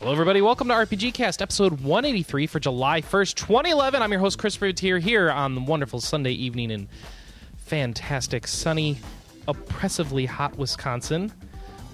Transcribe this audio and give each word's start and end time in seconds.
Hello, 0.00 0.12
everybody. 0.12 0.40
Welcome 0.40 0.68
to 0.68 0.74
RPG 0.74 1.12
Cast, 1.14 1.42
episode 1.42 1.80
183 1.82 2.46
for 2.46 2.58
July 2.58 3.02
1st, 3.02 3.34
2011. 3.34 4.00
I'm 4.00 4.10
your 4.10 4.20
host, 4.20 4.38
Chris 4.38 4.56
Privitere, 4.56 4.98
here 5.00 5.30
on 5.30 5.54
the 5.54 5.60
wonderful 5.60 6.00
Sunday 6.00 6.32
evening 6.32 6.70
in 6.70 6.88
fantastic, 7.58 8.46
sunny, 8.46 8.98
oppressively 9.46 10.24
hot 10.24 10.56
Wisconsin. 10.56 11.30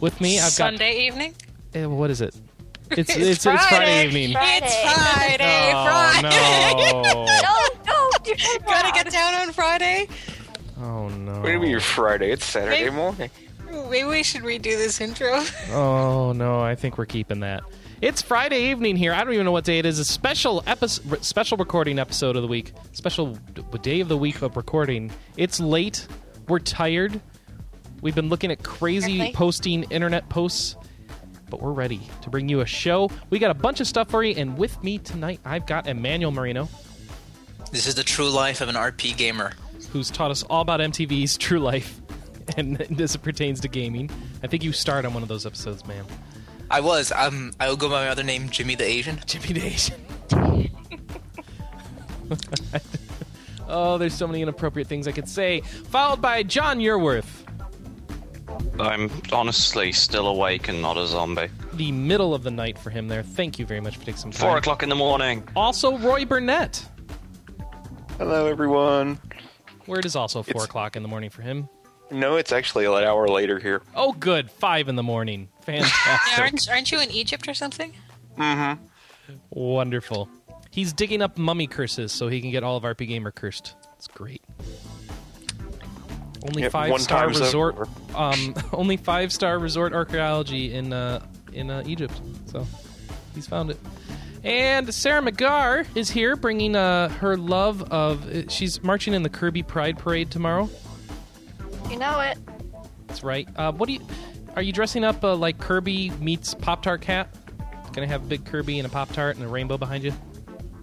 With 0.00 0.20
me, 0.20 0.36
I've 0.38 0.44
got. 0.44 0.52
Sunday 0.52 1.06
evening. 1.06 1.34
got. 1.72 1.84
Uh, 1.84 1.90
what 1.90 2.10
is 2.10 2.20
it? 2.20 2.34
It's, 2.88 3.10
It's 3.10 3.16
it's, 3.18 3.28
it's 3.30 3.44
Friday 3.44 3.66
Friday. 3.68 4.06
evening. 4.06 4.32
Friday. 4.34 4.66
It's 4.66 4.92
Friday. 4.94 5.72
Oh, 5.74 6.20
Friday. 6.20 6.92
no. 6.92 7.02
No, 7.02 7.66
no, 7.84 8.10
do 8.22 8.32
Gotta 8.64 8.92
get 8.92 9.10
down 9.10 9.34
on 9.34 9.52
Friday. 9.52 10.06
Oh, 10.80 11.08
no. 11.08 11.32
What 11.40 11.46
do 11.46 11.50
you 11.52 11.58
mean 11.58 11.80
Friday? 11.80 12.30
It's 12.30 12.44
Saturday 12.44 12.84
Maybe- 12.84 12.94
morning. 12.94 13.30
Maybe 13.90 14.04
we 14.04 14.22
should 14.22 14.42
redo 14.42 14.62
this 14.76 15.00
intro. 15.00 15.42
Oh 15.72 16.32
no, 16.32 16.60
I 16.60 16.76
think 16.76 16.96
we're 16.96 17.06
keeping 17.06 17.40
that. 17.40 17.64
It's 18.02 18.20
Friday 18.20 18.70
evening 18.70 18.96
here. 18.96 19.12
I 19.14 19.24
don't 19.24 19.32
even 19.32 19.46
know 19.46 19.52
what 19.52 19.64
day 19.64 19.78
it 19.78 19.86
is. 19.86 19.98
A 19.98 20.04
special 20.04 20.62
episode, 20.66 21.24
special 21.24 21.56
recording 21.56 21.98
episode 21.98 22.36
of 22.36 22.42
the 22.42 22.48
week. 22.48 22.72
Special 22.92 23.38
day 23.82 24.00
of 24.00 24.08
the 24.08 24.18
week 24.18 24.42
of 24.42 24.56
recording. 24.56 25.10
It's 25.36 25.60
late. 25.60 26.06
We're 26.46 26.58
tired. 26.58 27.18
We've 28.02 28.14
been 28.14 28.28
looking 28.28 28.50
at 28.52 28.62
crazy 28.62 29.18
Really? 29.18 29.32
posting 29.32 29.84
internet 29.84 30.28
posts, 30.28 30.76
but 31.48 31.62
we're 31.62 31.72
ready 31.72 32.00
to 32.22 32.28
bring 32.30 32.48
you 32.50 32.60
a 32.60 32.66
show. 32.66 33.10
We 33.30 33.38
got 33.38 33.50
a 33.50 33.54
bunch 33.54 33.80
of 33.80 33.86
stuff 33.86 34.10
for 34.10 34.22
you, 34.22 34.34
and 34.36 34.58
with 34.58 34.82
me 34.84 34.98
tonight, 34.98 35.40
I've 35.44 35.66
got 35.66 35.86
Emmanuel 35.88 36.30
Marino, 36.32 36.68
This 37.72 37.86
is 37.86 37.94
the 37.94 38.04
true 38.04 38.28
life 38.28 38.60
of 38.60 38.68
an 38.68 38.74
RP 38.76 39.16
gamer. 39.16 39.52
who's 39.92 40.10
taught 40.10 40.30
us 40.30 40.42
all 40.44 40.60
about 40.60 40.80
MTV's 40.80 41.38
True 41.38 41.58
Life, 41.60 41.98
and 42.58 43.00
as 43.00 43.14
it 43.14 43.22
pertains 43.22 43.60
to 43.60 43.68
gaming. 43.68 44.10
I 44.42 44.46
think 44.48 44.62
you 44.62 44.72
starred 44.72 45.06
on 45.06 45.14
one 45.14 45.22
of 45.22 45.28
those 45.30 45.46
episodes, 45.46 45.86
man. 45.86 46.04
I 46.70 46.80
was. 46.80 47.12
Um, 47.12 47.52
I 47.60 47.68
will 47.68 47.76
go 47.76 47.88
by 47.88 48.04
my 48.04 48.08
other 48.08 48.22
name, 48.22 48.48
Jimmy 48.50 48.74
the 48.74 48.84
Asian. 48.84 49.20
Jimmy 49.26 49.52
the 49.52 49.66
Asian. 49.66 50.00
oh, 53.68 53.98
there's 53.98 54.14
so 54.14 54.26
many 54.26 54.42
inappropriate 54.42 54.88
things 54.88 55.06
I 55.08 55.12
could 55.12 55.28
say. 55.28 55.60
Followed 55.60 56.20
by 56.20 56.42
John 56.42 56.78
Yearworth, 56.80 57.44
I'm 58.80 59.10
honestly 59.32 59.92
still 59.92 60.26
awake 60.28 60.68
and 60.68 60.82
not 60.82 60.96
a 60.96 61.06
zombie. 61.06 61.48
the 61.74 61.92
middle 61.92 62.34
of 62.34 62.42
the 62.42 62.50
night 62.50 62.78
for 62.78 62.90
him 62.90 63.08
there. 63.08 63.22
Thank 63.22 63.58
you 63.58 63.66
very 63.66 63.80
much 63.80 63.94
for 63.96 64.00
taking 64.04 64.16
some 64.16 64.30
time. 64.30 64.40
Four 64.48 64.58
o'clock 64.58 64.82
in 64.82 64.88
the 64.88 64.94
morning. 64.96 65.46
Also, 65.54 65.96
Roy 65.98 66.24
Burnett, 66.24 66.84
Hello, 68.18 68.46
everyone. 68.46 69.18
where 69.86 69.98
it 70.00 70.04
is 70.04 70.16
also 70.16 70.42
four 70.42 70.50
It's- 70.50 70.64
o'clock 70.64 70.96
in 70.96 71.02
the 71.02 71.08
morning 71.08 71.30
for 71.30 71.42
him. 71.42 71.68
No, 72.10 72.36
it's 72.36 72.52
actually 72.52 72.84
an 72.86 72.92
hour 73.04 73.26
later 73.26 73.58
here. 73.58 73.82
Oh, 73.96 74.12
good, 74.12 74.48
five 74.50 74.88
in 74.88 74.94
the 74.96 75.02
morning. 75.02 75.48
Fantastic, 75.66 76.38
aren't, 76.38 76.68
aren't 76.70 76.92
you 76.92 77.00
in 77.00 77.10
Egypt 77.10 77.48
or 77.48 77.54
something? 77.54 77.92
Mm-hmm. 78.38 78.82
Wonderful. 79.50 80.28
He's 80.70 80.92
digging 80.92 81.22
up 81.22 81.36
mummy 81.38 81.66
curses 81.66 82.12
so 82.12 82.28
he 82.28 82.40
can 82.40 82.50
get 82.50 82.62
all 82.62 82.76
of 82.76 82.82
RP 82.84 83.08
Gamer 83.08 83.30
cursed. 83.32 83.74
It's 83.96 84.06
great. 84.06 84.42
Only 86.48 86.62
Yep, 86.62 86.72
five 86.72 87.00
star 87.00 87.26
resort. 87.28 87.88
Um, 88.14 88.54
only 88.72 88.96
five 88.96 89.32
star 89.32 89.58
resort 89.58 89.92
archaeology 89.92 90.74
in 90.74 90.92
uh, 90.92 91.24
in 91.52 91.70
uh, 91.70 91.82
Egypt. 91.86 92.20
So 92.46 92.66
he's 93.34 93.46
found 93.48 93.70
it. 93.70 93.78
And 94.44 94.94
Sarah 94.94 95.22
McGar 95.22 95.86
is 95.96 96.08
here, 96.10 96.36
bringing 96.36 96.76
uh, 96.76 97.08
her 97.08 97.36
love 97.36 97.82
of. 97.90 98.28
uh, 98.32 98.48
She's 98.48 98.80
marching 98.84 99.12
in 99.14 99.22
the 99.24 99.28
Kirby 99.28 99.64
Pride 99.64 99.98
Parade 99.98 100.30
tomorrow. 100.30 100.70
You 101.90 101.96
know 101.98 102.20
it. 102.20 102.38
That's 103.08 103.24
right. 103.24 103.48
Uh, 103.56 103.72
what 103.72 103.86
do 103.88 103.94
you? 103.94 104.00
Are 104.56 104.62
you 104.62 104.72
dressing 104.72 105.04
up 105.04 105.22
uh, 105.22 105.36
like 105.36 105.58
Kirby 105.58 106.10
meets 106.18 106.54
Pop 106.54 106.82
Tart 106.82 107.02
Cat? 107.02 107.28
Gonna 107.92 108.06
have 108.06 108.24
a 108.24 108.26
big 108.26 108.44
Kirby 108.44 108.78
and 108.78 108.86
a 108.86 108.90
Pop 108.90 109.12
Tart 109.12 109.36
and 109.36 109.44
a 109.44 109.48
rainbow 109.48 109.76
behind 109.78 110.02
you. 110.04 110.12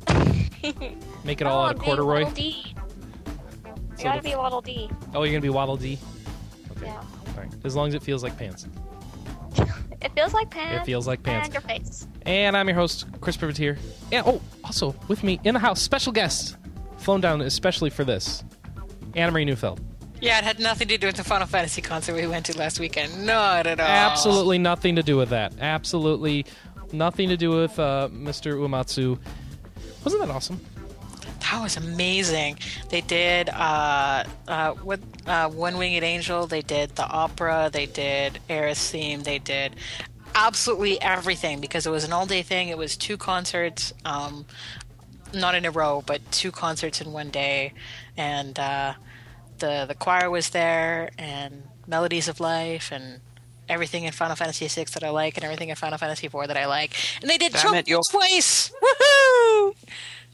Make 1.24 1.42
it 1.42 1.48
all 1.48 1.62
Oh, 1.64 1.66
out 1.66 1.76
of 1.76 1.82
corduroy. 1.82 2.24
Waddle. 2.26 2.54
So 3.98 4.04
gotta 4.04 4.22
the- 4.22 4.30
be 4.30 4.36
Waddle 4.36 4.62
Dee. 4.62 4.90
Oh, 5.14 5.24
you're 5.24 5.32
gonna 5.34 5.42
be 5.42 5.50
Waddle 5.50 5.78
Dee. 5.78 5.98
Yeah. 6.82 6.96
All 6.96 7.34
right. 7.38 7.54
As 7.64 7.76
long 7.76 7.88
as 7.88 7.94
it 7.94 8.04
feels 8.04 8.24
like 8.24 8.38
pants. 8.38 8.68
It 10.02 10.12
feels 10.16 10.34
like 10.34 10.50
pants. 10.50 10.82
It 10.82 10.86
feels 10.86 11.08
like 11.08 11.24
pants. 11.24 11.46
And 11.48 11.54
your 11.54 11.62
face. 11.62 12.08
And 12.26 12.58
I'm 12.58 12.68
your 12.68 12.76
host, 12.76 13.06
Chris 13.22 13.38
Privitere. 13.38 13.78
And 14.12 14.28
oh, 14.28 14.42
also 14.66 14.94
with 15.08 15.24
me 15.24 15.40
in 15.46 15.54
the 15.54 15.62
house, 15.62 15.82
special 15.82 16.12
guest, 16.12 16.58
flown 16.98 17.22
down 17.22 17.40
especially 17.40 17.90
for 17.90 18.04
this, 18.04 18.44
Anna 19.16 19.32
Marie 19.32 19.46
Neufeld. 19.46 19.80
Yeah, 20.24 20.38
it 20.38 20.46
had 20.46 20.60
nothing 20.60 20.88
to 20.88 20.98
do 20.98 21.08
with 21.08 21.18
the 21.18 21.24
Final 21.26 21.48
Fantasy 21.48 21.82
concert 21.82 22.16
we 22.16 22.26
went 22.28 22.46
to 22.46 22.58
last 22.58 22.80
weekend. 22.80 23.26
Not 23.26 23.68
at 23.68 23.82
all. 23.82 23.86
Absolutely 23.86 24.58
nothing 24.58 24.96
to 24.96 25.04
do 25.04 25.18
with 25.18 25.30
that. 25.30 25.52
Absolutely 25.60 26.46
nothing 26.94 27.28
to 27.28 27.36
do 27.36 27.50
with 27.50 27.78
uh, 27.78 28.08
Mr. 28.10 28.56
Uematsu. 28.56 29.20
Wasn't 30.06 30.26
that 30.26 30.34
awesome? 30.34 30.62
That 31.42 31.62
was 31.62 31.76
amazing. 31.76 32.58
They 32.90 33.02
did 33.02 33.50
uh, 33.50 34.24
uh, 34.48 34.72
what 34.76 35.02
uh, 35.28 35.50
One 35.50 35.78
Winged 35.78 36.04
Angel. 36.06 36.48
They 36.48 36.62
did 36.62 36.92
the 36.96 37.06
opera. 37.06 37.70
They 37.72 37.86
did 37.86 38.40
Aeris 38.50 38.92
theme. 38.92 39.24
They 39.24 39.40
did 39.40 39.76
absolutely 40.36 41.02
everything 41.02 41.60
because 41.60 41.86
it 41.86 41.90
was 41.90 42.06
an 42.06 42.14
all-day 42.14 42.44
thing. 42.44 42.70
It 42.70 42.78
was 42.78 42.96
two 42.96 43.18
concerts, 43.18 43.92
um, 44.06 44.46
not 45.34 45.54
in 45.54 45.66
a 45.66 45.72
row, 45.72 46.02
but 46.06 46.22
two 46.32 46.52
concerts 46.52 47.02
in 47.02 47.12
one 47.12 47.30
day, 47.30 47.74
and 48.16 48.58
uh, 48.58 48.94
the 49.64 49.86
the 49.88 49.96
choir 49.96 50.30
was 50.30 50.50
there, 50.50 51.10
and 51.18 51.64
Melodies 51.88 52.28
of 52.28 52.40
Life, 52.40 52.92
and 52.92 53.22
everything 53.70 54.04
in 54.04 54.12
Final 54.12 54.36
Fantasy 54.36 54.68
VI 54.68 54.86
that 54.94 55.04
I 55.04 55.10
like, 55.10 55.38
and 55.38 55.44
everything 55.44 55.70
in 55.70 55.76
Final 55.76 55.98
Fantasy 55.98 56.28
IV 56.28 56.48
that 56.48 56.58
I 56.58 56.66
like, 56.68 56.92
and 57.22 57.30
they 57.30 57.38
did 57.38 57.54
Damn 57.54 57.62
Children's 57.62 57.88
it, 57.88 57.90
you're- 57.90 58.04
twice. 58.10 58.72
Woohoo! 58.84 59.76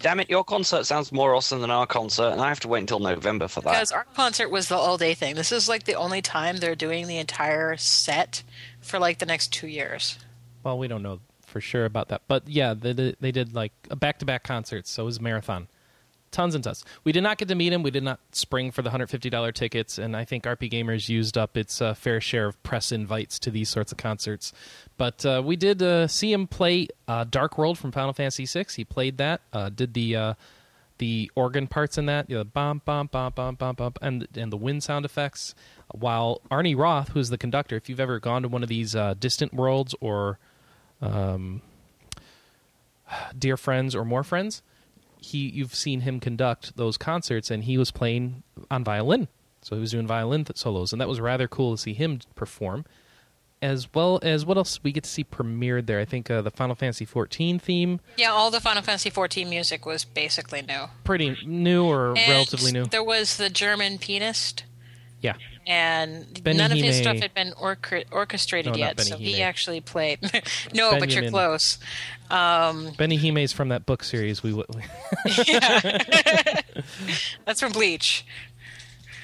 Damn 0.02 0.20
it, 0.22 0.30
your 0.30 0.44
concert 0.46 0.86
sounds 0.86 1.12
more 1.12 1.36
awesome 1.36 1.60
than 1.62 1.70
our 1.72 1.86
concert, 1.86 2.30
and 2.32 2.40
I 2.42 2.48
have 2.48 2.62
to 2.62 2.68
wait 2.70 2.80
until 2.80 3.00
November 3.00 3.48
for 3.50 3.60
that. 3.62 3.72
Because 3.72 3.92
our 3.92 4.06
concert 4.16 4.50
was 4.50 4.70
the 4.70 4.76
all 4.76 4.98
day 4.98 5.14
thing. 5.14 5.36
This 5.36 5.52
is 5.52 5.68
like 5.68 5.84
the 5.84 5.96
only 5.96 6.22
time 6.22 6.58
they're 6.58 6.74
doing 6.76 7.06
the 7.08 7.18
entire 7.18 7.76
set 7.78 8.44
for 8.82 8.98
like 8.98 9.20
the 9.20 9.26
next 9.26 9.52
two 9.52 9.68
years. 9.68 10.18
Well, 10.64 10.78
we 10.80 10.88
don't 10.88 11.04
know 11.04 11.20
for 11.46 11.60
sure 11.62 11.84
about 11.86 12.08
that, 12.10 12.22
but 12.30 12.48
yeah, 12.48 12.74
they 12.74 12.94
did, 12.94 13.18
they 13.20 13.32
did 13.34 13.54
like 13.54 13.74
a 13.90 13.96
back-to-back 13.96 14.44
concerts, 14.44 14.90
so 14.90 15.04
it 15.04 15.06
was 15.06 15.18
a 15.18 15.22
marathon. 15.22 15.68
Tons 16.32 16.54
and 16.54 16.64
tons. 16.64 16.86
We 17.04 17.12
did 17.12 17.24
not 17.24 17.38
get 17.38 17.48
to 17.48 17.56
meet 17.56 17.74
him. 17.74 17.82
We 17.82 17.90
did 17.92 18.04
not 18.04 18.20
spring 18.32 18.72
for 18.72 18.82
the 18.82 18.92
hundred 18.92 19.10
fifty 19.10 19.30
dollar 19.30 19.52
tickets, 19.52 19.98
and 19.98 20.16
I 20.16 20.26
think 20.26 20.44
RP 20.44 20.72
Gamers 20.72 21.10
used 21.10 21.38
up 21.38 21.58
its 21.58 21.82
uh, 21.82 21.94
fair 21.96 22.22
share 22.22 22.46
of 22.48 22.62
press 22.62 22.92
invites 22.92 23.40
to 23.40 23.52
these 23.52 23.70
sorts 23.70 23.92
of 23.92 23.98
concerts. 23.98 24.54
But 24.98 25.26
uh, 25.26 25.42
we 25.44 25.56
did 25.56 25.82
uh, 25.82 26.08
see 26.08 26.32
him 26.32 26.46
play 26.46 26.88
uh, 27.08 27.24
Dark 27.24 27.58
World 27.58 27.80
from 27.80 27.92
Final 27.92 28.14
Fantasy 28.14 28.46
VI. 28.46 28.66
He 28.76 28.86
played 28.86 29.18
that. 29.18 29.42
Uh, 29.52 29.70
did 29.70 29.94
the 29.96 30.16
uh, 30.16 30.34
the 31.00 31.32
organ 31.34 31.66
parts 31.66 31.98
in 31.98 32.06
that, 32.08 32.30
you 32.30 32.38
know, 32.38 32.44
bum 32.44 32.82
bum 32.86 33.08
bum 33.08 33.32
bum, 33.56 33.94
and 34.02 34.28
and 34.36 34.52
the 34.52 34.58
wind 34.58 34.84
sound 34.84 35.06
effects. 35.06 35.56
While 35.92 36.42
Arnie 36.52 36.78
Roth, 36.78 37.10
who's 37.10 37.30
the 37.30 37.38
conductor, 37.38 37.76
if 37.76 37.90
you've 37.90 38.00
ever 38.00 38.20
gone 38.20 38.44
to 38.44 38.48
one 38.48 38.62
of 38.62 38.70
these 38.70 38.96
distant 39.20 39.54
worlds 39.54 39.96
or 40.00 40.38
um, 41.02 41.62
dear 43.38 43.58
friends 43.58 43.96
or 43.96 44.06
more 44.06 44.24
friends, 44.24 44.62
he 45.20 45.50
you've 45.50 45.76
seen 45.76 46.02
him 46.02 46.20
conduct 46.20 46.76
those 46.78 46.98
concerts, 46.98 47.52
and 47.52 47.64
he 47.66 47.78
was 47.78 47.92
playing 47.92 48.44
on 48.72 48.84
violin. 48.84 49.28
So 49.62 49.76
he 49.76 49.82
was 49.82 49.92
doing 49.92 50.08
violin 50.08 50.46
th- 50.46 50.58
solos, 50.58 50.92
and 50.94 51.02
that 51.02 51.08
was 51.10 51.20
rather 51.20 51.48
cool 51.48 51.76
to 51.76 51.82
see 51.82 51.94
him 51.94 52.20
perform. 52.36 52.86
As 53.62 53.94
well 53.94 54.20
as 54.24 54.46
what 54.46 54.56
else 54.56 54.82
we 54.82 54.94
get 54.94 55.04
to 55.04 55.10
see 55.10 55.26
premiered 55.26 55.86
there. 55.86 56.00
I 56.00 56.06
think 56.06 56.32
uh, 56.32 56.42
the 56.42 56.50
Final 56.50 56.76
Fantasy 56.76 57.06
XIV 57.06 57.62
theme, 57.62 58.00
Yeah, 58.16 58.30
all 58.32 58.50
the 58.52 58.62
Final 58.62 58.82
Fantasy 58.82 59.12
XIV 59.12 59.50
music 59.50 59.86
was 59.86 60.06
basically 60.06 60.62
new. 60.62 60.86
pretty 61.04 61.36
new 61.46 61.84
or 61.84 62.18
And 62.18 62.30
relatively 62.30 62.72
new. 62.72 62.86
There 62.86 63.04
was 63.04 63.36
the 63.36 63.50
German 63.50 63.98
pianist, 63.98 64.64
Yeah. 65.20 65.34
and 65.68 66.42
Benny 66.42 66.58
none 66.58 66.72
of 66.72 66.78
his 66.78 66.96
stuff 67.00 67.18
had 67.18 67.34
been 67.34 67.52
orchestra- 67.60 68.06
orchestrated 68.14 68.72
No, 68.76 68.80
yet, 68.80 68.98
so 69.02 69.18
he 69.18 69.42
actually 69.42 69.82
played. 69.82 70.20
no, 70.74 70.98
but 70.98 71.12
you're 71.14 71.30
close. 71.30 71.80
Um, 72.32 72.92
Benny 72.98 73.18
Hime's 73.18 73.52
from 73.54 73.70
that 73.70 73.86
book 73.86 74.04
series. 74.04 74.44
We 74.44 74.52
w- 74.52 74.66
that's 77.46 77.60
from 77.60 77.72
Bleach. 77.72 78.26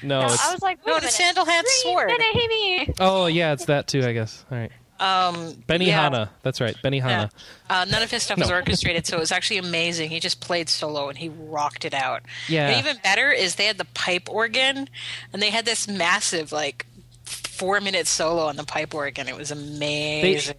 no, 0.02 0.20
No, 0.20 0.26
it's, 0.26 0.46
I 0.46 0.52
was 0.52 0.62
like, 0.62 0.84
wait 0.84 0.90
No, 0.92 0.96
a 0.96 1.00
the 1.00 1.06
minute. 1.06 1.12
Sandalhand 1.14 1.64
Green 1.82 1.94
sword. 1.94 2.10
Benahimi. 2.10 2.96
oh 3.00 3.26
yeah, 3.26 3.52
it's 3.52 3.66
that 3.66 3.86
too. 3.88 4.02
I 4.04 4.12
guess. 4.12 4.44
All 4.50 4.58
right, 4.58 4.72
Um, 5.00 5.54
Benny 5.66 5.86
yeah. 5.86 6.02
Hanna. 6.02 6.30
That's 6.42 6.60
right, 6.60 6.76
Benny 6.82 6.98
Yeah. 6.98 7.28
Uh, 7.70 7.84
none 7.88 8.02
of 8.02 8.10
his 8.10 8.22
stuff 8.24 8.38
was 8.38 8.50
orchestrated, 8.50 9.06
so 9.06 9.16
it 9.16 9.20
was 9.20 9.32
actually 9.32 9.58
amazing. 9.58 10.10
He 10.10 10.20
just 10.20 10.40
played 10.40 10.68
solo 10.68 11.08
and 11.08 11.16
he 11.18 11.28
rocked 11.28 11.84
it 11.84 11.94
out. 11.94 12.22
Yeah. 12.48 12.68
And 12.68 12.78
even 12.84 12.96
better 13.02 13.30
is 13.30 13.54
they 13.56 13.66
had 13.66 13.78
the 13.78 13.86
pipe 13.94 14.28
organ, 14.28 14.88
and 15.32 15.42
they 15.42 15.50
had 15.50 15.64
this 15.64 15.86
massive 15.88 16.50
like 16.52 16.86
four 17.24 17.80
minute 17.80 18.06
solo 18.06 18.46
on 18.46 18.56
the 18.56 18.64
pipe 18.64 18.94
organ. 18.94 19.28
It 19.28 19.36
was 19.36 19.48
They, 19.50 19.54
amazing. 19.54 20.54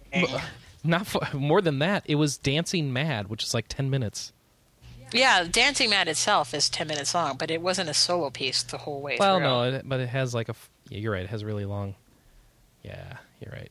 Not 0.84 1.34
more 1.34 1.60
than 1.60 1.78
that. 1.80 2.04
It 2.06 2.16
was 2.16 2.36
Dancing 2.38 2.92
Mad, 2.92 3.28
which 3.28 3.44
is 3.44 3.54
like 3.54 3.66
ten 3.68 3.90
minutes. 3.90 4.32
yeah, 5.12 5.44
Dancing 5.50 5.90
Mad 5.90 6.08
itself 6.08 6.54
is 6.54 6.68
ten 6.68 6.88
minutes 6.88 7.14
long, 7.14 7.36
but 7.36 7.50
it 7.50 7.60
wasn't 7.62 7.88
a 7.88 7.94
solo 7.94 8.30
piece 8.30 8.62
the 8.62 8.78
whole 8.78 9.00
way 9.00 9.16
through. 9.16 9.26
Well, 9.26 9.38
through. 9.38 9.46
no, 9.46 9.62
it, 9.78 9.88
but 9.88 10.00
it 10.00 10.08
has 10.08 10.34
like 10.34 10.48
a. 10.48 10.54
Yeah, 10.88 10.98
you're 10.98 11.12
right. 11.12 11.24
It 11.24 11.30
has 11.30 11.44
really 11.44 11.64
long. 11.64 11.94
Yeah, 12.82 13.18
you're 13.40 13.52
right. 13.52 13.70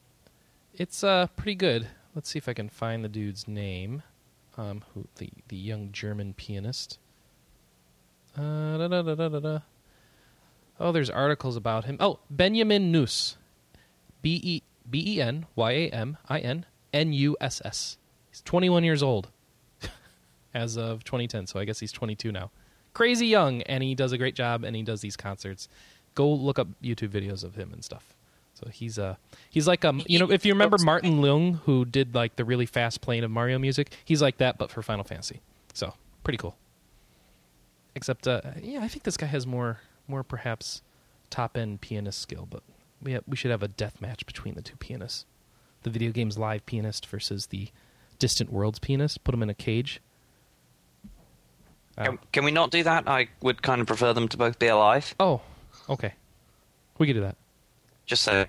It's 0.76 1.04
uh 1.04 1.28
pretty 1.36 1.56
good. 1.56 1.88
let's 2.14 2.30
see 2.30 2.38
if 2.38 2.48
I 2.48 2.54
can 2.54 2.70
find 2.70 3.04
the 3.04 3.10
dude's 3.10 3.48
name. 3.48 4.04
Um, 4.58 4.84
who 4.94 5.08
the 5.18 5.30
the 5.48 5.56
young 5.56 5.92
German 5.92 6.34
pianist. 6.34 6.98
Uh, 8.38 8.78
da, 8.78 8.88
da, 8.88 9.02
da, 9.02 9.16
da, 9.16 9.30
da, 9.30 9.40
da. 9.40 9.60
Oh, 10.80 10.92
there's 10.92 11.10
articles 11.10 11.56
about 11.56 11.86
him. 11.86 11.98
Oh, 12.00 12.20
Benjamin 12.30 12.92
Nuss. 12.92 13.36
B 14.22 14.40
E 14.44 14.62
B 14.90 15.04
E 15.16 15.22
N 15.22 15.46
Y 15.56 15.72
A 15.72 15.90
M 15.90 16.18
I 16.30 16.40
N 16.40 16.66
N 16.94 17.14
U 17.14 17.38
S 17.42 17.62
S. 17.64 17.98
He's 18.30 18.42
21 18.42 18.84
years 18.84 19.04
old 19.04 19.30
as 20.54 20.78
of 20.78 21.04
2010, 21.04 21.48
so 21.48 21.60
I 21.60 21.66
guess 21.66 21.80
he's 21.80 21.92
22 21.92 22.32
now. 22.32 22.52
Crazy 22.94 23.28
young, 23.28 23.62
and 23.64 23.84
he 23.84 23.96
does 23.96 24.12
a 24.12 24.18
great 24.18 24.36
job, 24.36 24.64
and 24.64 24.76
he 24.76 24.84
does 24.84 25.02
these 25.02 25.16
concerts. 25.16 25.70
Go 26.16 26.32
look 26.32 26.58
up 26.58 26.68
YouTube 26.82 27.10
videos 27.10 27.44
of 27.44 27.56
him 27.56 27.72
and 27.74 27.84
stuff. 27.84 28.16
So 28.58 28.70
he's 28.72 28.98
uh 28.98 29.18
he's 29.52 29.68
like 29.68 29.86
um 29.86 30.02
you 30.08 30.18
know 30.18 30.32
if 30.32 30.44
you 30.44 30.54
remember 30.54 30.78
Martin 30.80 31.22
Leung 31.22 31.60
who 31.66 31.86
did 31.86 32.16
like 32.16 32.38
the 32.38 32.46
really 32.46 32.66
fast 32.66 33.02
playing 33.02 33.24
of 33.24 33.30
Mario 33.30 33.60
music, 33.60 33.92
he's 34.04 34.20
like 34.20 34.38
that 34.38 34.58
but 34.58 34.72
for 34.72 34.82
Final 34.82 35.04
Fantasy. 35.04 35.42
So 35.74 35.94
pretty 36.24 36.38
cool. 36.38 36.58
Except 37.94 38.28
uh 38.28 38.42
yeah, 38.60 38.80
I 38.82 38.88
think 38.88 39.04
this 39.04 39.16
guy 39.16 39.28
has 39.28 39.46
more 39.46 39.82
more 40.08 40.24
perhaps 40.24 40.82
top 41.30 41.56
end 41.56 41.82
pianist 41.82 42.20
skill, 42.20 42.48
but 42.50 42.64
we 43.00 43.20
we 43.28 43.36
should 43.36 43.52
have 43.52 43.62
a 43.62 43.68
death 43.68 44.02
match 44.02 44.26
between 44.26 44.56
the 44.56 44.64
two 44.64 44.76
pianists. 44.78 45.26
The 45.84 45.90
video 45.90 46.12
game's 46.12 46.38
live 46.38 46.66
pianist 46.66 47.06
versus 47.08 47.48
the 47.48 47.70
Distant 48.20 48.52
Worlds 48.52 48.80
pianist. 48.80 49.24
Put 49.24 49.32
them 49.32 49.44
in 49.44 49.50
a 49.50 49.54
cage. 49.54 50.02
Uh, 51.98 52.04
Can, 52.06 52.20
can 52.32 52.46
we 52.46 52.52
not 52.52 52.70
do 52.72 52.84
that? 52.84 53.08
I 53.08 53.28
would 53.42 53.62
kind 53.62 53.82
of 53.82 53.88
prefer 53.88 54.14
them 54.14 54.28
to 54.28 54.38
both 54.38 54.60
be 54.60 54.68
alive. 54.68 55.16
oh, 55.20 55.42
okay. 55.90 56.14
We 56.98 57.08
could 57.08 57.14
do 57.14 57.22
that. 57.22 57.36
Just 58.06 58.24
so. 58.24 58.46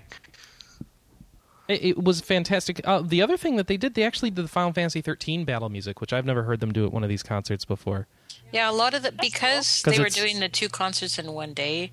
It, 1.67 1.83
it 1.85 2.03
was 2.03 2.21
fantastic. 2.21 2.81
Uh, 2.87 3.01
the 3.01 3.21
other 3.21 3.37
thing 3.37 3.55
that 3.57 3.67
they 3.67 3.77
did, 3.77 3.93
they 3.93 4.03
actually 4.03 4.31
did 4.31 4.43
the 4.43 4.47
Final 4.49 4.73
Fantasy 4.73 5.01
13 5.01 5.45
battle 5.45 5.69
music, 5.69 6.01
which 6.01 6.11
I've 6.13 6.25
never 6.25 6.43
heard 6.43 6.59
them 6.59 6.71
do 6.71 6.85
at 6.85 6.91
one 6.91 7.03
of 7.03 7.09
these 7.09 7.21
concerts 7.23 7.63
before. 7.65 8.07
Yeah, 8.51 8.69
a 8.69 8.73
lot 8.73 8.95
of 8.95 9.03
the 9.03 9.11
because 9.11 9.81
'Cause 9.83 9.95
they 9.95 9.99
were 10.01 10.09
doing 10.09 10.39
the 10.39 10.49
two 10.49 10.69
concerts 10.69 11.19
in 11.19 11.31
one 11.33 11.53
day. 11.53 11.91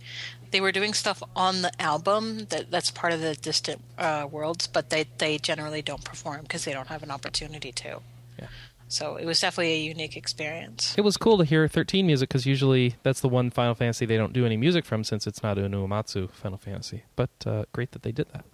They 0.57 0.63
were 0.63 0.73
doing 0.73 0.95
stuff 0.95 1.23
on 1.37 1.61
the 1.61 1.71
album 1.79 2.47
that 2.47 2.71
that's 2.71 2.91
part 2.91 3.13
of 3.13 3.21
the 3.21 3.35
distant 3.35 3.83
uh, 3.99 4.27
worlds, 4.31 4.67
but 4.67 4.89
they 4.89 5.05
they 5.19 5.37
generally 5.37 5.83
don't 5.83 6.03
perform 6.03 6.45
because 6.45 6.65
they 6.65 6.73
don't 6.73 6.87
have 6.87 7.03
an 7.03 7.11
opportunity 7.11 7.73
to. 7.73 8.01
Yeah. 8.39 8.47
So 8.89 9.17
it 9.17 9.27
was 9.27 9.39
definitely 9.39 9.75
a 9.75 9.81
unique 9.81 10.17
experience. 10.17 10.95
It 10.97 11.03
was 11.03 11.19
cool 11.19 11.37
to 11.37 11.45
hear 11.45 11.69
13 11.69 12.07
music 12.07 12.31
because 12.31 12.47
usually 12.47 12.95
that's 13.03 13.21
the 13.21 13.29
one 13.29 13.51
Final 13.51 13.75
Fantasy 13.75 14.07
they 14.07 14.17
don't 14.17 14.33
do 14.33 14.47
any 14.47 14.57
music 14.57 14.87
from 14.87 15.05
since 15.05 15.27
it's 15.27 15.43
not 15.43 15.59
a 15.59 15.69
Uematsu 15.69 16.31
Final 16.31 16.57
Fantasy. 16.57 17.03
But 17.17 17.29
uh, 17.45 17.67
great 17.75 17.93
that 17.93 18.03
they 18.03 18.13
did 18.13 18.29
that. 18.33 18.47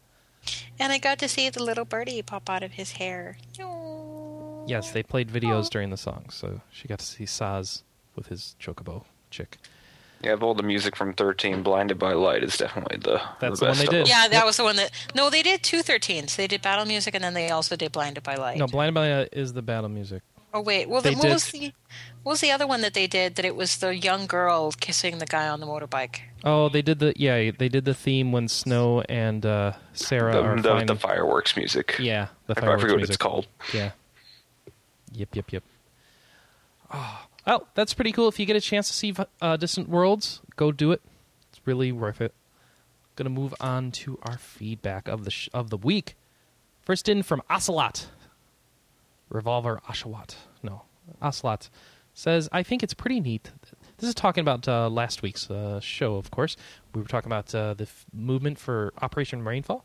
And 0.81 0.93
I 0.93 0.99
got 0.99 1.21
to 1.21 1.29
see 1.29 1.51
the 1.51 1.63
little 1.63 1.85
birdie 1.85 2.21
pop 2.23 2.51
out 2.51 2.65
of 2.65 2.73
his 2.73 2.91
hair. 2.99 3.39
Yes, 4.67 4.91
they 4.91 5.05
played 5.05 5.29
videos 5.29 5.71
during 5.71 5.91
the 5.91 5.97
song, 5.97 6.31
so 6.31 6.63
she 6.73 6.89
got 6.89 6.99
to 6.99 7.07
see 7.07 7.27
Sazh 7.27 7.85
with 8.17 8.27
his 8.27 8.57
chocobo 8.61 9.05
chick. 9.31 9.59
Yeah, 10.23 10.33
of 10.35 10.43
all 10.43 10.55
the 10.55 10.63
music 10.63 10.95
from 10.95 11.15
13, 11.15 11.63
Blinded 11.63 11.99
by 11.99 12.13
Light 12.13 12.43
is 12.45 12.57
definitely 12.57 12.99
the, 12.99 13.21
That's 13.41 13.59
the 13.61 13.67
the 13.67 13.71
one 13.73 13.79
they 13.79 13.87
did. 13.87 14.09
Yeah, 14.09 14.29
that 14.29 14.47
was 14.47 14.57
the 14.57 14.63
one 14.65 14.77
that. 14.77 14.91
No, 15.15 15.31
they 15.31 15.43
did 15.43 15.63
two 15.63 15.83
13s. 15.83 16.37
They 16.37 16.47
did 16.47 16.63
battle 16.63 16.85
music, 16.85 17.15
and 17.15 17.25
then 17.25 17.35
they 17.35 17.51
also 17.51 17.75
did 17.77 17.91
Blinded 17.93 18.23
by 18.23 18.37
Light. 18.37 18.59
No, 18.59 18.67
Blinded 18.67 18.95
by 18.95 19.13
Light 19.13 19.29
is 19.33 19.53
the 19.53 19.63
battle 19.63 19.89
music. 19.89 20.23
Oh 20.55 20.61
wait, 20.61 20.87
well, 20.89 21.01
They 21.01 21.11
then 21.11 21.19
what 21.19 21.25
did- 21.25 21.33
was 21.33 21.51
the 21.51 21.73
what 22.25 22.33
was 22.35 22.41
the 22.43 22.51
other 22.53 22.67
one 22.67 22.83
that 22.83 22.93
they 22.95 23.07
did? 23.07 23.37
That 23.37 23.45
it 23.47 23.57
was 23.57 23.79
the 23.79 23.97
young 23.97 24.27
girl 24.27 24.71
kissing 24.73 25.17
the 25.19 25.25
guy 25.27 25.49
on 25.49 25.61
the 25.61 25.67
motorbike. 25.67 26.21
Oh, 26.45 26.69
they 26.69 26.83
did 26.83 26.99
the 26.99 27.15
yeah, 27.17 27.51
they 27.59 27.71
did 27.71 27.85
the 27.87 27.95
theme 27.95 28.33
when 28.33 28.49
Snow 28.49 29.01
and 29.09 29.45
uh, 29.47 29.73
Serah 29.95 30.35
are 30.45 30.57
The, 30.61 30.79
the, 30.81 30.85
the 30.93 30.97
fireworks 30.97 31.57
music. 31.57 31.97
yeah, 31.99 32.29
the 32.49 32.55
I, 32.55 32.59
I 32.59 32.61
fireworks 32.61 32.83
forget 32.83 32.97
what 33.01 33.09
it's 33.09 33.17
called. 33.17 33.47
Yeah. 33.73 33.93
Yep, 35.15 35.35
yep, 35.37 35.53
yep. 35.53 35.63
Oh, 36.93 37.19
well, 37.47 37.67
that's 37.75 37.95
pretty 37.95 38.13
cool. 38.13 38.29
If 38.29 38.39
you 38.39 38.47
get 38.47 38.57
a 38.57 38.61
chance 38.61 38.89
to 38.89 38.95
see 38.95 39.15
uh, 39.41 39.57
Distant 39.57 39.89
Worlds, 39.89 40.41
go 40.57 40.73
do 40.73 40.93
it. 40.93 41.01
It's 41.51 41.61
really 41.67 41.93
worth 41.93 42.21
it. 42.21 42.35
Gonna 43.17 43.31
move 43.31 43.55
on 43.61 43.91
to 43.93 44.19
our 44.23 44.39
feedback 44.39 45.07
of 45.09 45.25
the 45.25 45.31
sh- 45.31 45.49
of 45.53 45.71
the 45.71 45.77
week. 45.77 46.17
First 46.81 47.09
in 47.09 47.23
from 47.23 47.43
Ocelot. 47.51 48.07
Revolver 49.29 49.81
Oshawott. 49.89 50.35
No, 50.63 50.83
Ocelot 51.21 51.69
says, 52.15 52.49
I 52.53 52.63
think 52.63 52.83
it's 52.83 52.93
pretty 52.95 53.21
neat. 53.21 53.51
This 53.97 54.09
is 54.09 54.15
talking 54.15 54.43
about 54.43 54.69
uh, 54.69 54.89
last 54.91 55.23
week's 55.23 55.51
uh, 55.51 55.81
show, 55.81 56.17
of 56.17 56.31
course. 56.31 56.57
We 56.95 57.01
were 57.01 57.09
talking 57.09 57.29
about 57.31 57.55
uh, 57.55 57.73
the 57.75 57.85
f- 57.85 58.05
movement 58.13 58.59
for 58.59 58.93
Operation 59.01 59.43
Rainfall. 59.45 59.85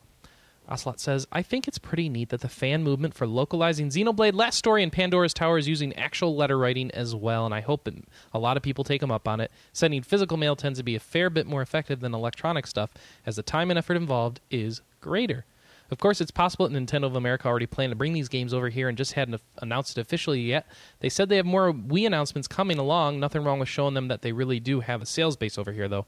Ocelot 0.69 0.99
says, 0.99 1.25
I 1.31 1.41
think 1.41 1.67
it's 1.67 1.77
pretty 1.77 2.09
neat 2.09 2.29
that 2.29 2.41
the 2.41 2.49
fan 2.49 2.83
movement 2.83 3.13
for 3.13 3.25
localizing 3.25 3.89
Xenoblade 3.89 4.33
Last 4.33 4.57
Story 4.57 4.83
and 4.83 4.91
Pandora's 4.91 5.33
Tower 5.33 5.57
is 5.57 5.67
using 5.67 5.93
actual 5.93 6.35
letter 6.35 6.57
writing 6.57 6.91
as 6.91 7.15
well, 7.15 7.45
and 7.45 7.53
I 7.53 7.61
hope 7.61 7.85
that 7.85 7.95
a 8.33 8.39
lot 8.39 8.57
of 8.57 8.63
people 8.63 8.83
take 8.83 9.01
them 9.01 9.11
up 9.11 9.27
on 9.27 9.39
it. 9.39 9.51
Sending 9.71 10.01
physical 10.01 10.35
mail 10.35 10.55
tends 10.55 10.79
to 10.79 10.83
be 10.83 10.95
a 10.95 10.99
fair 10.99 11.29
bit 11.29 11.47
more 11.47 11.61
effective 11.61 12.01
than 12.01 12.13
electronic 12.13 12.67
stuff, 12.67 12.91
as 13.25 13.37
the 13.37 13.43
time 13.43 13.69
and 13.69 13.77
effort 13.77 13.95
involved 13.95 14.41
is 14.51 14.81
greater. 14.99 15.45
Of 15.89 15.99
course, 15.99 16.19
it's 16.19 16.31
possible 16.31 16.67
that 16.67 16.77
Nintendo 16.77 17.05
of 17.05 17.15
America 17.15 17.47
already 17.47 17.65
planned 17.65 17.91
to 17.91 17.95
bring 17.95 18.11
these 18.11 18.27
games 18.27 18.53
over 18.53 18.67
here 18.67 18.89
and 18.89 18.97
just 18.97 19.13
hadn't 19.13 19.41
announced 19.59 19.97
it 19.97 20.01
officially 20.01 20.41
yet. 20.41 20.67
They 20.99 21.07
said 21.07 21.29
they 21.29 21.37
have 21.37 21.45
more 21.45 21.71
Wii 21.71 22.05
announcements 22.05 22.47
coming 22.47 22.77
along. 22.77 23.21
Nothing 23.21 23.43
wrong 23.43 23.59
with 23.59 23.69
showing 23.69 23.93
them 23.93 24.09
that 24.09 24.21
they 24.21 24.33
really 24.33 24.59
do 24.59 24.81
have 24.81 25.01
a 25.01 25.05
sales 25.05 25.37
base 25.37 25.57
over 25.57 25.71
here, 25.71 25.87
though. 25.87 26.05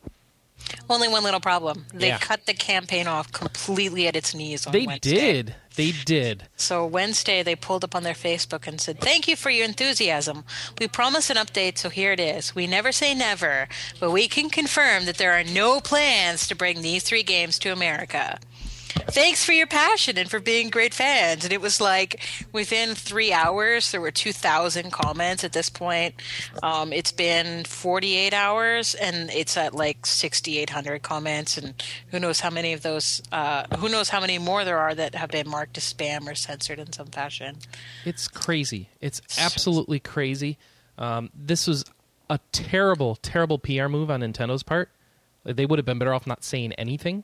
Only 0.90 1.08
one 1.08 1.24
little 1.24 1.40
problem: 1.40 1.86
they 1.94 2.08
Yeah. 2.10 2.18
cut 2.18 2.46
the 2.46 2.54
campaign 2.54 3.08
off 3.08 3.32
completely 3.32 4.08
at 4.08 4.16
its 4.16 4.34
knees 4.34 4.66
on 4.66 4.74
They 4.74 4.86
Wednesday. 4.86 5.14
did. 5.14 5.56
They 5.76 5.92
did. 5.92 6.44
So 6.58 6.86
Wednesday, 6.86 7.42
they 7.44 7.56
pulled 7.56 7.84
up 7.84 7.96
on 7.96 8.04
their 8.04 8.14
Facebook 8.14 8.68
and 8.68 8.82
said, 8.82 9.00
"Thank 9.00 9.28
you 9.28 9.36
for 9.36 9.50
your 9.50 9.66
enthusiasm. 9.66 10.44
We 10.80 10.88
promise 10.88 11.30
an 11.30 11.38
update, 11.38 11.78
so 11.78 11.90
here 11.90 12.12
it 12.12 12.20
is. 12.20 12.54
We 12.54 12.68
never 12.68 12.92
say 12.92 13.14
never, 13.14 13.70
but 14.00 14.12
we 14.12 14.28
can 14.28 14.50
confirm 14.50 15.06
that 15.06 15.18
there 15.18 15.34
are 15.40 15.44
no 15.44 15.80
plans 15.80 16.48
to 16.48 16.56
bring 16.56 16.82
these 16.82 17.04
three 17.04 17.24
games 17.24 17.58
to 17.60 17.72
America." 17.72 18.40
Thanks 19.08 19.44
for 19.44 19.52
your 19.52 19.68
passion 19.68 20.18
and 20.18 20.30
for 20.30 20.40
being 20.40 20.70
great 20.70 20.94
fans. 20.94 21.44
And 21.44 21.54
it 21.54 21.62
was 21.62 21.82
like 21.82 22.22
within 22.52 22.96
three 22.96 23.32
hours, 23.34 23.92
there 23.92 24.02
were 24.02 24.12
2,000 24.12 24.92
comments 24.92 25.44
at 25.44 25.54
this 25.54 25.70
point. 25.70 26.16
Um, 26.64 26.94
it's 26.94 27.12
been 27.12 27.64
48 27.66 28.34
hours 28.34 28.96
and 28.96 29.30
it's 29.32 29.58
at 29.58 29.74
like 29.74 30.06
6,800 30.06 31.02
comments. 31.02 31.58
And 31.58 31.82
who 32.12 32.20
knows 32.20 32.40
how 32.40 32.50
many 32.50 32.74
of 32.74 32.82
those, 32.82 33.22
uh, 33.32 33.64
who 33.78 33.90
knows 33.90 34.10
how 34.10 34.20
many 34.20 34.38
more 34.38 34.64
there 34.64 34.78
are 34.78 34.96
that 34.96 35.16
have 35.16 35.30
been 35.30 35.50
marked 35.50 35.78
as 35.78 35.94
spam 35.94 36.28
or 36.28 36.36
censored 36.36 36.80
in 36.80 36.92
some 36.94 37.08
fashion. 37.08 37.58
It's 38.06 38.28
crazy. 38.28 38.90
It's 39.02 39.22
absolutely 39.38 40.00
crazy. 40.00 40.58
Um, 40.98 41.30
this 41.34 41.66
was 41.68 41.86
a 42.30 42.40
terrible, 42.52 43.16
terrible 43.16 43.58
PR 43.58 43.88
move 43.88 44.12
on 44.12 44.22
Nintendo's 44.22 44.64
part. 44.64 44.90
They 45.44 45.66
would 45.66 45.80
have 45.80 45.86
been 45.86 46.00
better 46.00 46.14
off 46.14 46.28
not 46.28 46.44
saying 46.44 46.74
anything. 46.74 47.24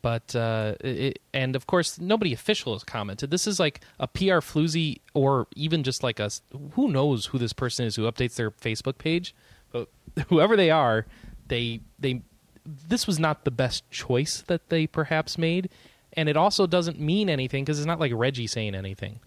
But 0.00 0.34
uh, 0.36 0.74
it, 0.80 1.20
and 1.34 1.56
of 1.56 1.66
course, 1.66 1.98
nobody 2.00 2.32
official 2.32 2.72
has 2.74 2.84
commented. 2.84 3.30
This 3.30 3.46
is 3.46 3.58
like 3.58 3.80
a 3.98 4.06
PR 4.06 4.40
floozy, 4.40 5.00
or 5.12 5.48
even 5.56 5.82
just 5.82 6.02
like 6.02 6.20
a 6.20 6.30
who 6.72 6.88
knows 6.88 7.26
who 7.26 7.38
this 7.38 7.52
person 7.52 7.86
is 7.86 7.96
who 7.96 8.10
updates 8.10 8.36
their 8.36 8.50
Facebook 8.50 8.98
page. 8.98 9.34
But 9.72 9.88
whoever 10.28 10.56
they 10.56 10.70
are, 10.70 11.06
they 11.48 11.80
they 11.98 12.22
this 12.64 13.06
was 13.06 13.18
not 13.18 13.44
the 13.44 13.50
best 13.50 13.90
choice 13.90 14.42
that 14.46 14.68
they 14.68 14.86
perhaps 14.86 15.36
made, 15.36 15.68
and 16.12 16.28
it 16.28 16.36
also 16.36 16.66
doesn't 16.66 17.00
mean 17.00 17.28
anything 17.28 17.64
because 17.64 17.78
it's 17.78 17.86
not 17.86 17.98
like 17.98 18.12
Reggie 18.14 18.46
saying 18.46 18.74
anything. 18.74 19.18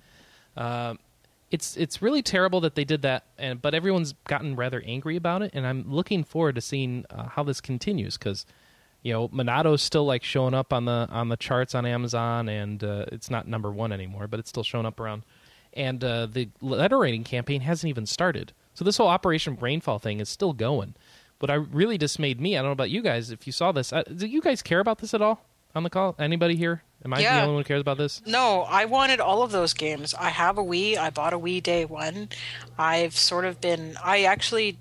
Um, 0.55 0.99
it's 1.51 1.75
it's 1.75 2.01
really 2.01 2.21
terrible 2.21 2.61
that 2.61 2.75
they 2.75 2.85
did 2.85 3.01
that, 3.01 3.25
and 3.37 3.61
but 3.61 3.73
everyone's 3.73 4.13
gotten 4.25 4.55
rather 4.55 4.81
angry 4.85 5.17
about 5.17 5.41
it, 5.41 5.51
and 5.53 5.67
I'm 5.67 5.83
looking 5.91 6.23
forward 6.23 6.55
to 6.55 6.61
seeing 6.61 7.05
uh, 7.09 7.27
how 7.27 7.43
this 7.43 7.59
continues 7.59 8.17
because 8.17 8.45
you 9.01 9.13
know 9.13 9.29
Monado's 9.31 9.81
still 9.81 10.05
like 10.05 10.23
showing 10.23 10.53
up 10.53 10.73
on 10.73 10.85
the 10.85 11.07
on 11.11 11.29
the 11.29 11.37
charts 11.37 11.75
on 11.75 11.85
Amazon, 11.85 12.49
and 12.49 12.83
uh, 12.83 13.05
it's 13.11 13.29
not 13.29 13.47
number 13.47 13.71
one 13.71 13.91
anymore, 13.91 14.27
but 14.27 14.39
it's 14.39 14.49
still 14.49 14.63
showing 14.63 14.85
up 14.85 14.99
around. 14.99 15.23
And 15.73 16.03
uh, 16.03 16.25
the 16.25 16.49
letter 16.59 16.99
rating 16.99 17.23
campaign 17.23 17.61
hasn't 17.61 17.89
even 17.89 18.05
started, 18.05 18.53
so 18.73 18.83
this 18.83 18.97
whole 18.97 19.07
Operation 19.07 19.57
Rainfall 19.59 19.99
thing 19.99 20.19
is 20.19 20.29
still 20.29 20.53
going. 20.53 20.95
But 21.39 21.49
I 21.49 21.55
really 21.55 21.97
dismayed 21.97 22.39
me, 22.39 22.55
I 22.55 22.61
don't 22.61 22.67
know 22.67 22.73
about 22.73 22.91
you 22.91 23.01
guys. 23.01 23.31
If 23.31 23.47
you 23.47 23.53
saw 23.53 23.71
this, 23.71 23.91
uh, 23.91 24.03
do 24.03 24.27
you 24.27 24.41
guys 24.41 24.61
care 24.61 24.79
about 24.79 24.99
this 24.99 25.15
at 25.15 25.23
all 25.23 25.43
on 25.73 25.81
the 25.81 25.89
call? 25.89 26.15
Anybody 26.19 26.55
here? 26.55 26.83
Am 27.03 27.13
I 27.15 27.21
the 27.21 27.29
only 27.41 27.53
one 27.55 27.63
who 27.63 27.67
cares 27.67 27.81
about 27.81 27.97
this? 27.97 28.21
No, 28.27 28.61
I 28.61 28.85
wanted 28.85 29.19
all 29.19 29.41
of 29.41 29.51
those 29.51 29.73
games. 29.73 30.13
I 30.13 30.29
have 30.29 30.59
a 30.59 30.63
Wii. 30.63 30.97
I 30.97 31.09
bought 31.09 31.33
a 31.33 31.39
Wii 31.39 31.63
day 31.63 31.83
one. 31.83 32.29
I've 32.77 33.17
sort 33.17 33.45
of 33.45 33.59
been. 33.59 33.97
I 34.03 34.23
actually 34.23 34.77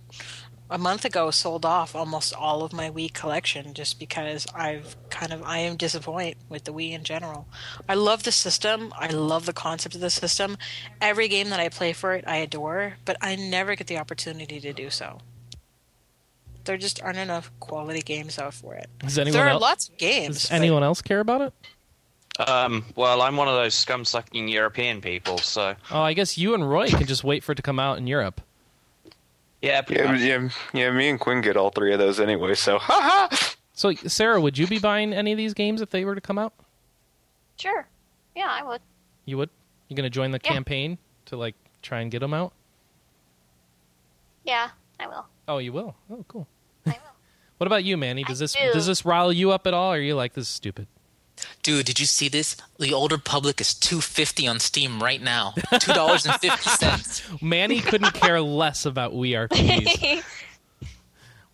a 0.70 0.78
month 0.78 1.04
ago 1.04 1.30
sold 1.32 1.66
off 1.66 1.94
almost 1.96 2.32
all 2.32 2.62
of 2.62 2.72
my 2.72 2.88
Wii 2.90 3.12
collection 3.12 3.74
just 3.74 3.98
because 3.98 4.46
I've 4.54 4.96
kind 5.10 5.32
of 5.32 5.42
I 5.42 5.58
am 5.58 5.76
disappointed 5.76 6.36
with 6.48 6.64
the 6.64 6.72
Wii 6.72 6.92
in 6.92 7.02
general. 7.02 7.46
I 7.88 7.94
love 7.94 8.22
the 8.22 8.32
system. 8.32 8.92
I 8.96 9.08
love 9.08 9.46
the 9.46 9.52
concept 9.52 9.94
of 9.96 10.00
the 10.00 10.10
system. 10.10 10.56
Every 11.00 11.26
game 11.28 11.50
that 11.50 11.58
I 11.60 11.68
play 11.68 11.92
for 11.92 12.14
it, 12.14 12.24
I 12.26 12.36
adore, 12.36 12.94
but 13.04 13.16
I 13.20 13.34
never 13.36 13.74
get 13.74 13.88
the 13.88 13.98
opportunity 13.98 14.60
to 14.60 14.72
do 14.72 14.90
so. 14.90 15.18
There 16.64 16.76
just 16.76 17.02
aren't 17.02 17.18
enough 17.18 17.50
quality 17.58 18.00
games 18.02 18.38
out 18.38 18.54
for 18.54 18.74
it. 18.74 18.88
Does 19.00 19.18
anyone 19.18 19.32
There 19.38 19.46
are 19.46 19.50
else? 19.50 19.62
lots 19.62 19.88
of 19.88 19.96
games. 19.98 20.42
Does 20.42 20.48
but- 20.50 20.54
anyone 20.56 20.82
else 20.84 21.02
care 21.02 21.20
about 21.20 21.40
it? 21.40 21.52
Um, 22.48 22.86
well, 22.94 23.20
I'm 23.22 23.36
one 23.36 23.48
of 23.48 23.54
those 23.54 23.74
scum-sucking 23.74 24.48
European 24.48 25.00
people, 25.02 25.36
so 25.38 25.74
Oh, 25.90 26.00
I 26.00 26.14
guess 26.14 26.38
you 26.38 26.54
and 26.54 26.66
Roy 26.70 26.88
can 26.88 27.04
just 27.06 27.22
wait 27.24 27.42
for 27.44 27.52
it 27.52 27.56
to 27.56 27.62
come 27.62 27.78
out 27.78 27.98
in 27.98 28.06
Europe. 28.06 28.40
Yeah, 29.62 29.82
pretty 29.82 30.02
Yeah, 30.02 30.12
much. 30.12 30.20
yeah, 30.20 30.48
yeah. 30.86 30.90
Me 30.90 31.08
and 31.08 31.18
Quinn 31.20 31.40
get 31.40 31.56
all 31.56 31.70
three 31.70 31.92
of 31.92 31.98
those 31.98 32.20
anyway. 32.20 32.54
So, 32.54 32.78
ha 32.80 33.28
ha. 33.30 33.54
So, 33.72 33.92
Sarah, 33.94 34.40
would 34.40 34.58
you 34.58 34.66
be 34.66 34.78
buying 34.78 35.12
any 35.12 35.32
of 35.32 35.38
these 35.38 35.54
games 35.54 35.80
if 35.80 35.90
they 35.90 36.04
were 36.04 36.14
to 36.14 36.20
come 36.20 36.38
out? 36.38 36.52
Sure. 37.58 37.86
Yeah, 38.36 38.48
I 38.50 38.62
would. 38.62 38.80
You 39.24 39.38
would? 39.38 39.50
You 39.88 39.96
going 39.96 40.04
to 40.04 40.10
join 40.10 40.30
the 40.30 40.40
Yeah. 40.44 40.50
campaign 40.52 40.98
to 41.26 41.36
like 41.36 41.54
try 41.82 42.00
and 42.00 42.10
get 42.10 42.20
them 42.20 42.32
out? 42.34 42.52
Yeah, 44.44 44.70
I 44.98 45.06
will. 45.06 45.26
Oh, 45.48 45.58
you 45.58 45.72
will. 45.72 45.94
Oh, 46.10 46.24
cool. 46.28 46.46
I 46.86 46.90
will. 46.90 46.96
What 47.58 47.66
about 47.66 47.84
you, 47.84 47.98
Manny? 47.98 48.24
Does 48.24 48.40
I 48.40 48.44
this 48.44 48.52
do. 48.54 48.72
does 48.72 48.86
this 48.86 49.04
rile 49.04 49.30
you 49.30 49.50
up 49.50 49.66
at 49.66 49.74
all? 49.74 49.92
Or 49.92 49.96
are 49.96 50.00
you 50.00 50.14
like 50.14 50.32
this 50.32 50.44
is 50.44 50.48
stupid? 50.48 50.86
Dude, 51.62 51.84
did 51.86 52.00
you 52.00 52.06
see 52.06 52.28
this? 52.28 52.56
The 52.78 52.94
older 52.94 53.18
public 53.18 53.60
is 53.60 53.74
two 53.74 54.00
fifty 54.00 54.48
on 54.48 54.60
Steam 54.60 55.02
right 55.02 55.20
now. 55.20 55.54
Two 55.78 55.92
dollars 55.92 56.24
and 56.24 56.34
fifty 56.36 56.70
cents. 56.70 57.22
Manny 57.42 57.80
couldn't 57.80 58.14
care 58.14 58.40
less 58.40 58.86
about 58.86 59.14
We 59.14 59.32
RPGs. 59.32 60.24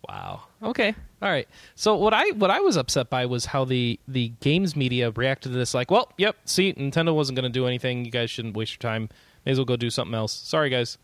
Wow. 0.07 0.43
Okay. 0.63 0.95
All 1.21 1.29
right. 1.29 1.47
So 1.75 1.95
what 1.95 2.13
I 2.13 2.29
what 2.31 2.49
I 2.49 2.61
was 2.61 2.77
upset 2.77 3.09
by 3.09 3.25
was 3.25 3.45
how 3.45 3.65
the 3.65 3.99
the 4.07 4.29
games 4.39 4.73
media 4.75 5.11
reacted 5.11 5.51
to 5.51 5.57
this. 5.57 5.73
Like, 5.73 5.91
well, 5.91 6.11
yep. 6.17 6.37
See, 6.45 6.73
Nintendo 6.73 7.13
wasn't 7.13 7.35
going 7.35 7.43
to 7.43 7.49
do 7.49 7.67
anything. 7.67 8.05
You 8.05 8.11
guys 8.11 8.29
shouldn't 8.29 8.55
waste 8.55 8.71
your 8.73 8.89
time. 8.89 9.09
May 9.45 9.51
as 9.51 9.57
well 9.57 9.65
go 9.65 9.75
do 9.75 9.89
something 9.89 10.15
else. 10.15 10.31
Sorry, 10.31 10.69
guys. 10.69 10.97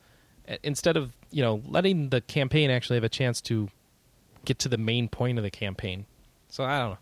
Instead 0.64 0.96
of 0.96 1.12
you 1.32 1.42
know 1.44 1.62
letting 1.68 2.10
the 2.10 2.22
campaign 2.22 2.70
actually 2.70 2.96
have 2.96 3.04
a 3.04 3.10
chance 3.10 3.42
to 3.42 3.68
get 4.46 4.60
to 4.60 4.70
the 4.70 4.78
main 4.78 5.10
point 5.10 5.38
of 5.38 5.44
the 5.44 5.52
campaign. 5.52 6.06
So 6.48 6.64
I 6.64 6.80
don't 6.80 6.92
know. 6.92 6.98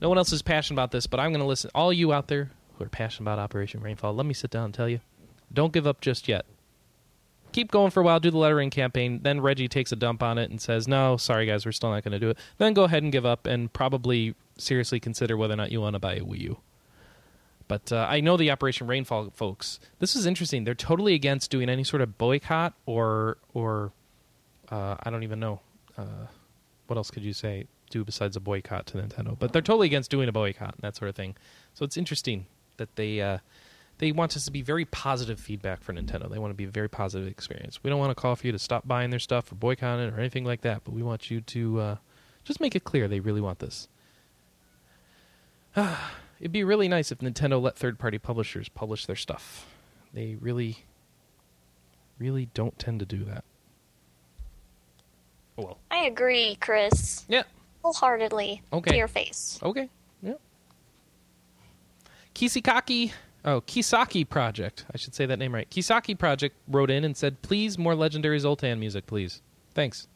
No 0.00 0.08
one 0.08 0.18
else 0.18 0.32
is 0.32 0.42
passionate 0.42 0.76
about 0.76 0.90
this, 0.90 1.06
but 1.06 1.20
I'm 1.20 1.30
going 1.30 1.40
to 1.40 1.46
listen. 1.46 1.70
All 1.74 1.92
you 1.92 2.12
out 2.12 2.28
there 2.28 2.50
who 2.76 2.84
are 2.84 2.88
passionate 2.88 3.24
about 3.24 3.38
Operation 3.38 3.80
Rainfall, 3.80 4.14
let 4.14 4.26
me 4.26 4.34
sit 4.34 4.50
down 4.50 4.66
and 4.66 4.74
tell 4.74 4.88
you: 4.88 5.00
don't 5.52 5.72
give 5.72 5.86
up 5.86 6.00
just 6.00 6.28
yet 6.28 6.46
keep 7.54 7.70
going 7.70 7.90
for 7.90 8.00
a 8.00 8.02
while, 8.02 8.20
do 8.20 8.30
the 8.30 8.36
lettering 8.36 8.68
campaign. 8.68 9.20
Then 9.22 9.40
Reggie 9.40 9.68
takes 9.68 9.92
a 9.92 9.96
dump 9.96 10.22
on 10.22 10.36
it 10.36 10.50
and 10.50 10.60
says, 10.60 10.86
"No, 10.86 11.16
sorry 11.16 11.46
guys, 11.46 11.64
we're 11.64 11.72
still 11.72 11.90
not 11.90 12.02
going 12.02 12.12
to 12.12 12.18
do 12.18 12.28
it." 12.30 12.38
Then 12.58 12.74
go 12.74 12.84
ahead 12.84 13.02
and 13.02 13.12
give 13.12 13.24
up 13.24 13.46
and 13.46 13.72
probably 13.72 14.34
seriously 14.58 15.00
consider 15.00 15.36
whether 15.36 15.54
or 15.54 15.56
not 15.56 15.72
you 15.72 15.80
want 15.80 15.94
to 15.94 16.00
buy 16.00 16.14
a 16.14 16.20
Wii 16.20 16.40
U. 16.40 16.58
But 17.66 17.90
uh, 17.92 18.06
I 18.10 18.20
know 18.20 18.36
the 18.36 18.50
Operation 18.50 18.86
Rainfall 18.86 19.30
folks. 19.30 19.80
This 20.00 20.14
is 20.14 20.26
interesting. 20.26 20.64
They're 20.64 20.74
totally 20.74 21.14
against 21.14 21.50
doing 21.50 21.70
any 21.70 21.84
sort 21.84 22.02
of 22.02 22.18
boycott 22.18 22.74
or 22.84 23.38
or 23.54 23.92
uh, 24.70 24.96
I 25.02 25.10
don't 25.10 25.22
even 25.22 25.40
know 25.40 25.60
uh, 25.96 26.26
what 26.88 26.96
else 26.96 27.10
could 27.10 27.22
you 27.22 27.32
say 27.32 27.66
do 27.90 28.04
besides 28.04 28.36
a 28.36 28.40
boycott 28.40 28.86
to 28.86 28.98
Nintendo. 28.98 29.38
But 29.38 29.52
they're 29.52 29.62
totally 29.62 29.86
against 29.86 30.10
doing 30.10 30.28
a 30.28 30.32
boycott 30.32 30.74
and 30.74 30.82
that 30.82 30.96
sort 30.96 31.08
of 31.08 31.16
thing. 31.16 31.36
So 31.74 31.84
it's 31.84 31.96
interesting 31.96 32.46
that 32.76 32.96
they 32.96 33.20
uh, 33.20 33.38
they 33.98 34.12
want 34.12 34.36
us 34.36 34.44
to 34.44 34.50
be 34.50 34.62
very 34.62 34.84
positive 34.84 35.38
feedback 35.38 35.82
for 35.82 35.92
Nintendo. 35.92 36.30
They 36.30 36.38
want 36.38 36.50
to 36.50 36.56
be 36.56 36.64
a 36.64 36.70
very 36.70 36.88
positive 36.88 37.28
experience. 37.28 37.82
We 37.82 37.90
don't 37.90 37.98
want 37.98 38.10
to 38.10 38.20
call 38.20 38.34
for 38.36 38.46
you 38.46 38.52
to 38.52 38.58
stop 38.58 38.86
buying 38.86 39.10
their 39.10 39.20
stuff 39.20 39.52
or 39.52 39.54
boycott 39.54 40.00
it 40.00 40.12
or 40.12 40.18
anything 40.18 40.44
like 40.44 40.62
that, 40.62 40.82
but 40.84 40.92
we 40.92 41.02
want 41.02 41.30
you 41.30 41.40
to 41.40 41.80
uh, 41.80 41.96
just 42.44 42.60
make 42.60 42.74
it 42.74 42.84
clear 42.84 43.06
they 43.06 43.20
really 43.20 43.40
want 43.40 43.60
this. 43.60 43.88
It'd 46.40 46.52
be 46.52 46.64
really 46.64 46.88
nice 46.88 47.12
if 47.12 47.18
Nintendo 47.18 47.62
let 47.62 47.76
third 47.76 47.98
party 47.98 48.18
publishers 48.18 48.68
publish 48.68 49.06
their 49.06 49.16
stuff. 49.16 49.66
They 50.12 50.36
really, 50.40 50.84
really 52.18 52.46
don't 52.54 52.78
tend 52.78 53.00
to 53.00 53.06
do 53.06 53.24
that. 53.24 53.44
Oh 55.56 55.64
well. 55.64 55.78
I 55.90 56.04
agree, 56.06 56.56
Chris. 56.60 57.24
Yeah. 57.28 57.44
Wholeheartedly. 57.84 58.62
Okay. 58.72 58.90
To 58.92 58.96
your 58.96 59.08
face. 59.08 59.60
Okay. 59.62 59.90
Yeah. 60.22 60.32
Kisakaki, 62.34 63.12
oh 63.44 63.60
Kisaki 63.60 64.26
Project. 64.26 64.86
I 64.92 64.96
should 64.96 65.14
say 65.14 65.26
that 65.26 65.38
name 65.38 65.54
right. 65.54 65.68
Kisaki 65.70 66.18
Project 66.18 66.56
wrote 66.66 66.90
in 66.90 67.04
and 67.04 67.14
said, 67.14 67.42
"Please 67.42 67.76
more 67.78 67.94
Legendary 67.94 68.38
Zoltan 68.38 68.80
music, 68.80 69.06
please. 69.06 69.42
Thanks." 69.74 70.08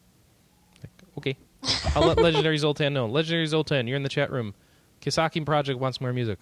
Like, 0.81 0.91
okay, 1.19 1.37
I'll 1.95 2.07
let 2.07 2.17
Legendary 2.21 2.57
Zoltan 2.57 2.91
know. 2.91 3.05
Legendary 3.05 3.45
Zoltan, 3.45 3.85
you're 3.85 3.97
in 3.97 4.03
the 4.03 4.09
chat 4.09 4.31
room. 4.31 4.55
Kisaki 4.99 5.45
Project 5.45 5.79
wants 5.79 6.01
more 6.01 6.11
music. 6.11 6.39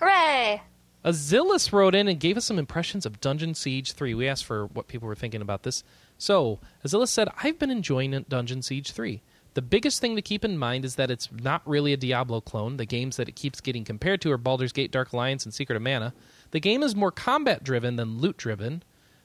Hooray! 0.00 0.60
Azilus 1.04 1.72
wrote 1.72 1.94
in 1.94 2.08
and 2.08 2.18
gave 2.18 2.36
us 2.36 2.46
some 2.46 2.58
impressions 2.58 3.06
of 3.06 3.20
Dungeon 3.20 3.54
Siege 3.54 3.92
3. 3.92 4.14
We 4.14 4.26
asked 4.26 4.44
for 4.44 4.66
what 4.66 4.88
people 4.88 5.06
were 5.06 5.14
thinking 5.14 5.42
about 5.42 5.62
this. 5.62 5.84
So, 6.16 6.60
Azilus 6.84 7.08
said, 7.08 7.28
I've 7.42 7.58
been 7.58 7.70
enjoying 7.70 8.24
Dungeon 8.28 8.62
Siege 8.62 8.90
3. 8.90 9.20
The 9.54 9.62
biggest 9.62 10.00
thing 10.00 10.16
to 10.16 10.22
keep 10.22 10.44
in 10.44 10.58
mind 10.58 10.84
is 10.84 10.96
that 10.96 11.12
it's 11.12 11.30
not 11.30 11.62
really 11.66 11.92
a 11.92 11.96
Diablo 11.96 12.40
clone. 12.40 12.76
The 12.76 12.84
games 12.84 13.16
that 13.16 13.28
it 13.28 13.36
keeps 13.36 13.60
getting 13.60 13.84
compared 13.84 14.20
to 14.22 14.32
are 14.32 14.38
Baldur's 14.38 14.72
Gate, 14.72 14.90
Dark 14.90 15.12
Alliance, 15.12 15.44
and 15.44 15.54
Secret 15.54 15.76
of 15.76 15.82
Mana. 15.82 16.12
The 16.50 16.60
game 16.60 16.82
is 16.82 16.96
more 16.96 17.12
combat 17.12 17.62
driven 17.62 17.94
than 17.94 18.18
loot 18.18 18.36
driven, 18.36 18.82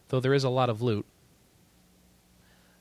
though 0.09 0.19
there 0.19 0.35
is 0.35 0.43
a 0.43 0.49
lot 0.49 0.69
of 0.69 0.83
loot. 0.83 1.05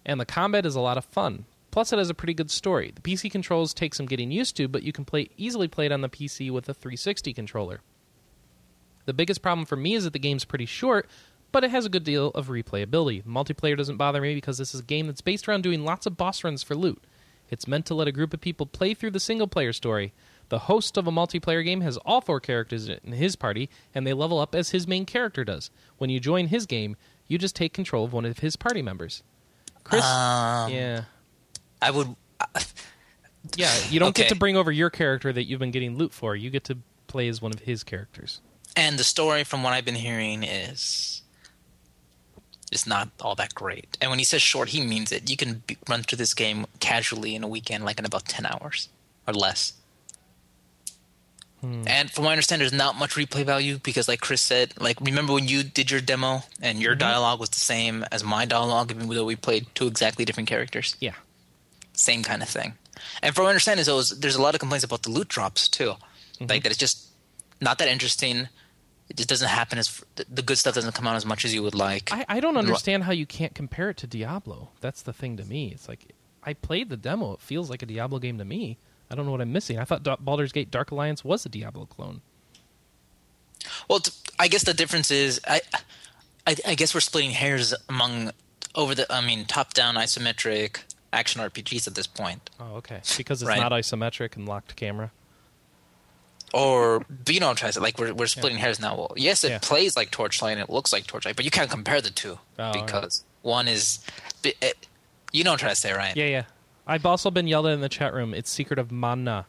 And 0.05 0.21
the 0.21 0.27
combat 0.27 0.67
is 0.67 0.75
a 0.75 0.81
lot 0.81 0.99
of 0.99 1.07
fun. 1.07 1.47
Plus, 1.71 1.93
it 1.93 1.99
has 1.99 2.11
a 2.11 2.15
pretty 2.15 2.35
good 2.35 2.51
story. 2.51 2.93
The 2.95 3.01
PC 3.01 3.31
controls 3.31 3.73
take 3.73 3.95
some 3.95 4.07
getting 4.07 4.31
used 4.31 4.57
to, 4.57 4.69
but 4.69 4.83
you 4.83 4.93
can 4.93 5.05
play 5.05 5.31
easily 5.39 5.69
play 5.69 5.87
it 5.87 5.93
on 5.93 6.03
the 6.03 6.09
PC 6.09 6.51
with 6.51 6.69
a 6.69 6.75
360 6.75 7.33
controller. 7.33 7.81
The 9.07 9.15
biggest 9.15 9.41
problem 9.41 9.65
for 9.65 9.77
me 9.77 9.95
is 9.95 10.05
that 10.05 10.13
the 10.13 10.19
game's 10.19 10.45
pretty 10.45 10.67
short, 10.67 11.09
but 11.51 11.65
it 11.65 11.71
has 11.71 11.87
a 11.87 11.91
good 11.91 12.05
deal 12.05 12.29
of 12.31 12.49
replayability. 12.49 13.25
Multiplayer 13.25 13.77
doesn't 13.77 13.97
bother 13.97 14.21
me 14.21 14.35
because 14.35 14.59
this 14.59 14.75
is 14.75 14.81
a 14.81 14.85
game 14.85 15.07
that's 15.07 15.23
based 15.23 15.49
around 15.49 15.63
doing 15.63 15.85
lots 15.85 16.05
of 16.05 16.19
boss 16.19 16.45
runs 16.45 16.63
for 16.63 16.75
loot. 16.75 17.03
It's 17.51 17.67
meant 17.69 17.87
to 17.87 17.95
let 17.95 18.09
a 18.09 18.13
group 18.13 18.35
of 18.35 18.41
people 18.41 18.67
play 18.67 18.95
through 18.95 19.13
the 19.13 19.21
single 19.21 19.47
player 19.49 19.73
story. 19.73 20.13
The 20.51 20.61
host 20.61 20.97
of 20.97 21.07
a 21.07 21.11
multiplayer 21.11 21.63
game 21.65 21.83
has 21.83 21.97
all 21.99 22.21
four 22.21 22.41
characters 22.41 22.89
in 22.89 23.13
his 23.13 23.37
party, 23.37 23.69
and 23.95 24.07
they 24.07 24.13
level 24.15 24.39
up 24.39 24.55
as 24.55 24.71
his 24.71 24.87
main 24.87 25.05
character 25.05 25.45
does. 25.45 25.71
When 25.99 26.09
you 26.11 26.21
join 26.21 26.47
his 26.49 26.65
game, 26.67 26.97
you 27.27 27.37
just 27.39 27.55
take 27.57 27.73
control 27.75 28.05
of 28.05 28.13
one 28.13 28.25
of 28.25 28.39
his 28.39 28.57
party 28.57 28.81
members. 28.83 29.23
Chris, 29.85 30.05
Um, 30.05 30.73
yeah, 30.73 31.05
I 31.83 31.91
would. 31.91 32.15
yeah, 33.57 33.75
you 33.91 34.01
don't 34.01 34.15
get 34.15 34.29
to 34.31 34.35
bring 34.37 34.57
over 34.57 34.73
your 34.73 34.91
character 34.91 35.33
that 35.33 35.45
you've 35.45 35.61
been 35.61 35.71
getting 35.71 35.97
loot 35.97 36.13
for. 36.13 36.35
You 36.35 36.51
get 36.51 36.65
to 36.65 36.79
play 37.07 37.29
as 37.29 37.41
one 37.43 37.53
of 37.53 37.61
his 37.61 37.85
characters. 37.85 38.41
And 38.77 38.99
the 38.99 39.05
story, 39.05 39.45
from 39.45 39.63
what 39.63 39.73
I've 39.73 39.85
been 39.85 39.95
hearing, 39.95 40.43
is 40.45 41.23
is 42.73 42.87
not 42.87 43.09
all 43.21 43.35
that 43.37 43.55
great. 43.55 43.97
And 44.01 44.11
when 44.11 44.19
he 44.19 44.25
says 44.25 44.43
short, 44.43 44.71
he 44.71 44.81
means 44.81 45.13
it. 45.13 45.31
You 45.31 45.37
can 45.37 45.63
be, 45.67 45.77
run 45.89 46.03
through 46.03 46.19
this 46.19 46.35
game 46.35 46.67
casually 46.81 47.35
in 47.35 47.43
a 47.43 47.49
weekend, 47.49 47.85
like 47.85 47.99
in 47.99 48.05
about 48.05 48.27
ten 48.27 48.47
hours 48.47 48.89
or 49.27 49.35
less. 49.35 49.73
Hmm. 51.61 51.83
And 51.87 52.11
from 52.11 52.25
what 52.25 52.31
I 52.31 52.33
understand, 52.35 52.61
there's 52.61 52.73
not 52.73 52.97
much 52.97 53.15
replay 53.15 53.45
value 53.45 53.79
because, 53.79 54.07
like 54.07 54.21
Chris 54.21 54.41
said, 54.41 54.75
like 54.79 55.01
remember 55.01 55.33
when 55.33 55.49
you 55.49 55.63
did 55.63 55.91
your 55.91 56.01
demo 56.01 56.43
and 56.63 56.81
your 56.81 56.93
mm-hmm. 56.93 57.01
dialogue 57.01 57.41
was 57.41 57.51
the 57.51 57.61
same 57.61 58.05
as 58.13 58.23
my 58.23 58.45
dialogue, 58.45 58.91
even 58.91 59.09
though 59.09 59.25
we 59.25 59.37
played 59.37 59.67
two 59.75 59.87
exactly 59.87 60.25
different 60.25 60.49
characters. 60.49 60.97
Yeah, 61.01 61.15
same 61.95 62.23
kind 62.23 62.43
of 62.43 62.49
thing. 62.49 62.75
And 63.23 63.35
from 63.35 63.45
what 63.45 63.49
I 63.49 63.53
understand 63.53 63.81
is 63.81 64.19
there's 64.19 64.37
a 64.37 64.43
lot 64.43 64.55
of 64.55 64.61
complaints 64.61 64.85
about 64.85 65.03
the 65.03 65.11
loot 65.11 65.29
drops 65.29 65.69
too, 65.69 65.95
mm-hmm. 65.95 66.47
like 66.47 66.63
that 66.63 66.71
it's 66.71 66.79
just 66.79 67.09
not 67.61 67.79
that 67.79 67.89
interesting. 67.89 68.49
It 69.09 69.17
just 69.17 69.29
doesn't 69.29 69.49
happen 69.49 69.79
as 69.79 70.05
the- 70.17 70.43
good 70.43 70.59
stuff 70.59 70.75
doesn't 70.75 70.95
come 70.95 71.07
out 71.07 71.17
as 71.17 71.25
much 71.25 71.45
as 71.45 71.55
you 71.55 71.63
would 71.63 71.75
like. 71.75 72.13
I, 72.13 72.25
I 72.29 72.41
don't 72.41 72.57
understand 72.59 73.05
how 73.05 73.13
you 73.13 73.25
can't 73.27 73.55
compare 73.55 73.89
it 73.91 73.97
to 73.99 74.07
Diablo. 74.07 74.71
That's 74.81 75.01
the 75.03 75.13
thing 75.15 75.37
to 75.39 75.45
me. 75.45 75.73
It's 75.73 75.89
like 75.89 76.13
I 76.45 76.53
played 76.55 76.91
the 76.91 76.97
demo. 76.97 77.33
It 77.33 77.41
feels 77.41 77.71
like 77.71 77.83
a 77.83 77.87
Diablo 77.87 78.19
game 78.19 78.37
to 78.39 78.45
me. 78.45 78.77
I 79.11 79.15
don't 79.15 79.25
know 79.25 79.33
what 79.33 79.41
I'm 79.41 79.53
missing. 79.53 79.79
I 79.79 79.85
thought 79.85 80.05
Baldur's 80.25 80.53
Gate 80.53 80.71
Dark 80.71 80.91
Alliance 80.91 81.25
was 81.25 81.47
a 81.47 81.49
Diablo 81.49 81.87
clone. 81.87 82.21
Well, 83.89 84.01
I 84.39 84.49
guess 84.49 84.65
the 84.65 84.75
difference 84.75 85.11
is 85.11 85.41
I, 85.49 85.61
I, 86.47 86.57
I 86.69 86.75
guess 86.75 86.95
we're 86.95 87.01
splitting 87.01 87.31
hairs 87.33 87.75
among 87.89 88.33
over 88.75 88.95
the 88.95 89.11
I 89.13 89.21
mean 89.21 89.47
top 89.47 89.73
down 89.75 89.95
isometric 89.95 90.81
action 91.13 91.41
RPGs 91.41 91.87
at 91.87 91.95
this 91.95 92.07
point, 92.07 92.51
Oh, 92.61 92.77
okay. 92.77 93.01
Because 93.17 93.41
it's 93.43 93.49
Right. 93.49 93.59
not 93.59 93.73
isometric 93.73 94.37
and 94.37 94.47
locked 94.47 94.77
camera. 94.77 95.11
Or 96.55 97.01
but 97.09 97.33
you 97.35 97.41
know 97.41 97.47
what 97.49 97.63
I'm 97.63 97.69
to 97.69 97.73
say. 97.75 97.81
Like 97.81 97.99
we're 97.99 98.15
we're 98.15 98.27
splitting 98.27 98.59
hairs 98.59 98.81
now. 98.81 98.97
Well, 98.97 99.13
yes, 99.17 99.45
it 99.45 99.51
Yeah. 99.51 99.59
plays 99.61 99.97
like 99.97 100.11
Torchlight 100.11 100.53
and 100.53 100.61
it 100.61 100.71
looks 100.71 100.93
like 100.93 101.07
Torchlight, 101.07 101.37
but 101.37 101.45
you 101.45 101.51
can't 101.51 101.71
compare 101.71 102.01
the 102.01 102.11
two 102.11 102.39
Oh, 102.59 102.73
because 102.73 103.25
one 103.43 103.69
is. 103.69 103.99
It, 104.45 104.87
you 105.33 105.45
know 105.45 105.51
what 105.51 105.55
I'm 105.55 105.59
trying 105.59 105.73
to 105.73 105.81
say, 105.81 105.93
right? 105.93 106.17
Yeah, 106.17 106.27
yeah. 106.27 106.45
I've 106.87 107.05
also 107.05 107.31
been 107.31 107.47
yelled 107.47 107.67
at 107.67 107.73
in 107.73 107.81
the 107.83 107.89
chat 107.91 108.15
room. 108.15 108.33
It's 108.33 108.51
Secret 108.51 108.79
of 108.79 108.91
Mana. 108.91 109.45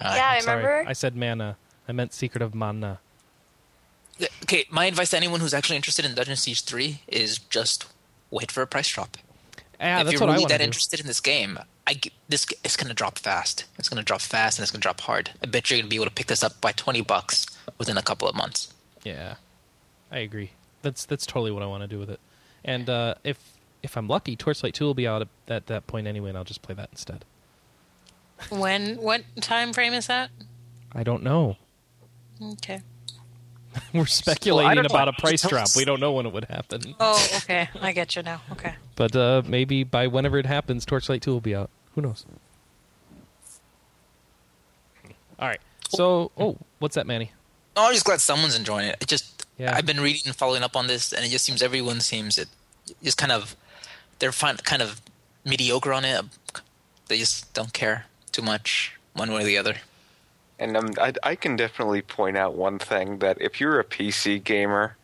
Uh, 0.00 0.12
yeah, 0.16 0.28
I 0.30 0.38
Sorry, 0.40 0.62
remember. 0.64 0.88
I 0.88 0.92
said 0.92 1.16
mana. 1.16 1.56
I 1.88 1.92
meant 1.92 2.12
Secret 2.12 2.42
of 2.42 2.54
Mana. 2.54 3.00
Okay, 4.44 4.64
my 4.70 4.86
advice 4.86 5.10
to 5.10 5.16
anyone 5.16 5.40
who's 5.40 5.54
actually 5.54 5.76
interested 5.76 6.04
in 6.04 6.14
Dungeon 6.14 6.36
Siege 6.36 6.62
3 6.62 7.00
is 7.08 7.38
just 7.38 7.86
wait 8.30 8.52
for 8.52 8.62
a 8.62 8.66
price 8.66 8.88
drop. 8.88 9.16
Yeah, 9.80 9.98
if 10.00 10.04
that's 10.06 10.12
you're 10.12 10.20
what 10.20 10.26
really 10.28 10.42
want 10.42 10.50
that 10.50 10.58
do. 10.58 10.64
interested 10.64 11.00
in 11.00 11.06
this 11.06 11.20
game, 11.20 11.58
I 11.86 11.94
g- 11.94 12.12
this 12.28 12.46
g- 12.46 12.56
it's 12.64 12.76
going 12.76 12.88
to 12.88 12.94
drop 12.94 13.18
fast. 13.18 13.64
It's 13.78 13.88
going 13.88 13.98
to 14.00 14.04
drop 14.04 14.20
fast 14.20 14.58
and 14.58 14.62
it's 14.62 14.70
going 14.70 14.80
to 14.80 14.82
drop 14.84 15.00
hard. 15.00 15.30
I 15.42 15.46
bet 15.46 15.70
you're 15.70 15.78
going 15.78 15.86
to 15.86 15.90
be 15.90 15.96
able 15.96 16.06
to 16.06 16.12
pick 16.12 16.26
this 16.28 16.42
up 16.42 16.60
by 16.60 16.72
20 16.72 17.00
bucks 17.02 17.46
within 17.78 17.96
a 17.98 18.02
couple 18.02 18.28
of 18.28 18.34
months. 18.36 18.72
Yeah, 19.02 19.34
I 20.10 20.18
agree. 20.18 20.52
That's 20.82 21.04
that's 21.04 21.26
totally 21.26 21.50
what 21.50 21.62
I 21.62 21.66
want 21.66 21.82
to 21.82 21.88
do 21.88 21.98
with 21.98 22.10
it. 22.10 22.20
And 22.64 22.88
uh, 22.88 23.14
if 23.24 23.38
if 23.82 23.96
I'm 23.96 24.06
lucky, 24.08 24.36
Torchlight 24.36 24.74
Two 24.74 24.84
will 24.84 24.94
be 24.94 25.06
out 25.08 25.22
at 25.22 25.28
that 25.46 25.66
that 25.66 25.86
point 25.88 26.06
anyway, 26.06 26.28
and 26.28 26.38
I'll 26.38 26.44
just 26.44 26.62
play 26.62 26.74
that 26.76 26.88
instead. 26.92 27.24
When? 28.50 28.96
What 28.96 29.22
time 29.40 29.72
frame 29.72 29.92
is 29.92 30.06
that? 30.08 30.30
I 30.92 31.02
don't 31.02 31.22
know. 31.22 31.56
Okay. 32.40 32.82
We're 33.94 34.06
speculating 34.06 34.76
don't 34.76 34.86
about 34.86 35.04
know. 35.06 35.14
a 35.16 35.20
price 35.20 35.42
drop. 35.42 35.64
us. 35.64 35.76
We 35.76 35.84
don't 35.84 36.00
know 36.00 36.12
when 36.12 36.26
it 36.26 36.32
would 36.32 36.44
happen. 36.46 36.94
Oh, 37.00 37.28
okay. 37.38 37.68
I 37.80 37.92
get 37.92 38.16
you 38.16 38.22
now. 38.22 38.40
Okay. 38.52 38.74
But 38.94 39.16
uh, 39.16 39.42
maybe 39.46 39.84
by 39.84 40.06
whenever 40.06 40.38
it 40.38 40.44
happens, 40.46 40.84
Torchlight 40.84 41.22
2 41.22 41.32
will 41.32 41.40
be 41.40 41.54
out. 41.54 41.70
Who 41.94 42.02
knows? 42.02 42.24
All 45.38 45.48
right. 45.48 45.60
So, 45.88 46.30
oh, 46.38 46.56
what's 46.78 46.94
that, 46.94 47.06
Manny? 47.06 47.32
Oh, 47.76 47.86
I'm 47.86 47.92
just 47.94 48.04
glad 48.04 48.20
someone's 48.20 48.54
enjoying 48.56 48.88
it. 48.88 48.96
It 49.00 49.08
just 49.08 49.46
Yeah. 49.58 49.74
I've 49.74 49.86
been 49.86 50.00
reading 50.00 50.22
and 50.26 50.36
following 50.36 50.62
up 50.62 50.76
on 50.76 50.86
this, 50.86 51.12
and 51.12 51.24
it 51.24 51.30
just 51.30 51.44
seems 51.44 51.62
everyone 51.62 52.00
seems 52.00 52.38
it 52.38 52.48
just 53.02 53.16
kind 53.18 53.32
of 53.32 53.56
they're 54.18 54.30
fin- 54.32 54.58
kind 54.58 54.82
of 54.82 55.00
mediocre 55.44 55.92
on 55.92 56.04
it. 56.04 56.24
They 57.08 57.18
just 57.18 57.52
don't 57.54 57.72
care 57.72 58.06
too 58.30 58.42
much 58.42 58.92
one 59.14 59.32
way 59.32 59.40
or 59.42 59.44
the 59.44 59.58
other. 59.58 59.76
And 60.62 60.76
um, 60.76 60.90
I, 60.96 61.12
I 61.24 61.34
can 61.34 61.56
definitely 61.56 62.02
point 62.02 62.36
out 62.36 62.54
one 62.54 62.78
thing 62.78 63.18
that 63.18 63.36
if 63.40 63.60
you're 63.60 63.80
a 63.80 63.84
PC 63.84 64.42
gamer, 64.42 64.96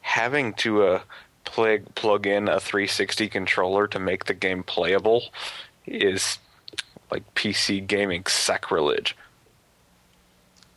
having 0.00 0.52
to 0.54 0.82
uh, 0.82 1.00
plug 1.44 1.94
plug 1.94 2.26
in 2.26 2.48
a 2.48 2.58
360 2.58 3.28
controller 3.28 3.86
to 3.86 4.00
make 4.00 4.24
the 4.24 4.34
game 4.34 4.64
playable 4.64 5.26
is 5.86 6.40
like 7.08 7.22
PC 7.36 7.86
gaming 7.86 8.24
sacrilege. 8.26 9.16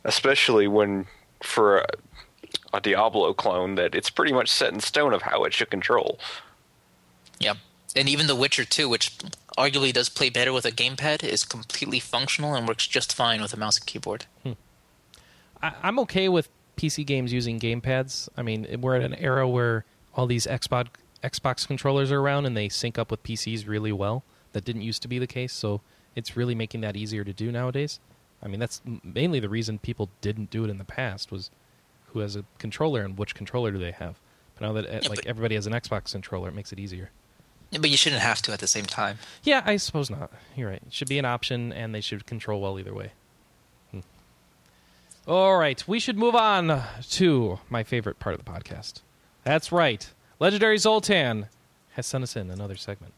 Especially 0.04 0.68
when 0.68 1.06
for 1.42 1.78
a, 1.78 1.86
a 2.72 2.80
Diablo 2.80 3.34
clone 3.34 3.74
that 3.74 3.96
it's 3.96 4.10
pretty 4.10 4.32
much 4.32 4.48
set 4.48 4.72
in 4.72 4.78
stone 4.78 5.12
of 5.12 5.22
how 5.22 5.42
it 5.42 5.52
should 5.52 5.70
control. 5.70 6.20
Yep. 7.40 7.56
And 7.96 8.08
even 8.08 8.26
The 8.26 8.36
Witcher 8.36 8.64
2, 8.64 8.88
which 8.88 9.16
arguably 9.58 9.92
does 9.92 10.08
play 10.08 10.30
better 10.30 10.52
with 10.52 10.64
a 10.64 10.70
gamepad, 10.70 11.24
is 11.24 11.44
completely 11.44 12.00
functional 12.00 12.54
and 12.54 12.66
works 12.66 12.86
just 12.86 13.14
fine 13.14 13.42
with 13.42 13.52
a 13.52 13.56
mouse 13.56 13.78
and 13.78 13.86
keyboard. 13.86 14.26
Hmm. 14.42 14.52
I, 15.62 15.72
I'm 15.82 15.98
okay 16.00 16.28
with 16.28 16.48
PC 16.76 17.04
games 17.04 17.32
using 17.32 17.58
gamepads. 17.58 18.28
I 18.36 18.42
mean, 18.42 18.66
we're 18.80 18.96
at 18.96 19.02
an 19.02 19.14
era 19.16 19.48
where 19.48 19.84
all 20.14 20.26
these 20.26 20.46
Xbox 20.46 20.88
Xbox 21.22 21.66
controllers 21.66 22.10
are 22.10 22.18
around 22.18 22.46
and 22.46 22.56
they 22.56 22.68
sync 22.70 22.98
up 22.98 23.10
with 23.10 23.22
PCs 23.22 23.68
really 23.68 23.92
well. 23.92 24.24
That 24.52 24.64
didn't 24.64 24.82
used 24.82 25.02
to 25.02 25.08
be 25.08 25.18
the 25.18 25.26
case, 25.26 25.52
so 25.52 25.82
it's 26.16 26.36
really 26.36 26.54
making 26.54 26.80
that 26.80 26.96
easier 26.96 27.24
to 27.24 27.32
do 27.32 27.52
nowadays. 27.52 28.00
I 28.42 28.48
mean, 28.48 28.58
that's 28.58 28.80
mainly 29.04 29.38
the 29.38 29.50
reason 29.50 29.78
people 29.78 30.08
didn't 30.22 30.50
do 30.50 30.64
it 30.64 30.70
in 30.70 30.78
the 30.78 30.84
past 30.84 31.30
was 31.30 31.50
who 32.06 32.20
has 32.20 32.36
a 32.36 32.44
controller 32.58 33.02
and 33.02 33.18
which 33.18 33.34
controller 33.34 33.70
do 33.70 33.78
they 33.78 33.92
have. 33.92 34.18
But 34.54 34.66
now 34.66 34.72
that 34.72 35.04
Yeah, 35.04 35.08
like 35.08 35.26
everybody 35.26 35.54
has 35.56 35.66
an 35.66 35.74
Xbox 35.74 36.12
controller, 36.12 36.48
it 36.48 36.54
makes 36.54 36.72
it 36.72 36.78
easier. 36.78 37.10
But 37.72 37.90
you 37.90 37.96
shouldn't 37.96 38.22
have 38.22 38.42
to 38.42 38.52
at 38.52 38.58
the 38.58 38.66
same 38.66 38.84
time. 38.84 39.18
Yeah, 39.44 39.62
I 39.64 39.76
suppose 39.76 40.10
not. 40.10 40.32
You're 40.56 40.70
right. 40.70 40.82
It 40.84 40.92
should 40.92 41.08
be 41.08 41.18
an 41.18 41.24
option, 41.24 41.72
and 41.72 41.94
they 41.94 42.00
should 42.00 42.26
control 42.26 42.60
well 42.60 42.78
either 42.78 42.92
way. 42.92 43.12
Hmm. 43.92 44.00
All 45.26 45.56
right, 45.56 45.86
we 45.86 46.00
should 46.00 46.18
move 46.18 46.34
on 46.34 46.82
to 47.10 47.60
my 47.68 47.84
favorite 47.84 48.18
part 48.18 48.34
of 48.34 48.44
the 48.44 48.50
podcast. 48.50 49.02
That's 49.44 49.70
right. 49.70 50.08
Legendary 50.40 50.78
Zoltan 50.78 51.46
has 51.92 52.06
sent 52.06 52.24
us 52.24 52.34
in 52.34 52.50
another 52.50 52.76
segment. 52.76 53.14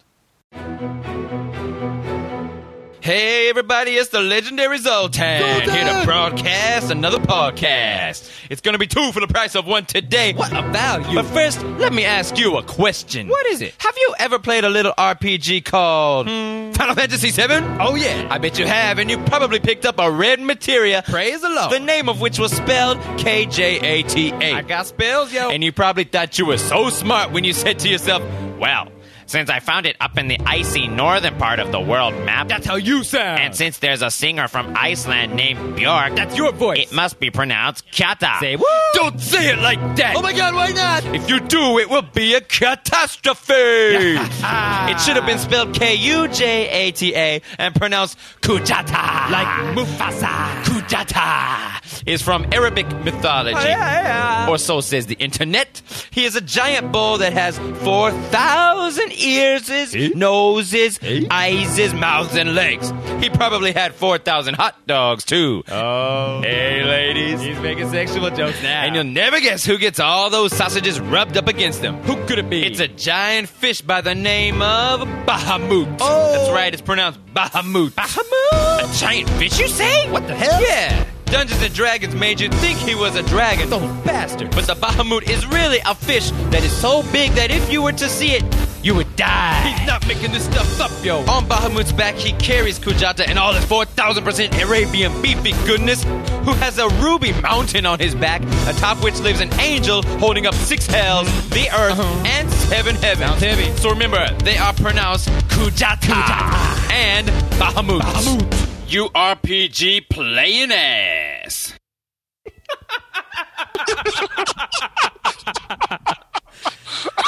Hey 3.03 3.49
everybody, 3.49 3.97
it's 3.97 4.11
the 4.11 4.21
legendary 4.21 4.79
Zoltan 4.79 5.69
here 5.69 5.85
to 5.85 6.03
broadcast 6.05 6.89
another 6.93 7.19
podcast. 7.19 8.31
It's 8.49 8.61
gonna 8.61 8.79
be 8.79 8.87
two 8.87 9.11
for 9.11 9.19
the 9.19 9.27
price 9.27 9.57
of 9.57 9.67
one 9.67 9.87
today. 9.87 10.35
What 10.35 10.53
a 10.53 10.63
value! 10.71 11.17
But 11.17 11.25
first, 11.25 11.65
let 11.65 11.93
me 11.93 12.05
ask 12.05 12.39
you 12.39 12.59
a 12.59 12.63
question. 12.63 13.27
What 13.27 13.45
is 13.47 13.61
it? 13.61 13.75
Have 13.79 13.97
you 13.99 14.15
ever 14.21 14.39
played 14.39 14.63
a 14.63 14.69
little 14.69 14.93
RPG 14.97 15.65
called 15.65 16.29
hmm. 16.29 16.71
Final 16.71 16.95
Fantasy 16.95 17.33
VII? 17.33 17.55
Oh 17.81 17.97
yeah, 17.97 18.29
I 18.31 18.39
bet 18.39 18.57
you 18.57 18.67
have, 18.67 19.01
and 19.01 19.11
you 19.11 19.19
probably 19.25 19.59
picked 19.59 19.85
up 19.85 19.99
a 19.99 20.09
red 20.09 20.39
materia. 20.39 21.03
Praise 21.05 21.41
the 21.41 21.51
Lord. 21.51 21.73
The 21.73 21.81
name 21.81 22.09
of 22.09 22.21
which 22.21 22.39
was 22.39 22.53
spelled 22.53 23.01
K 23.19 23.47
J 23.47 23.81
A 23.81 24.03
T 24.05 24.31
A. 24.31 24.55
I 24.55 24.63
got 24.63 24.87
spells, 24.87 25.33
yo. 25.33 25.51
And 25.51 25.65
you 25.65 25.73
probably 25.73 26.05
thought 26.05 26.39
you 26.39 26.47
were 26.47 26.57
so 26.57 26.89
smart 26.89 27.33
when 27.33 27.43
you 27.43 27.53
said 27.53 27.81
to 27.81 27.89
yourself, 27.89 28.23
"Well." 28.61 28.93
Since 29.33 29.49
I 29.49 29.61
found 29.61 29.87
it 29.87 29.97
up 29.99 30.19
in 30.19 30.29
the 30.29 30.39
icy 30.45 30.89
northern 30.89 31.39
part 31.39 31.59
of 31.59 31.73
the 31.73 31.81
world 31.81 32.13
map. 32.27 32.49
That's 32.49 32.67
how 32.67 32.75
you 32.75 33.03
sound. 33.03 33.41
And 33.41 33.57
since 33.57 33.79
there's 33.79 34.03
a 34.03 34.11
singer 34.11 34.47
from 34.47 34.75
Iceland 34.77 35.35
named 35.35 35.59
Björk. 35.75 36.17
That's 36.17 36.37
your 36.37 36.53
voice. 36.53 36.91
It 36.91 36.93
must 36.93 37.19
be 37.19 37.31
pronounced 37.31 37.91
Kata. 37.91 38.37
Say 38.41 38.57
what? 38.57 38.95
Don't 38.95 39.19
say 39.19 39.49
it 39.49 39.59
like 39.61 39.81
that. 39.97 40.17
Oh 40.19 40.21
my 40.21 40.35
god, 40.35 40.55
why 40.55 40.73
not? 40.73 41.07
If 41.15 41.31
you 41.31 41.41
do, 41.41 41.79
it 41.79 41.89
will 41.89 42.03
be 42.03 42.35
a 42.35 42.43
catastrophe. 42.43 43.55
it 43.55 45.01
should 45.01 45.17
have 45.17 45.25
been 45.25 45.39
spelled 45.39 45.73
K-U-J-A-T-A 45.73 47.41
and 47.57 47.75
pronounced 47.75 48.19
Kujata. 48.43 49.31
Like 49.31 49.49
Mufasa. 49.75 50.63
Kujata 50.65 51.92
is 52.07 52.23
from 52.23 52.47
Arabic 52.53 52.87
mythology. 53.05 53.59
Oh, 53.59 54.47
or 54.51 54.59
so 54.59 54.81
says 54.81 55.07
the 55.07 55.15
internet. 55.15 55.83
He 56.11 56.25
is 56.25 56.37
a 56.37 56.41
giant 56.41 56.93
bull 56.93 57.19
that 57.19 57.33
has 57.33 57.59
4,000 57.59 59.13
ears, 59.13 59.71
eh? 59.71 60.11
noses, 60.15 60.99
eh? 61.03 61.27
eyes, 61.31 61.95
mouths, 61.95 62.37
and 62.37 62.55
legs. 62.55 62.93
He 63.21 63.31
probably 63.31 63.73
had 63.73 63.95
4,000 63.95 64.55
hot 64.55 64.87
dogs, 64.87 65.25
too. 65.25 65.63
Oh. 65.69 66.41
Hey, 66.43 66.83
ladies. 66.85 67.41
He's 67.41 67.59
making 67.61 67.91
sexual 67.91 68.31
jokes 68.31 68.63
now. 68.63 68.83
And 68.83 68.95
you'll 68.95 69.05
never 69.05 69.41
guess 69.41 69.65
who 69.65 69.79
gets 69.79 70.01
all 70.01 70.31
those 70.31 70.55
sausages 70.55 71.01
rubbed 71.01 71.37
up 71.37 71.49
against 71.49 71.83
them. 71.83 71.97
Who 72.03 72.17
could 72.27 72.39
it 72.39 72.51
be? 72.51 72.65
It's 72.65 72.81
a 72.81 72.89
giant 72.89 73.49
fish 73.49 73.81
by 73.81 74.01
the 74.01 74.15
name 74.15 74.61
of 74.63 75.01
Bahamut. 75.27 75.99
Oh. 76.01 76.33
That's 76.33 76.51
right, 76.51 76.73
it's 76.73 76.83
pronounced 76.83 77.21
Bahamut. 77.35 77.91
Bahamut? 77.91 78.91
A 78.91 78.99
giant 78.99 79.31
fish, 79.31 79.59
you 79.59 79.69
say? 79.69 80.11
What 80.11 80.27
the 80.27 80.35
hell? 80.35 80.61
Yeah. 80.61 81.05
Dungeons 81.33 81.63
and 81.63 81.73
Dragons 81.73 82.15
made 82.15 82.43
you 82.43 82.51
think 82.51 82.79
he 82.79 82.95
was 82.95 83.17
a 83.17 83.23
dragon. 83.23 83.71
Those 83.71 83.81
bastard. 84.05 84.51
But 84.51 84.67
the 84.67 84.75
Bahamut 84.75 85.31
is 85.31 85.47
really 85.47 85.79
a 85.87 85.95
fish 85.95 86.31
that 86.51 86.63
is 86.63 86.71
so 86.71 87.03
big 87.11 87.31
that 87.33 87.51
if 87.51 87.73
you 87.73 87.81
were 87.83 87.93
to 87.93 88.07
see 88.07 88.33
it, 88.33 88.45
you 88.83 88.95
would 88.95 89.17
die. 89.17 89.67
He's 89.67 89.87
not 89.87 90.07
making 90.07 90.33
this 90.33 90.45
stuff 90.45 90.79
up, 90.79 90.91
yo. 91.03 91.21
On 91.21 91.47
Bahamut's 91.47 91.91
back, 91.91 92.17
he 92.17 92.33
carries 92.33 92.79
Kujata 92.79 93.27
and 93.27 93.39
all 93.39 93.55
his 93.55 93.65
4,000% 93.65 94.63
Arabian 94.63 95.23
beefy 95.23 95.53
goodness, 95.65 96.03
who 96.45 96.53
has 96.53 96.77
a 96.77 96.91
ruby 97.01 97.33
mountain 97.41 97.87
on 97.87 97.99
his 97.99 98.15
back, 98.15 98.43
atop 98.69 99.03
which 99.03 99.19
lives 99.21 99.41
an 99.41 99.59
angel 99.59 100.03
holding 100.19 100.47
up 100.47 100.55
six 100.55 100.87
hells, 100.87 101.29
the 101.49 101.67
earth, 101.71 101.99
uh-huh. 101.99 102.27
and 102.27 102.51
seven 102.51 102.95
heavens. 102.97 103.31
Sounds 103.31 103.43
heavy. 103.43 103.75
So 103.79 103.89
remember, 103.89 104.31
they 104.45 104.59
are 104.59 104.75
pronounced 104.75 105.31
Kujata, 105.49 106.91
and 106.93 107.27
Bahamut. 107.59 108.03
Bahamut. 108.03 108.72
You 108.87 109.09
RPG 109.11 110.09
playing 110.11 110.71
ass. 110.73 111.75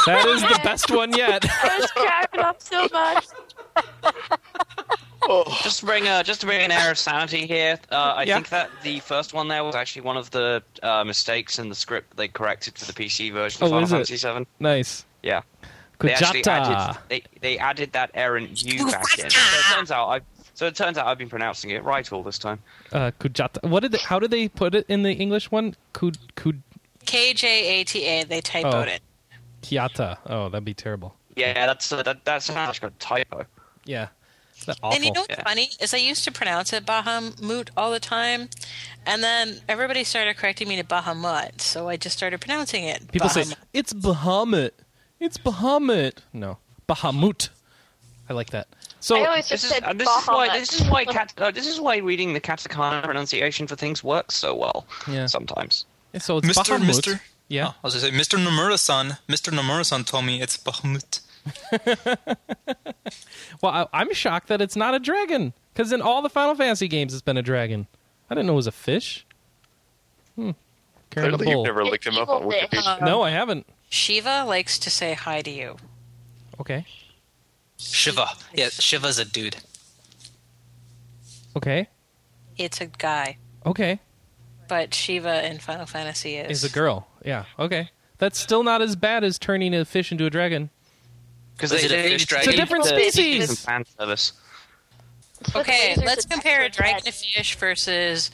That 0.06 0.26
is 0.26 0.42
the 0.42 0.60
best 0.62 0.90
one 0.90 1.12
yet. 1.16 1.44
I 1.62 1.78
was 1.78 1.90
cracking 1.92 2.40
up 2.40 2.60
so 2.62 2.86
much. 2.92 3.26
Just 5.62 5.80
to 5.80 5.86
bring, 5.86 6.06
uh, 6.06 6.22
just 6.22 6.40
to 6.42 6.46
bring 6.46 6.60
an 6.60 6.70
air 6.70 6.90
of 6.90 6.98
sanity 6.98 7.46
here, 7.46 7.78
uh, 7.90 7.94
I 8.16 8.24
Yeah. 8.24 8.34
think 8.34 8.50
that 8.50 8.70
the 8.82 9.00
first 9.00 9.32
one 9.32 9.48
there 9.48 9.64
was 9.64 9.74
actually 9.74 10.02
one 10.02 10.18
of 10.18 10.30
the 10.30 10.62
uh, 10.82 11.02
mistakes 11.04 11.58
in 11.58 11.70
the 11.70 11.74
script 11.74 12.16
they 12.18 12.28
corrected 12.28 12.76
for 12.76 12.84
the 12.84 12.92
PC 12.92 13.32
version 13.32 13.62
Oh, 13.62 13.66
of 13.66 13.72
Final? 13.72 13.88
Fantasy 13.88 14.16
VII. 14.16 14.46
nice. 14.60 15.06
Yeah. 15.22 15.40
They 16.00 16.12
actually 16.12 16.44
added 16.44 16.98
they, 17.08 17.22
they 17.40 17.56
added 17.56 17.92
that 17.92 18.10
errant 18.12 18.62
U 18.62 18.90
back 18.90 19.18
in. 19.18 19.30
So 19.30 19.40
it 19.40 19.74
turns 19.74 19.90
out 19.90 20.08
I 20.10 20.20
so 20.54 20.66
it 20.66 20.74
turns 20.74 20.96
out 20.98 21.06
I've 21.06 21.18
been 21.18 21.28
pronouncing 21.28 21.70
it 21.70 21.84
right 21.84 22.10
all 22.12 22.22
this 22.22 22.38
time. 22.38 22.60
Uh, 22.92 23.10
Kujata. 23.18 23.62
What 23.68 23.80
did? 23.80 23.92
They, 23.92 23.98
how 23.98 24.18
did 24.18 24.30
they 24.30 24.48
put 24.48 24.74
it 24.74 24.86
in 24.88 25.02
the 25.02 25.12
English 25.12 25.50
one? 25.50 25.74
Kud 25.92 26.16
Kud 26.36 26.62
K 27.06 27.34
J 27.34 27.80
A 27.80 27.84
T 27.84 28.04
A. 28.06 28.24
They 28.24 28.40
typoed 28.40 28.72
Oh. 28.74 28.80
it. 28.80 29.00
Kiata. 29.62 30.18
Oh, 30.26 30.48
that'd 30.48 30.64
be 30.64 30.74
terrible. 30.74 31.14
Yeah, 31.36 31.66
that's 31.66 31.90
uh, 31.92 32.02
that 32.02 32.24
that 32.24 32.42
sounds 32.42 32.80
like 32.82 32.90
a 32.90 32.94
typo. 32.98 33.44
Yeah. 33.84 34.08
Awful? 34.68 34.92
And 34.94 35.04
you 35.04 35.12
know 35.12 35.20
what's 35.22 35.30
Yeah. 35.36 35.42
funny 35.42 35.68
is 35.80 35.92
I 35.92 35.98
used 35.98 36.24
to 36.24 36.32
pronounce 36.32 36.72
it 36.72 36.86
Bahamut 36.86 37.68
all 37.76 37.90
the 37.90 38.00
time, 38.00 38.48
and 39.04 39.22
then 39.22 39.60
everybody 39.68 40.04
started 40.04 40.36
correcting 40.36 40.68
me 40.68 40.76
to 40.76 40.84
Bahamut, 40.84 41.60
so 41.60 41.88
I 41.88 41.96
just 41.96 42.16
started 42.16 42.40
pronouncing 42.40 42.84
it. 42.84 43.10
People 43.10 43.28
say 43.28 43.44
it's 43.74 43.92
Bahamut. 43.92 44.70
It's 45.20 45.36
Bahamut. 45.38 46.18
No, 46.32 46.58
Bahamut. 46.88 47.48
I 48.28 48.32
like 48.32 48.50
that. 48.50 48.68
So 49.04 49.16
I 49.16 49.26
always 49.26 49.48
just 49.48 49.64
This 49.64 49.64
is, 49.64 49.70
said 49.70 49.84
uh, 49.84 49.92
this 49.92 50.08
is 50.08 50.26
why 50.26 50.58
this 50.58 50.80
is 50.80 50.88
why 50.88 51.04
cat, 51.04 51.34
uh, 51.36 51.50
this 51.50 51.66
is 51.66 51.78
why 51.78 51.98
reading 51.98 52.32
the 52.32 52.40
katakana 52.40 53.02
pronunciation 53.02 53.66
for 53.66 53.76
things 53.76 54.02
works 54.02 54.34
so 54.34 54.54
well. 54.54 54.86
Yeah. 55.06 55.26
Sometimes. 55.26 55.84
so 56.18 56.38
it's 56.38 56.48
Mr. 56.48 56.78
Bahamut. 56.78 56.86
Mister. 56.86 57.20
Yeah. 57.48 57.66
Oh, 57.66 57.74
I 57.84 57.86
was 57.86 57.94
gonna 58.02 58.06
say, 58.06 58.36
Mr. 58.36 58.42
Nomura-san. 58.42 59.18
Mr. 59.28 59.52
Nomura-san 59.52 60.04
told 60.04 60.24
me 60.24 60.40
it's 60.40 60.56
Bahamut. 60.56 61.20
Well, 63.60 63.72
I, 63.72 63.86
I'm 64.00 64.12
shocked 64.14 64.48
that 64.48 64.60
it's 64.60 64.76
not 64.76 64.94
a 64.94 64.98
dragon 64.98 65.52
because 65.72 65.92
in 65.92 66.00
all 66.02 66.22
the 66.22 66.30
Final 66.30 66.54
Fantasy 66.54 66.88
games, 66.88 67.12
it's 67.12 67.22
been 67.22 67.36
a 67.36 67.42
dragon. 67.42 67.86
I 68.30 68.34
didn't 68.34 68.46
know 68.46 68.54
it 68.54 68.56
was 68.56 68.66
a 68.66 68.72
fish. 68.72 69.26
Hmm. 70.34 70.50
Carrying 71.10 71.36
Clearly, 71.36 71.50
you've 71.50 71.56
bull. 71.56 71.64
never 71.64 71.84
looked 71.84 72.06
him 72.06 72.16
up 72.16 72.28
on 72.28 72.40
Evil 72.40 72.52
fish. 72.52 72.80
Wikipedia. 72.80 73.00
No, 73.02 73.22
I 73.22 73.30
haven't. 73.30 73.66
Shiva 73.90 74.44
likes 74.44 74.78
to 74.80 74.90
say 74.90 75.14
hi 75.14 75.42
to 75.42 75.50
you. 75.50 75.76
Okay. 76.60 76.86
Shiva. 77.92 78.28
Yeah, 78.54 78.68
Shiva's 78.70 79.18
a 79.18 79.24
dude. 79.24 79.56
Okay. 81.56 81.88
It's 82.56 82.80
a 82.80 82.86
guy, 82.86 83.38
Okay. 83.66 84.00
but 84.68 84.94
Shiva 84.94 85.46
in 85.48 85.58
Final 85.58 85.86
Fantasy 85.86 86.36
is 86.36 86.62
Is 86.62 86.70
a 86.70 86.74
girl. 86.74 87.06
Yeah. 87.24 87.44
Okay. 87.58 87.90
That's 88.18 88.38
still 88.38 88.62
not 88.62 88.80
as 88.80 88.94
bad 88.96 89.24
as 89.24 89.38
turning 89.38 89.74
a 89.74 89.84
fish 89.84 90.12
into 90.12 90.24
a 90.26 90.30
dragon. 90.30 90.70
Because 91.56 91.72
Is 91.72 91.84
it 91.84 91.92
a 91.92 92.02
fish 92.02 92.26
It's 92.32 92.46
a 92.46 92.52
different 92.52 92.84
species. 92.84 93.60
fan 93.64 93.84
service. 93.98 94.32
Okay, 95.54 95.94
Lasers 95.94 96.04
let's 96.04 96.24
attached 96.24 96.30
compare 96.30 96.62
a 96.62 96.70
to 96.70 96.76
dragon 96.76 97.00
to 97.02 97.10
head. 97.10 97.14
fish 97.14 97.56
versus 97.56 98.30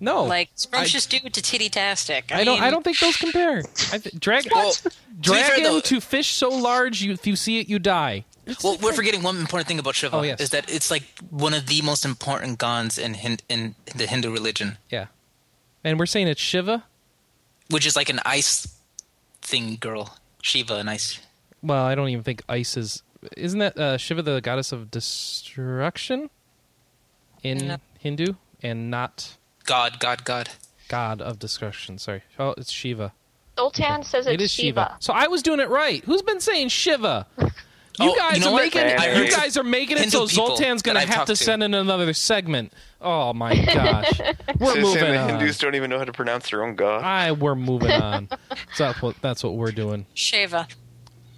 No. 0.00 0.24
like 0.24 0.50
scrumptious 0.54 1.06
dude 1.06 1.32
to 1.32 1.40
titty 1.42 1.68
tastic. 1.68 2.32
I 2.32 2.44
don't. 2.44 2.60
I 2.60 2.70
don't 2.70 2.82
think 2.82 2.98
those 2.98 3.16
compare. 3.16 3.62
I 3.92 3.98
th- 3.98 4.18
drag, 4.18 4.48
Well, 4.52 4.72
to 4.72 4.82
be 4.84 4.90
fair, 4.90 5.00
dragon 5.20 5.62
though- 5.64 5.80
to 5.80 6.00
fish 6.00 6.32
so 6.34 6.48
large, 6.50 7.00
you 7.02 7.12
if 7.12 7.26
you 7.26 7.36
see 7.36 7.60
it, 7.60 7.68
you 7.68 7.78
die. 7.78 8.24
Well, 8.62 8.76
we're 8.82 8.92
forgetting 8.92 9.22
one 9.22 9.38
important 9.38 9.68
thing 9.68 9.78
about 9.78 9.94
Shiva 9.94 10.16
Oh, 10.16 10.22
yes. 10.22 10.38
is 10.38 10.50
that 10.50 10.70
it's 10.70 10.90
like 10.90 11.04
one 11.30 11.54
of 11.54 11.66
the 11.66 11.80
most 11.80 12.04
important 12.04 12.58
gods 12.58 12.98
in 12.98 13.14
Hin- 13.14 13.38
in 13.48 13.74
the 13.96 14.06
Hindu 14.06 14.30
religion, 14.30 14.76
Yeah. 14.90 15.06
And 15.82 15.98
we're 15.98 16.04
saying 16.06 16.28
it's 16.28 16.40
Shiva. 16.42 16.84
which 17.70 17.86
is 17.86 17.96
like 17.96 18.10
an 18.10 18.20
ice 18.26 18.68
thing 19.40 19.76
girl. 19.80 20.18
Shiva, 20.42 20.74
an 20.76 20.88
ice. 20.90 21.18
Well, 21.62 21.84
I 21.86 21.94
don't 21.94 22.10
even 22.10 22.22
think 22.22 22.42
ice 22.46 22.76
is. 22.76 23.02
Isn't 23.34 23.60
that 23.60 23.78
uh, 23.78 23.96
Shiva 23.96 24.20
the 24.20 24.42
goddess 24.42 24.72
of 24.72 24.90
destruction 24.90 26.28
in 27.42 27.66
No. 27.68 27.76
Hindu, 27.98 28.34
and 28.62 28.90
not 28.90 29.36
God, 29.64 29.98
God, 30.00 30.24
God. 30.24 30.50
god 30.88 31.20
of 31.22 31.38
destruction? 31.38 31.98
Sorry. 31.98 32.22
Oh, 32.38 32.54
it's 32.56 32.70
Shiva. 32.70 33.12
Zoltan 33.58 34.02
says 34.02 34.26
it's 34.26 34.34
it 34.34 34.40
is 34.40 34.50
Shiva. 34.50 34.88
Shiva. 34.90 34.96
So 35.00 35.12
I 35.12 35.26
was 35.28 35.42
doing 35.42 35.60
it 35.60 35.68
right. 35.68 36.02
Who's 36.04 36.22
been 36.22 36.40
saying 36.40 36.68
Shiva? 36.68 37.26
You 38.00 38.10
Oh, 38.10 38.16
guys 38.16 38.38
you 38.38 38.40
know 38.42 38.48
are 38.48 38.52
what? 38.54 38.62
making 38.64 38.80
I 38.82 39.22
you 39.22 39.30
guys 39.30 39.56
are 39.56 39.62
making 39.62 39.98
it 39.98 40.10
so 40.10 40.26
Zoltan's 40.26 40.82
gonna 40.82 40.98
I've 40.98 41.26
to 41.26 41.26
to. 41.26 41.36
send 41.36 41.62
in 41.62 41.74
another 41.74 42.12
segment. 42.12 42.72
Oh 43.00 43.32
my 43.32 43.54
gosh, 43.72 44.20
we're 44.58 44.74
So 44.74 44.80
moving 44.80 44.94
saying 44.94 45.12
the 45.12 45.18
on. 45.20 45.28
Hindus 45.28 45.58
don't 45.58 45.76
even 45.76 45.90
know 45.90 45.98
how 45.98 46.04
to 46.04 46.12
pronounce 46.12 46.50
their 46.50 46.64
own 46.64 46.74
god? 46.74 47.04
I 47.04 47.30
we're 47.30 47.54
moving 47.54 47.92
on. 47.92 48.30
so 48.74 48.86
that's 48.86 49.00
what 49.00 49.14
that's 49.22 49.44
what 49.44 49.54
we're 49.54 49.70
doing. 49.70 50.06
Shiva 50.14 50.66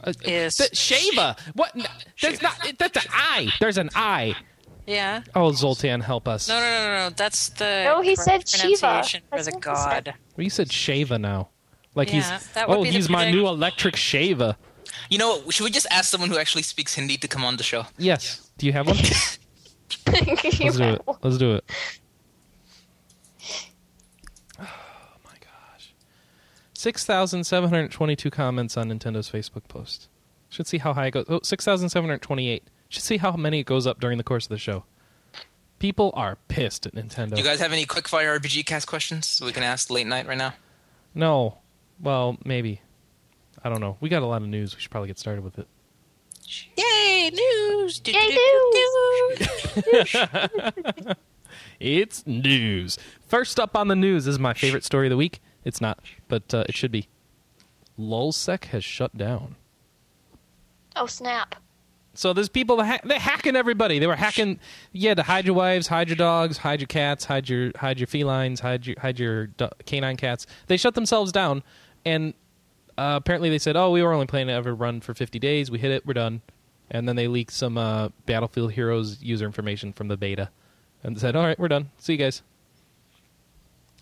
Uh, 0.03 0.15
is 0.25 0.57
th- 0.57 0.75
Shiva. 0.75 1.37
What? 1.53 1.77
That's 2.23 2.41
not. 2.41 2.73
That's 2.79 3.05
an 3.05 3.11
I. 3.13 3.51
There's 3.61 3.77
an 3.77 3.91
I. 3.95 4.35
Yeah. 4.87 5.23
Oh, 5.35 5.53
Zoltan, 5.53 6.01
help 6.01 6.29
us. 6.29 6.49
No, 6.49 6.55
no, 6.55 6.61
no, 6.61 6.87
no, 6.87 7.09
no. 7.09 7.15
That's 7.17 7.49
the 7.51 7.83
No, 7.85 8.01
he 8.03 8.15
said 8.17 8.49
Shiva. 8.49 8.79
pronunciation 8.81 9.23
for 9.29 9.37
That's 9.37 9.49
the 9.49 9.55
what 9.57 9.65
he 9.77 9.83
said. 9.83 10.05
god. 10.05 10.15
Well, 10.37 10.45
you 10.45 10.51
said 10.51 10.69
Shava 10.69 11.21
now. 11.21 11.49
Like 11.95 12.09
Yeah, 12.13 12.15
he's 12.39 12.53
that 12.53 12.69
would 12.69 12.79
oh 12.79 12.83
be 12.85 12.91
he's 12.91 13.09
my 13.09 13.31
new 13.31 13.47
electric 13.49 13.97
Shava. 13.97 14.57
You 15.11 15.19
know, 15.19 15.43
should 15.51 15.65
we 15.65 15.71
just 15.71 15.87
ask 15.91 16.11
someone 16.11 16.31
who 16.31 16.39
actually 16.39 16.63
speaks 16.63 16.95
Hindi 16.95 17.17
to 17.19 17.29
come 17.29 17.45
on 17.45 17.57
the 17.57 17.63
show? 17.63 17.85
Yes. 17.99 18.51
Do 18.59 18.67
you 18.67 18.73
have 18.73 18.87
one? 18.87 18.97
Let's 20.07 20.77
do 20.77 20.85
it. 20.85 21.03
Let's 21.23 21.39
do 21.39 21.55
it. 21.57 21.65
Oh 24.59 24.65
my 25.25 25.33
gosh. 25.41 25.95
6,722 26.75 28.31
comments 28.31 28.77
on 28.77 28.89
Nintendo's 28.89 29.31
Facebook 29.31 29.67
post. 29.69 30.09
Should 30.49 30.67
see 30.67 30.79
how 30.79 30.95
high 30.95 31.07
it 31.07 31.11
goes. 31.13 31.27
Oh, 31.29 31.41
6,728. 31.43 32.69
Should 32.89 33.03
see 33.03 33.17
how 33.17 33.33
many 33.33 33.61
it 33.61 33.67
goes 33.67 33.87
up 33.87 34.01
during 34.01 34.19
the 34.19 34.25
course 34.25 34.45
of 34.47 34.51
the 34.51 34.59
show. 34.59 34.85
People 35.79 36.13
are 36.15 36.39
pissed 36.49 36.87
at 36.87 36.95
Nintendo. 36.95 37.35
Do 37.35 37.43
you 37.43 37.45
guys 37.47 37.61
have 37.61 37.73
any 37.73 37.85
quickfire 37.85 38.39
RPG 38.39 38.65
cast 38.65 38.87
questions 38.87 39.41
we 39.45 39.53
can 39.53 39.63
ask 39.63 39.91
late 39.91 40.07
night 40.07 40.27
right 40.27 40.39
now? 40.39 40.55
no. 41.15 41.59
Well, 41.99 42.37
maybe. 42.45 42.83
I 43.65 43.71
don't 43.71 43.81
know. 43.81 43.97
We 44.01 44.11
got 44.11 44.23
a 44.23 44.27
lot 44.27 44.43
of 44.43 44.49
news. 44.49 44.75
We 44.75 44.83
should 44.83 44.91
probably 44.91 45.09
get 45.09 45.19
started 45.19 45.43
with 45.43 45.59
it. 45.59 45.67
Yay, 46.77 47.31
news! 47.33 48.03
Yay, 48.05 48.13
do, 48.13 49.37
do, 49.83 49.93
do. 49.93 51.13
It's 51.81 52.27
news. 52.27 52.99
First 53.27 53.61
up 53.61 53.77
on 53.77 53.89
the 53.89 53.97
news 53.97 54.27
is 54.27 54.39
my 54.39 54.55
favorite 54.55 54.85
story 54.85 55.07
of 55.09 55.11
the 55.11 55.17
week. 55.17 55.41
It's 55.65 55.81
not, 55.81 55.99
but 56.29 56.55
uh, 56.55 56.65
it 56.69 56.75
should 56.75 56.93
be. 56.93 57.09
LulzSec 57.99 58.67
has 58.67 58.85
shut 58.85 59.17
down. 59.17 59.57
Oh 60.95 61.07
snap! 61.07 61.57
So 62.17 62.33
there's 62.33 62.49
people 62.49 62.83
ha- 62.83 63.01
they're 63.05 63.19
hacking 63.19 63.57
everybody. 63.57 63.99
They 63.99 64.07
were 64.07 64.17
hacking. 64.17 64.59
Yeah, 64.93 65.15
to 65.15 65.23
hide 65.23 65.45
your 65.45 65.55
wives, 65.55 65.87
hide 65.89 66.09
your 66.09 66.17
dogs, 66.17 66.59
hide 66.59 66.81
your 66.81 66.87
cats, 66.87 67.27
hide 67.27 67.49
your 67.49 67.73
hide 67.77 68.01
your 68.01 68.07
felines, 68.07 68.61
hide 68.61 68.87
your 68.87 68.97
hide 69.01 69.19
your 69.19 69.49
do- 69.49 69.69
canine 69.85 70.17
cats. 70.17 70.47
They 70.67 70.77
shut 70.77 70.95
themselves 70.95 71.31
down, 71.31 71.63
and 72.05 72.35
uh, 72.97 73.15
apparently 73.17 73.51
they 73.51 73.59
said, 73.59 73.77
"Oh, 73.77 73.91
we 73.91 74.03
were 74.03 74.13
only 74.13 74.27
planning 74.27 74.49
to 74.49 74.55
ever 74.55 74.75
run 74.75 75.01
for 75.01 75.13
50 75.15 75.39
days. 75.39 75.71
We 75.71 75.79
hit 75.79 75.91
it. 75.91 76.07
We're 76.07 76.15
done." 76.15 76.41
And 76.91 77.09
then 77.09 77.17
they 77.17 77.29
leaked 77.29 77.53
some 77.53 77.77
uh, 77.77 78.09
Battlefield 78.27 78.73
Heroes 78.73 79.21
user 79.23 79.45
information 79.45 79.93
from 79.93 80.09
the 80.09 80.17
beta, 80.17 80.51
and 81.03 81.21
said, 81.21 81.37
"All 81.37 81.45
right, 81.45 81.59
we're 81.59 81.69
done. 81.69 81.91
See 81.99 82.13
you 82.15 82.19
guys." 82.19 82.43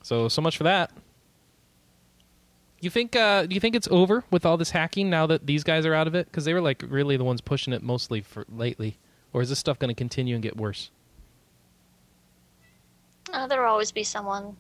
So 0.03 0.29
so 0.29 0.40
much 0.40 0.57
for 0.57 0.64
that. 0.64 0.92
You 2.85 2.90
think? 2.90 3.16
Uh, 3.16 3.47
do 3.47 3.55
you 3.55 3.61
think 3.61 3.75
it's 3.75 3.88
over 3.90 4.25
with 4.31 4.44
all 4.47 4.57
this 4.57 4.70
hacking 4.70 5.09
now 5.11 5.27
that 5.27 5.47
these 5.47 5.64
guys 5.64 5.87
are 5.87 5.94
out 5.94 6.07
of 6.07 6.14
it? 6.14 6.27
Because 6.27 6.44
they 6.44 6.55
were 6.55 6.61
like 6.61 6.83
really 6.87 7.16
the 7.16 7.25
ones 7.25 7.40
pushing 7.40 7.73
it 7.73 7.83
mostly 7.83 8.20
for 8.20 8.44
lately, 8.49 8.99
or 9.33 9.42
is 9.42 9.49
this 9.49 9.59
stuff 9.59 9.79
going 9.79 9.88
to 9.88 9.94
continue 9.94 10.35
and 10.35 10.42
get 10.42 10.57
worse? 10.57 10.90
Uh, 13.33 13.47
there'll 13.47 13.70
always 13.70 13.90
be 13.92 14.05
someone 14.05 14.57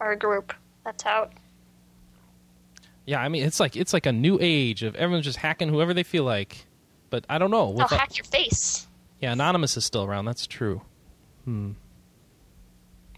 or 0.00 0.12
a 0.12 0.16
group 0.16 0.52
that's 0.84 1.06
out. 1.06 1.32
Yeah, 3.06 3.20
I 3.20 3.28
mean 3.28 3.44
it's 3.44 3.58
like 3.60 3.76
it's 3.76 3.92
like 3.92 4.06
a 4.06 4.12
new 4.12 4.38
age 4.40 4.82
of 4.82 4.94
everyone's 4.96 5.24
just 5.24 5.38
hacking 5.38 5.68
whoever 5.68 5.94
they 5.94 6.02
feel 6.02 6.24
like. 6.24 6.66
But 7.10 7.24
I 7.28 7.38
don't 7.38 7.50
know. 7.50 7.68
They'll 7.72 7.84
With- 7.84 7.90
hack 7.92 8.18
your 8.18 8.24
face. 8.24 8.86
yeah, 9.20 9.32
anonymous 9.32 9.76
is 9.78 9.84
still 9.84 10.04
around. 10.04 10.26
That's 10.26 10.46
true. 10.46 10.82
Hmm. 11.44 11.72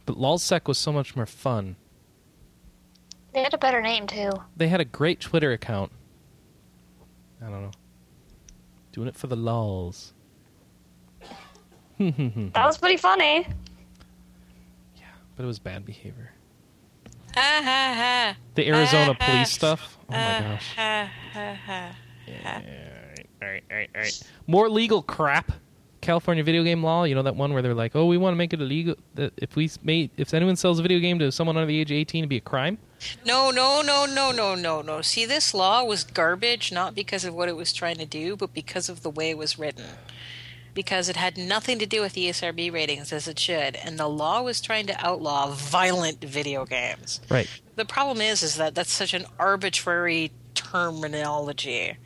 But 0.07 0.17
LulzSec 0.17 0.69
was 0.69 0.79
so 0.79 0.93
much 0.93 1.17
more 1.17 1.27
fun. 1.27 1.77
They 3.33 3.43
had 3.43 3.55
a 3.55 3.59
better 3.59 3.81
name 3.81 4.07
too. 4.07 4.31
They 4.57 4.69
had 4.69 4.81
a 4.81 4.85
great 4.85 5.21
Twitter 5.21 5.53
account. 5.53 5.93
I 7.41 7.49
don't 7.49 7.63
know. 7.63 7.71
Doing 8.93 9.09
it 9.09 9.17
for 9.17 9.27
the 9.27 9.37
lulls. 9.37 10.13
That 11.99 12.65
was 12.65 12.79
pretty 12.79 12.97
funny. 12.97 13.47
Yeah, 14.97 15.03
but 15.37 15.43
it 15.45 15.47
was 15.47 15.59
bad 15.59 15.85
behavior. 15.85 16.33
Ha 17.35 17.61
ha 17.63 17.95
ha. 17.95 18.37
The 18.55 18.69
Arizona 18.69 19.15
police 19.15 19.51
stuff. 19.53 19.99
Oh 20.09 20.13
my 20.13 20.41
gosh. 20.41 20.75
ha 20.77 21.11
ha 21.33 21.55
ha. 21.67 21.95
Yeah, 22.27 22.63
all 23.43 23.49
right, 23.49 23.63
all 23.71 23.77
right, 23.77 23.91
all 23.95 24.01
right. 24.01 24.23
More 24.47 24.71
legal 24.71 25.03
crap. 25.03 25.53
California 26.01 26.43
video 26.43 26.63
game 26.63 26.83
law. 26.83 27.05
You 27.05 27.15
know 27.15 27.23
that 27.23 27.37
one 27.37 27.53
where 27.53 27.63
they're 27.63 27.75
like, 27.75 27.95
"Oh, 27.95 28.07
we 28.07 28.17
want 28.17 28.33
to 28.33 28.37
make 28.37 28.53
it 28.53 28.61
illegal 28.61 28.97
that 29.15 29.33
if 29.37 29.57
we 29.57 29.71
made 29.83 30.11
if 30.17 30.33
anyone 30.35 30.57
sells 30.57 30.79
a 30.79 30.83
video 30.83 30.99
game 30.99 31.19
to 31.19 31.31
someone 31.31 31.57
under 31.57 31.67
the 31.67 31.79
age 31.79 31.91
of 31.91 31.97
eighteen, 31.97 32.21
it'd 32.21 32.29
be 32.31 32.39
a 32.39 32.41
crime." 32.41 32.79
No, 33.25 33.51
no, 33.51 33.83
no, 33.83 34.07
no, 34.07 34.31
no, 34.31 34.55
no, 34.55 34.83
no. 34.83 35.01
See, 35.01 35.25
this 35.25 35.55
law 35.55 35.83
was 35.85 36.05
garbage 36.05 36.71
not 36.71 36.95
because 36.95 37.25
of 37.25 37.35
what 37.35 37.49
it 37.49 37.57
was 37.57 37.73
trying 37.73 37.97
to 37.97 38.07
do, 38.07 38.37
but 38.37 38.53
because 38.53 38.89
of 38.89 39.03
the 39.03 39.11
way 39.11 39.31
it 39.31 39.39
was 39.39 39.59
written. 39.59 39.87
Because 40.73 41.09
it 41.09 41.17
had 41.17 41.37
nothing 41.37 41.79
to 41.79 41.87
do 41.87 42.01
with 42.01 42.13
the 42.13 42.29
ESRB 42.29 42.73
ratings 42.73 43.13
as 43.13 43.27
it 43.27 43.39
should, 43.39 43.75
and 43.77 43.99
the 43.99 44.07
law 44.07 44.43
was 44.43 44.61
trying 44.61 44.87
to 44.87 45.05
outlaw 45.05 45.51
violent 45.51 46.23
video 46.23 46.65
games. 46.65 47.21
Right. 47.29 47.49
The 47.77 47.85
problem 47.85 48.21
is, 48.21 48.43
is 48.43 48.57
that 48.57 48.75
that's 48.75 48.93
such 48.93 49.15
an 49.15 49.27
arbitrary 49.39 50.31
terminology 50.55 51.97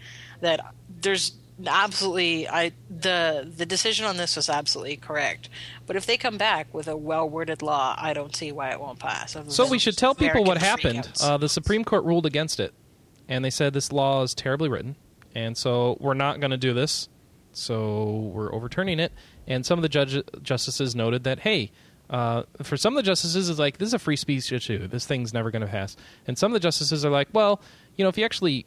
that 0.40 0.74
there's 0.88 1.32
absolutely 1.66 2.48
I 2.48 2.72
the 2.90 3.50
the 3.56 3.66
decision 3.66 4.06
on 4.06 4.16
this 4.16 4.36
was 4.36 4.48
absolutely 4.48 4.96
correct. 4.96 5.48
But 5.86 5.96
if 5.96 6.06
they 6.06 6.16
come 6.16 6.36
back 6.36 6.72
with 6.72 6.88
a 6.88 6.96
well 6.96 7.28
worded 7.28 7.62
law, 7.62 7.94
I 7.98 8.12
don't 8.12 8.34
see 8.34 8.52
why 8.52 8.70
it 8.70 8.80
won't 8.80 8.98
pass. 8.98 9.36
So 9.48 9.68
we 9.68 9.78
should 9.78 9.96
tell 9.96 10.14
people 10.14 10.44
what 10.44 10.58
happened. 10.58 11.08
Uh, 11.20 11.36
the 11.36 11.48
Supreme 11.48 11.84
Court 11.84 12.04
ruled 12.04 12.26
against 12.26 12.60
it, 12.60 12.74
and 13.28 13.44
they 13.44 13.50
said 13.50 13.72
this 13.72 13.92
law 13.92 14.22
is 14.22 14.34
terribly 14.34 14.68
written, 14.68 14.96
and 15.34 15.56
so 15.56 15.96
we're 16.00 16.14
not 16.14 16.40
going 16.40 16.50
to 16.50 16.56
do 16.56 16.74
this. 16.74 17.08
So 17.52 18.30
we're 18.32 18.52
overturning 18.52 18.98
it. 18.98 19.12
And 19.46 19.64
some 19.64 19.78
of 19.78 19.82
the 19.82 19.88
judge 19.88 20.20
justices 20.42 20.94
noted 20.94 21.24
that 21.24 21.40
hey. 21.40 21.72
Uh, 22.10 22.42
for 22.62 22.76
some 22.76 22.94
of 22.94 23.02
the 23.02 23.02
justices, 23.02 23.48
it's 23.48 23.58
like 23.58 23.78
this 23.78 23.88
is 23.88 23.94
a 23.94 23.98
free 23.98 24.14
speech 24.14 24.52
issue. 24.52 24.86
This 24.86 25.06
thing's 25.06 25.32
never 25.32 25.50
going 25.50 25.62
to 25.62 25.66
pass. 25.68 25.96
And 26.26 26.36
some 26.36 26.52
of 26.52 26.52
the 26.52 26.60
justices 26.60 27.02
are 27.02 27.10
like, 27.10 27.28
well, 27.32 27.62
you 27.96 28.04
know, 28.04 28.10
if 28.10 28.18
you 28.18 28.26
actually 28.26 28.66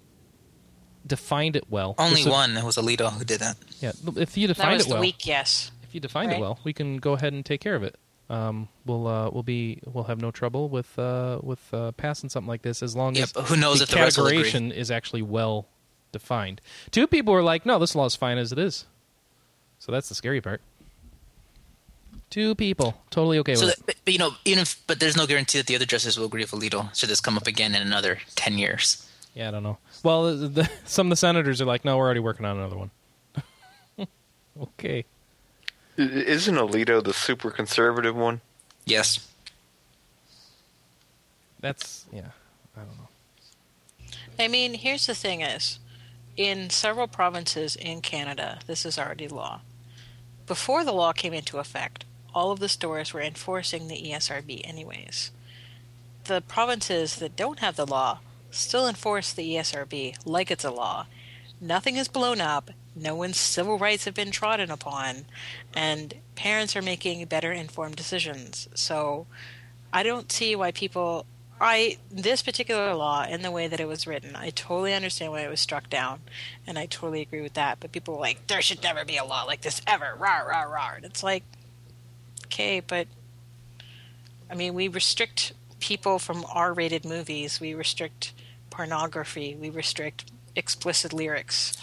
defined 1.08 1.56
it 1.56 1.66
well, 1.70 1.96
Only 1.98 2.16
this 2.18 2.26
would- 2.26 2.32
one 2.32 2.64
was 2.66 2.76
Alito 2.78 3.12
who 3.12 3.24
did 3.24 3.40
that. 3.40 3.58
Yeah, 3.80 3.92
if 4.16 4.38
you 4.38 4.48
that 4.48 4.56
defined 4.56 4.74
was 4.78 4.86
it 4.86 4.90
the 4.90 4.96
well, 4.96 5.02
week, 5.02 5.26
yes. 5.26 5.72
if 5.84 5.94
you 5.96 6.00
defined 6.02 6.32
it 6.34 6.40
well, 6.40 6.60
we 6.64 6.74
can 6.74 6.98
go 6.98 7.14
ahead 7.14 7.34
and 7.34 7.46
take 7.46 7.62
care 7.62 7.76
of 7.76 7.84
it. 7.84 7.96
Um, 8.30 8.68
we'll 8.86 9.08
uh, 9.08 9.30
we'll 9.30 9.44
be 9.44 9.80
we'll 9.86 10.04
have 10.04 10.22
no 10.22 10.32
trouble 10.32 10.68
with 10.68 11.00
uh, 11.00 11.40
with 11.42 11.74
uh, 11.74 11.94
passing 11.94 12.30
something 12.30 12.50
like 12.50 12.62
this 12.62 12.84
as 12.84 12.94
long 12.96 13.16
Yeah, 13.16 13.24
as 13.24 13.48
who 13.48 13.56
knows 13.56 13.78
the 13.80 13.84
if 13.84 13.90
the 13.90 13.96
rest 13.96 14.18
categorization 14.18 14.72
is 14.74 14.92
actually 14.92 15.22
well 15.22 15.66
defined. 16.12 16.60
Two 16.92 17.08
people 17.08 17.34
were 17.34 17.42
like, 17.44 17.66
"No, 17.66 17.80
this 17.80 17.96
law 17.96 18.06
is 18.06 18.16
fine 18.16 18.38
as 18.38 18.52
it 18.52 18.60
is." 18.60 18.86
So 19.80 19.92
that's 19.94 20.10
the 20.10 20.16
scary 20.16 20.42
part. 20.42 20.62
Two 22.30 22.56
people 22.56 23.00
totally 23.10 23.40
okay 23.40 23.56
So, 23.56 23.66
with 23.68 23.76
that, 23.76 23.80
it. 23.82 23.86
but, 23.86 23.96
but, 24.04 24.12
you 24.14 24.20
know, 24.20 24.32
even 24.44 24.60
if, 24.64 24.82
but 24.86 25.00
there's 25.00 25.16
no 25.16 25.26
guarantee 25.26 25.60
that 25.60 25.68
the 25.68 25.76
other 25.76 25.86
justices 25.86 26.20
will 26.20 26.26
agree 26.26 26.44
if 26.44 26.52
Alito 26.52 26.94
should 26.94 27.08
this 27.10 27.22
come 27.22 27.38
up 27.38 27.48
again 27.48 27.74
in 27.74 27.82
another 27.82 28.20
ten 28.36 28.58
years. 28.58 29.10
Yeah, 29.34 29.48
I 29.48 29.52
don't 29.52 29.64
know. 29.64 29.78
Well, 30.04 30.36
the, 30.36 30.48
the, 30.48 30.70
some 30.86 31.08
of 31.08 31.10
the 31.10 31.16
senators 31.16 31.62
are 31.62 31.66
like, 31.66 31.86
"No, 31.86 31.98
we're 31.98 32.06
already 32.06 32.20
working 32.20 32.46
on 32.46 32.58
another 32.58 32.78
one." 32.78 32.92
okay. 34.62 35.06
Isn't 35.98 36.56
Alito 36.56 37.04
the 37.04 37.14
super 37.14 37.50
conservative 37.50 38.16
one? 38.16 38.42
Yes. 38.86 39.28
That's 41.60 42.06
yeah. 42.12 42.30
I 42.76 42.82
don't 42.82 42.98
know. 42.98 43.10
I 44.40 44.48
mean, 44.48 44.76
here's 44.76 45.08
the 45.08 45.16
thing: 45.16 45.42
is 45.42 45.80
in 46.38 46.70
several 46.70 47.08
provinces 47.08 47.76
in 47.76 48.02
Canada, 48.02 48.60
this 48.68 48.86
is 48.86 49.00
already 49.00 49.28
law. 49.28 49.62
Before 50.46 50.86
the 50.86 50.94
law 50.94 51.12
came 51.12 51.34
into 51.34 51.58
effect, 51.58 52.06
all 52.34 52.52
of 52.52 52.60
the 52.60 52.70
stores 52.70 53.14
were 53.14 53.22
enforcing 53.22 53.88
the 53.88 54.12
ESRB 54.12 54.62
anyways. 54.64 55.32
The 56.26 56.42
provinces 56.42 57.16
that 57.16 57.36
don't 57.36 57.60
have 57.60 57.76
the 57.76 57.88
law 57.88 58.20
still 58.58 58.88
enforce 58.88 59.32
the 59.32 59.56
ESRB 59.56 60.18
like 60.26 60.52
it's 60.52 60.66
a 60.66 60.72
law. 60.72 61.08
Nothing 61.60 61.96
is 61.96 62.08
blown 62.08 62.42
up, 62.42 62.72
no 62.96 63.16
one's 63.16 63.38
civil 63.38 63.78
rights 63.78 64.06
have 64.06 64.14
been 64.14 64.32
trodden 64.32 64.72
upon, 64.72 65.26
and 65.74 66.16
parents 66.36 66.76
are 66.76 66.82
making 66.82 67.26
better 67.26 67.52
informed 67.52 67.96
decisions. 67.96 68.68
So 68.76 69.28
I 69.92 70.04
don't 70.04 70.32
see 70.32 70.56
why 70.56 70.72
people 70.72 71.26
I 71.60 71.98
this 72.12 72.44
particular 72.44 72.94
law 72.94 73.26
and 73.28 73.44
the 73.44 73.50
way 73.50 73.68
that 73.68 73.80
it 73.80 73.88
was 73.88 74.06
written, 74.06 74.36
I 74.36 74.52
totally 74.52 74.94
understand 74.94 75.32
why 75.32 75.42
it 75.42 75.50
was 75.50 75.60
struck 75.60 75.90
down, 75.90 76.22
and 76.68 76.78
I 76.78 76.86
totally 76.86 77.22
agree 77.22 77.42
with 77.42 77.56
that. 77.56 77.80
But 77.80 77.92
people 77.92 78.14
were 78.14 78.20
like, 78.20 78.46
"There 78.48 78.62
should 78.62 78.84
never 78.84 79.04
be 79.04 79.18
a 79.18 79.26
law 79.26 79.44
like 79.44 79.62
this 79.62 79.82
ever." 79.88 80.16
Rah 80.16 80.42
rah 80.42 80.64
rah. 80.64 80.94
And 80.98 81.06
it's 81.06 81.24
like, 81.24 81.44
okay, 82.46 82.80
but 82.80 83.08
I 84.50 84.56
mean, 84.56 84.74
we 84.74 84.88
restrict 84.88 85.54
people 85.80 86.20
from 86.20 86.46
R-rated 86.46 87.06
movies. 87.06 87.60
We 87.60 87.74
restrict 87.74 88.34
pornography. 88.78 89.58
We 89.60 89.70
restrict 89.72 90.32
explicit 90.56 91.12
lyrics. 91.12 91.76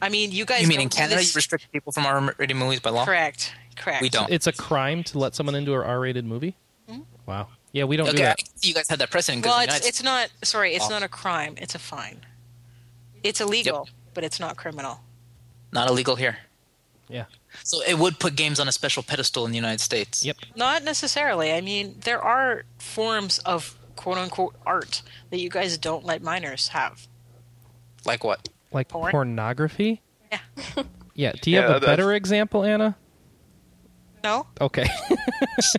I 0.00 0.08
mean, 0.08 0.30
you 0.32 0.44
guys. 0.44 0.62
You 0.62 0.68
mean 0.68 0.80
in 0.80 0.88
don't 0.88 0.92
do 0.92 0.96
Canada 0.98 1.22
you 1.22 1.32
restrict 1.34 1.70
people 1.72 1.92
from 1.92 2.06
R-rated 2.06 2.56
movies 2.56 2.80
by 2.80 2.90
law? 2.90 3.04
Correct. 3.04 3.52
Correct. 3.76 4.00
We 4.00 4.08
don't. 4.08 4.30
It's 4.30 4.46
a 4.46 4.52
crime 4.52 5.02
to 5.04 5.18
let 5.18 5.34
someone 5.34 5.54
into 5.56 5.74
an 5.74 5.80
R-rated 5.80 6.24
movie. 6.24 6.56
Hmm? 6.88 7.00
Wow. 7.26 7.48
Yeah, 7.72 7.84
we 7.84 7.96
don't 7.96 8.06
do 8.06 8.12
Okay, 8.12 8.22
I 8.24 8.26
that. 8.28 8.38
you 8.62 8.72
guys 8.72 8.88
had 8.88 9.00
that 9.00 9.10
precedent. 9.10 9.42
'cause 9.42 9.50
Well, 9.50 9.60
it's 9.76 9.86
it's 9.86 10.02
not. 10.02 10.30
Sorry, 10.42 10.74
it's 10.74 10.88
not 10.88 11.02
a 11.02 11.08
crime. 11.08 11.56
It's 11.58 11.74
a 11.74 11.78
fine. 11.80 12.24
It's 13.24 13.40
illegal, 13.40 13.88
but 14.14 14.22
it's 14.24 14.38
not 14.38 14.56
criminal. 14.56 15.00
not 15.72 15.90
illegal 15.90 16.14
here. 16.14 16.38
Yeah. 17.08 17.24
So 17.64 17.82
it 17.82 17.98
would 17.98 18.20
put 18.20 18.36
games 18.36 18.60
on 18.60 18.68
a 18.68 18.72
special 18.72 19.02
pedestal 19.02 19.44
in 19.44 19.50
the 19.50 19.56
United 19.56 19.80
States. 19.80 20.24
Yep. 20.24 20.36
Not 20.54 20.84
necessarily. 20.84 21.52
I 21.52 21.60
mean, 21.60 21.96
there 22.04 22.22
are 22.22 22.64
forms 22.78 23.38
of 23.40 23.74
quote 24.04 24.18
unquote 24.18 24.54
art 24.66 25.02
that 25.30 25.40
you 25.40 25.48
guys 25.48 25.78
don't 25.78 26.04
let 26.04 26.22
minors 26.22 26.68
have. 26.68 27.08
Like 28.04 28.22
what? 28.22 28.48
Like 28.70 28.88
Porn? 28.88 29.10
pornography. 29.10 30.02
Yeah. 30.30 30.38
Yeah. 31.16 31.30
Do 31.40 31.48
you 31.50 31.56
Yeah, 31.58 31.62
have 31.62 31.70
a 31.70 31.72
that's- 31.74 31.86
better 31.96 32.12
example, 32.12 32.64
Anna? 32.64 32.96
No. 34.24 34.46
Okay. 34.60 34.82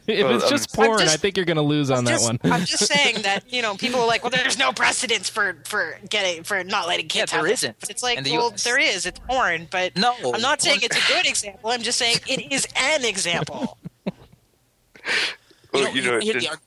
if 0.08 0.24
Well, 0.26 0.36
it's 0.38 0.50
just 0.50 0.80
I'm 0.80 0.86
porn, 0.86 1.00
just- 1.00 1.14
I 1.14 1.18
think 1.18 1.36
you're 1.36 1.46
going 1.46 1.58
to 1.58 1.62
lose 1.64 1.92
on 1.92 2.06
that 2.06 2.22
one. 2.22 2.40
I'm 2.46 2.64
just 2.64 2.86
saying 2.88 3.24
that 3.24 3.52
you 3.52 3.62
know 3.62 3.76
people 3.76 4.00
are 4.00 4.08
like, 4.08 4.24
well, 4.24 4.30
there's 4.30 4.58
no 4.58 4.72
precedence 4.72 5.28
for 5.30 5.58
for 5.66 5.98
getting 6.10 6.44
for 6.44 6.64
not 6.64 6.88
letting 6.88 7.10
kids 7.10 7.32
Yeah, 7.34 7.38
have 7.40 7.44
there 7.46 7.52
this. 7.52 7.64
isn't. 7.64 7.80
But 7.82 7.90
it's 7.90 8.02
like, 8.02 8.24
the 8.24 8.32
well, 8.38 8.52
US. 8.54 8.64
there 8.64 8.80
is. 8.80 9.06
It's 9.06 9.20
porn, 9.20 9.68
but 9.70 9.98
No. 9.98 10.16
I'm 10.34 10.42
not 10.42 10.62
saying 10.62 10.80
it's 10.84 10.96
a 10.96 11.14
good 11.14 11.26
example. 11.28 11.70
I'm 11.72 11.82
just 11.82 11.98
saying 11.98 12.18
it 12.28 12.52
is 12.54 12.66
an 12.78 13.04
example. 13.04 13.78
Well, 15.74 15.94
You 15.94 16.02
know, 16.02 16.12
you 16.12 16.12
know, 16.12 16.20
hear 16.20 16.38
it- 16.38 16.40
the 16.40 16.50
arg- 16.50 16.60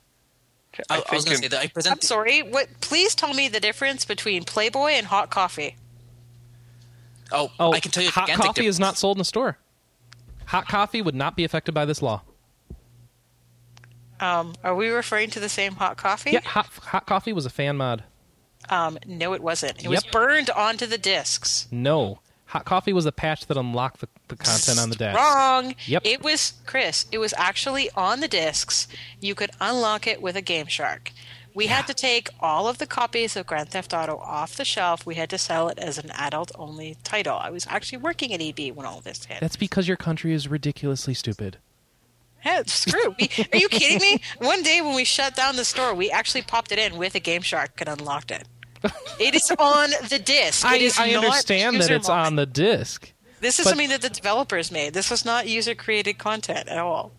I 0.90 0.96
I, 0.96 0.96
I 0.96 1.14
was 1.14 1.24
think 1.24 1.24
going 1.24 1.24
to 1.24 1.30
in- 1.30 1.42
say 1.42 1.48
that 1.82 1.88
I 1.88 1.90
I'm 1.92 2.00
sorry. 2.00 2.42
What? 2.42 2.68
Please 2.80 3.14
tell 3.14 3.34
me 3.34 3.48
the 3.48 3.60
difference 3.60 4.04
between 4.04 4.44
Playboy 4.44 4.90
and 4.92 5.06
hot 5.06 5.30
coffee. 5.30 5.76
oh, 7.32 7.50
Oh, 7.58 7.72
I 7.72 7.80
can 7.80 7.90
tell 7.90 8.02
you. 8.02 8.10
hot 8.10 8.26
gigantic 8.28 8.46
coffee 8.46 8.66
is 8.66 8.78
not 8.80 8.96
sold 8.96 9.16
in 9.16 9.20
a 9.20 9.24
store. 9.24 9.58
Hot 10.46 10.66
coffee 10.68 11.02
would 11.02 11.14
not 11.14 11.36
be 11.36 11.44
affected 11.44 11.72
by 11.74 11.84
this 11.84 12.00
law. 12.02 12.22
Um, 14.20 14.54
are 14.64 14.74
we 14.74 14.88
referring 14.88 15.30
to 15.30 15.40
the 15.40 15.48
same 15.48 15.74
hot 15.74 15.96
coffee? 15.96 16.30
Yeah, 16.32 16.40
hot, 16.40 16.66
hot 16.66 17.06
coffee 17.06 17.32
was 17.32 17.46
a 17.46 17.50
fan 17.50 17.76
mod. 17.76 18.02
Um, 18.68 18.98
no, 19.06 19.32
it 19.32 19.42
wasn't. 19.42 19.82
It 19.84 19.88
was 19.88 20.04
burned 20.04 20.50
onto 20.50 20.86
the 20.86 20.98
discs. 20.98 21.68
No, 21.70 22.18
hot 22.48 22.64
coffee 22.64 22.92
was 22.92 23.06
a 23.06 23.12
patch 23.12 23.46
that 23.46 23.56
unlocked 23.56 24.00
the, 24.00 24.08
the 24.28 24.36
content 24.36 24.78
on 24.78 24.90
the 24.90 24.96
disc. 24.96 25.16
Wrong. 25.16 25.74
Yep. 25.86 26.02
It 26.04 26.22
was 26.22 26.54
Chris. 26.66 27.06
It 27.12 27.18
was 27.18 27.34
actually 27.36 27.90
on 27.94 28.20
the 28.20 28.28
discs. 28.28 28.88
You 29.20 29.34
could 29.34 29.50
unlock 29.60 30.06
it 30.06 30.20
with 30.20 30.34
a 30.34 30.42
Game 30.42 30.66
Shark. 30.66 31.12
We 31.54 31.66
had 31.66 31.86
to 31.88 31.94
take 31.94 32.28
all 32.40 32.68
of 32.68 32.78
the 32.78 32.86
copies 32.86 33.36
of 33.36 33.46
Grand 33.46 33.70
Theft 33.70 33.92
Auto 33.92 34.16
off 34.18 34.56
the 34.56 34.64
shelf. 34.64 35.04
We 35.04 35.16
had 35.16 35.28
to 35.30 35.38
sell 35.38 35.68
it 35.68 35.78
as 35.78 35.98
an 35.98 36.10
adult-only 36.14 36.96
title. 37.02 37.36
I 37.36 37.50
was 37.50 37.66
actually 37.66 37.98
working 37.98 38.32
at 38.32 38.40
EB 38.40 38.76
when 38.76 38.86
all 38.86 39.00
this 39.00 39.24
hit. 39.24 39.40
That's 39.40 39.56
because 39.56 39.88
your 39.88 39.96
country 39.96 40.32
is 40.32 40.46
ridiculously 40.46 41.14
stupid. 41.14 41.58
Yeah, 42.44 42.62
screw. 42.66 43.14
We, 43.18 43.28
are 43.52 43.58
you 43.58 43.68
kidding 43.68 43.98
me? 43.98 44.22
One 44.38 44.62
day 44.62 44.80
when 44.80 44.94
we 44.94 45.04
shut 45.04 45.34
down 45.34 45.56
the 45.56 45.64
store, 45.64 45.94
we 45.94 46.10
actually 46.10 46.42
popped 46.42 46.70
it 46.70 46.78
in 46.78 46.96
with 46.96 47.16
a 47.16 47.20
Game 47.20 47.42
Shark 47.42 47.80
and 47.80 47.88
unlocked 47.88 48.30
it. 48.30 48.46
It 49.18 49.34
is 49.34 49.50
on 49.58 49.90
the 50.08 50.18
disc. 50.18 50.64
I, 50.64 50.76
is 50.76 50.98
I 50.98 51.10
understand 51.10 51.80
that 51.80 51.90
it's 51.90 52.08
mod. 52.08 52.26
on 52.26 52.36
the 52.36 52.46
disc. 52.46 53.12
This 53.40 53.58
is 53.58 53.64
but- 53.64 53.70
something 53.70 53.88
that 53.90 54.02
the 54.02 54.10
developers 54.10 54.70
made. 54.70 54.94
This 54.94 55.10
was 55.10 55.24
not 55.24 55.48
user-created 55.48 56.18
content 56.18 56.68
at 56.68 56.78
all. 56.78 57.12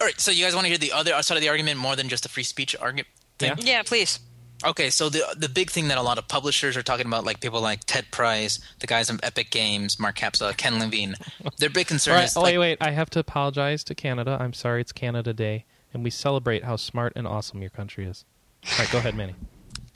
All 0.00 0.06
right, 0.06 0.18
so 0.20 0.30
you 0.30 0.44
guys 0.44 0.54
want 0.54 0.64
to 0.64 0.68
hear 0.68 0.78
the 0.78 0.92
other 0.92 1.12
side 1.22 1.36
of 1.36 1.42
the 1.42 1.48
argument 1.48 1.78
more 1.78 1.94
than 1.94 2.08
just 2.08 2.24
the 2.24 2.28
free 2.28 2.42
speech 2.42 2.74
argument? 2.80 3.08
Yeah. 3.40 3.54
Yeah, 3.58 3.82
please. 3.82 4.18
Okay, 4.64 4.90
so 4.90 5.08
the 5.08 5.24
the 5.36 5.48
big 5.48 5.70
thing 5.70 5.88
that 5.88 5.98
a 5.98 6.02
lot 6.02 6.18
of 6.18 6.28
publishers 6.28 6.76
are 6.76 6.82
talking 6.82 7.06
about, 7.06 7.24
like 7.24 7.40
people 7.40 7.60
like 7.60 7.80
Ted 7.84 8.06
Price, 8.12 8.60
the 8.78 8.86
guys 8.86 9.08
from 9.08 9.18
Epic 9.22 9.50
Games, 9.50 9.98
Mark 9.98 10.16
Capsa, 10.16 10.56
Ken 10.56 10.78
Levine, 10.78 11.16
their 11.58 11.70
big 11.70 11.88
concern 11.88 12.14
All 12.14 12.18
right, 12.20 12.24
is 12.26 12.36
oh, 12.36 12.42
like, 12.42 12.52
wait, 12.52 12.58
wait. 12.58 12.78
I 12.80 12.92
have 12.92 13.10
to 13.10 13.18
apologize 13.18 13.82
to 13.84 13.94
Canada. 13.94 14.36
I'm 14.40 14.52
sorry, 14.52 14.80
it's 14.80 14.92
Canada 14.92 15.32
Day, 15.32 15.64
and 15.92 16.04
we 16.04 16.10
celebrate 16.10 16.64
how 16.64 16.76
smart 16.76 17.12
and 17.16 17.26
awesome 17.26 17.60
your 17.60 17.70
country 17.70 18.06
is. 18.06 18.24
All 18.64 18.78
right, 18.78 18.90
go 18.92 18.98
ahead, 18.98 19.16
Manny. 19.16 19.34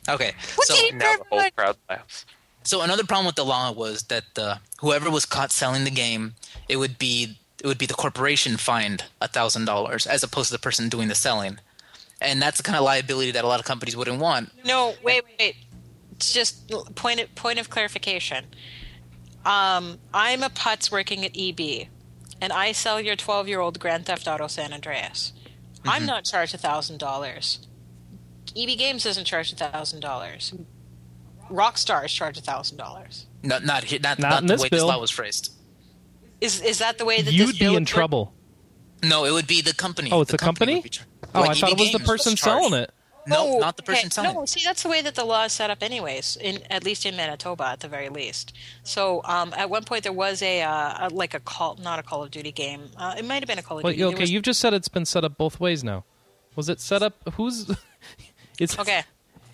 Okay. 0.09 0.33
What's 0.55 0.69
So 0.69 0.97
now 0.97 1.17
the 1.17 1.25
whole 1.31 1.51
crowd 1.57 1.77
laughs. 1.89 2.27
So 2.63 2.83
another 2.83 3.05
problem 3.05 3.27
with 3.27 3.37
the 3.37 3.45
law 3.45 3.71
was 3.71 4.05
that 4.05 4.25
uh, 4.37 4.57
whoever 4.81 5.09
was 5.11 5.25
caught 5.25 5.53
selling 5.53 5.85
the 5.85 5.91
game, 5.91 6.35
it 6.69 6.77
would 6.77 6.99
be 6.99 7.39
it 7.63 7.67
would 7.67 7.79
be 7.79 7.87
the 7.87 7.95
corporation 7.95 8.57
fined 8.57 9.05
a 9.21 9.29
thousand 9.29 9.67
dollars 9.67 10.07
as 10.07 10.23
opposed 10.23 10.49
to 10.49 10.53
the 10.53 10.59
person 10.59 10.89
doing 10.89 11.09
the 11.09 11.15
selling, 11.15 11.59
and 12.21 12.43
that's 12.43 12.57
the 12.57 12.63
kind 12.63 12.77
of 12.77 12.85
liability 12.85 13.31
that 13.31 13.45
a 13.45 13.47
lot 13.47 13.61
of 13.61 13.67
companies 13.67 13.97
wouldn't 13.97 14.21
want. 14.21 14.51
No, 14.65 14.95
wait, 15.03 15.23
wait. 15.39 15.57
It's 16.13 16.33
just 16.33 16.69
point 16.95 17.21
of, 17.21 17.35
point 17.35 17.59
of 17.59 17.71
clarification. 17.71 18.47
Um, 19.45 19.99
I'm 20.13 20.43
a 20.43 20.49
putz 20.49 20.91
working 20.91 21.25
at 21.25 21.39
EB, 21.39 21.87
and 22.41 22.53
I 22.53 22.73
sell 22.73 23.01
your 23.01 23.15
12 23.15 23.47
year 23.47 23.61
old 23.61 23.79
Grand 23.79 24.07
Theft 24.07 24.27
Auto 24.27 24.49
San 24.49 24.73
Andreas. 24.73 25.33
I'm 25.85 26.05
not 26.05 26.25
charged 26.25 26.53
a 26.53 26.59
thousand 26.59 26.99
dollars. 26.99 27.61
EB 28.57 28.79
Games 28.79 29.05
doesn't 29.05 29.25
charge 29.25 29.53
a 29.53 29.57
thousand 29.57 30.01
dollars. 30.01 30.55
Rockstar 31.51 32.05
is 32.05 32.13
charged 32.13 32.39
a 32.39 32.43
thousand 32.43 32.77
dollars. 32.79 33.27
Not 33.43 33.65
not 33.65 33.85
not, 33.91 34.03
Not 34.03 34.19
not, 34.19 34.41
the 34.43 34.47
this 34.49 34.63
way 34.63 34.69
bill. 34.69 34.79
this 34.87 34.95
law 34.95 35.01
was 35.01 35.11
phrased. 35.11 35.53
Is 36.41 36.61
is 36.61 36.79
that 36.79 36.99
the 36.99 37.05
way 37.05 37.23
that 37.23 37.33
You'd 37.33 37.49
this 37.49 37.59
be 37.59 37.65
bill 37.65 37.77
in 37.77 37.83
would- 37.83 37.87
trouble. 37.89 38.33
No, 39.05 39.25
it 39.27 39.31
would 39.31 39.47
be 39.47 39.61
the 39.61 39.75
company. 39.75 40.11
Oh, 40.11 40.23
it's 40.23 40.31
the 40.33 40.39
company? 40.39 40.75
company? 40.77 40.89
char- 40.91 41.07
Oh, 41.35 41.41
like 41.43 41.51
I 41.51 41.55
thought 41.55 41.71
EB 41.73 41.79
it 41.81 41.83
was 41.83 41.93
the 41.93 41.99
person 42.01 42.35
charged. 42.35 42.63
selling 42.69 42.83
it. 42.83 42.91
No, 43.29 43.57
Oh, 43.57 43.59
not 43.59 43.77
the 43.77 43.83
person 43.83 44.07
okay. 44.07 44.09
selling 44.09 44.35
No, 44.35 44.43
it. 44.45 44.49
see, 44.49 44.63
that's 44.65 44.83
the 44.85 44.89
way 44.89 45.03
that 45.03 45.15
the 45.17 45.25
law 45.25 45.45
is 45.45 45.53
set 45.53 45.69
up, 45.69 45.83
anyways. 45.83 46.37
In 46.37 46.63
at 46.71 46.83
least 46.85 47.05
in 47.05 47.15
Manitoba, 47.17 47.65
at 47.67 47.81
the 47.81 47.89
very 47.89 48.09
least. 48.09 48.53
So, 48.85 49.21
um, 49.25 49.53
at 49.57 49.69
one 49.69 49.85
point 49.85 50.03
there 50.05 50.13
was 50.13 50.41
a, 50.43 50.63
uh, 50.63 51.09
a 51.09 51.11
like 51.11 51.35
a 51.35 51.41
call, 51.41 51.77
not 51.83 51.99
a 51.99 52.03
Call 52.03 52.23
of 52.23 52.31
Duty 52.31 52.53
game. 52.53 52.91
Uh, 52.97 53.15
it 53.19 53.25
might 53.25 53.41
have 53.43 53.49
been 53.49 53.59
a 53.59 53.63
Call 53.63 53.79
of 53.79 53.85
Well, 53.85 53.93
Duty. 53.93 54.03
There 54.03 54.09
okay, 54.13 54.21
was- 54.23 54.31
you've 54.31 54.45
just 54.45 54.61
said 54.61 54.73
it's 54.75 54.89
been 54.89 55.05
set 55.05 55.25
up 55.25 55.37
both 55.37 55.61
ways 55.61 55.85
now. 55.85 56.05
Was 56.55 56.69
it 56.71 56.81
set 56.81 57.03
up? 57.03 57.15
Who's? 57.35 57.71
It's 58.59 58.79
okay. 58.79 59.03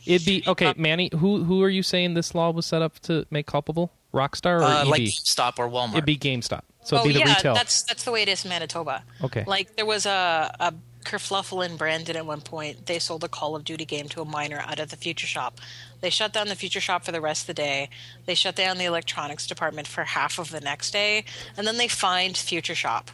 It'd 0.04 0.26
be 0.26 0.42
okay, 0.46 0.74
Manny. 0.76 1.10
Who 1.16 1.44
who 1.44 1.62
are 1.62 1.68
you 1.68 1.82
saying 1.82 2.14
this 2.14 2.34
law 2.34 2.50
was 2.50 2.66
set 2.66 2.82
up 2.82 2.98
to 3.00 3.24
make 3.30 3.46
culpable? 3.46 3.92
Rockstar 4.12 4.60
or 4.60 4.64
Uh, 4.64 4.82
EB? 4.82 4.88
like 4.88 5.02
GameStop 5.02 5.58
or 5.58 5.68
Walmart. 5.68 5.92
It'd 5.92 6.04
be 6.04 6.16
GameStop. 6.18 6.62
So 6.84 6.96
oh 6.96 7.00
it'd 7.00 7.08
be 7.08 7.12
the 7.14 7.20
yeah, 7.20 7.34
retail. 7.36 7.54
that's 7.54 7.82
that's 7.84 8.04
the 8.04 8.10
way 8.10 8.22
it 8.22 8.28
is 8.28 8.44
in 8.44 8.48
Manitoba. 8.50 9.04
Okay. 9.22 9.44
Like 9.46 9.76
there 9.76 9.86
was 9.86 10.04
a 10.04 10.54
a 10.58 10.74
kerfluffle 11.04 11.64
in 11.64 11.76
Brandon 11.76 12.16
at 12.16 12.26
one 12.26 12.40
point. 12.40 12.86
They 12.86 12.98
sold 12.98 13.24
a 13.24 13.28
Call 13.28 13.54
of 13.56 13.64
Duty 13.64 13.84
game 13.84 14.08
to 14.10 14.20
a 14.20 14.24
minor 14.24 14.58
out 14.58 14.78
of 14.80 14.90
the 14.90 14.96
Future 14.96 15.26
Shop. 15.26 15.60
They 16.00 16.10
shut 16.10 16.32
down 16.32 16.48
the 16.48 16.56
Future 16.56 16.80
Shop 16.80 17.04
for 17.04 17.12
the 17.12 17.20
rest 17.20 17.42
of 17.42 17.46
the 17.48 17.54
day. 17.54 17.88
They 18.26 18.34
shut 18.34 18.54
down 18.56 18.78
the 18.78 18.84
electronics 18.84 19.46
department 19.46 19.86
for 19.88 20.02
half 20.04 20.38
of 20.38 20.50
the 20.50 20.60
next 20.60 20.90
day, 20.92 21.24
and 21.56 21.66
then 21.66 21.76
they 21.76 21.88
fined 21.88 22.36
Future 22.36 22.74
Shop 22.74 23.10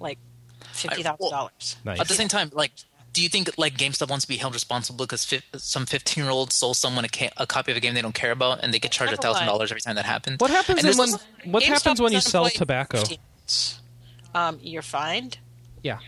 like 0.00 0.18
fifty 0.72 1.02
thousand 1.02 1.30
dollars. 1.30 1.76
nice. 1.84 2.00
At 2.00 2.08
the 2.08 2.14
same 2.14 2.28
time, 2.28 2.50
like, 2.54 2.72
do 3.12 3.22
you 3.22 3.28
think 3.28 3.50
like 3.58 3.76
GameStop 3.76 4.08
wants 4.08 4.24
to 4.24 4.28
be 4.28 4.36
held 4.36 4.54
responsible 4.54 5.04
because 5.04 5.24
fi- 5.24 5.42
some 5.56 5.86
fifteen-year-old 5.86 6.52
sold 6.52 6.76
someone 6.76 7.04
a, 7.04 7.08
ca- 7.08 7.30
a 7.36 7.46
copy 7.46 7.70
of 7.72 7.76
a 7.76 7.80
game 7.80 7.94
they 7.94 8.02
don't 8.02 8.14
care 8.14 8.30
about, 8.32 8.60
and 8.62 8.72
they 8.72 8.78
get 8.78 8.92
charged 8.92 9.12
a 9.12 9.16
Number 9.16 9.22
thousand 9.22 9.46
one. 9.46 9.54
dollars 9.54 9.72
every 9.72 9.80
time 9.80 9.96
that 9.96 10.04
happens? 10.04 10.38
What 10.40 10.50
happens 10.50 10.78
And 10.84 10.88
in 10.88 10.96
this 10.96 11.26
What 11.44 11.62
GameStop 11.62 11.66
happens 11.66 12.00
when 12.00 12.12
you 12.12 12.20
sell 12.20 12.48
tobacco? 12.48 13.02
Um, 14.34 14.58
you're 14.62 14.82
fined. 14.82 15.38
Yeah, 15.82 15.98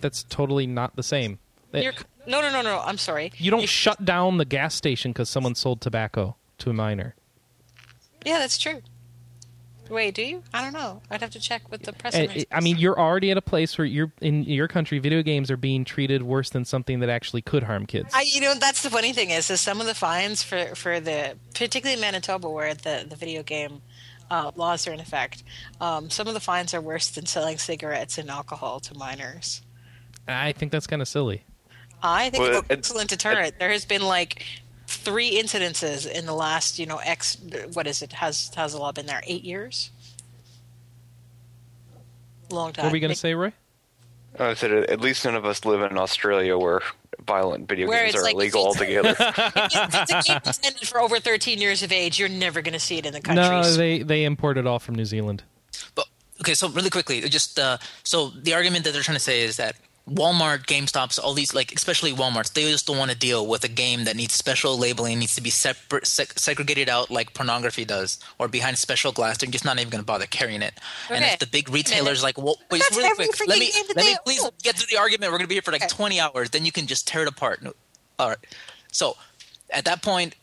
that's 0.00 0.22
totally 0.22 0.66
not 0.66 0.96
the 0.96 1.02
same. 1.02 1.38
You're, 1.74 1.92
no, 2.26 2.40
no, 2.40 2.50
no, 2.50 2.62
no. 2.62 2.80
I'm 2.80 2.96
sorry. 2.96 3.32
you 3.36 3.50
don't 3.50 3.68
shut 3.68 4.02
down 4.04 4.38
the 4.38 4.46
gas 4.46 4.74
station 4.74 5.12
because 5.12 5.28
someone 5.28 5.54
sold 5.54 5.80
tobacco 5.82 6.36
to 6.58 6.70
a 6.70 6.72
minor. 6.72 7.14
Yeah, 8.24 8.38
that's 8.38 8.56
true. 8.56 8.80
Wait, 9.88 10.14
do 10.14 10.22
you? 10.22 10.42
I 10.52 10.62
don't 10.62 10.72
know. 10.72 11.02
I'd 11.10 11.20
have 11.20 11.30
to 11.30 11.40
check 11.40 11.70
with 11.70 11.82
the 11.82 11.94
And 12.12 12.44
I 12.52 12.60
mean, 12.60 12.78
you're 12.78 12.98
already 12.98 13.30
at 13.30 13.36
a 13.36 13.42
place 13.42 13.76
where 13.78 13.84
you're 13.84 14.12
in 14.20 14.44
your 14.44 14.68
country. 14.68 14.98
Video 14.98 15.22
games 15.22 15.50
are 15.50 15.56
being 15.56 15.84
treated 15.84 16.22
worse 16.22 16.50
than 16.50 16.64
something 16.64 17.00
that 17.00 17.08
actually 17.08 17.42
could 17.42 17.62
harm 17.62 17.86
kids. 17.86 18.10
I, 18.14 18.22
you 18.22 18.40
know, 18.40 18.54
that's 18.54 18.82
the 18.82 18.90
funny 18.90 19.12
thing 19.12 19.30
is, 19.30 19.50
is 19.50 19.60
some 19.60 19.80
of 19.80 19.86
the 19.86 19.94
fines 19.94 20.42
for 20.42 20.74
for 20.74 21.00
the 21.00 21.36
particularly 21.54 22.00
Manitoba 22.00 22.48
where 22.50 22.74
the 22.74 23.06
the 23.08 23.16
video 23.16 23.42
game 23.42 23.82
uh, 24.30 24.50
laws 24.56 24.86
are 24.88 24.92
in 24.92 25.00
effect. 25.00 25.44
Um, 25.80 26.10
some 26.10 26.26
of 26.26 26.34
the 26.34 26.40
fines 26.40 26.74
are 26.74 26.80
worse 26.80 27.08
than 27.10 27.26
selling 27.26 27.58
cigarettes 27.58 28.18
and 28.18 28.28
alcohol 28.28 28.80
to 28.80 28.94
minors. 28.94 29.62
I 30.26 30.52
think 30.52 30.72
that's 30.72 30.86
kind 30.88 31.00
of 31.00 31.06
silly. 31.08 31.44
I 32.02 32.30
think 32.30 32.42
Well, 32.42 32.50
it's 32.50 32.58
an 32.58 32.64
it- 32.70 32.78
excellent 32.78 33.10
deterrent. 33.10 33.58
There 33.58 33.70
has 33.70 33.84
been 33.84 34.02
like 34.02 34.44
three 34.86 35.40
incidences 35.40 36.10
in 36.10 36.26
the 36.26 36.34
last, 36.34 36.78
you 36.78 36.86
know, 36.86 36.98
X. 36.98 37.36
What 37.72 37.86
is 37.86 38.02
it? 38.02 38.12
Has 38.14 38.52
has 38.54 38.72
the 38.72 38.78
law 38.78 38.92
been 38.92 39.06
there? 39.06 39.22
Eight 39.26 39.44
years. 39.44 39.90
Long 42.50 42.72
time. 42.72 42.84
What 42.84 42.90
were 42.90 42.94
we 42.94 43.00
going 43.00 43.12
to 43.12 43.18
say, 43.18 43.34
Roy? 43.34 43.52
I 44.38 44.54
said 44.54 44.70
at 44.70 45.00
least 45.00 45.24
none 45.24 45.34
of 45.34 45.44
us 45.44 45.64
live 45.64 45.80
in 45.90 45.96
Australia 45.96 46.58
where 46.58 46.82
violent 47.26 47.68
video 47.68 47.88
Where 47.88 48.04
games 48.04 48.16
are 48.16 48.22
like- 48.22 48.34
illegal 48.34 48.66
altogether. 48.66 49.16
If 49.18 49.18
it's 50.10 50.12
a 50.12 50.22
game 50.32 50.40
intended 50.44 50.88
for 50.88 51.00
over 51.00 51.18
13 51.18 51.58
years 51.58 51.82
of 51.82 51.90
age, 51.90 52.18
you're 52.18 52.28
never 52.28 52.60
going 52.60 52.74
to 52.74 52.78
see 52.78 52.98
it 52.98 53.06
in 53.06 53.14
the 53.14 53.20
country. 53.20 53.42
No, 53.44 53.62
they 53.72 54.02
they 54.02 54.24
import 54.24 54.58
it 54.58 54.66
all 54.66 54.78
from 54.78 54.94
New 54.94 55.06
Zealand. 55.06 55.42
But 55.94 56.06
okay, 56.42 56.54
so 56.54 56.68
really 56.68 56.90
quickly, 56.90 57.20
just 57.22 57.58
uh, 57.58 57.78
so 58.04 58.28
the 58.28 58.52
argument 58.54 58.84
that 58.84 58.92
they're 58.92 59.02
trying 59.02 59.16
to 59.16 59.22
say 59.24 59.40
is 59.40 59.56
that 59.56 59.76
Walmart, 60.08 60.66
GameStops, 60.66 61.18
all 61.22 61.34
these 61.34 61.52
like 61.52 61.72
especially 61.72 62.12
Walmart's, 62.12 62.50
they 62.50 62.62
just 62.70 62.86
don't 62.86 62.96
want 62.96 63.10
to 63.10 63.16
deal 63.16 63.44
with 63.44 63.64
a 63.64 63.68
game 63.68 64.04
that 64.04 64.14
needs 64.14 64.34
special 64.34 64.78
labeling, 64.78 65.18
needs 65.18 65.34
to 65.34 65.40
be 65.40 65.50
separate, 65.50 66.04
seg- 66.04 66.38
segregated 66.38 66.88
out 66.88 67.10
like 67.10 67.34
pornography 67.34 67.84
does, 67.84 68.20
or 68.38 68.46
behind 68.46 68.78
special 68.78 69.10
glass. 69.10 69.38
They're 69.38 69.50
just 69.50 69.64
not 69.64 69.78
even 69.78 69.90
going 69.90 70.02
to 70.02 70.06
bother 70.06 70.26
carrying 70.26 70.62
it. 70.62 70.74
And 71.10 71.24
if 71.24 71.40
the 71.40 71.46
big 71.48 71.68
retailers 71.70 72.22
like, 72.22 72.38
well, 72.38 72.56
wait, 72.70 72.82
That's 72.82 72.96
really 72.96 73.08
quick, 73.26 73.48
let 73.48 73.58
me 73.58 73.66
freaking 73.68 73.72
game 73.72 73.84
that 73.88 73.96
let 73.96 74.06
me 74.06 74.16
please 74.24 74.44
own. 74.44 74.50
get 74.62 74.76
through 74.76 74.86
the 74.94 75.00
argument. 75.00 75.32
We're 75.32 75.38
going 75.38 75.46
to 75.46 75.48
be 75.48 75.56
here 75.56 75.62
for 75.62 75.72
like 75.72 75.82
Okay. 75.82 75.88
20 75.88 76.20
hours. 76.20 76.50
Then 76.50 76.64
you 76.64 76.70
can 76.72 76.86
just 76.86 77.08
tear 77.08 77.22
it 77.22 77.28
apart. 77.28 77.62
No, 77.62 77.72
all 78.20 78.28
right. 78.28 78.38
So 78.92 79.16
at 79.70 79.84
that 79.86 80.02
point, 80.02 80.36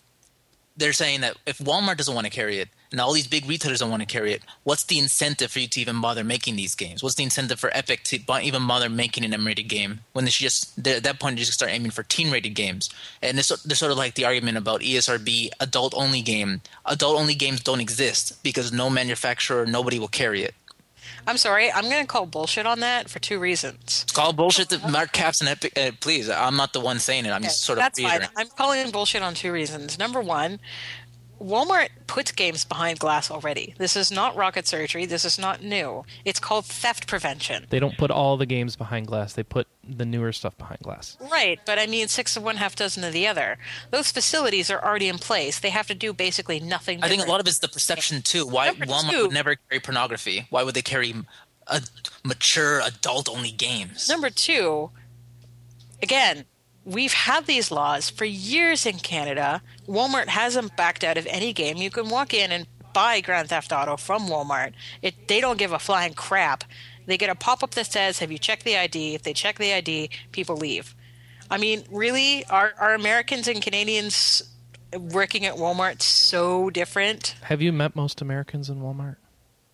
they're 0.75 0.91
saying 0.91 1.21
that 1.21 1.37
if 1.45 1.59
Walmart 1.59 1.97
doesn't 1.97 2.13
want 2.13 2.25
to 2.25 2.31
carry 2.31 2.59
it 2.59 2.67
and 2.93 3.01
all 3.01 3.11
these 3.11 3.27
big 3.27 3.49
retailers 3.49 3.79
don't 3.79 3.89
want 3.89 4.03
to 4.03 4.05
carry 4.05 4.33
it, 4.33 4.43
what's 4.63 4.83
the 4.83 4.99
incentive 4.99 5.51
for 5.51 5.59
you 5.59 5.67
to 5.67 5.81
even 5.81 5.99
bother 5.99 6.23
making 6.23 6.55
these 6.55 6.75
games? 6.75 7.01
What's 7.01 7.15
the 7.15 7.23
incentive 7.23 7.59
for 7.59 7.75
Epic 7.75 8.03
to 8.03 8.19
even 8.43 8.67
bother 8.67 8.87
making 8.87 9.25
an 9.25 9.33
M-rated 9.33 9.67
game 9.67 10.01
when 10.13 10.25
they 10.25 10.31
should 10.31 10.43
just 10.43 10.87
at 10.87 11.01
that 11.01 11.19
point 11.19 11.35
they 11.35 11.41
just 11.41 11.53
start 11.53 11.71
aiming 11.71 11.89
for 11.89 12.03
teen-rated 12.03 12.53
games? 12.53 12.91
And 13.23 13.35
this 13.35 13.49
there's 13.65 13.79
sort 13.79 13.91
of 13.91 13.97
like 13.97 14.13
the 14.13 14.25
argument 14.25 14.59
about 14.59 14.81
ESRB 14.81 15.49
adult-only 15.59 16.21
game. 16.21 16.61
Adult-only 16.85 17.33
games 17.33 17.61
don't 17.61 17.81
exist 17.81 18.41
because 18.43 18.71
no 18.71 18.91
manufacturer, 18.91 19.65
nobody 19.65 19.97
will 19.97 20.07
carry 20.07 20.43
it. 20.43 20.53
I'm 21.25 21.37
sorry. 21.37 21.71
I'm 21.71 21.89
going 21.89 22.01
to 22.01 22.07
call 22.07 22.25
bullshit 22.25 22.65
on 22.65 22.81
that 22.81 23.09
for 23.09 23.19
two 23.19 23.39
reasons. 23.39 24.03
It's 24.03 24.11
called 24.11 24.35
bullshit 24.35 24.69
to 24.69 24.87
Mark 24.89 25.13
Caps 25.13 25.39
and 25.39 25.49
Epic. 25.49 25.77
Uh, 25.77 25.91
please, 25.99 26.29
I'm 26.29 26.57
not 26.57 26.73
the 26.73 26.81
one 26.81 26.99
saying 26.99 27.25
it. 27.25 27.31
I'm 27.31 27.43
just 27.43 27.61
sort 27.61 27.77
of 27.77 27.83
That's 27.83 28.01
fine. 28.01 28.27
I'm 28.35 28.47
calling 28.49 28.91
bullshit 28.91 29.21
on 29.21 29.33
two 29.33 29.51
reasons. 29.51 29.97
Number 29.97 30.19
one, 30.19 30.59
Walmart 31.41 31.89
puts 32.07 32.31
games 32.31 32.63
behind 32.63 32.99
glass 32.99 33.29
already. 33.29 33.73
This 33.77 33.95
is 33.95 34.11
not 34.11 34.35
rocket 34.35 34.65
surgery. 34.67 35.05
This 35.05 35.25
is 35.25 35.37
not 35.37 35.61
new. 35.61 36.05
It's 36.23 36.39
called 36.39 36.65
theft 36.65 37.05
prevention. 37.07 37.65
They 37.69 37.79
don't 37.79 37.97
put 37.97 38.11
all 38.11 38.37
the 38.37 38.45
games 38.45 38.75
behind 38.75 39.07
glass. 39.07 39.33
They 39.33 39.43
put 39.43 39.67
the 39.83 40.05
newer 40.05 40.31
stuff 40.31 40.57
behind 40.57 40.79
glass. 40.81 41.17
Right, 41.19 41.59
but 41.65 41.79
I 41.79 41.87
mean, 41.87 42.07
six 42.07 42.37
of 42.37 42.43
one, 42.43 42.57
half 42.57 42.75
dozen 42.75 43.03
of 43.03 43.11
the 43.11 43.27
other. 43.27 43.57
Those 43.91 44.11
facilities 44.11 44.69
are 44.71 44.81
already 44.83 45.09
in 45.09 45.17
place. 45.17 45.59
They 45.59 45.71
have 45.71 45.87
to 45.87 45.95
do 45.95 46.13
basically 46.13 46.59
nothing. 46.61 47.03
I 47.03 47.09
think 47.09 47.25
a 47.25 47.29
lot 47.29 47.41
of 47.41 47.47
it's 47.47 47.59
the 47.59 47.67
perception 47.67 48.21
too. 48.21 48.47
Why 48.47 48.67
Number 48.67 48.85
Walmart 48.85 49.09
two- 49.11 49.21
would 49.23 49.33
never 49.33 49.55
carry 49.55 49.81
pornography? 49.81 50.47
Why 50.49 50.63
would 50.63 50.75
they 50.75 50.81
carry 50.81 51.13
a 51.67 51.81
mature 52.23 52.79
adult-only 52.79 53.51
games? 53.51 54.07
Number 54.07 54.29
two, 54.29 54.91
again, 56.01 56.45
we've 56.85 57.13
had 57.13 57.45
these 57.45 57.71
laws 57.71 58.09
for 58.09 58.25
years 58.25 58.85
in 58.85 58.99
Canada. 58.99 59.61
Walmart 59.87 60.27
hasn't 60.27 60.75
backed 60.75 61.03
out 61.03 61.17
of 61.17 61.27
any 61.27 61.53
game. 61.53 61.77
You 61.77 61.89
can 61.89 62.09
walk 62.09 62.33
in 62.33 62.51
and 62.51 62.67
buy 62.93 63.21
Grand 63.21 63.49
Theft 63.49 63.71
Auto 63.71 63.97
from 63.97 64.27
Walmart. 64.27 64.73
It 65.01 65.27
they 65.27 65.41
don't 65.41 65.57
give 65.57 65.71
a 65.71 65.79
flying 65.79 66.13
crap. 66.13 66.63
They 67.05 67.17
get 67.17 67.29
a 67.29 67.35
pop 67.35 67.63
up 67.63 67.71
that 67.71 67.91
says, 67.91 68.19
"Have 68.19 68.31
you 68.31 68.37
checked 68.37 68.63
the 68.63 68.77
ID?" 68.77 69.15
If 69.15 69.23
they 69.23 69.33
check 69.33 69.57
the 69.57 69.73
ID, 69.73 70.09
people 70.31 70.55
leave. 70.55 70.95
I 71.49 71.57
mean, 71.57 71.83
really, 71.89 72.45
are 72.45 72.73
are 72.77 72.93
Americans 72.93 73.47
and 73.47 73.61
Canadians 73.61 74.43
working 74.97 75.45
at 75.45 75.55
Walmart 75.55 76.01
so 76.01 76.69
different? 76.69 77.35
Have 77.43 77.61
you 77.61 77.73
met 77.73 77.95
most 77.95 78.21
Americans 78.21 78.69
in 78.69 78.79
Walmart? 78.79 79.17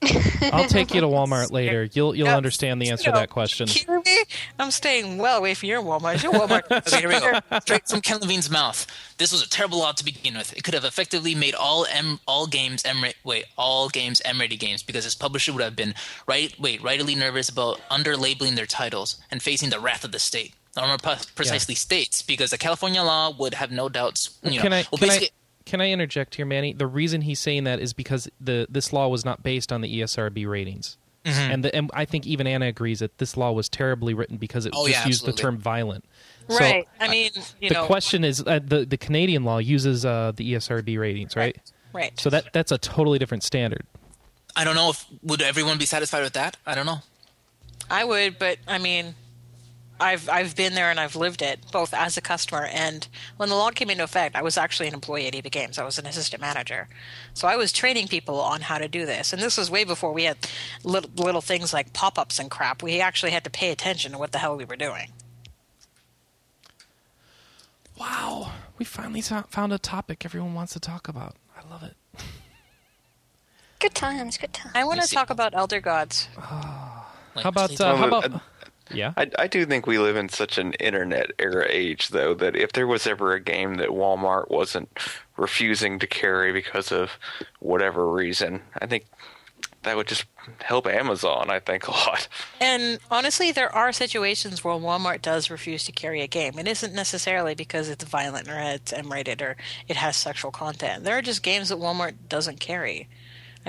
I'll 0.53 0.65
take 0.67 0.93
you 0.93 1.01
to 1.01 1.07
Walmart 1.07 1.51
later. 1.51 1.87
You'll 1.91 2.15
you'll 2.15 2.27
Yeah. 2.27 2.37
understand 2.37 2.81
the 2.81 2.89
answer 2.89 3.09
You 3.09 3.13
to 3.13 3.19
that 3.19 3.29
question. 3.29 3.67
Hear 3.67 3.99
me? 3.99 4.23
I'm 4.57 4.71
staying 4.71 5.17
well 5.17 5.37
away 5.37 5.53
from 5.53 5.67
your 5.69 5.81
Walmart. 5.81 6.23
Your 6.23 6.33
Walmart. 6.33 6.63
Okay, 6.71 6.99
here 6.99 7.09
we 7.09 7.19
go. 7.19 7.59
Straight 7.59 7.87
from 7.87 8.01
Ken 8.01 8.19
Levine's 8.21 8.49
mouth. 8.49 8.87
This 9.17 9.31
was 9.33 9.43
a 9.43 9.49
terrible 9.49 9.79
law 9.79 9.91
to 9.91 10.05
begin 10.05 10.35
with. 10.37 10.55
It 10.55 10.63
could 10.63 10.73
have 10.73 10.85
effectively 10.85 11.35
made 11.35 11.53
all 11.55 11.85
M 11.91 12.19
all 12.27 12.47
games 12.47 12.83
M 12.85 13.03
wait 13.25 13.45
all 13.57 13.89
games 13.89 14.21
M 14.23 14.39
rated 14.39 14.59
games 14.59 14.83
because 14.83 15.05
its 15.05 15.15
publisher 15.15 15.51
would 15.51 15.63
have 15.63 15.75
been 15.75 15.93
right 16.27 16.53
wait 16.59 16.81
rightly 16.81 17.15
nervous 17.15 17.49
about 17.49 17.81
under 17.89 18.15
labeling 18.15 18.55
their 18.55 18.65
titles 18.65 19.17
and 19.29 19.41
facing 19.43 19.69
the 19.69 19.79
wrath 19.79 20.05
of 20.05 20.11
the 20.13 20.19
state. 20.19 20.53
Or 20.77 20.87
more 20.87 20.97
pre- 20.97 21.15
precisely 21.35 21.75
states 21.75 22.21
because 22.21 22.51
the 22.51 22.57
California 22.57 23.01
law 23.03 23.31
would 23.37 23.55
have 23.55 23.71
no 23.71 23.89
doubts. 23.89 24.39
You 24.43 24.57
know, 24.57 24.61
can 24.61 24.71
I 24.73 24.85
well, 24.91 24.99
can 24.99 25.03
I 25.03 25.07
basically, 25.07 25.29
can 25.69 25.81
I 25.81 25.91
interject 25.91 26.33
here, 26.33 26.47
Manny? 26.47 26.73
The 26.73 26.87
reason 26.87 27.21
he's 27.21 27.39
saying 27.39 27.65
that 27.65 27.79
is 27.79 27.93
because 27.93 28.27
the 28.41 28.65
this 28.69 28.91
law 28.91 29.07
was 29.07 29.23
not 29.23 29.43
based 29.43 29.71
on 29.71 29.81
the 29.81 30.01
ESRB 30.01 30.49
ratings. 30.49 30.97
Mm-hmm. 31.25 31.51
And, 31.51 31.65
the, 31.65 31.75
and 31.75 31.91
I 31.93 32.05
think 32.05 32.25
even 32.25 32.47
Anna 32.47 32.67
agrees 32.67 32.99
that 32.99 33.17
this 33.19 33.37
law 33.37 33.51
was 33.51 33.69
terribly 33.69 34.13
written 34.15 34.37
because 34.37 34.65
it 34.65 34.73
Oh, 34.75 34.87
just 34.87 35.01
yeah, 35.01 35.07
used 35.07 35.25
the 35.25 35.33
term 35.33 35.57
violent. 35.57 36.05
So, 36.47 36.57
right. 36.57 36.87
I 36.99 37.07
mean, 37.09 37.29
you 37.61 37.69
the 37.69 37.75
know. 37.75 37.85
question 37.85 38.23
is 38.23 38.41
uh, 38.41 38.59
the 38.65 38.83
the 38.83 38.97
Canadian 38.97 39.43
law 39.43 39.59
uses 39.59 40.05
uh, 40.05 40.31
the 40.35 40.53
ESRB 40.53 40.97
ratings, 40.97 41.35
right? 41.35 41.55
Right. 41.93 42.19
So 42.19 42.31
that 42.31 42.51
that's 42.51 42.71
a 42.71 42.79
totally 42.79 43.19
different 43.19 43.43
standard. 43.43 43.85
I 44.55 44.63
don't 44.63 44.75
know 44.75 44.89
if 44.89 45.05
would 45.21 45.43
everyone 45.43 45.77
be 45.77 45.85
satisfied 45.85 46.23
with 46.23 46.33
that. 46.33 46.57
I 46.65 46.73
don't 46.73 46.87
know. 46.87 46.99
I 47.91 48.05
would, 48.05 48.39
but 48.39 48.57
I 48.67 48.79
mean, 48.79 49.13
I've 49.99 50.29
I've 50.29 50.55
been 50.55 50.75
there 50.75 50.89
and 50.89 50.99
I've 50.99 51.15
lived 51.15 51.41
it 51.41 51.59
both 51.71 51.93
as 51.93 52.17
a 52.17 52.21
customer 52.21 52.65
and 52.65 53.07
when 53.37 53.49
the 53.49 53.55
law 53.55 53.69
came 53.71 53.89
into 53.89 54.03
effect, 54.03 54.35
I 54.35 54.41
was 54.41 54.57
actually 54.57 54.87
an 54.87 54.93
employee 54.93 55.27
at 55.27 55.35
EB 55.35 55.51
Games. 55.51 55.77
I 55.77 55.83
was 55.83 55.97
an 55.99 56.05
assistant 56.05 56.41
manager, 56.41 56.87
so 57.33 57.47
I 57.47 57.55
was 57.55 57.71
training 57.71 58.07
people 58.07 58.39
on 58.39 58.61
how 58.61 58.77
to 58.77 58.87
do 58.87 59.05
this. 59.05 59.33
And 59.33 59.41
this 59.41 59.57
was 59.57 59.69
way 59.69 59.83
before 59.83 60.13
we 60.13 60.23
had 60.23 60.37
little, 60.83 61.11
little 61.15 61.41
things 61.41 61.73
like 61.73 61.93
pop 61.93 62.17
ups 62.17 62.39
and 62.39 62.49
crap. 62.49 62.81
We 62.81 63.01
actually 63.01 63.31
had 63.31 63.43
to 63.43 63.49
pay 63.49 63.71
attention 63.71 64.13
to 64.13 64.17
what 64.17 64.31
the 64.31 64.37
hell 64.37 64.55
we 64.55 64.65
were 64.65 64.75
doing. 64.75 65.11
Wow, 67.99 68.53
we 68.77 68.85
finally 68.85 69.21
found 69.21 69.73
a 69.73 69.77
topic 69.77 70.23
everyone 70.23 70.53
wants 70.53 70.73
to 70.73 70.79
talk 70.79 71.07
about. 71.09 71.35
I 71.57 71.69
love 71.69 71.83
it. 71.83 71.95
Good 73.79 73.93
times, 73.95 74.37
good 74.37 74.53
times. 74.53 74.73
I 74.75 74.83
want 74.83 75.01
to 75.01 75.07
talk 75.07 75.29
about 75.29 75.53
Elder 75.53 75.79
Gods. 75.81 76.27
Like, 76.37 77.43
How 77.43 77.49
about 77.49 77.79
uh, 77.79 77.95
how 77.95 78.07
about 78.07 78.33
uh, 78.33 78.39
yeah? 78.91 79.13
I, 79.17 79.29
I 79.37 79.47
do 79.47 79.65
think 79.65 79.87
we 79.87 79.99
live 79.99 80.15
in 80.15 80.29
such 80.29 80.57
an 80.57 80.73
internet 80.73 81.31
era 81.39 81.65
age, 81.69 82.09
though, 82.09 82.33
that 82.35 82.55
if 82.55 82.73
there 82.73 82.87
was 82.87 83.07
ever 83.07 83.33
a 83.33 83.39
game 83.39 83.75
that 83.75 83.89
Walmart 83.89 84.49
wasn't 84.49 84.89
refusing 85.37 85.99
to 85.99 86.07
carry 86.07 86.51
because 86.51 86.91
of 86.91 87.11
whatever 87.59 88.09
reason, 88.09 88.61
I 88.79 88.85
think 88.85 89.05
that 89.83 89.95
would 89.95 90.07
just 90.07 90.25
help 90.61 90.87
Amazon, 90.87 91.49
I 91.49 91.59
think, 91.59 91.87
a 91.87 91.91
lot. 91.91 92.27
And 92.59 92.99
honestly, 93.09 93.51
there 93.51 93.73
are 93.73 93.93
situations 93.93 94.63
where 94.63 94.75
Walmart 94.75 95.21
does 95.21 95.49
refuse 95.49 95.85
to 95.85 95.91
carry 95.91 96.21
a 96.21 96.27
game. 96.27 96.59
It 96.59 96.67
isn't 96.67 96.93
necessarily 96.93 97.55
because 97.55 97.87
it's 97.87 98.03
violent 98.03 98.49
or 98.49 98.59
it's 98.59 98.91
M-rated 98.91 99.41
or 99.41 99.55
it 99.87 99.95
has 99.95 100.17
sexual 100.17 100.51
content. 100.51 101.05
There 101.05 101.17
are 101.17 101.21
just 101.21 101.43
games 101.43 101.69
that 101.69 101.79
Walmart 101.79 102.15
doesn't 102.27 102.59
carry. 102.59 103.07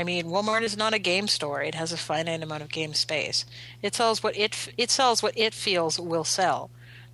I 0.01 0.03
mean, 0.03 0.29
Walmart 0.29 0.63
is 0.63 0.79
not 0.79 0.95
a 0.95 0.99
game 0.99 1.29
store. 1.29 1.63
It 1.63 1.75
has 1.75 1.93
a 1.93 1.99
finite 1.99 2.43
amount 2.43 2.63
of 2.63 2.71
game 2.71 2.95
space. 2.95 3.45
It 3.83 3.95
sells 3.95 4.23
what 4.23 4.35
it 4.35 4.73
it 4.79 4.91
sells 4.91 5.23
what 5.23 5.37
it 5.37 5.53
feels 5.53 6.01
will 6.01 6.25
sell. 6.25 6.71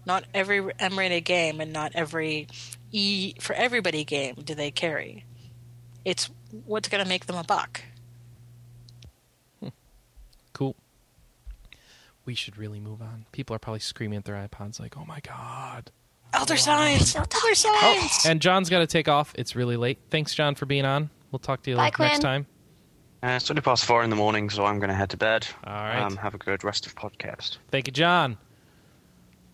Not 0.07 0.24
every 0.32 0.70
M-rated 0.78 1.24
game 1.24 1.61
and 1.61 1.72
not 1.72 1.91
every 1.97 2.47
E 2.93 3.34
for 3.41 3.55
everybody 3.55 4.05
game 4.05 4.37
do 4.45 4.55
they 4.55 4.70
carry. 4.70 5.24
It's 6.05 6.30
what's 6.64 6.89
going 6.89 7.03
to 7.03 7.09
make 7.09 7.26
them 7.26 7.34
a 7.34 7.43
buck. 7.43 7.82
Cool. 10.53 10.76
We 12.24 12.37
should 12.37 12.57
really 12.57 12.78
move 12.78 13.03
on. 13.03 13.26
People 13.32 13.57
are 13.57 13.59
probably 13.59 13.80
screaming 13.80 14.18
at 14.18 14.24
their 14.24 14.37
iPods 14.37 14.78
like, 14.78 14.97
"Oh 14.97 15.05
my 15.05 15.18
god!" 15.20 15.91
Elder 16.32 16.57
signs. 16.57 17.16
Elder 17.16 17.37
oh, 17.37 17.53
signs. 17.53 18.26
And 18.26 18.41
John's 18.41 18.70
got 18.70 18.78
to 18.78 18.87
take 18.87 19.09
off. 19.09 19.34
It's 19.37 19.57
really 19.57 19.76
late. 19.76 19.99
Thanks, 20.09 20.34
John, 20.34 20.55
for 20.55 20.66
being 20.66 20.84
on. 20.84 21.11
We'll 21.32 21.41
talk 21.41 21.62
to 21.64 21.70
you 21.70 21.76
Bye, 21.76 21.87
next 21.87 21.97
Quinn. 21.97 22.20
time. 22.20 22.47
Uh, 23.23 23.29
it's 23.31 23.51
only 23.51 23.62
past 23.62 23.85
four 23.85 24.03
in 24.05 24.11
the 24.11 24.17
morning, 24.17 24.51
so 24.51 24.64
I'm 24.64 24.79
going 24.79 24.89
to 24.91 24.95
head 24.95 25.11
to 25.11 25.17
bed. 25.17 25.47
All 25.64 25.73
right. 25.73 26.01
Um, 26.01 26.17
have 26.19 26.35
a 26.35 26.39
good 26.39 26.62
rest 26.64 26.87
of 26.87 26.95
podcast. 26.95 27.59
Thank 27.71 27.87
you, 27.87 27.93
John. 27.93 28.37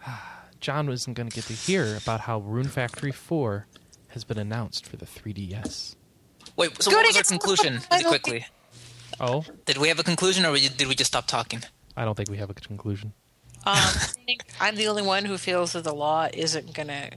John 0.60 0.86
wasn't 0.88 1.16
going 1.16 1.28
to 1.28 1.34
get 1.34 1.44
to 1.46 1.52
hear 1.54 1.96
about 1.96 2.20
how 2.20 2.38
Rune 2.40 2.68
Factory 2.68 3.10
4 3.12 3.66
has 4.08 4.24
been 4.24 4.38
announced 4.38 4.86
for 4.86 4.96
the 4.96 5.06
3DS. 5.06 5.96
Wait, 6.56 6.82
so 6.82 6.90
Good 6.90 6.96
what 6.96 7.06
was 7.06 7.16
our 7.16 7.20
against- 7.20 7.30
conclusion? 7.30 7.80
Really 7.90 8.04
quickly. 8.04 8.46
Oh, 9.20 9.44
Did 9.66 9.78
we 9.78 9.88
have 9.88 9.98
a 9.98 10.02
conclusion, 10.04 10.44
or 10.46 10.56
did 10.56 10.86
we 10.86 10.94
just 10.94 11.08
stop 11.12 11.26
talking? 11.26 11.62
I 11.96 12.04
don't 12.04 12.16
think 12.16 12.30
we 12.30 12.38
have 12.38 12.50
a 12.50 12.54
conclusion. 12.54 13.12
Um, 13.64 13.74
I 13.76 13.78
think 14.26 14.44
I'm 14.60 14.74
the 14.74 14.88
only 14.88 15.02
one 15.02 15.24
who 15.24 15.38
feels 15.38 15.72
that 15.74 15.84
the 15.84 15.94
law 15.94 16.28
isn't 16.32 16.72
going 16.74 16.88
to 16.88 17.10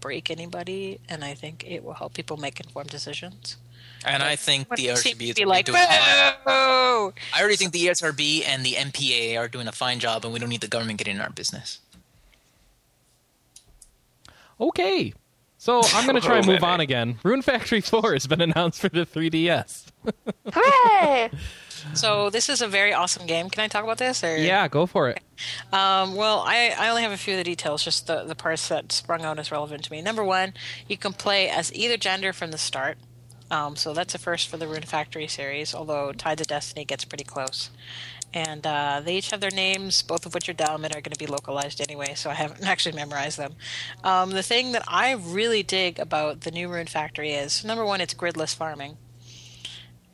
break 0.00 0.30
anybody, 0.30 1.00
and 1.08 1.24
I 1.24 1.34
think 1.34 1.64
it 1.66 1.82
will 1.82 1.94
help 1.94 2.14
people 2.14 2.36
make 2.36 2.60
informed 2.60 2.90
decisions. 2.90 3.56
And 4.04 4.22
I 4.22 4.36
think 4.36 4.68
the 4.76 4.94
Seem 4.96 5.16
RCB 5.16 5.18
to 5.18 5.28
is 5.28 5.34
be 5.34 5.44
like, 5.44 5.66
doing 5.66 5.78
fine. 5.78 6.34
"Boo!" 6.44 7.12
I 7.34 7.40
already 7.40 7.56
think 7.56 7.72
the 7.72 7.86
ESRB 7.86 8.44
and 8.46 8.64
the 8.64 8.74
MPA 8.74 9.38
are 9.38 9.48
doing 9.48 9.66
a 9.68 9.72
fine 9.72 9.98
job, 9.98 10.24
and 10.24 10.32
we 10.32 10.38
don't 10.40 10.48
need 10.48 10.60
the 10.60 10.68
government 10.68 10.98
getting 10.98 11.16
in 11.16 11.20
our 11.22 11.30
business. 11.30 11.80
Okay. 14.60 15.12
So 15.60 15.80
I'm 15.92 16.04
going 16.04 16.14
to 16.14 16.20
try 16.20 16.38
and 16.38 16.46
move 16.46 16.62
on 16.62 16.80
again. 16.88 17.18
Rune 17.24 17.42
Factory 17.42 17.80
4 17.80 18.12
has 18.12 18.26
been 18.28 18.40
announced 18.40 18.80
for 18.80 18.88
the 18.88 19.04
3DS. 19.04 19.86
Hooray! 20.52 21.30
So 21.94 22.30
this 22.30 22.48
is 22.48 22.62
a 22.62 22.68
very 22.68 22.92
awesome 22.92 23.26
game. 23.26 23.50
Can 23.50 23.62
I 23.64 23.68
talk 23.68 23.84
about 23.84 23.98
this? 23.98 24.22
Or? 24.22 24.36
Yeah, 24.36 24.66
go 24.68 24.86
for 24.86 25.08
it. 25.08 25.20
Um, 25.72 26.14
well, 26.14 26.40
I, 26.46 26.74
I 26.76 26.88
only 26.88 27.02
have 27.02 27.12
a 27.12 27.16
few 27.16 27.34
of 27.34 27.38
the 27.38 27.44
details, 27.44 27.84
just 27.84 28.06
the, 28.06 28.24
the 28.24 28.34
parts 28.34 28.68
that 28.68 28.92
sprung 28.92 29.22
out 29.22 29.38
as 29.38 29.50
relevant 29.50 29.84
to 29.84 29.92
me. 29.92 30.00
Number 30.02 30.24
one, 30.24 30.54
you 30.88 30.96
can 30.96 31.12
play 31.12 31.48
as 31.48 31.72
either 31.74 31.96
gender 31.96 32.32
from 32.32 32.50
the 32.50 32.58
start. 32.58 32.98
Um, 33.50 33.76
so 33.76 33.94
that's 33.94 34.14
a 34.14 34.18
first 34.18 34.48
for 34.48 34.56
the 34.56 34.68
Rune 34.68 34.82
Factory 34.82 35.26
series, 35.26 35.74
although 35.74 36.12
Tides 36.12 36.40
of 36.42 36.46
Destiny 36.46 36.84
gets 36.84 37.04
pretty 37.04 37.24
close. 37.24 37.70
And 38.34 38.66
uh, 38.66 39.00
they 39.02 39.16
each 39.16 39.30
have 39.30 39.40
their 39.40 39.50
names, 39.50 40.02
both 40.02 40.26
of 40.26 40.34
which 40.34 40.48
are 40.50 40.54
dumb 40.54 40.84
and 40.84 40.94
are 40.94 41.00
going 41.00 41.14
to 41.14 41.18
be 41.18 41.26
localized 41.26 41.80
anyway, 41.80 42.12
so 42.14 42.28
I 42.28 42.34
haven't 42.34 42.62
actually 42.66 42.94
memorized 42.94 43.38
them. 43.38 43.54
Um, 44.04 44.30
the 44.30 44.42
thing 44.42 44.72
that 44.72 44.84
I 44.86 45.12
really 45.12 45.62
dig 45.62 45.98
about 45.98 46.42
the 46.42 46.50
new 46.50 46.68
Rune 46.68 46.86
Factory 46.86 47.32
is 47.32 47.64
number 47.64 47.84
one, 47.84 48.00
it's 48.00 48.14
gridless 48.14 48.52
farming 48.52 48.98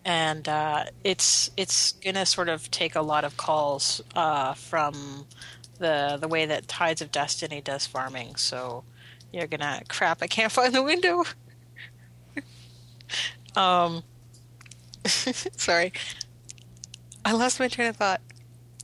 and 0.05 0.49
uh, 0.49 0.85
it's 1.03 1.51
it's 1.57 1.93
gonna 1.93 2.27
sort 2.27 2.49
of 2.49 2.71
take 2.71 2.95
a 2.95 3.01
lot 3.01 3.25
of 3.25 3.37
calls 3.37 4.03
uh, 4.15 4.55
from 4.55 5.27
the 5.79 6.19
the 6.21 6.29
way 6.29 6.47
that 6.47 6.69
Tides 6.69 7.01
of 7.01 7.11
Destiny 7.11 7.61
does 7.61 7.87
farming. 7.87 8.37
So 8.37 8.85
you're 9.33 9.47
gonna 9.47 9.83
crap. 9.89 10.23
I 10.23 10.27
can't 10.27 10.53
find 10.53 10.75
the 10.75 10.83
window. 10.83 11.25
um, 13.57 14.03
sorry, 15.07 15.93
I 17.25 17.33
lost 17.33 17.61
my 17.61 17.69
train 17.69 17.89
of 17.89 17.97
thought. 17.97 18.21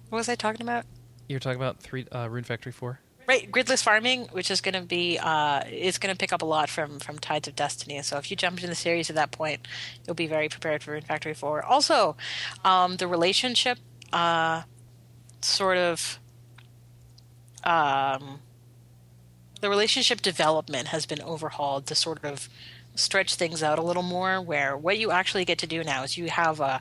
What 0.08 0.18
was 0.18 0.28
I 0.28 0.34
talking 0.34 0.62
about? 0.62 0.86
You're 1.28 1.40
talking 1.40 1.60
about 1.60 1.78
three 1.78 2.06
uh, 2.10 2.28
Rune 2.28 2.44
Factory 2.44 2.72
4? 2.72 2.98
Right, 3.28 3.48
gridless 3.48 3.80
farming, 3.80 4.24
which 4.32 4.50
is 4.50 4.60
going 4.60 4.74
to 4.74 4.80
be, 4.80 5.16
uh, 5.16 5.62
is 5.70 5.98
going 5.98 6.12
to 6.12 6.18
pick 6.18 6.32
up 6.32 6.42
a 6.42 6.44
lot 6.44 6.68
from 6.68 6.98
from 6.98 7.20
Tides 7.20 7.46
of 7.46 7.54
Destiny. 7.54 8.02
So 8.02 8.16
if 8.18 8.28
you 8.28 8.36
jump 8.36 8.56
into 8.56 8.66
the 8.66 8.74
series 8.74 9.08
at 9.08 9.14
that 9.14 9.30
point, 9.30 9.68
you'll 10.04 10.16
be 10.16 10.26
very 10.26 10.48
prepared 10.48 10.82
for 10.82 10.90
Rune 10.90 11.02
Factory 11.02 11.34
Four. 11.34 11.62
Also, 11.62 12.16
um, 12.64 12.96
the 12.96 13.06
relationship, 13.06 13.78
uh, 14.12 14.62
sort 15.42 15.76
of, 15.76 16.18
um, 17.62 18.40
the 19.60 19.70
relationship 19.70 20.22
development 20.22 20.88
has 20.88 21.06
been 21.06 21.22
overhauled 21.22 21.86
to 21.86 21.94
sort 21.94 22.24
of 22.24 22.48
stretch 23.01 23.34
things 23.34 23.62
out 23.62 23.78
a 23.78 23.82
little 23.82 24.03
more. 24.03 24.40
Where 24.40 24.76
what 24.76 24.98
you 24.98 25.11
actually 25.11 25.44
get 25.44 25.59
to 25.59 25.66
do 25.66 25.82
now 25.82 26.03
is 26.03 26.16
you 26.16 26.28
have 26.28 26.61
a 26.61 26.80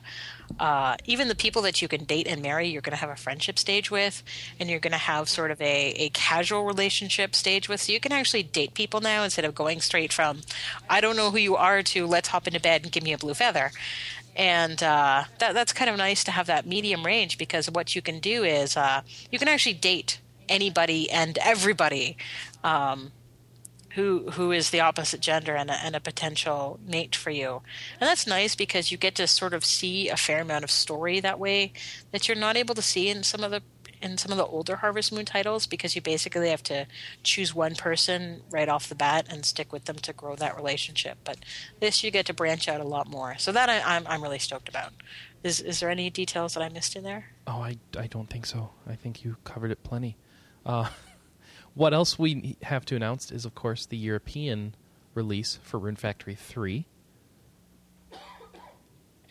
uh, 0.58 0.96
even 1.04 1.28
the 1.28 1.34
people 1.34 1.62
that 1.62 1.80
you 1.80 1.88
can 1.88 2.04
date 2.04 2.26
and 2.26 2.42
marry, 2.42 2.68
you're 2.68 2.82
going 2.82 2.96
to 2.96 3.00
have 3.00 3.10
a 3.10 3.16
friendship 3.16 3.58
stage 3.58 3.90
with, 3.90 4.22
and 4.58 4.68
you're 4.68 4.80
going 4.80 4.92
to 4.92 4.98
have 4.98 5.28
sort 5.28 5.50
of 5.50 5.60
a, 5.60 5.92
a 5.92 6.08
casual 6.10 6.64
relationship 6.64 7.34
stage 7.34 7.68
with. 7.68 7.80
So 7.80 7.92
you 7.92 8.00
can 8.00 8.12
actually 8.12 8.42
date 8.42 8.74
people 8.74 9.00
now 9.00 9.22
instead 9.22 9.44
of 9.44 9.54
going 9.54 9.80
straight 9.80 10.12
from, 10.12 10.40
I 10.88 11.00
don't 11.00 11.16
know 11.16 11.30
who 11.30 11.38
you 11.38 11.56
are, 11.56 11.82
to 11.82 12.06
let's 12.06 12.28
hop 12.28 12.46
into 12.46 12.60
bed 12.60 12.82
and 12.82 12.92
give 12.92 13.04
me 13.04 13.12
a 13.12 13.18
blue 13.18 13.34
feather. 13.34 13.70
And 14.36 14.82
uh, 14.82 15.24
that, 15.38 15.54
that's 15.54 15.72
kind 15.72 15.90
of 15.90 15.96
nice 15.96 16.24
to 16.24 16.30
have 16.30 16.46
that 16.46 16.66
medium 16.66 17.04
range 17.04 17.38
because 17.38 17.70
what 17.70 17.94
you 17.94 18.02
can 18.02 18.20
do 18.20 18.44
is 18.44 18.76
uh, 18.76 19.02
you 19.30 19.38
can 19.38 19.48
actually 19.48 19.74
date 19.74 20.20
anybody 20.48 21.10
and 21.10 21.38
everybody. 21.38 22.16
Um, 22.64 23.12
who 23.94 24.30
who 24.30 24.52
is 24.52 24.70
the 24.70 24.80
opposite 24.80 25.20
gender 25.20 25.56
and 25.56 25.70
a, 25.70 25.74
and 25.74 25.96
a 25.96 26.00
potential 26.00 26.78
mate 26.86 27.16
for 27.16 27.30
you. 27.30 27.62
And 28.00 28.08
that's 28.08 28.26
nice 28.26 28.54
because 28.54 28.92
you 28.92 28.98
get 28.98 29.14
to 29.16 29.26
sort 29.26 29.54
of 29.54 29.64
see 29.64 30.08
a 30.08 30.16
fair 30.16 30.42
amount 30.42 30.64
of 30.64 30.70
story 30.70 31.20
that 31.20 31.38
way 31.38 31.72
that 32.12 32.28
you're 32.28 32.36
not 32.36 32.56
able 32.56 32.74
to 32.74 32.82
see 32.82 33.08
in 33.08 33.22
some 33.22 33.42
of 33.42 33.50
the 33.50 33.62
in 34.02 34.16
some 34.16 34.32
of 34.32 34.38
the 34.38 34.46
older 34.46 34.76
Harvest 34.76 35.12
Moon 35.12 35.24
titles 35.24 35.66
because 35.66 35.94
you 35.94 36.00
basically 36.00 36.48
have 36.48 36.62
to 36.64 36.86
choose 37.22 37.54
one 37.54 37.74
person 37.74 38.42
right 38.50 38.68
off 38.68 38.88
the 38.88 38.94
bat 38.94 39.26
and 39.28 39.44
stick 39.44 39.72
with 39.72 39.84
them 39.84 39.96
to 39.96 40.12
grow 40.12 40.36
that 40.36 40.56
relationship. 40.56 41.18
But 41.24 41.38
this 41.80 42.02
you 42.02 42.10
get 42.10 42.26
to 42.26 42.34
branch 42.34 42.68
out 42.68 42.80
a 42.80 42.84
lot 42.84 43.08
more. 43.08 43.36
So 43.38 43.52
that 43.52 43.68
I, 43.68 43.80
I'm 43.80 44.06
I'm 44.06 44.22
really 44.22 44.38
stoked 44.38 44.68
about. 44.68 44.92
Is 45.42 45.60
is 45.60 45.80
there 45.80 45.90
any 45.90 46.10
details 46.10 46.54
that 46.54 46.62
I 46.62 46.68
missed 46.68 46.96
in 46.96 47.04
there? 47.04 47.26
Oh, 47.46 47.60
I, 47.60 47.76
I 47.98 48.06
don't 48.06 48.28
think 48.28 48.46
so. 48.46 48.70
I 48.86 48.94
think 48.94 49.24
you 49.24 49.36
covered 49.44 49.70
it 49.70 49.82
plenty. 49.82 50.16
Uh, 50.64 50.88
what 51.74 51.94
else 51.94 52.18
we 52.18 52.56
have 52.62 52.84
to 52.86 52.96
announce 52.96 53.30
is, 53.30 53.44
of 53.44 53.54
course, 53.54 53.86
the 53.86 53.96
European 53.96 54.74
release 55.14 55.58
for 55.62 55.78
Rune 55.78 55.96
Factory 55.96 56.34
3. 56.34 56.86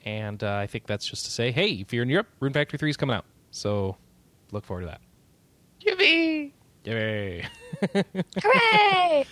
And 0.06 0.44
uh, 0.44 0.56
I 0.56 0.68
think 0.68 0.88
that's 0.88 1.06
just 1.06 1.26
to 1.26 1.32
say, 1.32 1.52
hey, 1.52 1.68
if 1.68 1.94
you're 1.94 2.04
in 2.04 2.10
Europe, 2.10 2.28
Rune 2.40 2.54
Factory 2.54 2.80
3 2.80 2.90
is 2.90 2.98
coming 2.98 3.16
out. 3.16 3.26
So 3.52 3.98
look 4.52 4.66
forward 4.66 4.82
to 4.82 4.88
that. 4.88 5.02
Yippee! 5.86 6.52
Yay. 6.86 7.46
Hooray! 8.42 9.26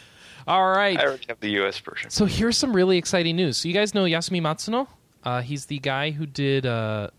All 0.48 0.70
right. 0.70 0.98
I 0.98 1.06
already 1.06 1.26
have 1.28 1.40
the 1.40 1.50
U.S. 1.52 1.78
version. 1.80 2.10
So 2.10 2.26
here's 2.26 2.58
some 2.58 2.74
really 2.74 2.98
exciting 2.98 3.36
news. 3.36 3.58
So 3.58 3.68
you 3.68 3.74
guys 3.74 3.94
know 3.94 4.04
Yasumi 4.04 4.42
Matsuno? 4.42 4.88
Uh, 5.24 5.42
he's 5.42 5.66
the 5.66 5.80
guy 5.80 6.12
who 6.12 6.26
did. 6.26 6.66
Uh, 6.66 7.10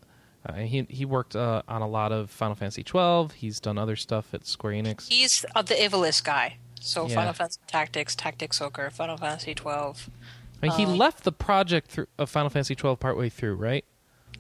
uh, 0.47 0.53
he 0.55 0.86
he 0.89 1.05
worked 1.05 1.34
uh, 1.36 1.62
on 1.68 1.82
a 1.82 1.89
lot 1.89 2.12
of 2.12 2.30
Final 2.30 2.55
Fantasy 2.55 2.82
twelve. 2.82 3.32
He's 3.34 3.61
done 3.61 3.78
other 3.78 3.97
stuff 3.97 4.32
at 4.34 4.47
Square 4.47 4.74
Enix. 4.74 5.09
He's 5.09 5.45
uh, 5.55 5.62
the 5.62 5.74
Ivalice 5.74 6.22
guy. 6.22 6.57
So 6.80 7.07
Yeah. 7.09 7.14
Final 7.16 7.32
Fantasy 7.32 7.61
Tactics, 7.66 8.14
Tactics 8.14 8.61
Ogre, 8.61 8.91
Final 8.91 9.16
Fantasy 9.16 9.55
twelve. 9.55 10.09
I 10.62 10.66
mean, 10.68 10.76
he 10.76 10.84
Um, 10.86 10.97
left 10.97 11.24
the 11.24 11.32
project 11.32 11.91
through, 11.91 12.07
of 12.18 12.30
Final 12.30 12.51
Fantasy 12.51 12.74
twelve 12.74 13.01
partway 13.01 13.28
through, 13.28 13.55
right? 13.57 13.84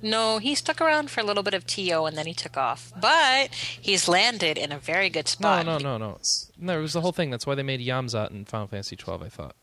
No, 0.00 0.38
he 0.38 0.54
stuck 0.54 0.80
around 0.80 1.10
for 1.10 1.20
a 1.20 1.24
little 1.24 1.42
bit 1.42 1.54
of 1.54 1.66
TO 1.66 2.04
and 2.04 2.16
then 2.16 2.26
he 2.26 2.32
took 2.34 2.56
off. 2.56 2.92
But 3.00 3.52
he's 3.52 4.06
landed 4.06 4.56
in 4.56 4.70
a 4.70 4.78
very 4.78 5.10
good 5.10 5.26
spot. 5.26 5.66
No, 5.66 5.78
no, 5.78 5.98
no, 5.98 5.98
no. 5.98 6.18
No, 6.56 6.78
it 6.78 6.82
was 6.82 6.92
the 6.92 7.00
whole 7.00 7.10
thing. 7.10 7.30
That's 7.30 7.46
why 7.48 7.56
they 7.56 7.64
made 7.64 7.80
Yiazmat 7.80 8.30
in 8.30 8.44
Final 8.44 8.68
Fantasy 8.68 8.94
twelve. 8.94 9.22
I 9.22 9.28
thought. 9.28 9.56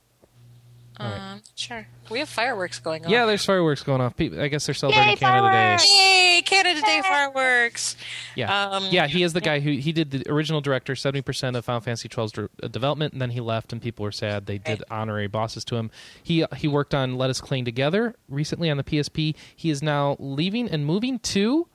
All 1.00 1.10
right. 1.10 1.34
Um, 1.34 1.42
sure. 1.56 1.88
We 2.10 2.20
have 2.20 2.30
fireworks 2.30 2.80
going 2.80 3.06
on. 3.06 3.12
Yeah, 3.12 3.26
there's 3.26 3.44
fireworks 3.44 3.84
going 3.84 4.00
off. 4.02 4.16
Pe- 4.16 4.40
I 4.40 4.48
guess 4.48 4.66
they're 4.66 4.74
celebrating 4.76 5.10
Yay, 5.12 5.16
Canada 5.18 5.48
Day. 5.48 5.52
fireworks! 5.78 5.92
Yay! 5.92 6.42
Canada 6.46 6.82
Day 6.82 7.02
fireworks! 7.02 7.96
Yeah, 8.36 8.70
Um, 8.70 8.86
yeah. 8.92 9.08
He 9.08 9.24
is 9.24 9.34
the 9.34 9.42
guy 9.42 9.60
who 9.60 9.72
he 9.72 9.92
did 9.92 10.12
the 10.12 10.30
original 10.32 10.62
director, 10.62 10.96
seventy 10.96 11.22
percent 11.22 11.56
of 11.56 11.66
Final 11.66 11.82
Fantasy 11.82 12.08
XII's 12.14 12.32
de- 12.32 12.50
uh, 12.64 12.68
development, 12.70 13.14
and 13.14 13.22
then 13.22 13.32
he 13.32 13.42
left, 13.42 13.74
and 13.74 13.82
people 13.82 14.04
were 14.04 14.12
sad. 14.12 14.46
They 14.46 14.58
did 14.58 14.84
honorary 14.90 15.28
bosses 15.28 15.66
to 15.66 15.76
him. 15.76 15.92
He 16.24 16.46
he 16.56 16.68
worked 16.68 16.94
on 16.94 17.18
Let 17.18 17.30
Us 17.30 17.42
Cling 17.42 17.66
Together 17.66 18.16
recently 18.30 18.70
on 18.70 18.78
the 18.78 18.84
PSP. 18.84 19.36
He 19.56 19.70
is 19.70 19.82
now 19.84 20.16
leaving 20.20 20.70
and 20.70 20.86
moving 20.86 21.20
to 21.20 21.68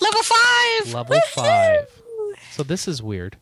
Level 0.00 0.22
five! 0.22 0.92
level 0.94 1.20
five. 1.28 2.02
So 2.50 2.62
this 2.62 2.86
is 2.86 3.02
weird. 3.02 3.38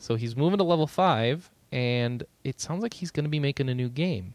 So 0.00 0.14
he's 0.16 0.34
moving 0.36 0.58
to 0.58 0.64
level 0.64 0.86
five, 0.86 1.50
and 1.70 2.22
it 2.44 2.60
sounds 2.60 2.82
like 2.82 2.94
he's 2.94 3.10
going 3.10 3.24
to 3.24 3.30
be 3.30 3.38
making 3.40 3.68
a 3.68 3.74
new 3.74 3.88
game, 3.88 4.34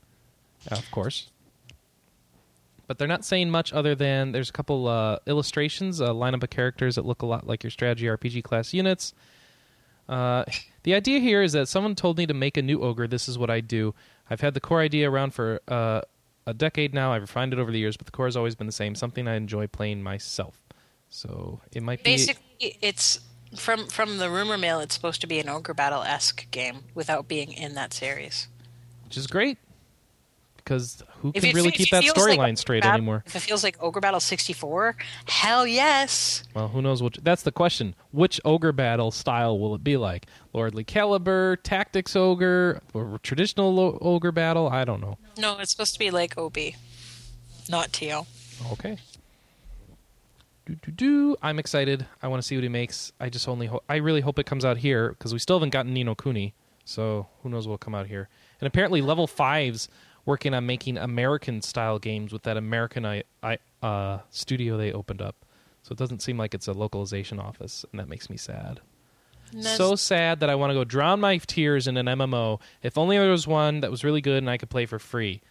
of 0.72 0.90
course. 0.92 1.30
But 2.88 2.98
they're 2.98 3.08
not 3.08 3.24
saying 3.24 3.50
much 3.50 3.72
other 3.72 3.96
than 3.96 4.34
there's 4.34 4.50
a 4.50 4.54
couple 4.54 4.88
uh, 4.88 5.20
illustrations, 5.26 6.02
a 6.02 6.08
lineup 6.08 6.44
of 6.44 6.50
characters 6.50 6.96
that 6.96 7.06
look 7.06 7.22
a 7.22 7.26
lot 7.26 7.48
like 7.48 7.64
your 7.64 7.72
strategy 7.72 8.06
RPG 8.06 8.44
class 8.44 8.74
units. 8.74 9.14
Uh, 10.08 10.44
the 10.84 10.94
idea 10.94 11.20
here 11.20 11.42
is 11.42 11.54
that 11.54 11.68
someone 11.68 11.96
told 11.96 12.18
me 12.18 12.26
to 12.26 12.34
make 12.34 12.58
a 12.58 12.62
new 12.62 12.82
ogre. 12.82 13.08
This 13.08 13.30
is 13.30 13.38
what 13.38 13.50
I 13.50 13.62
do. 13.62 13.96
I've 14.30 14.42
had 14.42 14.54
the 14.54 14.60
core 14.60 14.82
idea 14.82 15.10
around 15.10 15.34
for 15.34 15.62
uh, 15.68 16.02
a 16.46 16.54
decade 16.54 16.94
now. 16.94 17.14
I've 17.14 17.22
refined 17.22 17.54
it 17.54 17.60
over 17.60 17.72
the 17.72 17.80
years, 17.80 17.96
but 17.98 18.06
the 18.06 18.12
core 18.12 18.28
has 18.28 18.36
always 18.36 18.56
been 18.56 18.68
the 18.68 18.74
same. 18.74 18.96
Something 18.96 19.28
I 19.28 19.36
enjoy 19.36 19.68
playing 19.68 20.04
myself. 20.04 20.62
So 21.10 21.62
it 21.72 21.84
might 21.84 22.04
be 22.04 22.12
Basically, 22.12 22.78
it's 22.82 23.20
from 23.56 23.88
from 23.88 24.18
the 24.18 24.30
rumor 24.30 24.58
mill. 24.58 24.80
It's 24.80 24.96
supposed 24.96 25.22
to 25.22 25.28
be 25.28 25.40
an 25.40 25.48
ogre 25.48 25.74
battle 25.74 26.02
esque 26.02 26.50
game 26.52 26.86
without 26.96 27.28
being 27.28 27.54
in 27.54 27.76
that 27.76 27.94
series. 27.94 28.48
which 29.06 29.18
is 29.18 29.28
great 29.28 29.58
because 30.64 31.04
who 31.20 31.32
If 31.34 31.42
can 31.42 31.50
it 31.52 31.56
really 31.56 31.72
keep 31.72 31.90
that 31.92 32.04
feels 32.04 32.18
like 32.18 32.40
storyline 32.40 32.58
straight 32.58 32.84
Battle- 32.84 32.98
anymore? 32.98 33.24
If 33.26 33.36
it 33.36 33.40
feels 33.42 33.64
like 33.64 33.76
Ogre 33.82 34.00
Battle 34.00 34.20
sixty 34.20 34.54
four, 34.54 34.96
hell 35.28 35.66
yes. 35.68 36.44
Well, 36.54 36.70
who 36.70 36.82
knows 36.82 37.02
which? 37.04 37.18
That's 37.22 37.44
the 37.44 37.52
question. 37.52 37.96
Which 38.12 38.40
ogre 38.46 38.72
battle 38.72 39.12
style 39.12 39.58
will 39.60 39.76
it 39.76 39.84
be 39.84 39.98
like? 39.98 40.26
Lordly 40.54 40.84
Caliber, 40.84 41.56
Tactics 41.58 42.16
Ogre, 42.16 42.82
or 42.94 43.20
traditional 43.24 43.74
lo- 43.74 43.98
ogre 44.02 44.32
battle? 44.32 44.70
I 44.70 44.86
don't 44.86 45.02
know. 45.02 45.18
No, 45.38 45.58
it's 45.60 45.72
supposed 45.72 45.94
to 45.94 46.00
be 46.00 46.12
like 46.12 46.38
OB, 46.38 46.58
not 47.70 47.92
TL. 47.92 48.26
Okay. 48.74 48.98
Do, 50.66 50.76
do, 50.76 50.92
do. 50.92 51.36
I'm 51.42 51.60
excited. 51.60 52.06
I 52.22 52.28
want 52.30 52.42
to 52.42 52.48
see 52.48 52.56
what 52.56 52.64
he 52.64 52.70
makes. 52.70 53.12
I 53.20 53.30
just 53.30 53.48
only 53.50 53.68
hope. 53.68 53.84
I 53.90 53.98
really 53.98 54.22
hope 54.22 54.40
it 54.40 54.46
comes 54.46 54.64
out 54.64 54.78
here 54.78 55.10
because 55.10 55.34
we 55.34 55.40
still 55.40 55.58
haven't 55.58 55.72
gotten 55.72 55.94
Ni 55.94 56.04
no 56.06 56.16
Kuni. 56.16 56.54
So 56.86 57.28
who 57.42 57.50
knows 57.50 57.68
what'll 57.68 57.78
come 57.80 57.96
out 57.96 58.08
here? 58.08 58.30
And 58.62 58.68
apparently, 58.68 59.02
level 59.02 59.28
fives 59.28 59.90
working 60.26 60.54
on 60.54 60.66
making 60.66 60.98
American 60.98 61.62
style 61.62 62.00
games 62.00 62.32
with 62.32 62.44
that 62.44 62.58
American 62.58 63.06
I, 63.06 63.24
I, 63.42 63.58
uh, 63.82 64.20
studio 64.30 64.78
they 64.78 64.92
opened 64.92 65.22
up. 65.22 65.36
So 65.84 65.92
it 65.92 65.98
doesn't 65.98 66.22
seem 66.22 66.38
like 66.38 66.54
it's 66.54 66.68
a 66.68 66.74
localization 66.74 67.40
office, 67.40 67.86
and 67.92 68.00
that 68.00 68.08
makes 68.08 68.30
me 68.30 68.38
sad. 68.38 68.80
So 69.62 69.96
sad 69.96 70.40
that 70.40 70.50
I 70.50 70.56
want 70.56 70.72
to 70.72 70.74
go 70.74 70.84
drown 70.84 71.20
my 71.20 71.38
tears 71.38 71.88
in 71.88 71.98
an 71.98 72.08
MMO. 72.08 72.60
If 72.82 72.98
only 72.98 73.18
there 73.18 73.30
was 73.30 73.46
one 73.46 73.82
that 73.82 73.92
was 73.92 74.04
really 74.04 74.22
good 74.22 74.38
and 74.38 74.50
I 74.50 74.58
could 74.58 74.70
play 74.70 74.86
for 74.88 74.98
free. 74.98 75.42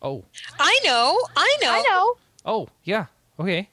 Oh, 0.00 0.24
I 0.58 0.80
know, 0.84 1.20
I 1.36 1.56
know, 1.60 1.70
I 1.70 1.82
know. 1.82 2.14
oh, 2.44 2.68
yeah, 2.84 3.06
okay. 3.38 3.68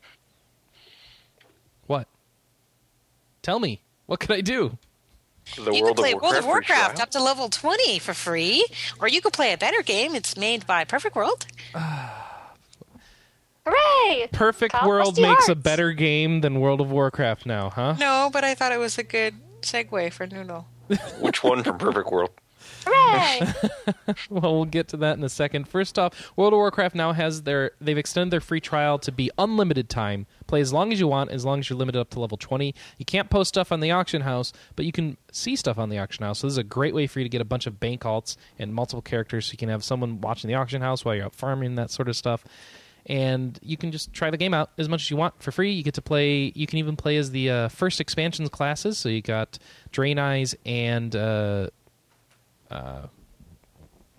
What? 1.88 2.08
Tell 3.42 3.60
me, 3.60 3.82
what 4.06 4.20
could 4.20 4.32
I 4.32 4.42
do? 4.42 4.78
The 5.56 5.72
you 5.72 5.84
World 5.84 5.98
could 5.98 6.02
play 6.04 6.14
of 6.14 6.22
World 6.22 6.36
of 6.36 6.46
Warcraft 6.46 6.46
free 6.46 6.76
Warcraft 6.76 6.96
trial? 6.96 7.04
up 7.04 7.10
to 7.12 7.22
level 7.22 7.50
20 7.50 8.00
for 8.00 8.14
free, 8.14 8.66
or 9.00 9.08
you 9.08 9.22
could 9.22 9.34
play 9.34 9.54
a 9.54 9.58
better 9.58 9.82
game. 9.84 10.16
It's 10.16 10.38
made 10.38 10.66
by 10.66 10.84
Perfect 10.86 11.16
World. 11.16 11.46
Hooray! 13.66 14.28
Perfect 14.32 14.74
Call 14.74 14.88
World 14.90 15.08
Rusty 15.18 15.22
makes 15.22 15.48
a 15.50 15.56
better 15.56 15.94
game 15.94 16.42
than 16.42 16.60
World 16.60 16.82
of 16.82 16.92
Warcraft 16.92 17.46
now, 17.46 17.70
huh? 17.70 17.96
No, 18.00 18.30
but 18.32 18.44
I 18.44 18.56
thought 18.56 18.72
it 18.74 18.78
was 18.80 18.98
a 18.98 19.04
good 19.04 19.36
segue 19.62 20.12
for 20.12 20.28
Noodle. 20.28 20.68
Which 21.20 21.44
one 21.44 21.64
from 21.64 21.78
Perfect 21.78 22.12
World? 22.12 22.32
Hooray! 22.86 23.54
Well, 24.30 24.54
we'll 24.56 24.66
get 24.66 24.90
to 24.90 24.98
that 24.98 25.18
in 25.18 25.24
a 25.24 25.30
second. 25.30 25.68
First 25.68 25.98
off, 25.98 26.32
World 26.36 26.52
of 26.54 26.58
Warcraft 26.58 26.94
now 26.96 27.14
has 27.14 27.44
their 27.44 27.72
they've 27.80 27.98
extended 27.98 28.32
their 28.32 28.42
free 28.42 28.60
trial 28.60 29.00
to 29.00 29.12
be 29.12 29.32
unlimited 29.38 29.90
time. 29.90 30.26
Play 30.54 30.62
as 30.62 30.72
long 30.72 30.94
as 30.94 31.00
you 31.00 31.08
want, 31.08 31.32
as 31.32 31.44
long 31.44 31.58
as 31.58 31.68
you're 31.68 31.80
limited 31.80 32.00
up 32.00 32.12
to 32.12 32.20
level 32.20 32.38
20. 32.38 32.76
You 33.00 33.06
can't 33.06 33.28
post 33.28 33.50
stuff 33.50 33.72
on 33.72 33.80
the 33.80 33.90
auction 33.90 34.22
house, 34.22 34.54
but 34.76 34.86
you 34.86 34.92
can 34.92 35.18
see 35.32 35.56
stuff 35.56 35.80
on 35.80 35.90
the 35.90 35.98
auction 35.98 36.24
house. 36.24 36.38
So 36.38 36.46
this 36.46 36.52
is 36.52 36.58
a 36.60 36.64
great 36.64 36.94
way 36.94 37.08
for 37.08 37.20
you 37.20 37.26
to 37.26 37.30
get 37.30 37.42
a 37.42 37.44
bunch 37.44 37.66
of 37.66 37.80
bank 37.80 38.04
alts 38.04 38.38
and 38.60 38.72
multiple 38.72 39.02
characters. 39.02 39.48
So 39.48 39.54
you 39.54 39.58
can 39.58 39.70
have 39.70 39.84
someone 39.84 40.22
watching 40.22 40.48
the 40.48 40.54
auction 40.54 40.80
house 40.80 41.04
while 41.04 41.16
you're 41.16 41.26
out 41.26 41.34
farming 41.34 41.74
that 41.78 41.90
sort 41.90 42.08
of 42.08 42.16
stuff. 42.16 42.46
And 43.08 43.58
you 43.64 43.78
can 43.78 43.92
just 43.92 44.14
try 44.14 44.30
the 44.30 44.38
game 44.38 44.54
out 44.54 44.70
as 44.78 44.88
much 44.88 45.02
as 45.02 45.10
you 45.10 45.18
want 45.18 45.42
for 45.42 45.52
free. 45.52 45.72
You 45.72 45.82
get 45.82 45.96
to 45.96 46.04
play. 46.04 46.52
You 46.54 46.68
can 46.68 46.78
even 46.78 46.96
play 46.98 47.18
as 47.18 47.32
the 47.32 47.50
uh, 47.50 47.70
first 47.70 48.00
expansions 48.00 48.50
classes. 48.50 49.00
So 49.00 49.10
you 49.10 49.24
got 49.24 49.58
Draenei 49.92 50.54
and 50.68 51.16
uh, 51.16 51.70
uh, 52.70 53.08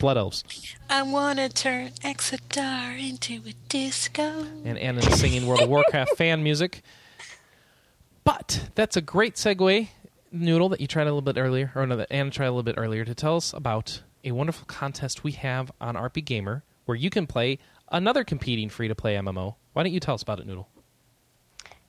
Blood 0.05 0.19
Elves. 0.19 0.45
I 0.91 1.01
want 1.01 1.39
to 1.39 1.49
turn 1.49 1.93
Exodar 2.03 3.01
into 3.01 3.41
a 3.49 3.55
disco. 3.71 4.45
and 4.63 4.77
Anna 4.77 5.01
singing 5.01 5.47
World 5.47 5.63
of 5.63 5.71
Warcraft 5.71 6.15
fan 6.19 6.43
music. 6.43 6.83
But 8.23 8.69
that's 8.75 8.99
a 8.99 9.01
great 9.01 9.37
segue, 9.37 9.89
Noodle, 10.31 10.69
that 10.69 10.83
you 10.83 10.87
tried 10.87 11.05
a 11.05 11.05
little 11.07 11.23
bit 11.23 11.39
earlier, 11.39 11.73
or 11.75 11.87
no, 11.87 11.97
that 11.97 12.09
Anna 12.11 12.29
tried 12.29 12.49
a 12.49 12.51
little 12.51 12.63
bit 12.63 12.75
earlier 12.77 13.07
to 13.07 13.15
tell 13.15 13.37
us 13.39 13.55
about 13.55 14.03
a 14.23 14.33
wonderful 14.33 14.67
contest 14.67 15.25
we 15.25 15.33
have 15.33 15.73
on 15.81 15.95
RPGamer 15.95 16.61
where 16.85 16.97
you 16.97 17.09
can 17.09 17.27
play 17.27 17.59
another 17.91 18.25
competing 18.25 18.69
free 18.69 18.89
to 18.89 18.95
play 18.95 19.15
MMO. 19.15 19.55
Why 19.73 19.85
don't 19.85 19.93
you 19.93 20.01
tell 20.01 20.17
us 20.17 20.23
about 20.23 20.39
it, 20.39 20.47
Noodle? 20.47 20.69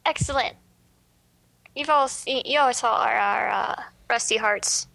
Excellent. 0.06 0.56
You've 1.76 1.90
all 1.90 2.08
seen, 2.08 2.44
you 2.46 2.62
all 2.62 2.74
saw 2.74 2.96
our, 2.96 3.18
our 3.18 3.50
uh, 3.50 3.84
Rusty 4.10 4.38
Hearts 4.38 4.88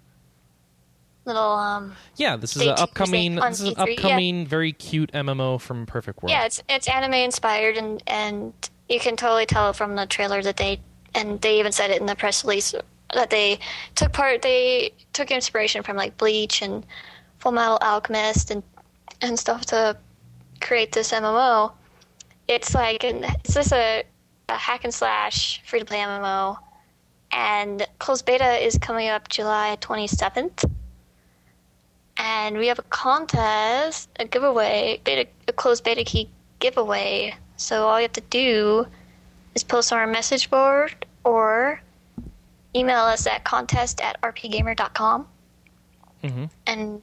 little 1.25 1.53
um 1.53 1.95
Yeah, 2.17 2.37
this 2.37 2.57
is 2.57 2.63
an 2.63 2.71
upcoming, 2.71 3.37
this 3.37 3.61
is 3.61 3.69
an 3.69 3.75
E3, 3.75 3.87
yeah. 3.87 3.93
upcoming, 3.95 4.47
very 4.47 4.73
cute 4.73 5.13
MMO 5.13 5.61
from 5.61 5.87
Perfect 5.87 6.23
World. 6.23 6.31
yeah 6.31 6.45
it's 6.45 6.63
it's 6.69 6.89
anime 6.89 7.15
inspired 7.15 7.77
and 7.77 8.03
and 8.07 8.53
you 8.89 8.99
can 8.99 9.17
totally 9.17 9.47
tell 9.47 9.73
from 9.73 9.95
the 9.97 10.07
trailer 10.07 10.43
that 10.43 10.57
they 10.57 10.81
and 11.15 11.41
they 11.41 11.59
even 11.59 11.73
said 11.73 11.91
it 11.91 12.01
in 12.01 12.07
the 12.07 12.17
press 12.17 12.45
release 12.45 12.75
that 13.15 13.31
they 13.31 13.59
took 13.95 14.13
part 14.13 14.43
they 14.43 14.93
took 15.13 15.31
inspiration 15.31 15.83
from 15.83 15.97
like 15.97 16.17
Bleach 16.17 16.63
and 16.63 16.85
Full 17.39 17.53
Metal 17.53 17.79
Alchemist 17.83 18.51
and 18.51 18.63
and 19.21 19.39
stuff 19.39 19.67
to 19.67 19.97
create 20.61 20.93
this 20.93 21.11
MMO. 21.13 21.73
It's 22.49 22.75
like 22.75 23.05
an, 23.05 23.25
it's 23.25 23.55
just 23.55 23.73
a, 23.73 24.03
a 24.49 24.55
hack 24.55 24.85
and 24.85 24.93
slash 24.95 25.61
free 25.67 25.81
to 25.81 25.85
play 25.85 25.99
MMO, 25.99 26.57
and 27.33 27.87
closed 27.99 28.25
beta 28.27 28.65
is 28.65 28.79
coming 28.79 29.09
up 29.09 29.29
July 29.29 29.77
twenty 29.81 30.07
seventh. 30.07 30.65
And 32.23 32.59
we 32.59 32.67
have 32.67 32.79
a 32.79 32.83
contest, 32.83 34.11
a 34.21 34.27
giveaway, 34.27 35.01
beta, 35.05 35.27
a 35.49 35.55
closed 35.55 35.85
beta 35.85 36.05
key 36.05 36.29
giveaway. 36.59 37.35
So 37.57 37.89
all 37.89 37.99
you 37.99 38.03
have 38.03 38.13
to 38.13 38.21
do 38.21 38.87
is 39.55 39.65
post 39.65 39.91
on 39.91 39.99
our 39.99 40.07
message 40.07 40.51
board 40.51 41.07
or 41.25 41.81
email 42.77 43.01
us 43.01 43.27
at 43.27 43.45
contest 43.45 44.03
at 44.03 44.21
rpgamer.com 44.21 45.27
hmm 46.23 46.45
and 46.67 47.01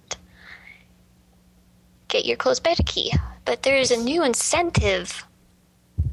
get 2.09 2.23
your 2.25 2.37
closed 2.37 2.61
beta 2.61 2.83
key. 2.83 3.11
But 3.43 3.63
there 3.63 3.75
is 3.77 3.89
a 3.89 3.97
new 3.97 4.23
incentive. 4.23 5.25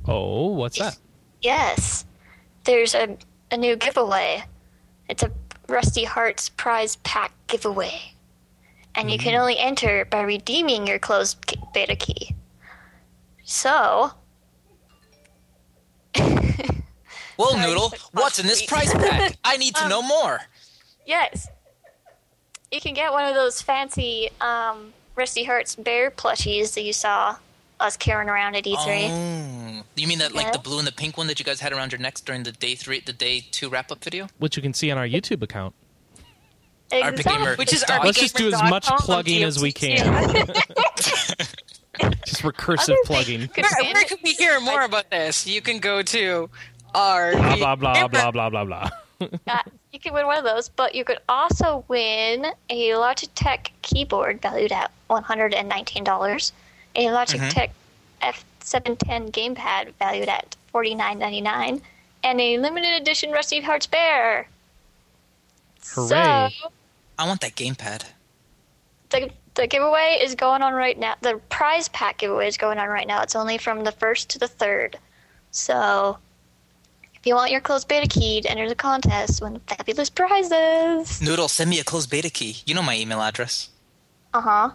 Oh, 0.09 0.47
what's 0.47 0.79
that? 0.79 0.97
Yes, 1.43 2.07
there's 2.65 2.95
a, 2.95 3.19
a 3.51 3.59
new 3.59 3.77
giveaway. 3.77 4.45
It's 5.11 5.23
a 5.23 5.31
Rusty 5.69 6.05
Hearts 6.05 6.49
prize 6.49 6.97
pack 6.97 7.33
giveaway. 7.49 8.14
And 8.97 9.11
you 9.11 9.19
can 9.19 9.35
only 9.35 9.59
enter 9.59 10.05
by 10.05 10.23
redeeming 10.23 10.87
your 10.87 10.99
closed 10.99 11.37
beta 11.73 11.97
key. 11.97 12.35
So, 13.45 14.13
Well, 17.37 17.51
Sorry, 17.51 17.67
Noodle, 17.67 17.93
what's 18.13 18.39
in 18.39 18.47
this 18.47 18.59
sweet. 18.59 18.69
prize 18.69 18.93
pack? 18.93 19.37
I 19.45 19.57
need 19.57 19.75
to 19.75 19.89
know 19.89 20.03
more. 20.03 20.39
yes, 21.05 21.49
you 22.71 22.81
can 22.81 22.95
get 22.95 23.11
one 23.13 23.25
of 23.27 23.35
those 23.35 23.61
fancy 23.61 24.31
um, 24.41 24.93
Rusty 25.17 25.43
Hearts 25.43 25.75
bear 25.75 26.11
plushies 26.13 26.75
that 26.75 26.83
you 26.83 26.93
saw 26.93 27.37
us 27.81 27.97
carrying 27.97 28.29
around 28.29 28.55
at 28.55 28.67
E 28.69 28.77
E3. 28.77 29.09
Oh, 29.11 29.83
you 29.97 30.07
mean 30.07 30.19
that 30.21 30.33
like 30.33 30.53
the 30.53 30.59
blue 30.61 30.79
and 30.79 30.87
the 30.87 30.93
pink 30.93 31.17
one 31.19 31.27
that 31.27 31.41
you 31.41 31.45
guys 31.45 31.59
had 31.59 31.73
around 31.73 31.91
your 31.91 32.01
necks 32.01 32.21
during 32.21 32.45
the 32.45 32.53
day 32.53 32.77
three, 32.77 33.01
the 33.01 33.13
day 33.13 33.45
two 33.51 33.69
wrap 33.69 33.91
up 33.91 34.03
video? 34.05 34.29
Which 34.39 34.57
you 34.57 34.63
can 34.63 34.73
see 34.73 34.91
on 34.93 34.99
our 34.99 35.07
YouTube 35.07 35.43
account. 35.43 35.75
RPGamer. 37.03 37.59
Which 37.59 37.73
is 37.73 37.81
Stop. 37.81 38.03
RP 38.03 38.05
Let's 38.07 38.21
just 38.21 38.37
do 38.37 38.49
as 38.49 38.63
much 38.71 38.87
plugging 38.99 39.43
as 39.43 39.61
we 39.61 39.73
can. 39.73 40.47
Just 42.27 42.43
recursive 42.43 42.91
Other 42.91 42.97
plugging. 43.05 43.47
things 43.47 43.53
could 43.53 43.63
Where, 43.65 43.83
be 43.83 43.87
in 43.89 43.95
where 43.95 44.05
can 44.05 44.19
we 44.25 44.33
hear 44.33 44.61
more 44.61 44.83
about 44.83 45.11
this? 45.11 45.47
You 45.47 45.61
can 45.63 45.79
go 45.79 46.03
to 46.03 46.51
our 46.95 47.33
Blah 47.33 47.77
blah 47.77 47.77
blah 47.77 48.09
blah 48.09 48.31
blah 48.33 48.51
blah 48.51 48.65
blah. 48.65 48.91
Uh, 49.21 49.59
you 49.93 50.01
can 50.01 50.13
win 50.13 50.27
one 50.27 50.37
of 50.39 50.45
those, 50.45 50.69
but 50.69 50.95
you 50.97 51.05
could 51.05 51.19
also 51.29 51.85
win 51.87 52.47
a 52.69 52.89
Logitech 52.91 53.69
keyboard 53.83 54.43
valued 54.43 54.73
at 54.73 54.91
$119, 55.09 56.53
a 56.97 57.05
Logitech 57.07 57.71
F710 58.21 59.31
gamepad 59.31 59.93
valued 60.01 60.29
at 60.29 60.57
$49.99, 60.75 61.81
and 62.25 62.41
a 62.41 62.59
limited 62.59 63.01
edition 63.01 63.31
Rusty 63.31 63.61
Hearts 63.61 63.87
Bear. 63.87 64.49
Hooray. 65.95 66.51
So, 66.61 66.69
I 67.19 67.27
want 67.27 67.41
that 67.43 67.55
gamepad. 67.55 68.05
the, 69.11 69.31
the 69.55 69.67
giveaway 69.67 70.19
is 70.21 70.35
going 70.35 70.63
on 70.63 70.73
right 70.73 70.99
now. 70.99 71.15
The 71.21 71.41
prize 71.49 71.89
pack 71.89 72.19
giveaway 72.19 72.49
is 72.49 72.57
going 72.57 72.79
on 72.79 72.89
right 72.89 73.07
now. 73.07 73.23
It's 73.23 73.37
only 73.37 73.59
from 73.59 73.85
the 73.85 73.93
1st 73.93 74.27
to 74.29 74.39
the 74.39 74.47
3rd. 74.49 74.97
So, 75.51 76.19
if 77.15 77.25
you 77.25 77.35
want 77.35 77.53
your 77.53 77.61
closed 77.61 77.87
beta 77.89 78.09
key 78.09 78.41
to 78.41 78.51
enter 78.51 78.69
the 78.69 78.75
contest, 78.75 79.41
win 79.41 79.61
fabulous 79.67 80.11
prizes. 80.11 81.23
Noodle, 81.23 81.49
send 81.49 81.71
me 81.71 81.79
a 81.79 81.85
closed 81.85 82.11
beta 82.11 82.29
key. 82.29 82.57
You 82.67 82.75
know 82.75 82.83
my 82.83 82.97
email 82.99 83.23
address. 83.23 83.71
Uh 84.35 84.41
huh. 84.41 84.71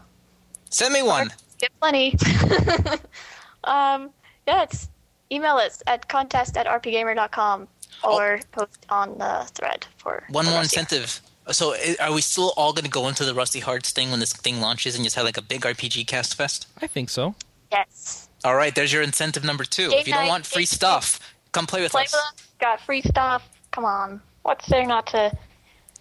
Send 0.69 0.93
me 0.93 1.03
one. 1.03 1.31
Get 1.59 1.71
plenty. 1.79 2.13
um, 3.65 4.11
yeah, 4.47 4.63
it's 4.63 4.87
email 5.31 5.55
us 5.57 5.83
at 5.85 6.07
contest 6.07 6.57
at 6.57 6.65
rpgamer.com 6.65 7.67
or 8.03 8.39
post 8.51 8.85
on 8.89 9.17
the 9.17 9.47
thread 9.53 9.85
for 9.97 10.23
One 10.29 10.45
more 10.45 10.61
incentive. 10.61 11.21
So, 11.51 11.75
are 11.99 12.13
we 12.13 12.21
still 12.21 12.53
all 12.57 12.73
going 12.73 12.85
to 12.85 12.91
go 12.91 13.07
into 13.07 13.25
the 13.25 13.33
Rusty 13.33 13.59
Hearts 13.59 13.91
thing 13.91 14.11
when 14.11 14.19
this 14.19 14.33
thing 14.33 14.61
launches 14.61 14.95
and 14.95 15.03
just 15.03 15.15
have 15.15 15.25
like 15.25 15.37
a 15.37 15.41
big 15.41 15.61
RPG 15.61 16.07
cast 16.07 16.35
fest? 16.35 16.67
I 16.81 16.87
think 16.87 17.09
so. 17.09 17.35
Yes. 17.71 18.27
All 18.43 18.55
right, 18.55 18.73
there's 18.73 18.93
your 18.93 19.01
incentive 19.01 19.43
number 19.43 19.63
two. 19.63 19.89
Game 19.89 19.99
if 19.99 20.07
you 20.07 20.13
don't 20.13 20.23
night, 20.23 20.29
want 20.29 20.45
free 20.45 20.61
game 20.61 20.67
stuff, 20.67 21.19
come 21.51 21.65
play 21.67 21.81
with 21.81 21.91
Play 21.91 22.03
us. 22.03 22.13
with 22.13 22.21
us. 22.41 22.47
Got 22.59 22.81
free 22.81 23.01
stuff. 23.01 23.47
Come 23.71 23.85
on. 23.85 24.21
What's 24.43 24.67
there 24.67 24.85
not 24.85 25.07
to 25.07 25.19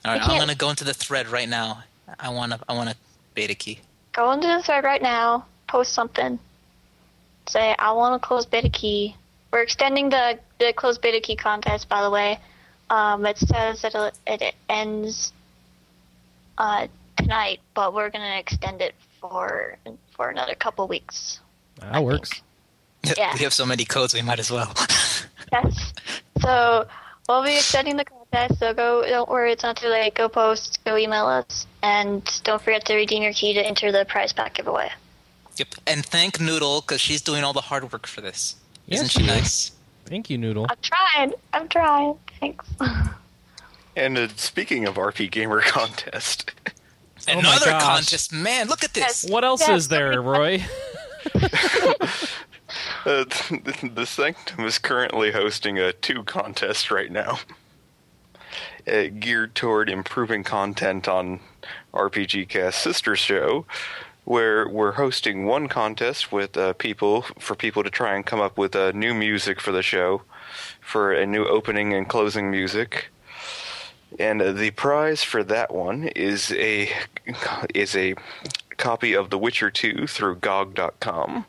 All 0.05 0.12
right, 0.12 0.22
I'm 0.22 0.36
going 0.36 0.49
to 0.49 0.57
go 0.57 0.70
into 0.70 0.84
the 0.84 0.94
thread 0.94 1.28
right 1.28 1.49
now. 1.49 1.82
I 2.18 2.30
want 2.30 2.53
a, 2.53 2.61
I 2.68 2.74
want 2.74 2.90
a 2.90 2.96
beta 3.34 3.55
key. 3.55 3.80
go 4.12 4.30
into 4.32 4.46
the 4.46 4.62
thread 4.62 4.84
right 4.84 5.03
now? 5.03 5.46
Post 5.66 5.92
something. 5.92 6.38
Say 7.49 7.74
I 7.78 7.92
want 7.92 8.14
a 8.14 8.18
closed 8.24 8.51
beta 8.51 8.68
key. 8.70 9.16
We're 9.53 9.62
extending 9.62 10.11
the 10.11 10.38
the 10.59 10.72
closed 10.74 11.01
beta 11.03 11.20
key 11.20 11.36
contest. 11.36 11.88
By 11.88 12.03
the 12.03 12.11
way, 12.11 12.38
um, 12.90 13.26
it 13.26 13.38
says 13.38 13.82
that 13.82 13.94
it, 14.26 14.42
it 14.42 14.55
ends 14.68 15.32
uh, 16.59 16.86
tonight, 17.16 17.61
but 17.74 17.94
we're 17.94 18.11
gonna 18.11 18.36
extend 18.38 18.82
it 18.82 18.94
for 19.20 19.76
for 20.11 20.28
another 20.28 20.54
couple 20.54 20.86
weeks. 20.88 21.40
That 21.80 22.02
works. 22.04 22.30
Yeah. 23.16 23.32
we 23.34 23.40
have 23.40 23.54
so 23.54 23.64
many 23.64 23.84
codes, 23.84 24.12
we 24.12 24.22
might 24.22 24.38
as 24.40 24.50
well. 24.50 24.72
Yes. 25.50 25.94
So 26.42 26.86
we'll 27.26 27.42
be 27.42 27.54
extending 27.56 27.96
the 27.96 28.04
contest. 28.04 28.59
So 28.61 28.74
go. 28.74 29.02
Don't 29.09 29.30
worry, 29.30 29.52
it's 29.52 29.62
not 29.62 29.78
too 29.78 29.88
late. 29.88 30.14
Go 30.14 30.28
post. 30.28 30.78
Go 30.84 30.98
email 30.98 31.24
us, 31.26 31.66
and 31.82 32.22
don't 32.44 32.61
forget 32.61 32.84
to 32.84 32.94
redeem 32.94 33.22
your 33.22 33.32
key 33.32 33.54
to 33.54 33.61
enter 33.66 33.90
the 33.90 34.04
prize 34.04 34.34
pack 34.34 34.52
giveaway. 34.54 34.90
Yep. 35.56 35.68
And 35.86 36.04
thank 36.04 36.38
Noodle 36.38 36.82
because 36.82 37.00
she's 37.00 37.22
doing 37.22 37.44
all 37.44 37.54
the 37.54 37.62
hard 37.62 37.90
work 37.90 38.06
for 38.06 38.20
this. 38.20 38.56
Yeah, 38.86 38.96
Isn't 38.96 39.09
she 39.09 39.20
she 39.20 39.24
is. 39.24 39.26
nice? 39.28 39.72
Thank 40.04 40.28
you, 40.28 40.36
Noodle. 40.36 40.66
I'm 40.68 40.76
trying. 40.82 41.32
I'm 41.54 41.68
trying. 41.68 42.18
Thanks. 42.40 42.66
And 43.99 44.16
uh, 44.16 44.28
speaking 44.36 44.86
of 44.86 44.94
RPGamer 44.94 45.61
contest, 45.66 46.53
Oh 47.28 47.38
Another 47.38 47.66
gosh. 47.66 47.82
contest. 47.82 48.32
Man, 48.32 48.68
look 48.68 48.84
at 48.84 48.94
this. 48.94 49.24
Yes. 49.24 49.30
What 49.30 49.44
else 49.44 49.66
Yeah, 49.68 49.74
is 49.74 49.88
there, 49.88 50.22
Roy? 50.22 50.64
uh, 51.34 51.49
the 53.05 54.07
Sanctum 54.07 54.64
is 54.64 54.78
currently 54.78 55.32
hosting 55.32 55.78
a 55.78 55.92
two 55.92 56.22
contest 56.22 56.90
right 56.90 57.11
now, 57.11 57.40
uh, 58.86 59.09
geared 59.18 59.55
toward 59.55 59.90
improving 59.90 60.42
content 60.44 61.07
on 61.09 61.40
RPGCast 61.92 62.74
sister 62.74 63.14
show, 63.16 63.66
where 64.24 64.66
we're 64.68 64.92
hosting 64.92 65.44
one 65.44 65.68
contest 65.68 66.30
with 66.32 66.57
uh, 66.57 66.72
people 66.74 67.22
for 67.38 67.55
people 67.57 67.82
to 67.82 67.90
try 67.90 68.14
and 68.14 68.24
come 68.24 68.40
up 68.40 68.57
with 68.57 68.74
uh, 68.76 68.92
new 68.92 69.12
music 69.12 69.61
for 69.61 69.72
the 69.72 69.82
show, 69.82 70.22
for 70.80 71.12
a 71.12 71.26
new 71.26 71.44
opening 71.44 71.92
and 71.92 72.09
closing 72.09 72.51
music. 72.51 73.11
And 74.18 74.40
uh, 74.40 74.52
the 74.52 74.70
prize 74.70 75.22
for 75.22 75.42
that 75.44 75.74
one 75.74 76.04
is 76.04 76.52
a 76.52 76.90
is 77.74 77.96
a 77.96 78.14
copy 78.76 79.14
of 79.14 79.30
The 79.30 79.38
Witcher 79.38 79.70
2 79.70 80.06
through 80.06 80.36
GOG.com 80.36 81.46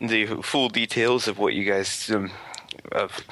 the 0.00 0.26
full 0.42 0.68
details 0.68 1.28
of 1.28 1.38
what 1.38 1.54
you 1.54 1.64
guys 1.64 2.10
um, 2.10 2.30
of 2.92 3.24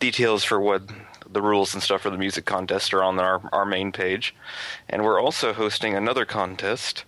details 0.00 0.44
for 0.44 0.60
what 0.60 0.82
the 1.30 1.42
rules 1.42 1.74
and 1.74 1.82
stuff 1.82 2.02
for 2.02 2.10
the 2.10 2.18
music 2.18 2.44
contest 2.44 2.92
are 2.94 3.02
on 3.02 3.18
our 3.18 3.40
our 3.52 3.64
main 3.64 3.92
page, 3.92 4.34
and 4.88 5.04
we're 5.04 5.20
also 5.20 5.52
hosting 5.52 5.94
another 5.94 6.24
contest 6.24 7.04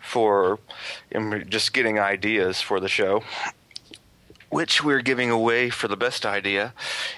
for 0.00 0.58
um, 1.14 1.44
just 1.48 1.72
getting 1.72 1.98
ideas 1.98 2.60
for 2.60 2.80
the 2.80 2.88
show. 2.88 3.22
Which 4.48 4.82
we're 4.82 5.02
giving 5.02 5.30
away 5.30 5.70
for 5.70 5.88
the 5.88 5.96
best 5.96 6.24
idea, 6.24 6.72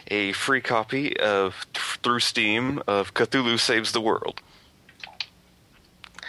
a 0.08 0.32
free 0.32 0.60
copy 0.62 1.16
of 1.18 1.66
through 1.74 2.20
Steam 2.20 2.82
of 2.86 3.12
Cthulhu 3.14 3.60
Saves 3.60 3.92
the 3.92 4.00
World, 4.00 4.40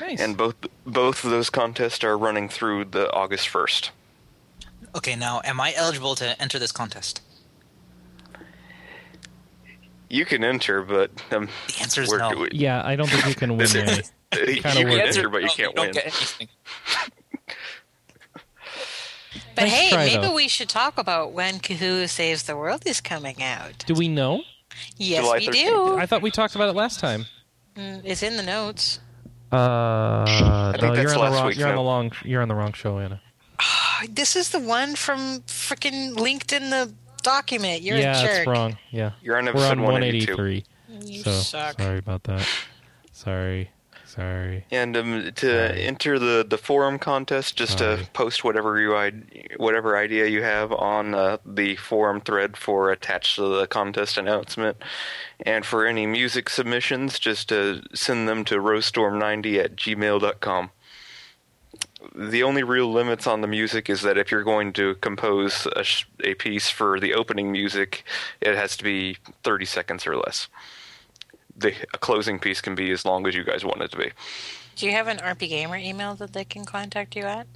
Nice. 0.01 0.19
and 0.19 0.35
both 0.37 0.55
both 0.85 1.23
of 1.23 1.31
those 1.31 1.49
contests 1.49 2.03
are 2.03 2.17
running 2.17 2.49
through 2.49 2.85
the 2.85 3.11
August 3.13 3.47
first. 3.47 3.91
Okay, 4.95 5.15
now, 5.15 5.41
am 5.45 5.61
I 5.61 5.73
eligible 5.75 6.15
to 6.15 6.39
enter 6.41 6.59
this 6.59 6.71
contest? 6.73 7.21
You 10.09 10.25
can 10.25 10.43
enter, 10.43 10.81
but 10.81 11.11
um, 11.31 11.47
The 11.67 11.81
answer 11.81 12.01
is 12.01 12.09
we're- 12.09 12.29
no. 12.29 12.39
we- 12.41 12.49
yeah, 12.51 12.81
I 12.85 12.95
don't 12.95 13.07
think 13.07 13.25
you 13.27 13.35
can 13.35 13.51
win. 13.57 13.59
This- 13.59 13.73
Manny. 13.73 14.01
you 14.55 14.61
kinda 14.61 14.71
can 14.71 14.87
weird. 14.89 15.07
enter, 15.07 15.29
but 15.29 15.43
you 15.43 15.49
can't 15.49 15.75
don't 15.75 15.95
win. 15.95 16.47
Get 19.55 19.55
anything. 19.55 19.55
But 19.55 19.61
Nice 19.63 19.71
hey, 19.73 19.89
try, 19.89 20.05
maybe 20.05 20.27
though. 20.27 20.35
we 20.35 20.47
should 20.47 20.69
talk 20.69 20.97
about 20.97 21.31
when 21.33 21.59
Cthulhu 21.59 22.07
Saves 22.09 22.43
the 22.43 22.55
World 22.55 22.83
is 22.85 23.01
coming 23.01 23.41
out. 23.43 23.83
Do 23.87 23.93
we 23.93 24.07
know? 24.07 24.41
Yes, 24.97 25.23
July 25.23 25.37
we 25.39 25.47
13th. 25.47 25.51
do. 25.53 25.97
I 25.97 26.05
thought 26.05 26.21
we 26.21 26.31
talked 26.31 26.55
about 26.55 26.69
it 26.69 26.75
last 26.75 26.99
time. 26.99 27.25
Mm, 27.75 28.01
It's 28.05 28.23
in 28.23 28.37
the 28.37 28.43
notes. 28.43 28.99
Uh, 29.51 30.25
think 30.71 30.81
no, 30.83 30.95
that's 30.95 31.01
you're 31.01 31.09
on 31.11 31.15
the 31.15 31.19
last 31.31 31.33
wrong. 31.43 31.53
You're 31.53 31.67
on 31.69 31.75
the 31.75 31.81
note. 31.81 32.13
You're 32.23 32.41
on 32.41 32.47
the 32.47 32.55
wrong 32.55 32.73
show, 32.73 32.99
Anna. 32.99 33.21
This 34.09 34.35
is 34.35 34.51
the 34.51 34.59
one 34.59 34.95
from 34.95 35.39
freaking 35.41 36.15
linked 36.17 36.53
in 36.53 36.69
the 36.69 36.93
document. 37.23 37.81
You're 37.81 37.97
yeah, 37.97 38.17
a 38.17 38.21
jerk. 38.21 38.31
Yeah, 38.31 38.37
it's 38.37 38.47
wrong. 38.47 38.77
Yeah, 38.91 39.11
You're 39.21 39.37
on 39.37 39.45
we're 39.45 39.49
episode 39.51 39.71
on 39.71 39.81
182. 39.81 40.31
183. 40.37 40.65
You 41.15 41.23
So 41.23 41.31
suck. 41.31 41.81
sorry 41.81 41.97
about 41.97 42.23
that. 42.23 42.47
Sorry, 43.11 43.69
sorry. 44.19 44.65
And 44.71 44.97
um, 44.97 45.31
to 45.35 45.67
Sorry. 45.69 45.83
enter 45.83 46.19
the, 46.19 46.45
the 46.47 46.57
forum 46.57 46.99
contest, 46.99 47.55
just 47.55 47.79
Sorry. 47.79 48.03
to 48.03 48.09
post 48.11 48.43
whatever 48.43 48.79
you 48.79 48.89
whatever 49.57 49.97
idea 49.97 50.27
you 50.27 50.43
have 50.43 50.71
on 50.71 51.13
uh, 51.13 51.37
the 51.45 51.75
forum 51.77 52.21
thread 52.21 52.57
for 52.57 52.91
attached 52.91 53.35
to 53.35 53.47
the 53.59 53.67
contest 53.67 54.17
announcement. 54.17 54.77
And 55.45 55.65
for 55.65 55.85
any 55.85 56.05
music 56.05 56.49
submissions, 56.49 57.17
just 57.19 57.49
to 57.49 57.81
send 57.93 58.27
them 58.27 58.43
to 58.45 58.55
rosestorm90 58.55 59.63
at 59.63 59.75
gmail.com. 59.75 60.71
The 62.15 62.43
only 62.43 62.63
real 62.63 62.91
limits 62.91 63.27
on 63.27 63.41
the 63.41 63.47
music 63.47 63.89
is 63.89 64.01
that 64.01 64.17
if 64.17 64.31
you're 64.31 64.43
going 64.43 64.73
to 64.73 64.95
compose 64.95 65.67
a, 65.75 65.83
sh- 65.83 66.05
a 66.23 66.33
piece 66.33 66.69
for 66.69 66.99
the 66.99 67.13
opening 67.13 67.51
music, 67.51 68.03
it 68.41 68.55
has 68.55 68.77
to 68.77 68.83
be 68.83 69.17
30 69.43 69.65
seconds 69.65 70.07
or 70.07 70.15
less. 70.15 70.47
The 71.59 71.73
a 71.93 71.97
closing 71.97 72.39
piece 72.39 72.61
can 72.61 72.75
be 72.75 72.91
as 72.91 73.05
long 73.05 73.27
as 73.27 73.35
you 73.35 73.43
guys 73.43 73.65
want 73.65 73.81
it 73.81 73.91
to 73.91 73.97
be. 73.97 74.11
Do 74.75 74.85
you 74.85 74.93
have 74.93 75.07
an 75.07 75.17
RPGamer 75.17 75.81
email 75.81 76.15
that 76.15 76.33
they 76.33 76.45
can 76.45 76.65
contact 76.65 77.15
you 77.15 77.23
at? 77.23 77.47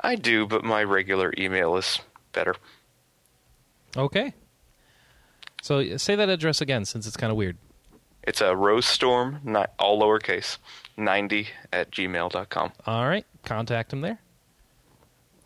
I 0.00 0.16
do, 0.16 0.46
but 0.46 0.64
my 0.64 0.82
regular 0.82 1.32
email 1.38 1.76
is 1.76 2.00
better. 2.32 2.54
Okay. 3.96 4.34
So 5.62 5.96
say 5.96 6.16
that 6.16 6.28
address 6.28 6.60
again, 6.60 6.84
since 6.84 7.06
it's 7.06 7.16
kind 7.16 7.30
of 7.30 7.36
weird. 7.36 7.56
It's 8.24 8.40
a 8.40 8.54
rosestorm, 8.54 9.40
not 9.42 9.72
all 9.78 10.00
lowercase, 10.00 10.58
90 10.96 11.48
at 11.72 11.90
gmail.com. 11.90 12.72
All 12.86 13.08
right, 13.08 13.24
contact 13.44 13.92
him 13.92 14.00
there. 14.00 14.18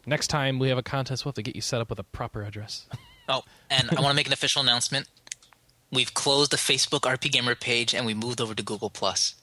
Next 0.04 0.28
time 0.28 0.58
we 0.58 0.68
have 0.68 0.78
a 0.78 0.82
contest, 0.82 1.24
we'll 1.24 1.30
have 1.30 1.36
to 1.36 1.42
get 1.42 1.56
you 1.56 1.62
set 1.62 1.80
up 1.80 1.90
with 1.90 1.98
a 1.98 2.04
proper 2.04 2.42
address. 2.42 2.86
Oh, 3.28 3.42
and 3.70 3.90
I 3.90 4.00
want 4.00 4.12
to 4.12 4.14
make 4.14 4.28
an 4.28 4.32
official 4.32 4.62
announcement. 4.62 5.08
We've 5.92 6.12
closed 6.14 6.50
the 6.50 6.56
Facebook 6.56 7.00
RPGamer 7.00 7.58
page 7.60 7.94
and 7.94 8.04
we 8.06 8.14
moved 8.14 8.40
over 8.40 8.54
to 8.54 8.62
Google 8.62 8.90
Plus. 8.90 9.34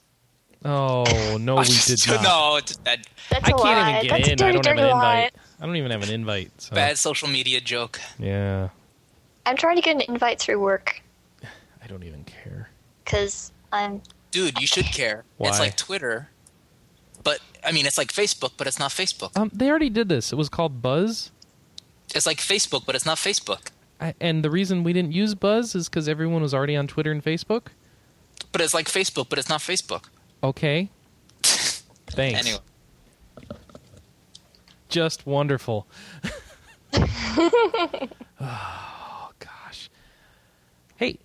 Oh 0.64 1.36
no, 1.40 1.56
we 1.58 1.64
did 1.64 2.06
not. 2.06 2.22
No, 2.22 2.56
it's 2.56 2.76
bad, 2.76 3.06
That's 3.30 3.44
I 3.46 3.50
a 3.50 3.54
can't 3.54 3.60
lie. 3.60 3.90
even 3.90 4.02
get 4.02 4.10
That's 4.10 4.28
in. 4.28 4.30
a 4.30 4.46
I 4.46 4.52
dirty, 4.52 4.62
don't 4.62 4.78
have 4.78 4.84
an 4.86 4.90
lie. 4.98 5.16
invite. 5.16 5.34
I 5.60 5.66
don't 5.66 5.76
even 5.76 5.90
have 5.90 6.02
an 6.02 6.10
invite. 6.10 6.50
So 6.60 6.74
bad 6.74 6.98
social 6.98 7.28
media 7.28 7.60
joke. 7.60 8.00
yeah, 8.18 8.68
I'm 9.46 9.56
trying 9.56 9.76
to 9.76 9.82
get 9.82 9.96
an 9.96 10.02
invite 10.08 10.38
through 10.38 10.60
work 10.60 11.02
I 11.42 11.86
don't 11.86 12.02
even 12.02 12.24
care. 12.24 12.70
because 13.04 13.52
I'm. 13.72 14.00
Dude, 14.30 14.58
you 14.60 14.66
should 14.66 14.86
care. 14.86 15.24
Why? 15.36 15.48
It's 15.50 15.58
like 15.60 15.76
Twitter, 15.76 16.28
but 17.22 17.40
I 17.64 17.70
mean, 17.72 17.86
it's 17.86 17.98
like 17.98 18.08
Facebook, 18.12 18.52
but 18.56 18.66
it's 18.66 18.78
not 18.78 18.90
Facebook. 18.90 19.36
Um, 19.38 19.50
they 19.54 19.68
already 19.70 19.90
did 19.90 20.08
this. 20.08 20.32
It 20.32 20.36
was 20.36 20.48
called 20.48 20.80
Buzz, 20.82 21.30
It's 22.14 22.26
like 22.26 22.38
Facebook, 22.38 22.84
but 22.86 22.94
it's 22.96 23.06
not 23.06 23.18
Facebook. 23.18 23.68
I, 24.00 24.14
and 24.20 24.44
the 24.44 24.50
reason 24.50 24.84
we 24.84 24.92
didn't 24.92 25.12
use 25.12 25.34
Buzz 25.34 25.74
is 25.74 25.88
because 25.88 26.08
everyone 26.08 26.42
was 26.42 26.52
already 26.52 26.76
on 26.76 26.86
Twitter 26.86 27.10
and 27.12 27.22
Facebook. 27.22 27.68
But 28.52 28.60
it's 28.60 28.74
like 28.74 28.86
Facebook, 28.86 29.28
but 29.28 29.38
it's 29.38 29.48
not 29.48 29.60
Facebook. 29.60 30.04
Okay, 30.42 30.90
thanks. 31.42 32.40
Anyway, 32.40 32.60
just 34.88 35.26
wonderful. 35.26 35.86
oh 38.40 39.30
gosh. 39.38 39.90
Hey, 40.96 41.18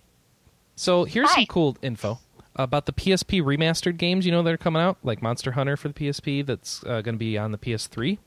so 0.76 1.04
here's 1.04 1.30
some 1.32 1.46
cool 1.46 1.76
info 1.82 2.18
about 2.56 2.86
the 2.86 2.92
PSP 2.92 3.42
remastered 3.42 3.96
games. 3.96 4.26
You 4.26 4.32
know 4.32 4.42
that 4.42 4.52
are 4.52 4.58
coming 4.58 4.82
out, 4.82 4.98
like 5.02 5.22
Monster 5.22 5.52
Hunter 5.52 5.76
for 5.76 5.88
the 5.88 5.94
PSP. 5.94 6.44
That's 6.44 6.82
uh, 6.84 7.02
going 7.02 7.14
to 7.14 7.18
be 7.18 7.36
on 7.38 7.52
the 7.52 7.58
PS3. 7.58 8.18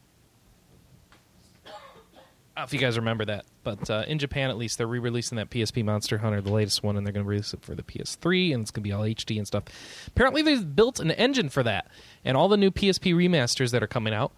Don't 2.55 2.61
know 2.61 2.65
if 2.65 2.73
you 2.73 2.79
guys 2.79 2.97
remember 2.97 3.25
that, 3.25 3.45
but 3.63 3.89
uh, 3.89 4.03
in 4.07 4.19
Japan 4.19 4.51
at 4.51 4.57
least, 4.57 4.77
they're 4.77 4.85
re-releasing 4.85 5.37
that 5.37 5.49
PSP 5.49 5.83
Monster 5.83 6.19
Hunter, 6.19 6.39
the 6.39 6.51
latest 6.51 6.83
one, 6.83 6.97
and 6.97 7.05
they're 7.05 7.11
going 7.11 7.25
to 7.25 7.29
release 7.29 7.51
it 7.51 7.65
for 7.65 7.73
the 7.73 7.81
PS3, 7.81 8.53
and 8.53 8.61
it's 8.61 8.69
going 8.69 8.83
to 8.83 8.87
be 8.87 8.91
all 8.91 9.01
HD 9.01 9.39
and 9.39 9.47
stuff. 9.47 9.63
Apparently, 10.05 10.43
they've 10.43 10.75
built 10.75 10.99
an 10.99 11.09
engine 11.11 11.49
for 11.49 11.63
that, 11.63 11.87
and 12.23 12.37
all 12.37 12.47
the 12.47 12.57
new 12.57 12.69
PSP 12.69 13.15
remasters 13.15 13.71
that 13.71 13.81
are 13.81 13.87
coming 13.87 14.13
out, 14.13 14.33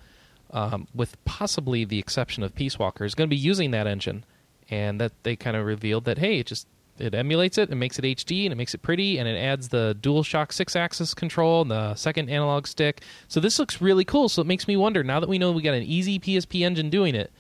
um, 0.52 0.88
with 0.96 1.22
possibly 1.26 1.84
the 1.84 2.00
exception 2.00 2.42
of 2.42 2.56
Peace 2.56 2.80
Walker, 2.80 3.04
is 3.04 3.16
going 3.16 3.30
to 3.30 3.36
be 3.36 3.40
using 3.40 3.72
that 3.72 3.86
engine, 3.86 4.24
and 4.70 5.02
that 5.02 5.12
they 5.24 5.36
kind 5.36 5.58
of 5.58 5.66
revealed 5.66 6.06
that 6.06 6.18
hey, 6.18 6.40
it 6.40 6.48
just 6.48 6.68
it 6.98 7.14
emulates 7.14 7.58
it 7.58 7.70
and 7.70 7.78
makes 7.78 8.00
it 8.00 8.06
HD 8.06 8.46
and 8.46 8.54
it 8.54 8.56
makes 8.56 8.74
it 8.74 8.82
pretty 8.82 9.18
and 9.18 9.28
it 9.28 9.38
adds 9.38 9.68
the 9.68 9.98
DualShock 10.00 10.54
six-axis 10.54 11.14
control 11.14 11.64
and 11.64 11.70
the 11.70 11.94
second 11.96 12.30
analog 12.30 12.68
stick. 12.68 13.02
So 13.28 13.42
this 13.42 13.60
looks 13.60 13.82
really 13.82 14.06
cool. 14.06 14.30
So 14.30 14.42
it 14.42 14.48
makes 14.48 14.66
me 14.66 14.78
wonder 14.78 15.04
now 15.04 15.20
that 15.20 15.28
we 15.28 15.38
know 15.38 15.52
we 15.52 15.62
got 15.62 15.74
an 15.74 15.84
easy 15.84 16.20
PSP 16.20 16.62
engine 16.62 16.90
doing 16.90 17.14
it 17.14 17.34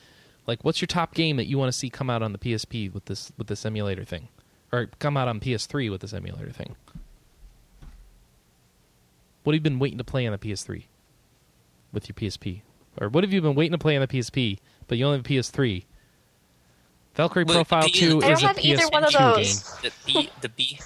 like 0.48 0.64
what's 0.64 0.82
your 0.82 0.88
top 0.88 1.14
game 1.14 1.38
that 1.38 1.46
you 1.48 1.58
want 1.58 1.72
to 1.72 1.78
see 1.78 1.90
come 1.90 2.10
out 2.10 2.22
on 2.22 2.32
the 2.32 2.38
PSP 2.40 2.94
with 2.94 3.06
this 3.06 3.32
with 3.38 3.48
this 3.48 3.66
emulator 3.66 4.04
thing 4.04 4.28
or 4.72 4.88
come 5.00 5.16
out 5.18 5.28
on 5.28 5.40
PS3 5.40 5.90
with 5.92 6.02
this 6.02 6.14
emulator 6.14 6.52
thing 6.52 6.76
what 9.44 9.54
have 9.54 9.60
you 9.60 9.62
been 9.62 9.80
waiting 9.80 9.98
to 9.98 10.04
play 10.04 10.26
on 10.26 10.32
the 10.32 10.38
PS3 10.38 10.84
with 11.94 12.08
your 12.10 12.16
PSP 12.16 12.62
or 13.00 13.10
what 13.10 13.24
have 13.24 13.32
you 13.34 13.42
been 13.42 13.56
waiting 13.56 13.72
to 13.74 13.78
play 13.78 13.96
on 13.96 14.02
the 14.02 14.08
PSP 14.08 14.60
but 14.88 14.98
you 14.98 15.06
only 15.06 15.18
have 15.18 15.26
a 15.26 15.30
PS3 15.30 15.84
Valkyrie 17.16 17.44
Wait, 17.46 17.54
Profile 17.56 17.84
the- 17.84 17.90
2 17.92 18.24
I 18.24 18.32
is 18.32 18.42
don't 18.42 18.44
a 18.44 18.48
have 18.48 18.60
either 18.66 18.84
PS2 18.84 18.92
one 18.92 19.04
of 19.06 19.14
those. 19.14 19.64
game 19.82 19.92
the 20.06 20.14
B, 20.14 20.30
the 20.42 20.50
B. 20.50 20.80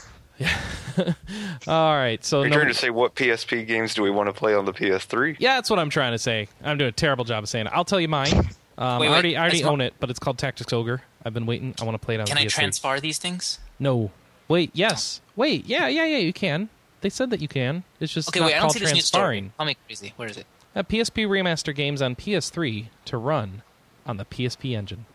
all 1.68 1.96
right 1.96 2.24
so 2.24 2.42
Are 2.42 2.44
you 2.46 2.50
no- 2.50 2.56
trying 2.58 2.68
to 2.70 2.74
say 2.74 2.90
what 2.90 3.16
PSP 3.16 3.66
games 3.68 3.94
do 3.94 4.02
we 4.04 4.10
want 4.10 4.28
to 4.28 4.34
play 4.34 4.54
on 4.54 4.66
the 4.66 4.74
PS3? 4.74 5.38
yeah 5.40 5.56
that's 5.56 5.70
what 5.70 5.80
I'm 5.80 5.90
trying 5.90 6.12
to 6.14 6.18
say 6.20 6.48
I'm 6.64 6.78
doing 6.78 6.90
a 6.90 6.94
terrible 6.94 7.26
job 7.26 7.44
of 7.44 7.50
saying 7.50 7.68
it 7.68 7.72
I'll 7.74 7.86
tell 7.86 8.00
you 8.00 8.08
mine 8.08 8.50
um, 8.80 9.00
Wait, 9.00 9.08
I 9.08 9.10
wait, 9.10 9.14
already 9.14 9.38
I 9.38 9.42
already 9.42 9.64
own 9.64 9.82
it 9.82 9.94
but 10.00 10.10
it's 10.10 10.18
called 10.20 10.38
Tactics 10.40 10.74
Ogre 10.74 11.04
I've 11.24 11.34
been 11.34 11.46
waiting 11.46 11.76
I 11.80 11.84
want 11.84 11.94
to 12.02 12.04
play 12.04 12.16
it 12.16 12.22
on 12.22 12.26
Can 12.26 12.36
the 12.36 12.40
Can 12.42 12.48
I 12.48 12.50
transfer 12.50 13.00
these 13.00 13.20
things? 13.20 13.60
No. 13.78 14.10
Wait, 14.48 14.72
yes. 14.74 15.22
Wait, 15.36 15.66
yeah, 15.68 15.88
yeah, 15.88 16.06
yeah, 16.06 16.18
you 16.18 16.34
can. 16.34 16.70
They 17.02 17.10
said 17.10 17.30
that 17.30 17.40
you 17.42 17.48
can. 17.48 17.84
It's 18.00 18.12
just 18.12 18.30
Okay, 18.30 18.40
not 18.40 18.48
wait. 18.48 18.54
I 18.54 18.56
don't 18.56 18.62
called 18.64 18.74
see 18.74 18.80
this 18.80 18.94
new 18.94 19.02
story. 19.02 19.22
transferring. 19.42 19.54
I'll 19.60 19.66
make 19.68 19.78
crazy. 19.86 20.14
Where 20.16 20.28
is 20.28 20.38
it? 20.38 20.46
Uh, 20.76 20.84
PSP 20.84 21.28
remaster 21.28 21.74
games 21.76 22.02
on 22.02 22.16
PS3 22.16 22.88
to 23.06 23.18
run 23.18 23.62
on 24.06 24.18
the 24.18 24.26
PSP 24.26 24.76
engine. 24.76 25.06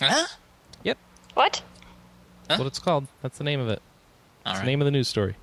Huh? 0.00 0.26
Yep, 0.84 0.98
What? 1.34 1.62
Huh? 2.48 2.56
what 2.58 2.66
it's 2.66 2.78
called. 2.78 3.06
That's 3.22 3.38
the 3.38 3.44
name 3.44 3.60
of 3.60 3.68
it. 3.68 3.82
All 4.44 4.52
It's 4.52 4.58
right. 4.58 4.64
the 4.64 4.70
name 4.70 4.80
of 4.80 4.84
the 4.84 4.90
news 4.92 5.08
story. 5.08 5.36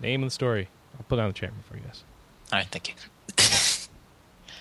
Name 0.00 0.22
of 0.22 0.26
the 0.28 0.32
story. 0.34 0.68
I'll 0.96 1.04
put 1.08 1.18
it 1.18 1.22
on 1.22 1.28
the 1.28 1.34
chat 1.34 1.50
room 1.50 1.62
for 1.68 1.76
you 1.76 1.82
guys. 1.82 2.02
All 2.52 2.58
right. 2.58 2.66
Thank 2.68 2.88
you. 2.88 2.94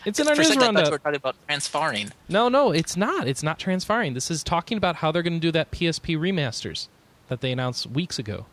It's 0.08 0.20
in 0.22 0.28
our 0.30 0.36
For 0.36 0.42
news 0.42 0.54
second, 0.54 0.74
thought 0.74 0.86
you 0.86 0.98
talking 1.00 1.16
about 1.16 1.36
transferring. 1.48 2.14
No, 2.30 2.48
no, 2.48 2.72
it's 2.72 2.96
not. 2.96 3.28
It's 3.28 3.44
not 3.44 3.60
transferring. 3.60 4.14
This 4.14 4.32
is 4.32 4.42
talking 4.42 4.78
about 4.78 4.96
how 4.96 5.12
they're 5.12 5.22
going 5.22 5.34
to 5.34 5.40
do 5.40 5.52
that 5.52 5.70
PSP 5.72 6.18
remasters 6.18 6.88
that 7.28 7.42
they 7.42 7.52
announced 7.52 7.88
weeks 7.88 8.18
ago. 8.18 8.46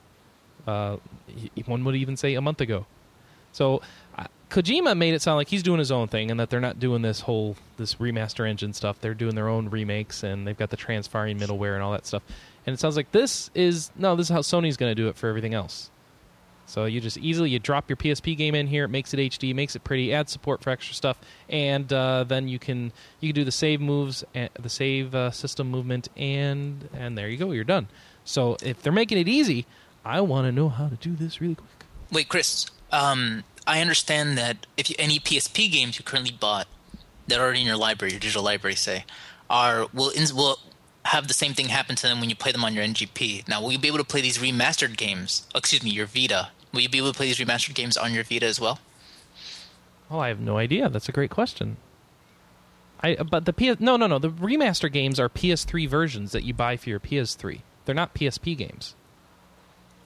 Uh, 0.67 0.97
one 1.65 1.85
would 1.85 1.95
even 1.95 2.17
say 2.17 2.35
a 2.35 2.41
month 2.41 2.61
ago. 2.61 2.87
So 3.53 3.83
uh, 4.19 4.25
Kojima 4.51 4.99
made 4.99 5.15
it 5.15 5.23
sound 5.23 5.37
like 5.37 5.47
he's 5.47 5.63
doing 5.63 5.79
his 5.79 5.93
own 5.93 6.09
thing, 6.09 6.33
and 6.33 6.41
that 6.41 6.51
they're 6.51 6.61
not 6.61 6.81
doing 6.81 7.03
this 7.03 7.21
whole 7.21 7.55
this 7.77 7.95
remaster 7.95 8.49
engine 8.49 8.73
stuff. 8.73 9.01
They're 9.01 9.15
doing 9.15 9.37
their 9.37 9.49
own 9.49 9.69
remakes, 9.69 10.25
and 10.25 10.45
they've 10.45 10.59
got 10.59 10.71
the 10.71 10.77
transferring 10.77 11.39
middleware 11.39 11.75
and 11.75 11.85
all 11.85 11.93
that 11.93 12.05
stuff. 12.05 12.25
And 12.67 12.75
it 12.75 12.81
sounds 12.81 12.97
like 12.97 13.13
this 13.13 13.53
is 13.55 13.93
no, 13.97 14.17
this 14.17 14.27
is 14.27 14.35
how 14.35 14.41
Sony's 14.41 14.77
going 14.77 14.91
to 14.91 15.01
do 15.01 15.07
it 15.07 15.15
for 15.15 15.29
everything 15.29 15.55
else. 15.55 15.91
So 16.67 16.87
you 16.87 17.01
just 17.01 17.19
easily 17.19 17.51
you 17.51 17.59
drop 17.59 17.89
your 17.89 17.97
PSP 17.97 18.37
game 18.37 18.55
in 18.55 18.67
here, 18.67 18.85
it 18.85 18.89
makes 18.89 19.13
it 19.13 19.19
HD, 19.19 19.55
makes 19.55 19.77
it 19.77 19.85
pretty, 19.85 20.13
adds 20.13 20.33
support 20.33 20.63
for 20.63 20.71
extra 20.71 20.95
stuff, 20.95 21.19
and 21.49 21.93
uh, 21.93 22.25
then 22.25 22.49
you 22.49 22.59
can 22.59 22.93
you 23.21 23.29
can 23.29 23.35
do 23.35 23.45
the 23.45 23.53
save 23.53 23.81
moves, 23.81 24.25
and 24.35 24.49
the 24.55 24.69
save 24.69 25.15
uh, 25.15 25.31
system 25.31 25.71
movement, 25.71 26.09
and 26.17 26.89
and 26.95 27.19
there 27.19 27.29
you 27.29 27.37
go, 27.37 27.53
you're 27.53 27.65
done. 27.65 27.89
So 28.25 28.57
if 28.63 28.83
they're 28.83 28.93
making 28.93 29.19
it 29.19 29.29
easy, 29.29 29.67
I 30.05 30.21
want 30.21 30.47
to 30.47 30.53
know 30.53 30.69
how 30.69 30.89
to 30.89 30.97
do 30.97 31.15
this 31.15 31.41
really 31.41 31.57
quick. 31.57 31.69
Wait, 32.11 32.29
Chris. 32.29 32.67
Um, 32.91 33.45
I 33.67 33.81
understand 33.81 34.39
that 34.39 34.67
if 34.77 34.89
you, 34.89 34.97
any 34.99 35.19
PSP 35.19 35.71
games 35.71 35.99
you 35.99 36.05
currently 36.05 36.33
bought 36.33 36.69
that 37.27 37.39
are 37.39 37.43
already 37.45 37.61
in 37.61 37.67
your 37.67 37.77
library, 37.77 38.13
your 38.13 38.21
digital 38.21 38.43
library, 38.43 38.77
say, 38.77 39.05
are 39.49 39.87
will 39.93 40.13
will 40.35 40.59
have 41.05 41.29
the 41.29 41.35
same 41.35 41.55
thing 41.55 41.69
happen 41.69 41.97
to 41.97 42.07
them 42.07 42.21
when 42.21 42.31
you 42.31 42.37
play 42.37 42.53
them 42.53 42.65
on 42.65 42.75
your 42.75 42.85
NGP. 42.85 43.47
Now, 43.49 43.61
will 43.61 43.73
you 43.73 43.79
be 43.79 43.89
able 43.89 43.99
to 43.99 44.05
play 44.05 44.21
these 44.21 44.39
remastered 44.39 44.97
games? 44.97 45.47
oh, 45.55 45.59
excuse 45.59 45.83
me, 45.83 45.91
your 45.91 46.07
Vita. 46.07 46.49
Will 46.73 46.81
you 46.81 46.89
be 46.89 46.99
able 46.99 47.13
to 47.13 47.17
play 47.17 47.27
these 47.27 47.39
remastered 47.39 47.75
games 47.75 47.97
on 47.97 48.13
your 48.13 48.25
Vita 48.25 48.47
as 48.47 48.61
well? 48.61 48.81
Oh, 50.11 50.19
I 50.19 50.29
have 50.29 50.41
no 50.41 50.59
idea. 50.59 50.89
That's 50.89 51.09
a 51.09 51.13
great 51.13 51.31
question. 51.31 51.77
I 53.03 53.17
but 53.17 53.45
the 53.45 53.53
PS 53.53 53.81
no 53.81 53.97
no 53.97 54.07
no 54.07 54.19
the 54.19 54.31
remaster 54.31 54.91
games 54.91 55.21
are 55.21 55.29
PS3 55.29 55.89
versions 55.89 56.33
that 56.33 56.45
you 56.45 56.55
buy 56.55 56.77
for 56.77 56.89
your 56.89 57.01
PS3. 57.01 57.61
They're 57.85 57.95
not 57.95 58.15
PSP 58.15 58.57
games. 58.57 58.95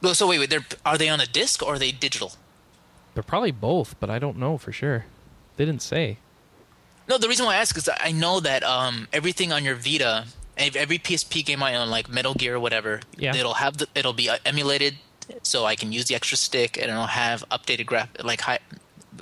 No, 0.02 0.12
so 0.12 0.28
wait, 0.28 0.38
wait. 0.38 0.50
They're, 0.50 0.64
are 0.84 0.98
they 0.98 1.08
on 1.08 1.20
a 1.20 1.26
disc 1.26 1.62
or 1.62 1.74
are 1.74 1.78
they 1.78 1.92
digital? 1.92 2.32
They're 3.14 3.22
probably 3.22 3.50
both, 3.50 3.98
but 3.98 4.10
I 4.10 4.18
don't 4.18 4.36
know 4.36 4.58
for 4.58 4.72
sure. 4.72 5.06
They 5.56 5.64
didn't 5.64 5.82
say. 5.82 6.18
No, 7.08 7.18
the 7.18 7.28
reason 7.28 7.46
why 7.46 7.54
I 7.54 7.58
ask 7.58 7.76
is 7.76 7.88
I 8.00 8.12
know 8.12 8.38
that 8.40 8.62
um, 8.62 9.08
everything 9.12 9.52
on 9.52 9.64
your 9.64 9.74
Vita, 9.74 10.26
every 10.58 10.98
PSP 10.98 11.44
game 11.44 11.62
I 11.62 11.74
own, 11.76 11.88
like 11.90 12.08
Metal 12.08 12.34
Gear 12.34 12.56
or 12.56 12.60
whatever, 12.60 13.00
Yeah. 13.16 13.34
it'll 13.34 13.54
have 13.54 13.78
the, 13.78 13.86
it'll 13.94 14.12
be 14.12 14.28
uh, 14.28 14.38
emulated, 14.44 14.96
so 15.42 15.64
I 15.64 15.76
can 15.76 15.92
use 15.92 16.06
the 16.06 16.14
extra 16.14 16.36
stick, 16.36 16.76
and 16.76 16.90
it'll 16.90 17.06
have 17.06 17.48
updated 17.50 17.86
graph, 17.86 18.08
like 18.22 18.40
high, 18.42 18.58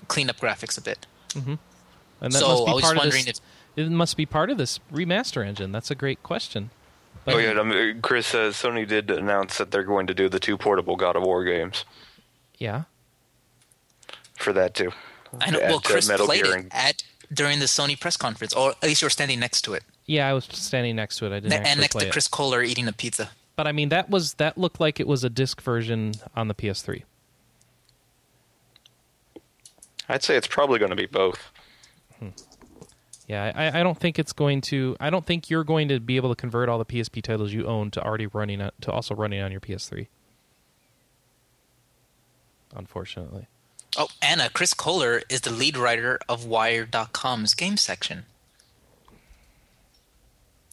clean 0.09 0.31
up 0.31 0.39
graphics 0.39 0.79
a 0.79 0.81
bit. 0.81 1.07
Mm-hmm. 1.31 1.55
And 2.21 2.33
that 2.33 2.39
So, 2.39 2.49
must 2.49 2.65
be 2.67 2.71
I 2.71 2.75
was 2.75 2.83
part 2.83 2.97
of 2.97 3.03
wondering 3.03 3.25
this. 3.27 3.41
It 3.77 3.91
must 3.91 4.17
be 4.17 4.25
part 4.25 4.49
of 4.51 4.57
this 4.57 4.81
remaster 4.93 5.47
engine. 5.47 5.71
That's 5.73 5.91
a 5.91 5.95
great 5.95 6.23
question. 6.23 6.71
But- 7.27 7.35
Oh 7.35 7.39
yeah, 7.39 7.59
I 7.59 7.63
mean, 7.63 8.01
Chris 8.01 8.29
says 8.29 8.55
Sony 8.55 8.87
did 8.89 9.11
announce 9.11 9.59
that 9.59 9.71
they're 9.71 9.83
going 9.85 10.07
to 10.07 10.15
do 10.15 10.29
the 10.29 10.39
two 10.41 10.57
portable 10.57 10.97
God 10.97 11.17
of 11.17 11.23
War 11.25 11.45
games 11.45 11.85
yeah. 12.59 12.85
for 14.39 14.53
that 14.53 14.75
too. 14.75 14.93
I 15.41 15.51
know. 15.51 15.59
Well, 15.61 15.77
uh, 15.77 15.81
Chris 15.81 16.09
Metal 16.09 16.25
played 16.27 16.45
Gear 16.45 16.53
it 16.57 16.61
and- 16.61 16.73
at 16.75 17.03
during 17.33 17.59
the 17.59 17.65
Sony 17.67 17.99
press 17.99 18.17
conference, 18.17 18.55
or 18.55 18.71
at 18.71 18.83
least 18.85 19.03
you 19.03 19.07
were 19.07 19.11
standing 19.11 19.41
next 19.41 19.63
to 19.63 19.75
it, 19.75 19.83
Yeah, 20.07 20.29
I 20.29 20.33
was 20.33 20.45
standing 20.45 20.97
next 20.97 21.19
to 21.19 21.27
it. 21.27 21.33
I 21.33 21.41
didn't 21.41 21.51
Ne- 21.51 21.57
actually 21.57 21.71
and 21.73 21.81
next 21.81 21.93
play 21.93 22.03
to 22.03 22.09
it. 22.09 22.13
Chris 22.13 22.29
Kohler 22.29 22.63
eating 22.63 22.87
a 22.89 22.93
pizza. 22.93 23.31
But 23.57 23.67
I 23.67 23.73
mean, 23.73 23.89
that 23.89 24.09
was 24.11 24.35
that 24.35 24.57
looked 24.59 24.81
like 24.81 25.01
it 25.01 25.07
was 25.07 25.25
a 25.25 25.31
disc 25.31 25.61
version 25.61 26.13
on 26.37 26.49
the 26.49 26.55
PS3. 26.55 27.03
I'd 30.09 30.23
say 30.23 30.37
it's 30.37 30.47
probably 30.47 30.79
going 30.79 30.91
to 30.91 30.97
be 30.97 31.07
both. 31.07 31.51
Hmm. 32.21 32.29
Yeah, 33.27 33.51
I, 33.57 33.81
I 33.81 33.83
don't 33.83 33.99
think 33.99 34.21
it's 34.21 34.33
going 34.33 34.61
to. 34.63 34.97
I 35.01 35.11
don't 35.11 35.27
think 35.27 35.51
you're 35.51 35.65
going 35.65 35.89
to 35.89 35.99
be 35.99 36.15
able 36.17 36.29
to 36.29 36.37
convert 36.37 36.69
all 36.69 36.79
the 36.79 36.85
PSP 36.85 37.23
titles 37.23 37.53
you 37.53 37.67
own 37.67 37.91
to 37.93 38.05
already 38.05 38.27
running 38.29 38.61
on, 38.61 38.71
to 38.83 38.93
also 38.93 39.17
running 39.17 39.41
on 39.41 39.51
your 39.51 39.61
PS3. 39.61 40.07
Unfortunately, 42.77 43.47
Oh, 43.99 44.09
Anna, 44.21 44.45
uh, 44.45 44.49
Chris 44.53 44.75
Kohler 44.75 45.23
is 45.31 45.41
the 45.41 45.51
lead 45.51 45.77
writer 45.77 46.21
of 46.29 46.45
Wired.com's 46.45 47.55
game 47.55 47.79
section. 47.79 48.27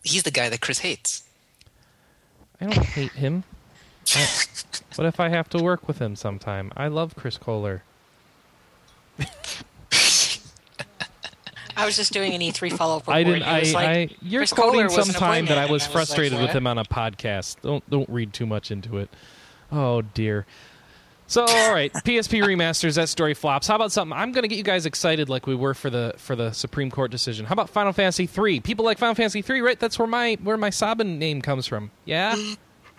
He's 0.03 0.23
the 0.23 0.31
guy 0.31 0.49
that 0.49 0.61
Chris 0.61 0.79
hates. 0.79 1.23
I 2.59 2.65
don't 2.65 2.85
hate 2.85 3.11
him. 3.13 3.43
What 4.95 5.07
if 5.07 5.19
I 5.19 5.29
have 5.29 5.49
to 5.49 5.63
work 5.63 5.87
with 5.87 5.99
him 5.99 6.15
sometime? 6.15 6.71
I 6.75 6.87
love 6.87 7.15
Chris 7.15 7.37
Kohler. 7.37 7.83
I 11.75 11.85
was 11.85 11.95
just 11.95 12.13
doing 12.13 12.33
an 12.33 12.41
E3 12.41 12.73
follow 12.73 12.97
up. 12.97 13.09
I 13.09 13.23
didn't. 13.23 13.43
I, 13.43 13.59
was 13.59 13.73
like, 13.73 13.87
I. 13.87 14.09
You're 14.21 14.41
Chris 14.41 14.53
quoting 14.53 14.73
Kohler 14.73 14.83
was 14.85 14.97
an 14.97 15.13
sometime 15.13 15.45
that 15.47 15.57
I 15.57 15.63
was 15.63 15.69
I 15.69 15.73
was 15.73 15.81
like, 15.83 15.91
frustrated 15.91 16.39
with 16.39 16.51
him 16.51 16.67
on 16.67 16.77
a 16.77 16.83
podcast. 16.83 17.57
Don't 17.61 17.87
don't 17.89 18.09
read 18.09 18.33
too 18.33 18.45
much 18.45 18.69
into 18.71 18.97
it. 18.97 19.09
Oh 19.71 20.01
dear. 20.01 20.45
So 21.33 21.41
all 21.47 21.73
right, 21.73 21.91
PSP 21.91 22.43
remasters. 22.43 22.93
That 22.95 23.09
story 23.09 23.33
flops. 23.33 23.65
How 23.65 23.75
about 23.75 23.91
something? 23.91 24.15
I'm 24.15 24.31
going 24.33 24.43
to 24.43 24.47
get 24.47 24.57
you 24.57 24.63
guys 24.63 24.85
excited 24.85 25.29
like 25.29 25.47
we 25.47 25.55
were 25.55 25.73
for 25.73 25.89
the 25.89 26.13
for 26.17 26.35
the 26.35 26.51
Supreme 26.51 26.91
Court 26.91 27.09
decision. 27.09 27.47
How 27.47 27.53
about 27.53 27.71
Final 27.71 27.91
Fantasy 27.91 28.27
three? 28.27 28.59
People 28.59 28.85
like 28.85 28.99
Final 28.99 29.15
Fantasy 29.15 29.41
three, 29.41 29.59
right? 29.61 29.79
That's 29.79 29.97
where 29.97 30.07
my 30.07 30.37
where 30.43 30.57
my 30.57 30.69
Sabin 30.69 31.17
name 31.17 31.41
comes 31.41 31.65
from. 31.65 31.89
Yeah, 32.05 32.35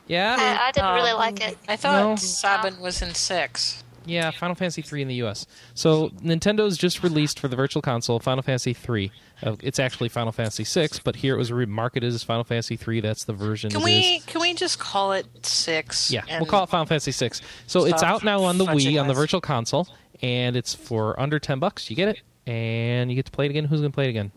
yeah, 0.08 0.36
I, 0.36 0.68
I 0.68 0.72
didn't 0.72 0.94
really 0.94 1.12
Um, 1.12 1.18
like 1.18 1.40
it. 1.46 1.56
I 1.68 1.76
thought 1.76 2.08
No. 2.10 2.16
Sabin 2.16 2.80
was 2.80 3.02
in 3.02 3.14
six. 3.14 3.84
yeah. 4.04 4.32
Final 4.32 4.56
Fantasy 4.56 4.82
three 4.82 5.00
in 5.02 5.06
the 5.06 5.14
U.S. 5.16 5.46
So 5.74 6.08
Nintendo's 6.20 6.76
just 6.76 7.04
released 7.04 7.38
for 7.38 7.46
the 7.46 7.54
Virtual 7.54 7.82
Console 7.82 8.18
Final 8.18 8.42
Fantasy 8.42 8.72
three. 8.74 9.12
Uh, 9.44 9.56
it's 9.60 9.78
actually 9.78 10.08
Final 10.08 10.32
Fantasy 10.32 10.64
six, 10.64 10.98
but 10.98 11.16
here 11.16 11.34
it 11.34 11.38
was 11.38 11.50
remarketed 11.50 12.04
as 12.04 12.22
Final 12.22 12.44
Fantasy 12.44 12.76
three. 12.76 13.00
That's 13.00 13.24
the 13.24 13.34
version. 13.34 13.70
Can 13.70 13.82
we 13.82 14.16
is. 14.16 14.24
can 14.24 14.40
we 14.40 14.54
just 14.54 14.78
call 14.78 15.12
it 15.12 15.26
six? 15.44 16.10
Yeah, 16.10 16.24
we'll 16.38 16.46
call 16.46 16.64
it 16.64 16.70
Final 16.70 16.86
Fantasy 16.86 17.12
VI. 17.12 17.36
So 17.66 17.84
it's 17.84 18.02
out 18.02 18.24
now 18.24 18.42
on 18.42 18.58
the 18.58 18.64
Wii 18.64 19.00
on 19.00 19.06
the 19.06 19.14
Virtual 19.14 19.40
Console, 19.40 19.86
and 20.22 20.56
it's 20.56 20.74
for 20.74 21.18
under 21.20 21.38
ten 21.38 21.58
bucks. 21.58 21.90
You 21.90 21.96
get 21.96 22.08
it, 22.08 22.22
and 22.46 23.10
you 23.10 23.16
get 23.16 23.26
to 23.26 23.32
play 23.32 23.46
it 23.46 23.50
again. 23.50 23.66
Who's 23.66 23.80
going 23.80 23.92
to 23.92 23.94
play 23.94 24.06
it 24.06 24.10
again? 24.10 24.32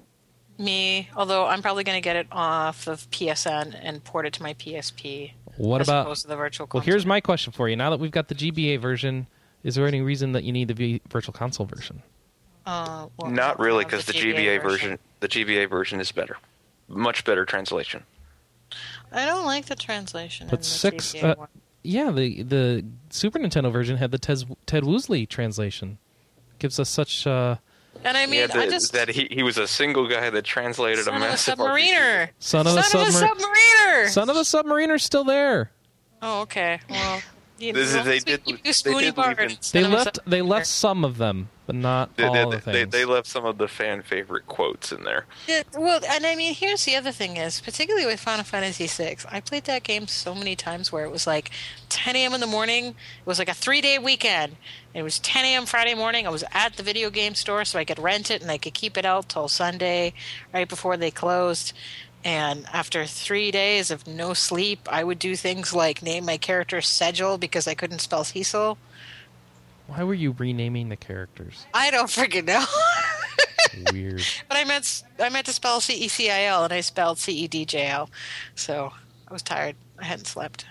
me? 0.59 1.09
Although 1.15 1.45
I'm 1.45 1.61
probably 1.61 1.83
going 1.83 1.97
to 1.97 2.01
get 2.01 2.15
it 2.15 2.27
off 2.31 2.87
of 2.87 3.09
PSN 3.11 3.77
and 3.81 4.03
port 4.03 4.25
it 4.25 4.33
to 4.33 4.43
my 4.43 4.53
PSP. 4.55 5.33
What 5.57 5.81
as 5.81 5.87
about? 5.87 6.01
opposed 6.05 6.23
to 6.23 6.27
the 6.27 6.35
virtual 6.35 6.67
Console. 6.67 6.79
Well, 6.79 6.85
here's 6.85 7.05
my 7.05 7.21
question 7.21 7.53
for 7.53 7.69
you. 7.69 7.75
Now 7.75 7.89
that 7.89 7.99
we've 7.99 8.11
got 8.11 8.27
the 8.27 8.35
GBA 8.35 8.79
version, 8.79 9.27
is 9.63 9.75
there 9.75 9.87
any 9.87 10.01
reason 10.01 10.33
that 10.33 10.43
you 10.43 10.51
need 10.51 10.67
the 10.67 10.73
v- 10.73 11.01
Virtual 11.09 11.33
Console 11.33 11.65
version? 11.65 12.03
Uh, 12.67 13.07
well, 13.17 13.31
Not 13.31 13.59
really, 13.59 13.85
because 13.85 14.03
the, 14.05 14.11
GBA 14.13 14.61
version, 14.61 14.99
the 15.21 15.29
GBA 15.29 15.69
version 15.69 16.01
is 16.01 16.11
better, 16.11 16.35
much 16.89 17.23
better 17.23 17.45
translation. 17.45 18.03
I 19.11 19.25
don't 19.25 19.45
like 19.45 19.67
the 19.67 19.75
translation. 19.75 20.47
But 20.49 20.57
in 20.57 20.59
the 20.59 20.65
six, 20.65 21.13
GBA 21.13 21.23
uh, 21.23 21.35
one. 21.35 21.47
Yeah, 21.83 22.11
the 22.11 22.43
the 22.43 22.85
Super 23.09 23.39
Nintendo 23.39 23.71
version 23.71 23.95
had 23.95 24.11
the 24.11 24.17
Ted, 24.17 24.43
Ted 24.65 24.83
Woolsey 24.83 25.25
translation. 25.25 25.97
Gives 26.59 26.77
us 26.77 26.89
such. 26.89 27.25
Uh, 27.25 27.55
And 28.03 28.17
I 28.17 28.25
mean, 28.25 28.41
yeah, 28.41 28.47
the- 28.47 28.59
I 28.59 28.69
just 28.69 28.91
that 28.91 29.07
he, 29.07 29.29
he 29.31 29.43
was 29.43 29.57
a 29.57 29.67
single 29.67 30.05
guy 30.09 30.29
that 30.29 30.43
translated 30.43 31.05
son 31.05 31.13
a 31.13 31.17
of 31.17 31.21
a 31.23 31.25
massive 31.25 31.57
submariner. 31.57 32.29
son 32.39 32.67
of 32.67 32.75
a 32.75 32.81
submariner! 32.81 32.89
Son 32.89 33.07
of 33.07 33.15
a 33.15 33.45
submariner. 33.45 34.07
Son 34.09 34.29
of 34.29 34.35
a 34.35 34.41
submariner's 34.43 35.03
still 35.05 35.23
there. 35.23 35.71
Oh, 36.21 36.41
okay. 36.41 36.81
Well, 36.89 37.21
you 37.59 37.73
This 37.73 37.89
is- 37.89 37.95
know, 37.95 38.03
they 38.03 38.19
speak- 38.19 38.43
did- 38.45 38.63
they 38.63 38.71
did 38.71 39.17
leave 39.17 39.39
in- 39.39 39.57
They 39.73 39.83
left. 39.83 40.19
They 40.25 40.41
left 40.41 40.67
some 40.67 41.03
of 41.03 41.17
them, 41.17 41.49
but 41.65 41.75
not 41.75 42.15
They, 42.17 42.23
all 42.25 42.49
they, 42.49 42.57
the 42.57 42.71
they, 42.71 42.83
they 42.85 43.05
left 43.05 43.27
some 43.27 43.45
of 43.45 43.57
the 43.57 43.67
fan 43.67 44.03
favorite 44.03 44.47
quotes 44.47 44.91
in 44.91 45.03
there. 45.03 45.25
Yeah, 45.47 45.63
well, 45.75 45.99
and 46.07 46.25
I 46.25 46.35
mean, 46.35 46.53
here's 46.53 46.85
the 46.85 46.95
other 46.95 47.11
thing 47.11 47.37
is, 47.37 47.59
particularly 47.61 48.05
with 48.05 48.19
Final 48.19 48.43
Fantasy 48.45 48.87
VI, 48.87 49.17
I 49.29 49.39
played 49.41 49.65
that 49.65 49.83
game 49.83 50.07
so 50.07 50.33
many 50.35 50.55
times 50.55 50.91
where 50.91 51.03
it 51.05 51.11
was 51.11 51.25
like 51.27 51.49
10 51.89 52.15
a.m. 52.15 52.33
in 52.33 52.39
the 52.41 52.47
morning. 52.47 52.85
It 52.87 52.95
was 53.25 53.39
like 53.39 53.49
a 53.49 53.53
three-day 53.53 53.97
weekend. 53.99 54.57
It 54.93 55.03
was 55.03 55.19
10 55.19 55.45
a.m. 55.45 55.65
Friday 55.65 55.93
morning. 55.93 56.25
I 56.25 56.29
was 56.31 56.43
at 56.53 56.75
the 56.77 56.83
video 56.83 57.09
game 57.09 57.35
store 57.35 57.65
so 57.65 57.77
I 57.77 57.85
could 57.85 57.99
rent 57.99 58.31
it 58.31 58.41
and 58.41 58.49
I 58.49 58.57
could 58.57 58.73
keep 58.73 58.97
it 58.97 59.05
out 59.05 59.29
till 59.29 59.47
Sunday, 59.47 60.13
right 60.53 60.67
before 60.67 60.97
they 60.97 61.11
closed. 61.11 61.73
And 62.27 62.65
after 62.73 63.05
three 63.05 63.51
days 63.51 63.89
of 63.89 64.05
no 64.05 64.33
sleep, 64.33 64.89
I 64.91 65.01
would 65.01 65.17
do 65.17 65.37
things 65.37 65.73
like 65.73 66.03
name 66.03 66.25
my 66.25 66.35
character 66.35 66.79
Segil 66.79 67.39
because 67.39 67.69
I 67.69 67.73
couldn't 67.73 67.99
spell 67.99 68.25
Cecil. 68.25 68.77
Why 69.87 70.03
were 70.03 70.13
you 70.13 70.35
renaming 70.37 70.89
the 70.89 70.97
characters? 70.97 71.65
I 71.73 71.89
don't 71.89 72.09
freaking 72.09 72.43
know. 72.43 72.65
Weird. 73.93 74.21
But 74.49 74.57
I 74.57 74.65
meant 74.65 75.03
I 75.17 75.29
meant 75.29 75.45
to 75.45 75.53
spell 75.53 75.79
C 75.79 75.93
E 75.93 76.09
C 76.09 76.29
I 76.29 76.43
L, 76.43 76.65
and 76.65 76.73
I 76.73 76.81
spelled 76.81 77.17
C 77.17 77.31
E 77.31 77.47
D 77.47 77.63
J 77.63 77.87
L. 77.87 78.09
So 78.55 78.91
I 79.25 79.31
was 79.31 79.41
tired. 79.41 79.77
I 79.97 80.03
hadn't 80.03 80.25
slept. 80.25 80.65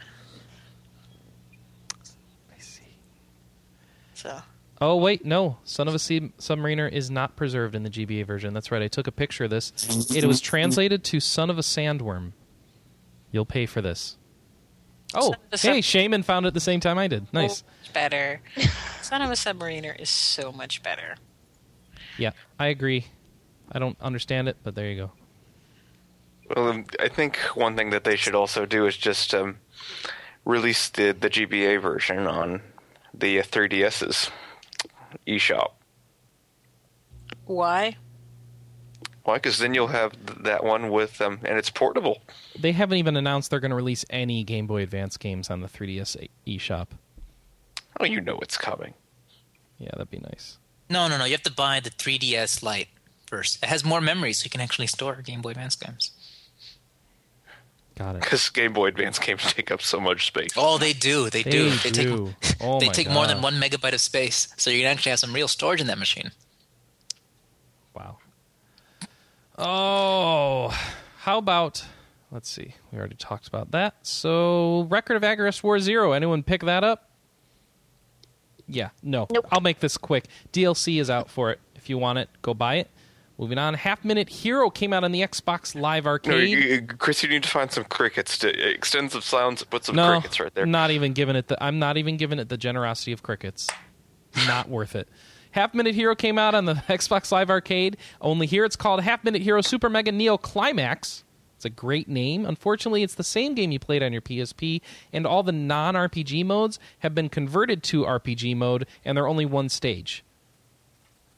I 2.55 2.59
see. 2.59 2.99
So 4.13 4.43
Oh 4.81 4.97
wait, 4.97 5.25
no. 5.25 5.59
Son 5.65 5.89
of 5.89 5.95
a 5.95 5.99
Sea- 5.99 6.33
Submariner 6.39 6.91
is 6.91 7.11
not 7.11 7.37
preserved 7.37 7.75
in 7.75 7.83
the 7.83 7.91
GBA 7.91 8.27
version. 8.27 8.53
That's 8.53 8.71
right. 8.71 8.83
I 8.83 8.89
took 8.89 9.07
a 9.07 9.13
picture 9.13 9.45
of 9.45 9.51
this. 9.51 9.73
It 10.15 10.25
was 10.25 10.41
translated 10.41 11.03
to 11.05 11.21
Son 11.21 11.49
of 11.49 11.59
a 11.59 11.63
Sandworm. 11.63 12.33
You'll 13.33 13.47
pay 13.47 13.67
for 13.67 13.81
this. 13.81 14.17
Oh, 15.15 15.33
Son 15.33 15.59
Sub- 15.59 15.73
hey, 15.73 15.81
Shaman 15.81 16.23
found 16.25 16.47
it 16.47 16.49
at 16.49 16.55
the 16.55 16.61
same 16.61 16.81
time 16.81 16.99
I 16.99 17.07
did. 17.09 17.33
Nice. 17.33 17.65
much 17.83 17.93
better. 17.93 18.41
Son 19.03 19.23
of 19.23 19.31
a 19.31 19.35
Submariner 19.35 19.99
is 19.99 20.11
so 20.11 20.53
much 20.53 20.83
better. 20.83 21.17
Yeah, 22.19 22.33
I 22.59 22.67
agree. 22.67 23.07
I 23.73 23.79
don't 23.79 23.97
understand 24.01 24.49
it, 24.49 24.57
but 24.63 24.75
there 24.75 24.91
you 24.91 24.97
go. 24.97 25.13
Well, 26.55 26.69
um, 26.69 26.87
I 27.01 27.09
think 27.09 27.37
one 27.55 27.77
thing 27.77 27.91
that 27.91 28.05
they 28.05 28.17
should 28.17 28.35
also 28.35 28.67
do 28.67 28.87
is 28.87 28.97
just 28.97 29.35
um, 29.35 29.59
release 30.45 30.89
the, 30.89 31.13
the 31.13 31.31
GBA 31.31 31.81
version 31.81 32.27
on 32.27 32.63
the 33.13 33.41
uh, 33.41 33.43
3DS's 33.43 34.31
eShop. 35.27 35.73
Why? 37.45 37.97
Why? 39.25 39.35
Because 39.35 39.59
then 39.59 39.75
you'll 39.75 39.89
have 39.89 40.13
th- 40.27 40.39
that 40.43 40.65
one 40.65 40.91
with 40.91 41.21
um, 41.21 41.41
and 41.45 41.59
it's 41.59 41.71
portable. 41.71 42.23
They 42.59 42.73
haven't 42.73 42.99
even 42.99 43.17
announced 43.17 43.51
they're 43.51 43.61
going 43.61 43.71
to 43.71 43.77
release 43.77 44.05
any 44.11 44.45
Game 44.45 44.67
Boy 44.67 44.83
Advance 44.83 45.17
games 45.17 45.51
on 45.51 45.61
the 45.61 45.69
3DS 45.69 46.29
eShop. 46.47 46.89
Oh, 47.99 48.05
you 48.05 48.21
know 48.21 48.39
it's 48.41 48.57
coming. 48.57 48.95
Yeah, 49.79 49.91
that'd 49.93 50.11
be 50.11 50.19
nice. 50.19 50.59
No, 50.89 51.09
no, 51.09 51.19
no. 51.19 51.25
You 51.25 51.33
have 51.33 51.43
to 51.43 51.53
buy 51.53 51.81
the 51.81 51.91
3DS 51.91 52.63
Lite 52.63 52.89
first. 53.27 53.63
It 53.63 53.69
has 53.69 53.85
more 53.85 54.01
memory, 54.01 54.33
so 54.33 54.45
you 54.45 54.51
can 54.51 54.61
actually 54.61 54.87
store 54.87 55.17
Game 55.23 55.41
Boy 55.43 55.51
Advance 55.51 55.75
games. 55.77 56.13
Got 57.97 58.17
it. 58.17 58.23
Because 58.23 58.49
Game 58.51 58.73
Boy 58.73 58.89
Advance 58.89 59.19
games 59.27 59.43
take 59.53 59.71
up 59.71 59.81
so 59.83 59.99
much 59.99 60.27
space. 60.27 60.51
Oh, 60.57 60.79
they 60.79 60.93
do. 60.93 61.31
They, 61.31 61.43
do. 61.43 61.71
They 61.71 61.91
They 61.91 62.03
do. 62.05 62.35
take. 62.41 62.57
Oh 62.61 62.79
they 62.81 62.87
my 62.87 62.93
take 62.93 63.11
more 63.11 63.27
than 63.27 63.43
one 63.43 63.55
megabyte 63.61 63.93
of 63.93 64.01
space, 64.01 64.49
so 64.57 64.71
you 64.71 64.81
can 64.81 64.87
actually 64.91 65.11
have 65.11 65.19
some 65.19 65.33
real 65.33 65.49
storage 65.49 65.81
in 65.81 65.87
that 65.89 65.99
machine. 65.99 66.31
Wow. 67.95 68.19
Oh, 69.59 70.69
how 71.19 71.39
about? 71.39 71.85
Let's 72.31 72.49
see. 72.51 72.75
We 72.93 72.99
already 72.99 73.15
talked 73.17 73.47
about 73.49 73.71
that. 73.71 73.95
So, 74.03 74.87
Record 74.91 75.17
of 75.17 75.23
Agarest 75.23 75.63
War 75.63 75.79
Zero. 75.81 76.13
Anyone 76.13 76.43
pick 76.43 76.63
that 76.63 76.83
up? 76.85 77.11
Yeah. 78.67 78.91
No. 79.03 79.27
Nope. 79.31 79.47
I'll 79.51 79.61
make 79.61 79.81
this 79.81 79.97
quick. 79.97 80.27
DLC 80.53 81.01
is 81.01 81.09
out 81.09 81.31
for 81.31 81.51
it. 81.53 81.61
If 81.77 81.89
you 81.89 81.99
want 81.99 82.19
it, 82.19 82.29
go 82.43 82.53
buy 82.53 82.77
it. 82.77 82.91
Moving 83.39 83.59
on. 83.59 83.75
Half 83.75 84.05
Minute 84.05 84.31
Hero 84.31 84.71
came 84.71 84.93
out 84.95 85.05
on 85.05 85.13
the 85.13 85.21
Xbox 85.21 85.75
Live 85.79 86.05
No, 86.05 86.11
Arcade. 86.13 86.49
you, 86.49 86.59
you- 86.59 86.83
Chris, 86.83 87.23
you 87.23 87.29
need 87.29 87.43
to 87.43 87.49
find 87.51 87.71
some 87.71 87.85
crickets 87.85 88.39
to 88.39 88.49
uh, 88.49 88.69
extend 88.69 89.13
some 89.13 89.21
sounds. 89.21 89.63
Put 89.65 89.85
some 89.85 89.97
no, 89.97 90.13
crickets 90.13 90.41
right 90.41 90.55
there. 90.55 90.65
Not 90.65 90.91
even 90.91 91.13
giving 91.13 91.37
it 91.37 91.49
the. 91.49 91.63
I'm 91.63 91.79
not 91.79 91.97
even 91.99 92.17
giving 92.17 92.39
it 92.39 92.49
the 92.49 92.57
generosity 92.57 93.13
of 93.13 93.23
crickets. 93.23 93.69
Not 94.47 94.69
worth 94.69 94.95
it. 94.97 95.09
Half 95.51 95.75
Minute 95.75 95.95
Hero 95.95 96.15
came 96.15 96.39
out 96.39 96.55
on 96.55 96.65
the 96.65 96.75
Xbox 96.89 97.31
Live 97.33 97.51
Arcade. 97.51 97.97
Only 98.21 98.47
here 98.47 98.65
it's 98.65 98.77
called 98.77 99.01
Half 99.03 99.23
Minute 99.25 99.43
Hero 99.43 99.61
Super 99.61 99.89
Mega 99.91 100.13
Neo 100.13 100.37
Climax. 100.39 101.23
It's 101.57 101.65
a 101.65 101.71
great 101.71 102.07
name. 102.09 102.45
Unfortunately, 102.45 103.03
it's 103.03 103.15
the 103.15 103.25
same 103.25 103.55
game 103.55 103.71
you 103.73 103.79
played 103.79 104.03
on 104.03 104.13
your 104.13 104.21
PSP, 104.21 104.83
and 105.13 105.27
all 105.27 105.43
the 105.43 105.53
non 105.53 105.95
RPG 105.95 106.45
modes 106.45 106.79
have 106.99 107.15
been 107.15 107.31
converted 107.31 107.83
to 107.85 108.03
RPG 108.05 108.55
mode, 108.57 108.87
and 109.07 109.17
they're 109.17 109.27
only 109.29 109.47
one 109.47 109.71
stage. 109.71 110.23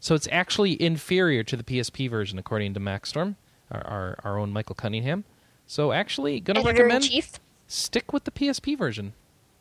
So 0.00 0.14
it's 0.14 0.28
actually 0.30 0.80
inferior 0.80 1.42
to 1.44 1.56
the 1.56 1.64
PSP 1.64 2.08
version, 2.08 2.38
according 2.38 2.74
to 2.74 2.80
Macstorm, 2.80 3.34
our, 3.70 3.86
our, 3.86 4.18
our 4.24 4.38
own 4.38 4.52
Michael 4.52 4.74
Cunningham. 4.74 5.24
So 5.66 5.92
actually, 5.92 6.40
gonna 6.40 6.60
Editor 6.60 6.72
recommend 6.84 7.04
chief. 7.04 7.40
stick 7.66 8.12
with 8.12 8.24
the 8.24 8.30
PSP 8.30 8.78
version 8.78 9.12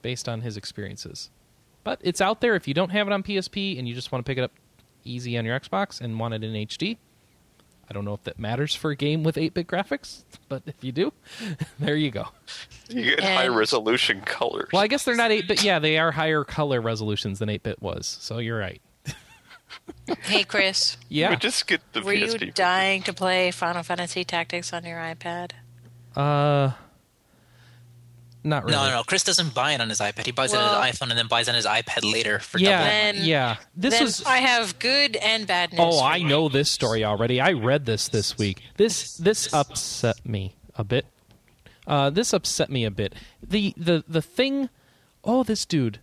based 0.01 0.29
on 0.29 0.41
his 0.41 0.55
experiences. 0.55 1.29
But 1.83 1.99
it's 2.03 2.21
out 2.21 2.41
there 2.41 2.55
if 2.55 2.67
you 2.67 2.73
don't 2.73 2.89
have 2.91 3.07
it 3.07 3.13
on 3.13 3.23
PSP 3.23 3.79
and 3.79 3.87
you 3.87 3.95
just 3.95 4.11
want 4.11 4.25
to 4.25 4.29
pick 4.29 4.37
it 4.37 4.41
up 4.43 4.51
easy 5.03 5.37
on 5.37 5.45
your 5.45 5.59
Xbox 5.59 5.99
and 6.01 6.19
want 6.19 6.33
it 6.33 6.43
in 6.43 6.53
HD. 6.53 6.97
I 7.89 7.93
don't 7.93 8.03
know 8.03 8.13
if 8.13 8.23
that 8.25 8.37
matters 8.37 8.75
for 8.75 8.91
a 8.91 8.95
game 8.97 9.23
with 9.23 9.37
8 9.37 9.53
bit 9.53 9.65
graphics, 9.67 10.23
but 10.49 10.61
if 10.65 10.83
you 10.83 10.91
do, 10.91 11.13
there 11.79 11.95
you 11.95 12.11
go. 12.11 12.27
You 12.89 13.03
get 13.03 13.19
And- 13.21 13.27
high 13.37 13.47
resolution 13.47 14.21
colors. 14.21 14.69
Well, 14.73 14.81
I 14.81 14.87
guess 14.87 15.03
they're 15.05 15.15
not 15.15 15.31
8 15.31 15.47
bit. 15.47 15.63
Yeah, 15.63 15.79
they 15.79 15.97
are 15.97 16.11
higher 16.11 16.43
color 16.43 16.81
resolutions 16.81 17.39
than 17.39 17.47
8 17.49 17.63
bit 17.63 17.81
was, 17.81 18.05
so 18.05 18.39
you're 18.39 18.59
right. 18.59 18.81
Hey, 20.21 20.43
Chris, 20.43 20.97
Yeah. 21.09 21.29
But 21.31 21.39
just 21.41 21.67
get 21.67 21.81
the 21.93 22.01
were 22.01 22.13
you 22.13 22.37
dying 22.51 23.03
to 23.03 23.13
play 23.13 23.51
Final 23.51 23.83
Fantasy 23.83 24.23
Tactics 24.23 24.71
on 24.73 24.85
your 24.85 24.97
iPad? 24.99 25.51
Uh, 26.15 26.71
not 28.43 28.63
really. 28.63 28.75
No, 28.77 28.85
no, 28.87 28.95
no. 28.97 29.03
Chris 29.03 29.23
doesn't 29.23 29.53
buy 29.53 29.73
it 29.73 29.81
on 29.81 29.89
his 29.89 29.99
iPad. 29.99 30.25
He 30.25 30.31
buys 30.31 30.53
it 30.53 30.57
on 30.59 30.85
his 30.85 30.95
iPhone 30.99 31.09
and 31.09 31.17
then 31.19 31.27
buys 31.27 31.47
it 31.47 31.51
on 31.51 31.55
his 31.55 31.65
iPad 31.65 32.09
later 32.09 32.39
for 32.39 32.57
Yeah, 32.59 32.77
double. 32.77 32.85
Then- 32.85 33.15
yeah. 33.27 33.55
This 33.75 33.95
then 33.95 34.03
was. 34.05 34.23
I 34.25 34.37
have 34.37 34.79
good 34.79 35.17
and 35.17 35.45
bad 35.45 35.71
news. 35.73 35.81
Oh, 35.83 35.99
for 35.99 36.05
I 36.05 36.19
know 36.19 36.47
this 36.47 36.71
story 36.71 37.03
already. 37.03 37.41
I 37.41 37.51
read 37.51 37.85
this 37.85 38.07
this 38.07 38.37
week. 38.37 38.61
This 38.77 39.17
this 39.17 39.53
upset 39.53 40.25
me 40.25 40.55
a 40.75 40.83
bit. 40.85 41.05
Uh, 41.85 42.09
this 42.09 42.31
upset 42.33 42.69
me 42.69 42.85
a 42.85 42.91
bit. 42.91 43.13
The 43.45 43.73
the 43.75 44.03
the 44.07 44.21
thing. 44.21 44.69
Oh, 45.23 45.43
this 45.43 45.65
dude. 45.65 45.99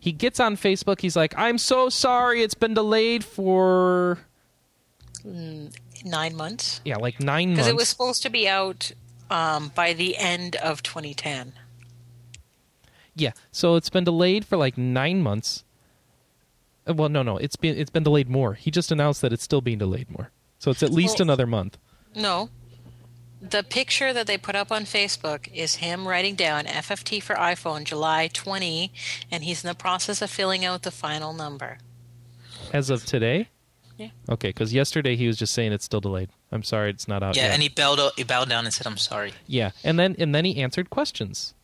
He 0.00 0.12
gets 0.12 0.38
on 0.40 0.56
Facebook. 0.56 1.00
He's 1.00 1.16
like, 1.16 1.34
"I'm 1.36 1.58
so 1.58 1.88
sorry. 1.88 2.42
It's 2.42 2.54
been 2.54 2.74
delayed 2.74 3.24
for 3.24 4.18
nine 5.24 6.36
months 6.36 6.80
yeah, 6.84 6.96
like 6.96 7.20
nine 7.20 7.48
months." 7.48 7.58
because 7.60 7.68
it 7.68 7.76
was 7.76 7.88
supposed 7.88 8.22
to 8.22 8.30
be 8.30 8.48
out 8.48 8.92
um, 9.30 9.72
by 9.74 9.92
the 9.92 10.16
end 10.16 10.56
of 10.56 10.82
2010. 10.82 11.52
Yeah, 13.14 13.32
so 13.50 13.74
it's 13.74 13.90
been 13.90 14.04
delayed 14.04 14.44
for 14.44 14.56
like 14.56 14.78
nine 14.78 15.22
months. 15.22 15.64
Uh, 16.88 16.94
Well, 16.94 17.08
no, 17.08 17.22
no, 17.22 17.36
it's 17.36 17.56
been 17.56 17.76
it's 17.76 17.90
been 17.90 18.04
delayed 18.04 18.28
more. 18.28 18.54
He 18.54 18.70
just 18.70 18.92
announced 18.92 19.20
that 19.22 19.32
it's 19.32 19.42
still 19.42 19.60
being 19.60 19.78
delayed 19.78 20.10
more. 20.10 20.30
So 20.58 20.70
it's 20.70 20.82
at 20.82 20.90
least 20.92 21.18
Well- 21.18 21.26
another 21.26 21.46
month. 21.46 21.76
No. 22.14 22.50
The 23.40 23.62
picture 23.62 24.12
that 24.12 24.26
they 24.26 24.36
put 24.36 24.56
up 24.56 24.72
on 24.72 24.82
Facebook 24.84 25.48
is 25.54 25.76
him 25.76 26.08
writing 26.08 26.34
down 26.34 26.64
FFT 26.64 27.22
for 27.22 27.36
iPhone 27.36 27.84
July 27.84 28.28
20, 28.32 28.92
and 29.30 29.44
he's 29.44 29.62
in 29.62 29.68
the 29.68 29.74
process 29.76 30.20
of 30.20 30.28
filling 30.30 30.64
out 30.64 30.82
the 30.82 30.90
final 30.90 31.32
number. 31.32 31.78
As 32.72 32.90
of 32.90 33.04
today? 33.06 33.48
Yeah. 33.96 34.08
Okay, 34.28 34.48
because 34.48 34.72
yesterday 34.74 35.14
he 35.16 35.26
was 35.26 35.36
just 35.36 35.52
saying 35.54 35.72
it's 35.72 35.84
still 35.84 36.00
delayed. 36.00 36.30
I'm 36.50 36.62
sorry, 36.64 36.90
it's 36.90 37.06
not 37.08 37.22
out 37.22 37.36
Yeah, 37.36 37.44
yet. 37.44 37.52
and 37.52 37.62
he 37.62 37.68
bowed, 37.68 38.00
he 38.16 38.24
bowed 38.24 38.48
down 38.48 38.64
and 38.64 38.72
said, 38.74 38.86
"I'm 38.86 38.96
sorry." 38.96 39.32
yeah, 39.46 39.70
and 39.84 39.98
then 39.98 40.14
and 40.18 40.34
then 40.34 40.44
he 40.44 40.60
answered 40.62 40.88
questions. 40.90 41.54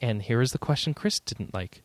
And 0.00 0.22
here 0.22 0.40
is 0.40 0.50
the 0.52 0.58
question 0.58 0.94
Chris 0.94 1.20
didn't 1.20 1.54
like. 1.54 1.82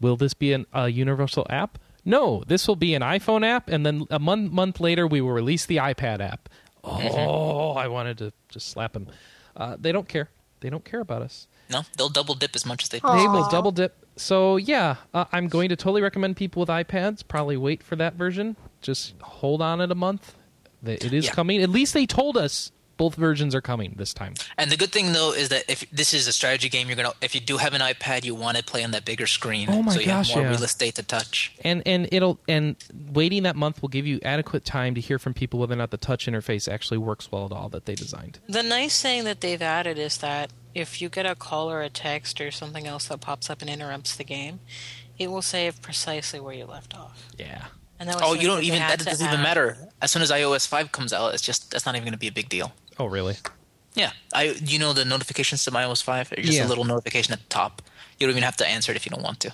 Will 0.00 0.16
this 0.16 0.34
be 0.34 0.52
an, 0.52 0.66
a 0.72 0.88
universal 0.88 1.46
app? 1.50 1.78
No, 2.04 2.42
this 2.46 2.66
will 2.66 2.76
be 2.76 2.94
an 2.94 3.02
iPhone 3.02 3.44
app, 3.44 3.68
and 3.68 3.84
then 3.84 4.06
a 4.10 4.18
month 4.18 4.50
month 4.52 4.80
later 4.80 5.06
we 5.06 5.20
will 5.20 5.32
release 5.32 5.66
the 5.66 5.76
iPad 5.76 6.20
app. 6.20 6.48
Oh, 6.84 7.72
I 7.72 7.88
wanted 7.88 8.18
to 8.18 8.32
just 8.48 8.68
slap 8.68 8.94
him. 8.96 9.08
Uh, 9.56 9.76
they 9.78 9.92
don't 9.92 10.08
care. 10.08 10.28
They 10.60 10.70
don't 10.70 10.84
care 10.84 11.00
about 11.00 11.22
us. 11.22 11.46
No, 11.70 11.82
they'll 11.96 12.08
double 12.08 12.34
dip 12.34 12.54
as 12.56 12.66
much 12.66 12.82
as 12.82 12.88
they. 12.88 12.98
They 12.98 13.26
will 13.28 13.48
double 13.48 13.70
dip. 13.72 13.96
So 14.16 14.56
yeah, 14.56 14.96
uh, 15.14 15.24
I'm 15.32 15.48
going 15.48 15.68
to 15.70 15.76
totally 15.76 16.02
recommend 16.02 16.36
people 16.36 16.60
with 16.60 16.68
iPads 16.68 17.26
probably 17.26 17.56
wait 17.56 17.82
for 17.82 17.96
that 17.96 18.14
version. 18.14 18.56
Just 18.82 19.14
hold 19.20 19.62
on 19.62 19.80
it 19.80 19.90
a 19.90 19.94
month. 19.94 20.34
It 20.84 21.12
is 21.12 21.26
Yeah. 21.26 21.32
coming. 21.32 21.62
At 21.62 21.70
least 21.70 21.94
they 21.94 22.06
told 22.06 22.36
us 22.36 22.72
both 23.00 23.14
versions 23.14 23.54
are 23.54 23.62
coming 23.62 23.94
this 23.96 24.12
time. 24.12 24.34
And 24.58 24.70
the 24.70 24.76
good 24.76 24.92
thing 24.92 25.12
though 25.12 25.32
is 25.32 25.48
that 25.48 25.64
if 25.70 25.88
this 25.90 26.12
is 26.12 26.26
a 26.26 26.34
strategy 26.34 26.68
game, 26.68 26.86
you're 26.86 26.96
gonna 26.96 27.14
if 27.22 27.34
you 27.34 27.40
do 27.40 27.56
have 27.56 27.72
an 27.72 27.80
iPad, 27.80 28.24
you 28.24 28.34
want 28.34 28.58
to 28.58 28.62
play 28.62 28.84
on 28.84 28.90
that 28.90 29.06
bigger 29.06 29.26
screen, 29.26 29.68
Oh 29.70 29.82
my 29.82 29.94
so 29.94 30.00
you 30.00 30.06
gosh, 30.06 30.28
have 30.28 30.36
more 30.36 30.44
yeah. 30.44 30.50
real 30.50 30.62
estate 30.62 30.96
to 30.96 31.02
touch. 31.02 31.54
And 31.64 31.82
and 31.86 32.10
it'll 32.12 32.38
and 32.46 32.76
waiting 33.10 33.44
that 33.44 33.56
month 33.56 33.80
will 33.80 33.88
give 33.88 34.06
you 34.06 34.20
adequate 34.22 34.66
time 34.66 34.94
to 34.96 35.00
hear 35.00 35.18
from 35.18 35.32
people 35.32 35.58
whether 35.58 35.72
or 35.72 35.76
not 35.78 35.90
the 35.90 35.96
touch 35.96 36.26
interface 36.26 36.70
actually 36.70 36.98
works 36.98 37.32
well 37.32 37.46
at 37.46 37.52
all 37.52 37.70
that 37.70 37.86
they 37.86 37.94
designed. 37.94 38.38
The 38.50 38.62
nice 38.62 39.00
thing 39.00 39.24
that 39.24 39.40
they've 39.40 39.62
added 39.62 39.96
is 39.96 40.18
that 40.18 40.50
if 40.74 41.00
you 41.00 41.08
get 41.08 41.24
a 41.24 41.34
call 41.34 41.70
or 41.70 41.80
a 41.80 41.88
text 41.88 42.38
or 42.38 42.50
something 42.50 42.86
else 42.86 43.08
that 43.08 43.22
pops 43.22 43.48
up 43.48 43.62
and 43.62 43.70
interrupts 43.70 44.14
the 44.14 44.24
game, 44.24 44.60
it 45.18 45.30
will 45.30 45.40
save 45.40 45.80
precisely 45.80 46.38
where 46.38 46.54
you 46.54 46.66
left 46.66 46.94
off. 46.94 47.28
Yeah. 47.38 47.68
And 48.00 48.08
that 48.08 48.16
was 48.16 48.24
Oh, 48.26 48.32
you 48.34 48.48
don't 48.48 48.62
even 48.64 48.78
that 48.80 48.98
doesn't 49.04 49.24
even 49.26 49.38
add. 49.40 49.42
matter. 49.42 49.76
As 50.02 50.10
soon 50.10 50.22
as 50.22 50.30
iOS 50.32 50.66
five 50.66 50.90
comes 50.90 51.12
out, 51.12 51.32
it's 51.34 51.42
just 51.42 51.70
that's 51.70 51.86
not 51.86 51.94
even 51.94 52.04
gonna 52.06 52.16
be 52.16 52.26
a 52.28 52.32
big 52.32 52.48
deal. 52.48 52.72
Oh 52.98 53.04
really? 53.06 53.36
Yeah, 53.94 54.12
I 54.34 54.56
you 54.64 54.78
know 54.78 54.92
the 54.92 55.04
notifications 55.04 55.64
to 55.64 55.70
my 55.70 55.84
iOS 55.84 56.02
five 56.02 56.32
are 56.32 56.36
just 56.36 56.52
Yeah. 56.58 56.66
a 56.66 56.68
little 56.68 56.84
notification 56.84 57.32
at 57.32 57.40
the 57.40 57.46
top. 57.48 57.82
You 58.18 58.26
don't 58.26 58.32
even 58.32 58.42
have 58.42 58.56
to 58.56 58.66
answer 58.66 58.90
it 58.90 58.96
if 58.96 59.06
you 59.06 59.10
don't 59.10 59.22
want 59.22 59.38
to. 59.40 59.52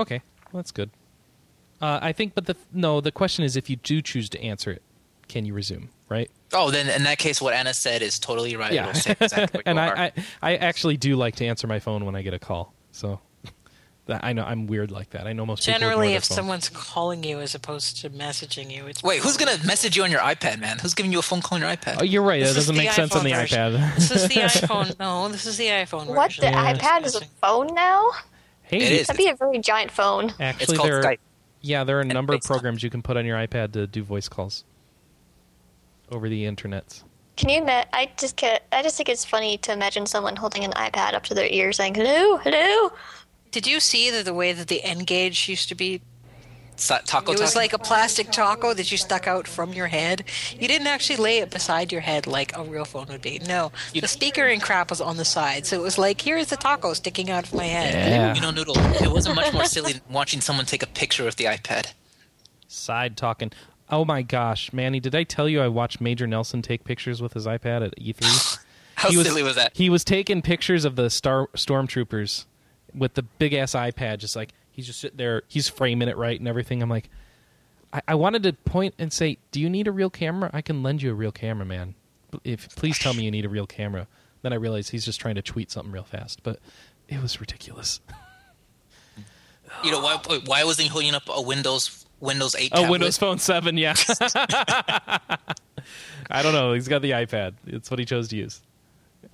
Okay, 0.00 0.20
well, 0.52 0.58
that's 0.62 0.70
good. 0.70 0.90
Uh, 1.80 1.98
I 2.02 2.12
think, 2.12 2.34
but 2.34 2.46
the 2.46 2.56
no, 2.72 3.00
the 3.00 3.12
question 3.12 3.44
is 3.44 3.54
if 3.56 3.68
you 3.70 3.76
do 3.76 4.00
choose 4.02 4.28
to 4.30 4.40
answer 4.42 4.70
it, 4.72 4.82
can 5.28 5.44
you 5.44 5.54
resume? 5.54 5.90
Right? 6.08 6.30
Oh, 6.54 6.70
then 6.70 6.88
in 6.88 7.02
that 7.04 7.18
case, 7.18 7.40
what 7.42 7.52
Anna 7.52 7.74
said 7.74 8.00
is 8.00 8.18
totally 8.18 8.56
right. 8.56 8.72
Yeah. 8.72 8.88
Exactly 8.88 9.62
and 9.66 9.78
I. 9.78 10.04
I, 10.06 10.12
I 10.40 10.56
actually 10.56 10.96
do 10.96 11.16
like 11.16 11.36
to 11.36 11.44
answer 11.46 11.66
my 11.66 11.78
phone 11.80 12.06
when 12.06 12.16
I 12.16 12.22
get 12.22 12.32
a 12.32 12.38
call. 12.38 12.72
So 12.92 13.08
that 13.10 13.20
I 14.10 14.32
know 14.32 14.42
I'm 14.44 14.66
weird 14.66 14.90
like 14.90 15.10
that. 15.10 15.26
I 15.26 15.32
know 15.34 15.44
most 15.44 15.66
people 15.66 15.80
Generally, 15.80 16.06
ignore 16.08 16.16
if 16.18 16.24
someone's 16.24 16.68
calling 16.70 17.22
you 17.24 17.40
as 17.40 17.54
opposed 17.54 17.98
to 18.02 18.10
messaging 18.10 18.70
you, 18.74 18.86
it's 18.86 19.02
Wait, 19.02 19.20
who's 19.20 19.36
gonna 19.36 19.58
message 19.66 19.96
you 19.96 20.02
on 20.04 20.10
your 20.10 20.20
iPad, 20.20 20.60
man? 20.60 20.78
Who's 20.78 20.94
giving 20.94 21.12
you 21.12 21.18
a 21.18 21.22
phone 21.22 21.42
call 21.42 21.56
on 21.56 21.62
your 21.62 21.70
iPad? 21.70 21.98
Oh, 22.00 22.04
you're 22.04 22.22
right. 22.22 22.40
This 22.40 22.54
That 22.54 22.58
is 22.60 22.66
doesn't 22.66 22.76
make 22.76 22.90
sense 22.92 23.14
on 23.14 23.24
the 23.24 23.32
version. 23.32 23.58
iPad. 23.72 23.94
This 23.96 24.10
is 24.10 24.28
the 24.28 24.34
iPhone. 24.40 24.98
No, 24.98 25.28
this 25.28 25.44
is 25.46 25.56
the 25.58 25.66
iPhone 25.66 26.06
What 26.06 26.32
version. 26.32 26.44
the 26.44 26.50
iPad 26.58 27.04
is 27.04 27.16
a 27.16 27.24
phone 27.42 27.74
now? 27.74 28.10
Hey, 28.62 28.78
It 28.78 28.92
is. 28.92 29.06
That'd 29.08 29.18
be 29.18 29.28
a 29.28 29.36
very 29.36 29.58
giant 29.58 29.90
phone. 29.90 30.32
actually, 30.40 30.76
called 30.78 30.88
there. 30.90 30.98
Are, 31.00 31.02
Skype. 31.04 31.18
yeah, 31.60 31.84
there 31.84 31.96
are 31.96 32.00
a 32.00 32.02
And 32.04 32.12
number 32.14 32.34
of 32.34 32.40
programs 32.42 32.82
you 32.82 32.90
can 32.90 33.02
put 33.02 33.16
on 33.16 33.26
your 33.26 33.36
iPad 33.38 33.72
to 33.72 33.86
do 33.86 34.02
voice 34.02 34.28
calls 34.28 34.64
over 36.10 36.28
the 36.28 36.46
internet. 36.46 37.02
Can 37.36 37.50
you? 37.50 37.64
Ma- 37.64 37.84
I 37.92 38.10
just 38.18 38.36
ca 38.36 38.58
I 38.72 38.82
just 38.82 38.96
think 38.96 39.08
it's 39.08 39.24
funny 39.24 39.58
to 39.58 39.72
imagine 39.72 40.06
someone 40.06 40.34
holding 40.34 40.64
an 40.64 40.72
iPad 40.72 41.14
up 41.14 41.22
to 41.24 41.34
their 41.34 41.46
ear 41.46 41.72
saying 41.72 41.94
"Hello, 41.94 42.36
hello." 42.38 42.90
Did 43.50 43.66
you 43.66 43.80
see 43.80 44.10
that 44.10 44.24
the 44.24 44.34
way 44.34 44.52
that 44.52 44.68
the 44.68 44.84
N-Gage 44.84 45.48
used 45.48 45.68
to 45.68 45.74
be? 45.74 46.02
Sa- 46.76 47.00
taco 47.04 47.32
It 47.32 47.40
was 47.40 47.56
like 47.56 47.72
a 47.72 47.78
plastic 47.78 48.30
taco 48.30 48.72
that 48.72 48.92
you 48.92 48.98
stuck 48.98 49.26
out 49.26 49.48
from 49.48 49.72
your 49.72 49.88
head. 49.88 50.24
You 50.58 50.68
didn't 50.68 50.86
actually 50.86 51.16
lay 51.16 51.38
it 51.38 51.50
beside 51.50 51.90
your 51.90 52.02
head 52.02 52.26
like 52.26 52.56
a 52.56 52.62
real 52.62 52.84
phone 52.84 53.06
would 53.08 53.20
be. 53.20 53.40
No, 53.40 53.72
the 53.92 54.06
speaker 54.06 54.46
and 54.46 54.62
crap 54.62 54.90
was 54.90 55.00
on 55.00 55.16
the 55.16 55.24
side, 55.24 55.66
so 55.66 55.76
it 55.76 55.82
was 55.82 55.98
like 55.98 56.20
here's 56.20 56.48
the 56.48 56.56
taco 56.56 56.92
sticking 56.92 57.30
out 57.30 57.44
of 57.44 57.54
my 57.54 57.64
head. 57.64 57.94
Yeah. 57.94 58.34
You 58.34 58.40
know, 58.40 58.52
Noodle, 58.52 58.78
it 58.78 59.10
wasn't 59.10 59.34
much 59.36 59.52
more 59.52 59.64
silly 59.64 59.94
than 59.94 60.02
watching 60.08 60.40
someone 60.40 60.66
take 60.66 60.84
a 60.84 60.86
picture 60.86 61.24
with 61.24 61.36
the 61.36 61.46
iPad. 61.46 61.92
Side 62.68 63.16
talking. 63.16 63.50
Oh 63.90 64.04
my 64.04 64.22
gosh, 64.22 64.72
Manny! 64.72 65.00
Did 65.00 65.14
I 65.14 65.24
tell 65.24 65.48
you 65.48 65.60
I 65.60 65.68
watched 65.68 66.00
Major 66.00 66.26
Nelson 66.26 66.62
take 66.62 66.84
pictures 66.84 67.20
with 67.20 67.32
his 67.32 67.46
iPad 67.46 67.84
at 67.84 67.98
E3? 67.98 68.58
How 68.94 69.10
he 69.10 69.16
was, 69.16 69.26
silly 69.26 69.42
was 69.44 69.54
that? 69.54 69.76
He 69.76 69.88
was 69.88 70.04
taking 70.04 70.42
pictures 70.42 70.84
of 70.84 70.96
the 70.96 71.08
star 71.08 71.46
stormtroopers 71.56 72.46
with 72.94 73.14
the 73.14 73.22
big 73.22 73.54
ass 73.54 73.72
iPad, 73.72 74.18
just 74.18 74.36
like 74.36 74.52
he's 74.70 74.86
just 74.86 75.00
sitting 75.00 75.16
there, 75.16 75.42
he's 75.48 75.68
framing 75.68 76.08
it 76.08 76.16
right 76.16 76.38
and 76.38 76.48
everything. 76.48 76.82
I'm 76.82 76.90
like, 76.90 77.08
I, 77.92 78.02
I 78.08 78.14
wanted 78.14 78.42
to 78.44 78.52
point 78.52 78.94
and 78.98 79.12
say, 79.12 79.38
"Do 79.50 79.60
you 79.60 79.68
need 79.70 79.86
a 79.88 79.92
real 79.92 80.10
camera? 80.10 80.50
I 80.52 80.62
can 80.62 80.82
lend 80.82 81.02
you 81.02 81.10
a 81.10 81.14
real 81.14 81.32
camera, 81.32 81.64
man. 81.66 81.94
If 82.44 82.74
please 82.76 82.98
tell 82.98 83.14
me 83.14 83.24
you 83.24 83.30
need 83.30 83.44
a 83.44 83.48
real 83.48 83.66
camera." 83.66 84.06
Then 84.42 84.52
I 84.52 84.56
realized 84.56 84.90
he's 84.90 85.04
just 85.04 85.20
trying 85.20 85.34
to 85.34 85.42
tweet 85.42 85.70
something 85.70 85.90
real 85.92 86.04
fast, 86.04 86.42
but 86.44 86.60
it 87.08 87.20
was 87.20 87.40
ridiculous. 87.40 88.00
You 89.84 89.90
know, 89.92 90.00
why, 90.00 90.18
why 90.46 90.64
wasn't 90.64 90.84
he 90.84 90.88
holding 90.88 91.14
up 91.14 91.24
a 91.28 91.42
Windows 91.42 92.06
Windows 92.20 92.54
8 92.54 92.70
Oh, 92.72 92.76
tablet? 92.76 92.90
Windows 92.90 93.18
Phone 93.18 93.38
Seven, 93.38 93.76
yeah. 93.76 93.94
I 96.30 96.42
don't 96.42 96.52
know. 96.54 96.72
He's 96.72 96.88
got 96.88 97.02
the 97.02 97.10
iPad. 97.12 97.52
It's 97.66 97.90
what 97.90 97.98
he 98.00 98.06
chose 98.06 98.28
to 98.28 98.36
use. 98.36 98.62
Yeah. 99.22 99.28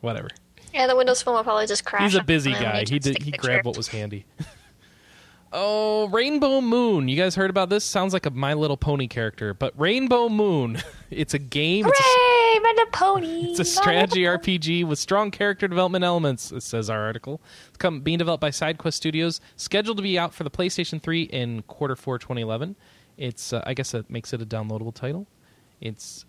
Whatever. 0.00 0.28
Yeah, 0.72 0.86
the 0.86 0.96
Windows 0.96 1.22
Phone 1.22 1.34
will 1.34 1.44
probably 1.44 1.66
just 1.66 1.84
crash. 1.84 2.02
He's 2.02 2.14
a 2.14 2.22
busy 2.22 2.52
guy. 2.52 2.84
He 2.88 2.98
did, 2.98 3.22
he 3.22 3.30
grabbed 3.30 3.64
what 3.66 3.76
was 3.76 3.88
handy. 3.88 4.26
oh, 5.52 6.08
Rainbow 6.08 6.60
Moon. 6.60 7.08
You 7.08 7.16
guys 7.16 7.34
heard 7.34 7.50
about 7.50 7.68
this? 7.70 7.84
Sounds 7.84 8.12
like 8.12 8.26
a 8.26 8.30
My 8.30 8.54
Little 8.54 8.76
Pony 8.76 9.06
character, 9.06 9.54
but 9.54 9.72
Rainbow 9.78 10.28
Moon. 10.28 10.80
It's 11.10 11.32
a 11.32 11.38
game. 11.38 11.86
It's 11.86 11.98
a, 11.98 12.02
Hooray, 12.04 12.58
my 12.62 12.68
little 12.76 12.90
pony! 12.92 13.44
it's 13.50 13.60
a 13.60 13.64
strategy 13.64 14.24
RPG 14.24 14.84
with 14.84 14.98
strong 14.98 15.30
character 15.30 15.66
development 15.66 16.04
elements. 16.04 16.52
It 16.52 16.62
says 16.62 16.90
our 16.90 17.00
article. 17.00 17.40
It's 17.68 17.78
come, 17.78 18.02
being 18.02 18.18
developed 18.18 18.42
by 18.42 18.50
SideQuest 18.50 18.92
Studios, 18.92 19.40
scheduled 19.56 19.96
to 19.96 20.02
be 20.02 20.18
out 20.18 20.34
for 20.34 20.44
the 20.44 20.50
PlayStation 20.50 21.00
3 21.00 21.22
in 21.22 21.62
quarter 21.62 21.96
four 21.96 22.18
2011. 22.18 22.76
It's 23.16 23.54
uh, 23.54 23.62
I 23.66 23.72
guess 23.72 23.92
that 23.92 24.10
makes 24.10 24.34
it 24.34 24.42
a 24.42 24.46
downloadable 24.46 24.92
title. 24.92 25.26
It's 25.80 26.26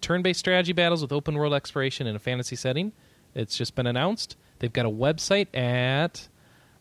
turn-based 0.00 0.40
strategy 0.40 0.72
battles 0.72 1.02
with 1.02 1.12
open 1.12 1.34
world 1.34 1.52
exploration 1.52 2.06
in 2.06 2.16
a 2.16 2.18
fantasy 2.18 2.56
setting. 2.56 2.92
It's 3.34 3.56
just 3.56 3.74
been 3.74 3.86
announced. 3.86 4.36
They've 4.58 4.72
got 4.72 4.86
a 4.86 4.90
website 4.90 5.54
at 5.56 6.28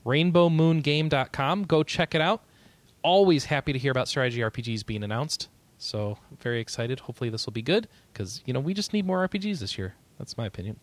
rainbowmoongame.com. 0.05 1.63
Go 1.63 1.83
check 1.83 2.15
it 2.15 2.21
out. 2.21 2.43
Always 3.03 3.45
happy 3.45 3.73
to 3.73 3.79
hear 3.79 3.91
about 3.91 4.07
strategy 4.07 4.41
RPGs 4.41 4.85
being 4.85 5.03
announced. 5.03 5.49
So, 5.77 6.17
very 6.39 6.59
excited. 6.59 6.99
Hopefully 7.01 7.29
this 7.31 7.45
will 7.45 7.53
be 7.53 7.63
good 7.63 7.87
cuz 8.13 8.43
you 8.45 8.53
know, 8.53 8.59
we 8.59 8.73
just 8.73 8.93
need 8.93 9.05
more 9.05 9.27
RPGs 9.27 9.59
this 9.59 9.77
year. 9.77 9.95
That's 10.19 10.37
my 10.37 10.45
opinion. 10.45 10.79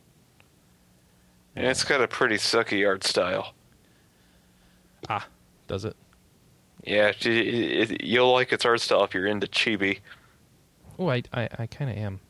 And 1.55 1.67
it's 1.67 1.85
got 1.85 2.01
a 2.01 2.09
pretty 2.09 2.37
sucky 2.37 2.87
art 2.87 3.05
style. 3.05 3.55
Ah, 5.09 5.27
does 5.69 5.85
it? 5.85 5.97
Yeah, 6.85 7.09
it- 7.09 7.27
it- 7.27 8.05
you'll 8.05 8.33
like 8.33 8.53
its 8.53 8.65
art 8.65 8.81
style 8.81 9.05
if 9.05 9.15
you're 9.15 9.27
into 9.27 9.47
chibi. 9.47 10.01
Oh, 10.99 11.09
I 11.09 11.23
I, 11.33 11.49
I 11.59 11.67
kind 11.67 11.91
of 11.91 11.97
am. 11.97 12.21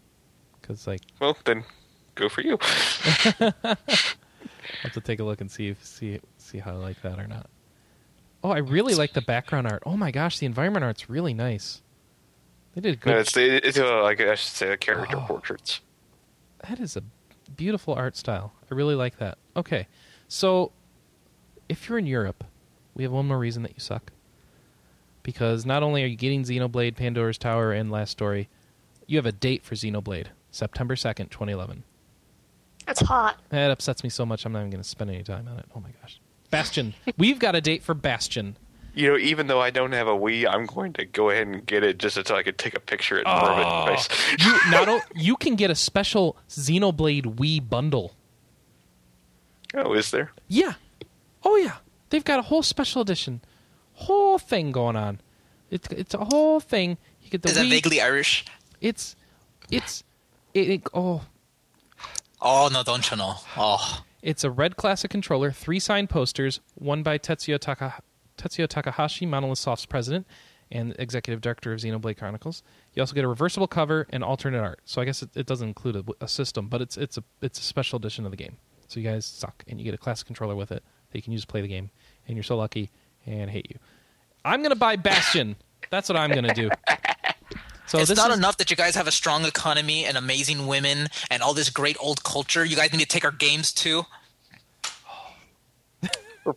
Cuz 0.62 0.86
like 0.86 1.00
Well, 1.20 1.36
then 1.44 1.64
go 2.18 2.28
for 2.28 2.40
you. 2.42 2.58
I'll 3.40 3.76
have 4.82 4.92
to 4.92 5.00
take 5.00 5.20
a 5.20 5.24
look 5.24 5.40
and 5.40 5.50
see 5.50 5.68
if 5.68 5.84
see 5.84 6.20
see 6.36 6.58
how 6.58 6.72
I 6.72 6.76
like 6.76 7.02
that 7.02 7.18
or 7.18 7.26
not. 7.26 7.48
Oh, 8.44 8.50
I 8.50 8.58
really 8.58 8.94
like 8.94 9.12
the 9.14 9.20
background 9.22 9.66
art. 9.66 9.82
Oh 9.86 9.96
my 9.96 10.10
gosh, 10.10 10.38
the 10.38 10.46
environment 10.46 10.84
art's 10.84 11.08
really 11.10 11.34
nice. 11.34 11.82
They 12.74 12.80
did 12.80 13.00
good. 13.00 13.10
No, 13.10 13.18
it's 13.18 13.36
it's 13.36 13.78
uh, 13.78 14.02
like 14.02 14.20
I 14.20 14.34
should 14.34 14.52
say, 14.52 14.76
character 14.76 15.16
Oh. 15.16 15.24
portraits. 15.26 15.80
that 16.68 16.78
is 16.80 16.96
a 16.96 17.02
beautiful 17.56 17.94
art 17.94 18.16
style. 18.16 18.52
I 18.70 18.74
really 18.74 18.94
like 18.94 19.18
that. 19.18 19.38
Okay, 19.56 19.88
so 20.28 20.70
if 21.68 21.88
you're 21.88 21.98
in 21.98 22.06
Europe, 22.06 22.44
we 22.94 23.02
have 23.02 23.12
one 23.12 23.26
more 23.26 23.38
reason 23.38 23.62
that 23.62 23.72
you 23.74 23.80
suck. 23.80 24.12
Because 25.22 25.66
not 25.66 25.82
only 25.82 26.02
are 26.02 26.06
you 26.06 26.16
getting 26.16 26.44
Xenoblade, 26.44 26.96
Pandora's 26.96 27.36
Tower, 27.38 27.72
and 27.72 27.90
Last 27.90 28.10
Story, 28.12 28.48
you 29.06 29.18
have 29.18 29.26
a 29.26 29.32
date 29.32 29.62
for 29.62 29.74
Xenoblade, 29.74 30.28
September 30.50 30.96
second, 30.96 31.30
2011. 31.30 31.82
It's 32.88 33.00
hot. 33.00 33.38
That 33.50 33.70
upsets 33.70 34.02
me 34.02 34.10
so 34.10 34.24
much. 34.24 34.44
I'm 34.44 34.52
not 34.52 34.60
even 34.60 34.70
going 34.70 34.82
to 34.82 34.88
spend 34.88 35.10
any 35.10 35.22
time 35.22 35.46
on 35.48 35.58
it. 35.58 35.66
Oh 35.74 35.80
my 35.80 35.90
gosh, 36.00 36.20
Bastion. 36.50 36.94
We've 37.18 37.38
got 37.38 37.54
a 37.54 37.60
date 37.60 37.82
for 37.82 37.94
Bastion. 37.94 38.56
You 38.94 39.12
know, 39.12 39.18
even 39.18 39.46
though 39.46 39.60
I 39.60 39.70
don't 39.70 39.92
have 39.92 40.08
a 40.08 40.16
Wii, 40.16 40.46
I'm 40.48 40.66
going 40.66 40.92
to 40.94 41.04
go 41.04 41.30
ahead 41.30 41.46
and 41.46 41.64
get 41.64 41.84
it 41.84 41.98
just 41.98 42.26
so 42.26 42.34
I 42.34 42.42
could 42.42 42.58
take 42.58 42.74
a 42.74 42.80
picture 42.80 43.18
and 43.18 43.26
Oh. 43.28 43.46
rub 43.46 43.58
it 43.60 43.66
oh. 43.68 43.86
face. 43.96 44.08
You 44.44 44.70
not 44.70 44.88
o- 44.88 45.00
you 45.14 45.36
can 45.36 45.54
get 45.54 45.70
a 45.70 45.74
special 45.76 46.36
Xenoblade 46.48 47.36
Wii 47.36 47.68
bundle. 47.68 48.14
Oh, 49.74 49.92
is 49.92 50.10
there? 50.10 50.32
Yeah. 50.48 50.74
Oh 51.44 51.56
yeah. 51.56 51.76
They've 52.10 52.24
got 52.24 52.38
a 52.38 52.42
whole 52.42 52.62
special 52.62 53.02
edition, 53.02 53.42
whole 53.92 54.38
thing 54.38 54.72
going 54.72 54.96
on. 54.96 55.20
It's 55.70 55.86
it's 55.88 56.14
a 56.14 56.24
whole 56.24 56.58
thing. 56.58 56.96
You 57.22 57.30
get 57.30 57.42
the 57.42 57.50
Is 57.50 57.56
that 57.56 57.66
vaguely 57.66 58.00
Irish? 58.00 58.46
It's 58.80 59.14
it's 59.70 60.02
it, 60.54 60.70
it 60.70 60.82
oh 60.94 61.22
Oh, 62.40 62.68
no, 62.72 62.82
don't 62.82 63.10
you 63.10 63.16
know? 63.16 63.34
Oh. 63.56 64.02
It's 64.22 64.44
a 64.44 64.50
red 64.50 64.76
classic 64.76 65.10
controller, 65.10 65.52
three 65.52 65.78
signed 65.78 66.10
posters, 66.10 66.60
one 66.74 67.02
by 67.02 67.18
Tetsuya, 67.18 67.58
Taka- 67.58 68.02
Tetsuya 68.36 68.68
Takahashi, 68.68 69.26
Monolith 69.26 69.58
Soft's 69.58 69.86
president 69.86 70.26
and 70.70 70.94
executive 70.98 71.40
director 71.40 71.72
of 71.72 71.80
Xenoblade 71.80 72.18
Chronicles. 72.18 72.62
You 72.94 73.02
also 73.02 73.14
get 73.14 73.24
a 73.24 73.28
reversible 73.28 73.66
cover 73.66 74.06
and 74.10 74.22
alternate 74.22 74.60
art. 74.60 74.80
So 74.84 75.00
I 75.00 75.04
guess 75.04 75.22
it, 75.22 75.30
it 75.34 75.46
doesn't 75.46 75.68
include 75.68 75.96
a, 75.96 76.04
a 76.20 76.28
system, 76.28 76.68
but 76.68 76.82
it's 76.82 76.96
it's 76.96 77.16
a 77.16 77.24
it's 77.40 77.58
a 77.58 77.62
special 77.62 77.96
edition 77.96 78.24
of 78.24 78.30
the 78.30 78.36
game. 78.36 78.56
So 78.86 79.00
you 79.00 79.08
guys 79.08 79.26
suck, 79.26 79.64
and 79.68 79.78
you 79.78 79.84
get 79.84 79.94
a 79.94 79.98
classic 79.98 80.26
controller 80.26 80.56
with 80.56 80.72
it 80.72 80.82
that 81.10 81.18
you 81.18 81.22
can 81.22 81.32
use 81.32 81.42
to 81.42 81.46
play 81.46 81.60
the 81.60 81.68
game. 81.68 81.90
And 82.26 82.36
you're 82.36 82.44
so 82.44 82.56
lucky, 82.56 82.90
and 83.26 83.50
hate 83.50 83.70
you. 83.70 83.78
I'm 84.44 84.62
gonna 84.62 84.76
buy 84.76 84.96
Bastion. 84.96 85.56
That's 85.90 86.08
what 86.08 86.16
I'm 86.16 86.30
gonna 86.32 86.54
do. 86.54 86.70
So 87.88 87.98
it's 87.98 88.08
this 88.10 88.18
not 88.18 88.30
is, 88.30 88.36
enough 88.38 88.58
that 88.58 88.70
you 88.70 88.76
guys 88.76 88.94
have 88.96 89.06
a 89.06 89.10
strong 89.12 89.44
economy 89.44 90.04
and 90.04 90.16
amazing 90.16 90.66
women 90.66 91.08
and 91.30 91.42
all 91.42 91.54
this 91.54 91.70
great 91.70 91.96
old 92.00 92.22
culture. 92.22 92.64
You 92.64 92.76
guys 92.76 92.92
need 92.92 93.00
to 93.00 93.06
take 93.06 93.24
our 93.24 93.30
games 93.32 93.72
too. 93.72 94.04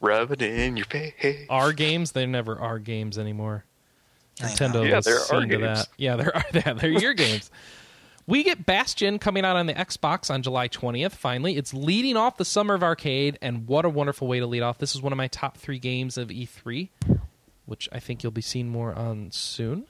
Rub 0.02 0.32
it 0.32 0.42
in 0.42 0.78
your 0.78 0.86
face. 0.86 1.46
our 1.50 1.74
games. 1.74 2.14
They 2.14 2.26
never 2.26 2.58
are 2.60 2.80
games 2.80 3.18
anymore. 3.18 3.66
Nintendo 4.38 4.88
Yeah, 4.88 4.96
has 4.96 5.06
they're 5.06 5.20
our 5.40 5.46
games. 5.46 5.62
that. 5.62 5.88
Yeah, 5.98 6.16
there 6.16 6.36
are 6.36 6.44
that. 6.54 6.78
They're 6.80 6.90
your 6.90 7.14
games. 7.14 7.52
We 8.28 8.44
get 8.44 8.66
Bastion 8.66 9.20
coming 9.20 9.44
out 9.44 9.56
on 9.58 9.66
the 9.66 9.74
Xbox 9.74 10.30
on 10.34 10.44
July 10.44 10.70
20th. 10.70 11.12
Finally, 11.14 11.58
it's 11.58 11.74
leading 11.74 12.16
off 12.16 12.38
the 12.38 12.46
summer 12.46 12.74
of 12.76 12.84
arcade, 12.84 13.38
and 13.42 13.68
what 13.68 13.84
a 13.84 13.90
wonderful 13.90 14.28
way 14.28 14.40
to 14.40 14.46
lead 14.48 14.62
off. 14.62 14.78
This 14.78 14.96
is 14.96 15.02
one 15.02 15.12
of 15.12 15.18
my 15.18 15.28
top 15.28 15.58
three 15.58 15.80
games 15.80 16.18
of 16.18 16.30
E3, 16.30 16.90
which 17.66 17.90
I 17.92 18.00
think 18.00 18.24
you'll 18.24 18.32
be 18.32 18.42
seeing 18.42 18.70
more 18.70 18.94
on 18.94 19.32
soon. 19.32 19.86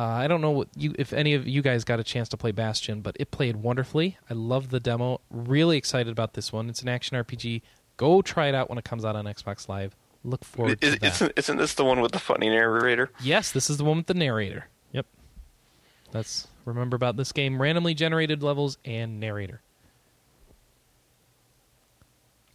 Uh, 0.00 0.14
I 0.14 0.28
don't 0.28 0.40
know 0.40 0.52
what 0.52 0.68
you 0.74 0.94
if 0.98 1.12
any 1.12 1.34
of 1.34 1.46
you 1.46 1.60
guys 1.60 1.84
got 1.84 2.00
a 2.00 2.02
chance 2.02 2.30
to 2.30 2.38
play 2.38 2.52
Bastion, 2.52 3.02
but 3.02 3.14
it 3.20 3.30
played 3.30 3.56
wonderfully. 3.56 4.16
I 4.30 4.32
love 4.32 4.70
the 4.70 4.80
demo. 4.80 5.20
Really 5.28 5.76
excited 5.76 6.10
about 6.10 6.32
this 6.32 6.50
one. 6.50 6.70
It's 6.70 6.80
an 6.80 6.88
action 6.88 7.18
RPG. 7.22 7.60
Go 7.98 8.22
try 8.22 8.46
it 8.48 8.54
out 8.54 8.70
when 8.70 8.78
it 8.78 8.84
comes 8.86 9.04
out 9.04 9.14
on 9.14 9.26
Xbox 9.26 9.68
Live. 9.68 9.94
Look 10.24 10.42
forward 10.42 10.82
Is, 10.82 10.94
to 10.94 11.00
that. 11.00 11.12
isn't, 11.12 11.32
isn't 11.36 11.56
this 11.58 11.74
the 11.74 11.84
one 11.84 12.00
with 12.00 12.12
the 12.12 12.18
funny 12.18 12.48
narrator? 12.48 13.10
Yes, 13.20 13.52
this 13.52 13.68
is 13.68 13.76
the 13.76 13.84
one 13.84 13.98
with 13.98 14.06
the 14.06 14.14
narrator. 14.14 14.68
Yep. 14.92 15.04
That's 16.12 16.48
remember 16.64 16.96
about 16.96 17.18
this 17.18 17.30
game: 17.32 17.60
randomly 17.60 17.92
generated 17.92 18.42
levels 18.42 18.78
and 18.86 19.20
narrator. 19.20 19.60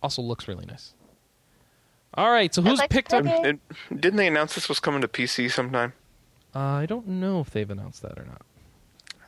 Also 0.01 0.23
looks 0.23 0.47
really 0.47 0.65
nice. 0.65 0.95
All 2.15 2.31
right, 2.31 2.51
so 2.55 2.63
who's 2.63 2.79
like 2.79 2.89
picked 2.89 3.11
that 3.11 3.23
up? 3.27 3.43
game. 3.43 3.59
And 3.91 4.01
didn't 4.01 4.17
they 4.17 4.25
announce 4.25 4.55
this 4.55 4.67
was 4.67 4.79
coming 4.79 5.01
to 5.01 5.07
PC 5.07 5.51
sometime? 5.51 5.93
Uh, 6.55 6.59
I 6.59 6.85
don't 6.85 7.07
know 7.07 7.41
if 7.41 7.51
they've 7.51 7.69
announced 7.69 8.01
that 8.01 8.17
or 8.17 8.23
not. 8.25 8.41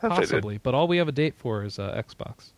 I 0.02 0.08
thought 0.08 0.16
they 0.16 0.20
did. 0.22 0.30
Possibly, 0.30 0.58
but 0.58 0.74
all 0.74 0.88
we 0.88 0.96
have 0.96 1.08
a 1.08 1.12
date 1.12 1.34
for 1.36 1.62
is 1.62 1.78
uh, 1.78 2.02
Xbox. 2.08 2.50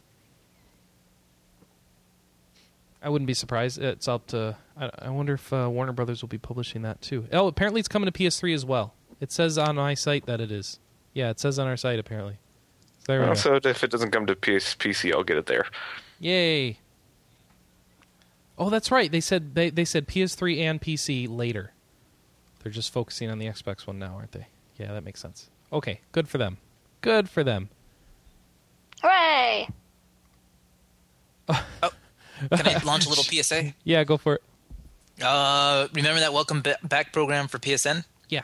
I 3.02 3.08
wouldn't 3.08 3.26
be 3.26 3.34
surprised. 3.34 3.78
It's 3.78 4.06
up 4.08 4.26
to. 4.28 4.56
I, 4.78 4.90
I 4.98 5.10
wonder 5.10 5.34
if 5.34 5.52
uh, 5.52 5.68
Warner 5.70 5.92
Brothers 5.92 6.22
will 6.22 6.28
be 6.28 6.38
publishing 6.38 6.82
that 6.82 7.00
too. 7.00 7.26
Oh, 7.32 7.46
apparently 7.46 7.80
it's 7.80 7.88
coming 7.88 8.10
to 8.10 8.16
PS3 8.16 8.54
as 8.54 8.64
well. 8.64 8.94
It 9.20 9.32
says 9.32 9.58
on 9.58 9.76
my 9.76 9.94
site 9.94 10.26
that 10.26 10.40
it 10.40 10.52
is. 10.52 10.78
Yeah, 11.14 11.30
it 11.30 11.40
says 11.40 11.58
on 11.58 11.66
our 11.66 11.76
site 11.76 11.98
apparently. 11.98 12.38
So 13.00 13.12
there 13.12 13.20
we 13.20 13.26
go. 13.34 13.70
If 13.70 13.82
it 13.82 13.90
doesn't 13.90 14.10
come 14.10 14.26
to 14.26 14.36
PS, 14.36 14.74
PC, 14.76 15.12
I'll 15.12 15.24
get 15.24 15.38
it 15.38 15.46
there. 15.46 15.66
Yay! 16.20 16.78
Oh, 18.58 18.68
that's 18.68 18.90
right. 18.90 19.10
They 19.10 19.20
said 19.20 19.54
they 19.54 19.70
they 19.70 19.86
said 19.86 20.06
PS3 20.06 20.58
and 20.58 20.80
PC 20.80 21.26
later. 21.28 21.72
They're 22.62 22.70
just 22.70 22.92
focusing 22.92 23.30
on 23.30 23.38
the 23.38 23.46
Xbox 23.46 23.86
One 23.86 23.98
now, 23.98 24.14
aren't 24.16 24.32
they? 24.32 24.46
Yeah, 24.80 24.94
that 24.94 25.04
makes 25.04 25.20
sense. 25.20 25.50
Okay, 25.70 26.00
good 26.12 26.26
for 26.26 26.38
them. 26.38 26.56
Good 27.02 27.28
for 27.28 27.44
them. 27.44 27.68
Hooray! 29.02 29.68
oh, 31.50 31.90
Can 32.50 32.66
I 32.66 32.78
launch 32.84 33.04
a 33.04 33.10
little 33.10 33.24
PSA? 33.24 33.74
Yeah, 33.84 34.04
go 34.04 34.16
for 34.16 34.36
it. 34.36 34.42
Uh, 35.22 35.86
remember 35.92 36.20
that 36.20 36.32
welcome 36.32 36.62
back 36.82 37.12
program 37.12 37.46
for 37.46 37.58
PSN? 37.58 38.04
Yeah. 38.30 38.42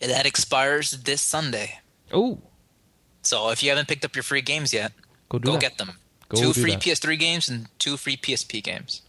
That 0.00 0.24
expires 0.24 0.92
this 0.92 1.20
Sunday. 1.20 1.80
Oh, 2.12 2.38
So 3.22 3.50
if 3.50 3.62
you 3.62 3.70
haven't 3.70 3.88
picked 3.88 4.04
up 4.04 4.14
your 4.14 4.22
free 4.22 4.40
games 4.42 4.72
yet, 4.72 4.92
go 5.28 5.38
do 5.38 5.46
go 5.46 5.52
that. 5.54 5.60
get 5.60 5.78
them. 5.78 5.98
Go 6.28 6.36
two 6.38 6.52
do 6.52 6.60
free 6.62 6.72
that. 6.72 6.80
PS3 6.80 7.18
games 7.18 7.48
and 7.48 7.66
two 7.80 7.96
free 7.96 8.16
PSP 8.16 8.62
games. 8.62 9.02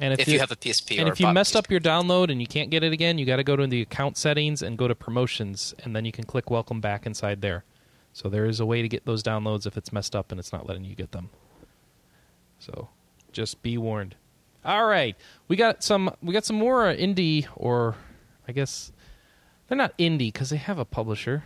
And 0.00 0.18
If, 0.18 0.28
you, 0.28 0.38
have 0.38 0.52
a 0.52 0.56
PSP 0.56 0.98
and 0.98 1.08
or 1.08 1.12
if 1.12 1.20
you 1.20 1.32
messed 1.32 1.54
PSP. 1.54 1.58
up 1.58 1.70
your 1.70 1.80
download 1.80 2.30
and 2.30 2.40
you 2.40 2.46
can't 2.46 2.70
get 2.70 2.84
it 2.84 2.92
again, 2.92 3.18
you 3.18 3.24
got 3.24 3.36
to 3.36 3.44
go 3.44 3.56
to 3.56 3.66
the 3.66 3.80
account 3.82 4.16
settings 4.16 4.62
and 4.62 4.76
go 4.76 4.86
to 4.86 4.94
promotions, 4.94 5.74
and 5.82 5.96
then 5.96 6.04
you 6.04 6.12
can 6.12 6.24
click 6.24 6.50
welcome 6.50 6.80
back 6.80 7.06
inside 7.06 7.40
there. 7.40 7.64
So 8.12 8.28
there 8.28 8.46
is 8.46 8.60
a 8.60 8.66
way 8.66 8.82
to 8.82 8.88
get 8.88 9.06
those 9.06 9.22
downloads 9.22 9.66
if 9.66 9.76
it's 9.76 9.92
messed 9.92 10.14
up 10.14 10.30
and 10.30 10.38
it's 10.38 10.52
not 10.52 10.66
letting 10.66 10.84
you 10.84 10.94
get 10.94 11.12
them. 11.12 11.30
So 12.58 12.88
just 13.32 13.62
be 13.62 13.78
warned. 13.78 14.16
All 14.64 14.86
right, 14.86 15.16
we 15.46 15.56
got 15.56 15.82
some 15.82 16.10
we 16.22 16.32
got 16.32 16.44
some 16.44 16.56
more 16.56 16.88
uh, 16.88 16.94
indie 16.94 17.46
or 17.54 17.94
I 18.46 18.52
guess 18.52 18.92
they're 19.68 19.78
not 19.78 19.96
indie 19.98 20.32
because 20.32 20.50
they 20.50 20.56
have 20.56 20.78
a 20.78 20.84
publisher. 20.84 21.44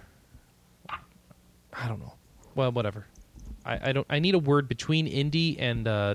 I 0.89 1.89
don't 1.89 2.01
know. 2.01 2.15
Well, 2.55 2.73
whatever. 2.73 3.07
I, 3.65 3.91
I 3.91 3.93
don't. 3.93 4.07
I 4.11 4.19
need 4.19 4.35
a 4.35 4.39
word 4.39 4.69
between 4.69 5.07
indie 5.07 5.57
and 5.59 5.87
uh, 5.87 6.15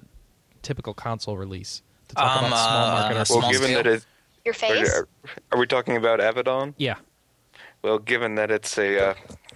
typical 0.62 0.94
console 0.94 1.38
release 1.38 1.82
to 2.10 2.16
talk 2.16 2.38
Um, 2.42 2.46
about 2.46 2.58
small 2.58 2.86
uh, 2.88 2.92
market 2.92 3.16
well, 3.16 3.26
RPGs. 3.26 3.30
Well, 3.42 3.52
given 3.52 3.68
scale. 3.70 3.84
that 3.84 3.88
it, 3.88 4.06
Your 4.46 4.54
face? 4.54 4.94
are, 4.94 5.08
are 5.52 5.60
we 5.60 5.68
talking 5.68 5.98
about 5.98 6.20
Avadon? 6.20 6.74
Yeah. 6.78 6.96
Well, 7.82 8.00
given 8.00 8.36
that 8.36 8.50
it's 8.52 8.78
a, 8.78 9.10
uh, 9.12 9.14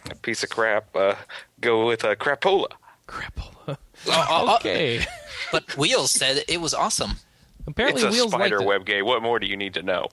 a 0.09 0.15
piece 0.15 0.43
of 0.43 0.49
crap, 0.49 0.95
uh, 0.95 1.15
go 1.59 1.85
with 1.87 2.03
uh, 2.05 2.15
Crapola. 2.15 2.67
Crapola. 3.07 3.77
Oh, 4.07 4.11
oh, 4.29 4.45
oh, 4.49 4.55
okay. 4.55 5.05
but 5.51 5.77
Wheels 5.77 6.09
said 6.09 6.43
it 6.47 6.59
was 6.59 6.73
awesome. 6.73 7.11
Apparently, 7.67 8.01
it's 8.01 8.09
a 8.11 8.17
Wheels 8.17 8.31
spider 8.31 8.59
it. 8.59 8.65
web 8.65 8.83
game. 8.83 9.05
What 9.05 9.21
more 9.21 9.37
do 9.37 9.45
you 9.45 9.55
need 9.55 9.75
to 9.75 9.83
know? 9.83 10.07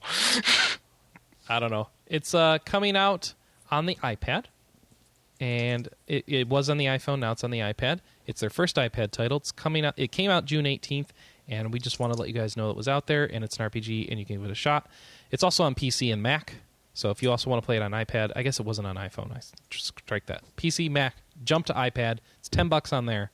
I 1.49 1.59
don't 1.59 1.71
know. 1.71 1.87
It's 2.05 2.35
uh, 2.35 2.59
coming 2.65 2.95
out 2.95 3.33
on 3.71 3.87
the 3.87 3.95
iPad, 4.03 4.45
and 5.39 5.89
it, 6.07 6.23
it 6.27 6.47
was 6.47 6.69
on 6.69 6.77
the 6.77 6.85
iPhone. 6.85 7.17
Now 7.19 7.31
it's 7.31 7.43
on 7.43 7.49
the 7.49 7.59
iPad. 7.61 8.01
It's 8.27 8.41
their 8.41 8.51
first 8.51 8.75
iPad 8.75 9.09
title. 9.09 9.37
It's 9.37 9.51
coming 9.51 9.85
out. 9.85 9.95
It 9.97 10.11
came 10.11 10.29
out 10.29 10.45
June 10.45 10.65
18th, 10.65 11.07
and 11.49 11.73
we 11.73 11.79
just 11.79 11.99
want 11.99 12.13
to 12.13 12.19
let 12.19 12.29
you 12.29 12.33
guys 12.33 12.55
know 12.55 12.69
it 12.69 12.77
was 12.77 12.87
out 12.87 13.07
there, 13.07 13.25
and 13.25 13.43
it's 13.43 13.57
an 13.57 13.69
RPG, 13.69 14.09
and 14.09 14.19
you 14.19 14.25
can 14.25 14.37
give 14.37 14.45
it 14.45 14.51
a 14.51 14.55
shot. 14.55 14.87
It's 15.31 15.43
also 15.43 15.63
on 15.63 15.75
PC 15.75 16.13
and 16.13 16.21
Mac. 16.23 16.55
So 16.93 17.09
if 17.09 17.21
you 17.21 17.31
also 17.31 17.49
want 17.49 17.61
to 17.61 17.65
play 17.65 17.75
it 17.77 17.81
on 17.81 17.91
iPad, 17.91 18.31
I 18.35 18.43
guess 18.43 18.59
it 18.59 18.65
wasn't 18.65 18.87
on 18.87 18.95
iPhone. 18.95 19.31
I 19.31 19.41
just 19.69 19.87
strike 19.99 20.25
that. 20.27 20.43
PC, 20.57 20.89
Mac, 20.89 21.15
jump 21.43 21.65
to 21.67 21.73
iPad. 21.73 22.19
It's 22.39 22.49
ten 22.49 22.67
bucks 22.69 22.93
on 22.93 23.05
there, 23.05 23.31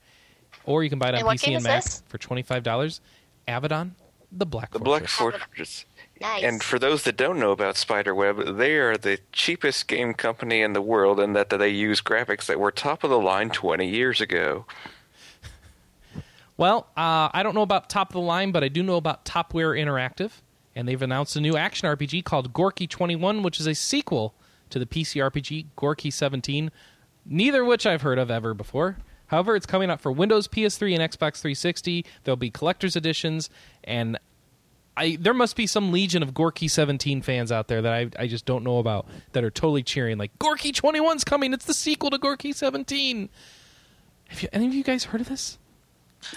or 0.66 0.84
you 0.84 0.90
can 0.90 0.98
buy 1.00 1.10
it 1.10 1.16
on 1.16 1.22
And 1.22 1.40
PC 1.40 1.56
and 1.56 1.64
Mac 1.64 1.84
this? 1.84 2.04
for 2.08 2.18
twenty 2.18 2.42
five 2.42 2.64
dollars. 2.64 3.02
Avadon, 3.48 3.92
the 4.32 4.46
Black 4.46 4.72
The 4.72 4.80
Black 4.80 5.08
Fortress. 5.08 5.42
Fortress. 5.44 5.86
Nice. 6.22 6.44
And 6.44 6.64
for 6.64 6.80
those 6.80 7.04
that 7.04 7.18
don't 7.18 7.40
know 7.40 7.52
about 7.52 7.76
Spiderweb, 7.76 8.58
they 8.58 8.76
are 8.78 8.98
the 8.98 9.20
cheapest 9.32 9.88
game 9.88 10.14
company 10.14 10.62
in 10.62 10.74
the 10.74 10.82
world 10.82 11.20
in 11.20 11.34
that 11.34 11.50
they 11.50 11.70
use 11.70 12.02
graphics 12.02 12.46
that 12.46 12.60
were 12.60 12.72
top 12.72 13.04
of 13.04 13.10
the 13.10 13.20
line 13.20 13.50
20 13.50 13.88
years 13.88 14.22
ago. 14.22 14.66
Well, 16.58 16.88
uh, 16.96 17.30
I 17.34 17.44
don't 17.44 17.54
know 17.54 17.62
about 17.62 17.90
top 17.90 18.10
of 18.10 18.14
the 18.14 18.22
line, 18.22 18.52
but 18.52 18.64
I 18.64 18.70
do 18.70 18.82
know 18.82 18.96
about 18.96 19.26
Topware 19.26 19.78
Interactive, 19.78 20.32
and 20.74 20.88
they've 20.88 21.02
announced 21.02 21.36
a 21.36 21.42
new 21.42 21.58
action 21.58 21.88
RPG 21.90 22.24
called 22.24 22.54
Gorky 22.54 22.88
21, 22.88 23.44
which 23.44 23.60
is 23.60 23.68
a 23.68 23.76
sequel 23.76 24.34
to 24.70 24.80
the 24.80 24.86
PC 24.86 25.22
RPG 25.22 25.68
Gorky 25.76 26.10
17, 26.10 26.72
neither 27.26 27.62
of 27.62 27.68
which 27.68 27.86
I've 27.86 28.04
heard 28.04 28.18
of 28.18 28.32
ever 28.32 28.54
before. 28.54 28.98
However, 29.28 29.56
it's 29.56 29.66
coming 29.66 29.90
out 29.90 30.00
for 30.00 30.12
Windows, 30.12 30.48
PS3, 30.48 30.98
and 30.98 31.12
Xbox 31.12 31.42
360. 31.42 32.06
There'll 32.24 32.38
be 32.38 32.52
collector's 32.52 32.96
editions, 32.96 33.50
and 33.84 34.18
I 34.96 35.18
there 35.20 35.34
must 35.34 35.56
be 35.56 35.68
some 35.68 35.92
legion 35.92 36.24
of 36.24 36.34
Gorky 36.34 36.68
17 36.68 37.22
fans 37.22 37.52
out 37.52 37.68
there 37.68 37.82
that 37.82 37.92
I, 37.92 38.10
I 38.18 38.28
just 38.28 38.46
don't 38.46 38.64
know 38.64 38.78
about 38.80 39.08
that 39.34 39.44
are 39.44 39.52
totally 39.52 39.84
cheering 39.84 40.18
like 40.18 40.38
Gorky 40.40 40.72
21's 40.72 41.24
coming. 41.24 41.54
It's 41.54 41.66
the 41.66 41.74
sequel 41.74 42.12
to 42.12 42.18
Gorky 42.18 42.54
17. 42.54 43.30
Have 44.30 44.42
you, 44.42 44.50
any 44.54 44.68
of 44.68 44.74
you 44.74 44.84
guys 44.84 45.06
heard 45.06 45.22
of 45.22 45.28
this? 45.28 45.58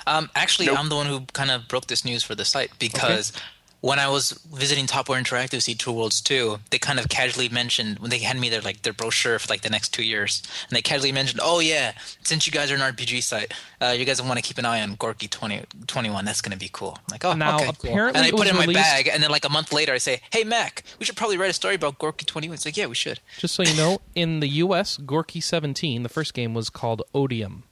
Um, 0.06 0.30
actually, 0.34 0.66
Nope. 0.66 0.78
I'm 0.78 0.88
the 0.88 0.96
one 0.96 1.06
who 1.06 1.20
kind 1.32 1.50
of 1.50 1.68
broke 1.68 1.86
this 1.86 2.04
news 2.04 2.22
for 2.22 2.34
the 2.34 2.44
site 2.44 2.70
because 2.78 3.32
when 3.80 4.00
I 4.00 4.08
was 4.08 4.32
visiting 4.52 4.86
Topware 4.86 5.20
Interactive 5.22 5.50
to 5.50 5.60
see 5.60 5.74
Two 5.74 5.92
Worlds 5.92 6.20
2, 6.20 6.58
they 6.70 6.78
kind 6.78 6.98
of 6.98 7.08
casually 7.08 7.48
mentioned 7.48 8.00
when 8.00 8.10
they 8.10 8.18
handed 8.18 8.40
me 8.40 8.48
their 8.48 8.60
like 8.60 8.82
their 8.82 8.92
brochure 8.92 9.38
for 9.38 9.46
like 9.52 9.60
the 9.60 9.70
next 9.70 9.90
two 9.94 10.02
years, 10.02 10.42
and 10.68 10.76
they 10.76 10.82
casually 10.82 11.12
mentioned, 11.12 11.40
"Oh 11.42 11.60
yeah, 11.60 11.92
since 12.24 12.46
you 12.46 12.52
guys 12.52 12.72
are 12.72 12.74
an 12.74 12.80
RPG 12.80 13.22
site, 13.22 13.52
uh, 13.80 13.94
you 13.96 14.04
guys 14.04 14.20
want 14.20 14.36
to 14.36 14.42
keep 14.42 14.58
an 14.58 14.64
eye 14.64 14.82
on 14.82 14.96
Gorky 14.96 15.28
20, 15.28 15.62
21. 15.86 16.24
That's 16.24 16.40
going 16.40 16.52
to 16.52 16.58
be 16.58 16.70
cool." 16.72 16.98
I'm 16.98 17.04
like, 17.12 17.24
"Oh, 17.24 17.34
Now, 17.34 17.56
okay, 17.56 17.66
cool." 17.66 17.90
apparently 17.90 18.18
And 18.18 18.26
I 18.26 18.36
put 18.36 18.48
it 18.48 18.50
in 18.50 18.56
my 18.56 18.66
bag, 18.72 19.08
and 19.12 19.22
then 19.22 19.30
like 19.30 19.44
a 19.44 19.48
month 19.48 19.72
later, 19.72 19.92
I 19.92 19.98
say, 19.98 20.22
"Hey 20.32 20.42
Mac, 20.42 20.82
we 20.98 21.06
should 21.06 21.16
probably 21.16 21.36
write 21.38 21.50
a 21.50 21.54
story 21.54 21.76
about 21.76 21.98
Gorky 21.98 22.24
21." 22.24 22.54
It's 22.54 22.64
like, 22.64 22.76
"Yeah, 22.76 22.86
we 22.86 22.96
should." 22.96 23.20
Just 23.38 23.54
so 23.54 23.62
you 23.62 23.76
know, 23.76 24.00
in 24.16 24.40
the 24.40 24.48
U.S., 24.48 24.96
Gorky 24.96 25.40
17, 25.40 26.02
the 26.02 26.08
first 26.08 26.34
game 26.34 26.52
was 26.52 26.68
called 26.68 27.02
Odium. 27.14 27.62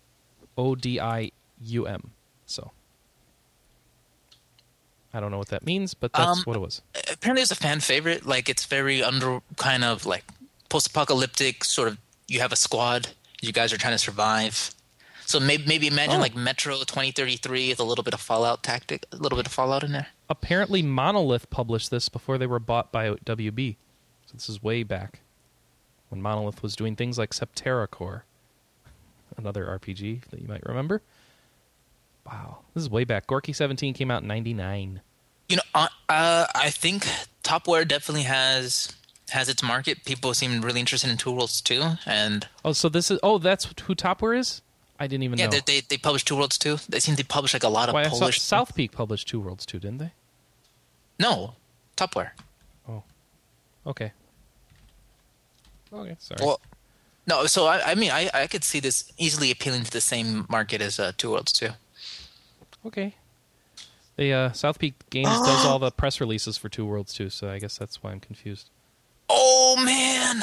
O 0.59 0.75
D 0.75 0.99
I 1.01 1.33
U 1.61 1.87
M. 1.87 2.11
So. 2.47 2.73
I 5.15 5.21
don't 5.21 5.31
know 5.31 5.39
what 5.39 5.49
that 5.49 5.65
means, 5.65 5.95
but 5.95 6.13
that's 6.13 6.39
Um, 6.39 6.43
what 6.45 6.57
it 6.57 6.61
was. 6.61 6.83
apparently 7.11 7.41
it's 7.43 7.51
a 7.51 7.55
fan 7.57 7.81
favorite. 7.81 8.27
Like 8.27 8.49
it's 8.49 8.67
very 8.67 9.03
under 9.03 9.41
kind 9.57 9.83
of 9.85 10.05
like 10.05 10.25
post-apocalyptic 10.69 11.65
sort 11.65 11.89
of. 11.89 11.99
You 12.29 12.41
have 12.41 12.53
a 12.53 12.57
squad. 12.57 13.09
You 13.41 13.53
guys 13.53 13.73
are 13.73 13.79
trying 13.79 13.95
to 13.95 13.99
survive. 13.99 14.73
So 15.25 15.41
maybe 15.41 15.65
maybe 15.67 15.87
imagine 15.87 16.17
Oh. 16.17 16.21
like 16.21 16.37
Metro 16.37 16.77
2033 16.79 17.71
with 17.71 17.81
a 17.81 17.85
little 17.85 18.05
bit 18.05 18.15
of 18.15 18.21
Fallout 18.21 18.63
tactic, 18.63 19.07
a 19.13 19.17
little 19.17 19.37
bit 19.37 19.47
of 19.47 19.53
Fallout 19.53 19.83
in 19.85 19.93
there. 19.93 20.09
Apparently, 20.29 20.83
Monolith 20.83 21.49
published 21.51 21.91
this 21.91 22.09
before 22.09 22.37
they 22.37 22.47
were 22.47 22.59
bought 22.59 22.93
by 22.93 23.11
WB. 23.25 23.77
So 24.27 24.33
this 24.35 24.49
is 24.49 24.63
way 24.63 24.83
back 24.83 25.21
when 26.11 26.21
Monolith 26.21 26.63
was 26.63 26.77
doing 26.77 26.95
things 26.97 27.17
like 27.17 27.31
Septerra 27.31 27.89
Core, 27.91 28.25
another 29.37 29.65
RPG 29.67 30.29
that 30.31 30.41
you 30.43 30.49
might 30.49 30.65
remember. 30.67 31.01
Wow, 32.27 32.59
this 32.75 32.83
is 32.83 32.91
way 32.91 33.05
back. 33.05 33.27
Gorky 33.27 33.53
17 33.53 33.95
came 33.95 34.11
out 34.11 34.23
in 34.23 34.29
99. 34.29 35.01
You 35.49 35.57
know, 35.57 35.63
uh, 35.75 35.89
uh, 36.09 36.47
I 36.55 36.71
think 36.71 37.07
Topware 37.45 37.87
definitely 37.87 38.25
has 38.25 38.93
has 39.31 39.49
its 39.49 39.63
market. 39.63 40.05
People 40.05 40.35
seem 40.35 40.61
really 40.61 40.81
interested 40.81 41.09
in 41.11 41.17
Two 41.17 41.31
Worlds 41.33 41.61
too, 41.61 41.83
and 42.05 42.49
Oh, 42.65 42.73
so 42.73 42.89
this 42.89 43.11
is. 43.11 43.21
Oh, 43.23 43.39
that's 43.39 43.67
who 43.83 43.95
Topware 43.95 44.37
is? 44.37 44.63
I 44.99 45.07
didn't 45.07 45.25
even 45.25 45.39
yeah, 45.39 45.47
know. 45.47 45.51
they, 45.53 45.61
they 45.61 45.81
they 45.89 45.97
publish 45.99 46.25
Two 46.25 46.37
Worlds 46.37 46.59
too. 46.59 46.79
They 46.89 46.99
seem 47.01 47.15
to 47.17 47.25
publish 47.25 47.53
like 47.55 47.63
a 47.63 47.69
lot 47.69 47.89
of 47.89 47.95
Why, 47.95 48.05
Polish. 48.09 48.41
South 48.41 48.75
Peak 48.75 48.93
published 48.93 49.29
Two 49.29 49.39
Worlds 49.41 49.65
too, 49.65 49.79
didn't 49.79 49.99
they? 49.99 50.13
No, 51.21 51.55
Topware. 51.97 52.31
Oh, 52.89 53.03
okay. 53.87 54.13
Okay, 55.93 56.17
sorry. 56.19 56.39
Well, 56.45 56.61
no. 57.27 57.47
So 57.47 57.67
I, 57.67 57.93
I 57.93 57.95
mean, 57.95 58.11
I, 58.11 58.29
I 58.35 58.47
could 58.49 58.65
see 58.65 58.81
this 58.81 59.13
easily 59.17 59.51
appealing 59.53 59.85
to 59.85 59.91
the 59.91 60.01
same 60.01 60.47
market 60.49 60.81
as 60.81 60.99
uh, 60.99 61.13
Two 61.17 61.31
Worlds 61.31 61.53
too. 61.53 61.71
Okay. 62.87 63.15
The 64.17 64.33
uh, 64.33 64.53
South 64.53 64.79
Peak 64.79 64.95
Games 65.11 65.29
does 65.29 65.67
all 65.67 65.79
the 65.79 65.91
press 65.91 66.21
releases 66.21 66.57
for 66.57 66.69
Two 66.71 66.87
Worlds 66.87 67.13
too, 67.13 67.29
so 67.29 67.51
I 67.51 67.59
guess 67.59 67.77
that's 67.77 68.03
why 68.03 68.13
I'm 68.13 68.21
confused. 68.21 68.71
Oh 69.29 69.77
man! 69.85 70.43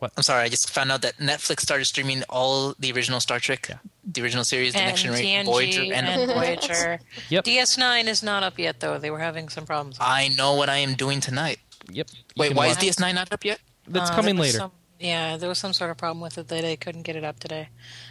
What? 0.00 0.12
I'm 0.16 0.22
sorry. 0.22 0.42
I 0.44 0.48
just 0.48 0.68
found 0.70 0.92
out 0.92 1.00
that 1.02 1.16
Netflix 1.18 1.60
started 1.60 1.84
streaming 1.86 2.22
all 2.28 2.74
the 2.78 2.92
original 2.92 3.20
Star 3.20 3.38
Trek, 3.38 3.66
Yeah. 3.70 3.76
the 4.04 4.22
original 4.22 4.44
series, 4.44 4.72
the 4.74 4.80
and 4.80 4.88
Next 4.88 5.02
Generation, 5.02 5.26
TNG 5.26 5.44
Voyager, 5.46 5.82
and, 5.94 6.06
and, 6.06 6.30
Voyager. 6.32 7.00
Yep. 7.30 7.44
DS9 7.44 8.06
is 8.08 8.22
not 8.22 8.42
up 8.42 8.58
yet, 8.58 8.80
though. 8.80 8.98
They 8.98 9.10
were 9.10 9.20
having 9.20 9.48
some 9.48 9.64
problems. 9.64 9.96
I 10.00 10.28
know 10.36 10.54
what 10.56 10.68
I 10.68 10.78
am 10.78 10.94
doing 10.94 11.20
tonight. 11.20 11.60
Yep. 11.90 12.08
You 12.12 12.22
Wait, 12.36 12.54
why 12.54 12.66
watch- 12.68 12.82
is 12.82 12.96
DS9 12.96 13.14
not 13.14 13.32
up 13.32 13.44
yet? 13.44 13.60
That's 13.86 14.10
Uh, 14.10 14.14
coming 14.16 14.36
later. 14.36 14.58
some- 14.58 14.72
yeah, 14.98 15.36
there 15.36 15.48
was 15.48 15.58
some 15.58 15.72
sort 15.72 15.90
of 15.90 15.96
problem 15.96 16.20
with 16.20 16.36
it 16.38 16.48
that 16.48 16.62
they 16.62 16.76
couldn't 16.76 17.02
get 17.02 17.14
it 17.16 17.24
up 17.24 17.38
today. 17.38 17.68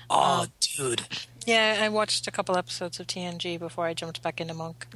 Oh, 0.09 0.47
dude. 0.77 1.01
Yeah, 1.45 1.79
I 1.81 1.89
watched 1.89 2.27
a 2.27 2.31
couple 2.31 2.57
episodes 2.57 2.99
of 2.99 3.07
TNG 3.07 3.59
before 3.59 3.85
I 3.85 3.93
jumped 3.93 4.21
back 4.21 4.39
into 4.41 4.53
Monk. 4.53 4.87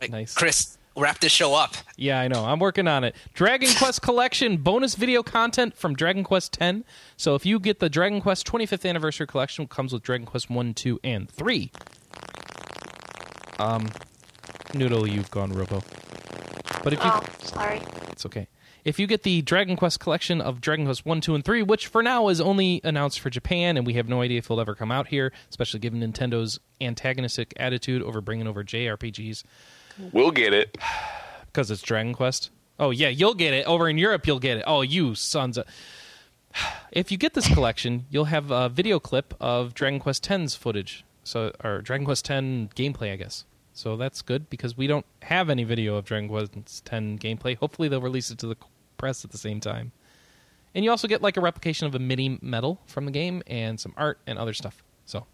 Like, 0.00 0.12
Nice. 0.12 0.32
Chris, 0.32 0.78
wrap 0.96 1.18
this 1.18 1.32
show 1.32 1.54
up. 1.56 1.74
Yeah, 1.96 2.20
I 2.20 2.28
know. 2.28 2.44
I'm 2.44 2.60
working 2.60 2.86
on 2.86 3.02
it. 3.02 3.16
Dragon 3.34 3.68
Quest 3.78 4.00
Collection 4.00 4.58
bonus 4.58 4.94
video 4.94 5.24
content 5.24 5.76
from 5.76 5.96
Dragon 5.96 6.22
Quest 6.22 6.56
X. 6.60 6.82
So 7.16 7.34
if 7.34 7.44
you 7.44 7.58
get 7.58 7.80
the 7.80 7.88
Dragon 7.88 8.20
Quest 8.20 8.46
25th 8.46 8.88
anniversary 8.88 9.26
collection, 9.26 9.64
it 9.64 9.70
comes 9.70 9.92
with 9.92 10.04
Dragon 10.04 10.24
Quest 10.24 10.48
1, 10.50 10.74
2, 10.74 11.00
and 11.02 11.28
3. 11.28 11.72
Um, 13.58 13.88
Noodle, 14.72 15.08
you've 15.08 15.32
gone 15.32 15.52
robo. 15.52 15.82
But 16.84 16.92
if 16.92 17.02
you, 17.02 17.10
Oh, 17.12 17.24
sorry. 17.42 17.80
it's 18.12 18.24
okay. 18.24 18.46
If 18.88 18.98
you 18.98 19.06
get 19.06 19.22
the 19.22 19.42
Dragon 19.42 19.76
Quest 19.76 20.00
collection 20.00 20.40
of 20.40 20.62
Dragon 20.62 20.86
Quest 20.86 21.04
1, 21.04 21.20
2, 21.20 21.34
and 21.34 21.44
3, 21.44 21.62
which 21.62 21.88
for 21.88 22.02
now 22.02 22.28
is 22.28 22.40
only 22.40 22.80
announced 22.82 23.20
for 23.20 23.28
Japan, 23.28 23.76
and 23.76 23.86
we 23.86 23.92
have 23.92 24.08
no 24.08 24.22
idea 24.22 24.38
if 24.38 24.46
it'll 24.46 24.62
ever 24.62 24.74
come 24.74 24.90
out 24.90 25.08
here, 25.08 25.30
especially 25.50 25.78
given 25.78 26.00
Nintendo's 26.00 26.58
antagonistic 26.80 27.52
attitude 27.58 28.02
over 28.02 28.22
bringing 28.22 28.46
over 28.46 28.64
JRPGs. 28.64 29.44
We'll 30.10 30.30
get 30.30 30.54
it. 30.54 30.78
because 31.52 31.70
it's 31.70 31.82
Dragon 31.82 32.14
Quest. 32.14 32.48
Oh 32.80 32.88
yeah, 32.88 33.08
you'll 33.08 33.34
get 33.34 33.52
it 33.52 33.66
over 33.66 33.90
in 33.90 33.98
Europe. 33.98 34.26
You'll 34.26 34.38
get 34.38 34.56
it. 34.56 34.64
Oh, 34.66 34.80
you 34.80 35.14
sons 35.14 35.58
of. 35.58 35.66
If 36.90 37.12
you 37.12 37.18
get 37.18 37.34
this 37.34 37.52
collection, 37.52 38.06
you'll 38.08 38.24
have 38.24 38.50
a 38.50 38.70
video 38.70 38.98
clip 38.98 39.34
of 39.38 39.74
Dragon 39.74 40.00
Quest 40.00 40.30
X's 40.30 40.54
footage. 40.54 41.04
So, 41.24 41.52
or 41.62 41.82
Dragon 41.82 42.06
Quest 42.06 42.30
X 42.30 42.42
gameplay, 42.74 43.12
I 43.12 43.16
guess. 43.16 43.44
So 43.74 43.98
that's 43.98 44.22
good 44.22 44.48
because 44.48 44.78
we 44.78 44.86
don't 44.86 45.04
have 45.22 45.50
any 45.50 45.64
video 45.64 45.96
of 45.96 46.06
Dragon 46.06 46.26
Quest 46.30 46.56
X 46.56 46.80
gameplay. 46.90 47.54
Hopefully, 47.58 47.88
they'll 47.88 48.00
release 48.00 48.30
it 48.30 48.38
to 48.38 48.46
the 48.46 48.56
press 48.98 49.24
at 49.24 49.30
the 49.30 49.38
same 49.38 49.60
time. 49.60 49.92
And 50.74 50.84
you 50.84 50.90
also 50.90 51.08
get 51.08 51.22
like 51.22 51.36
a 51.36 51.40
replication 51.40 51.86
of 51.86 51.94
a 51.94 51.98
mini 51.98 52.38
medal 52.42 52.80
from 52.86 53.06
the 53.06 53.10
game 53.10 53.42
and 53.46 53.80
some 53.80 53.94
art 53.96 54.18
and 54.26 54.38
other 54.38 54.52
stuff. 54.52 54.84
So, 55.06 55.26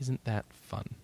isn't 0.00 0.24
that 0.24 0.44
fun? 0.52 0.84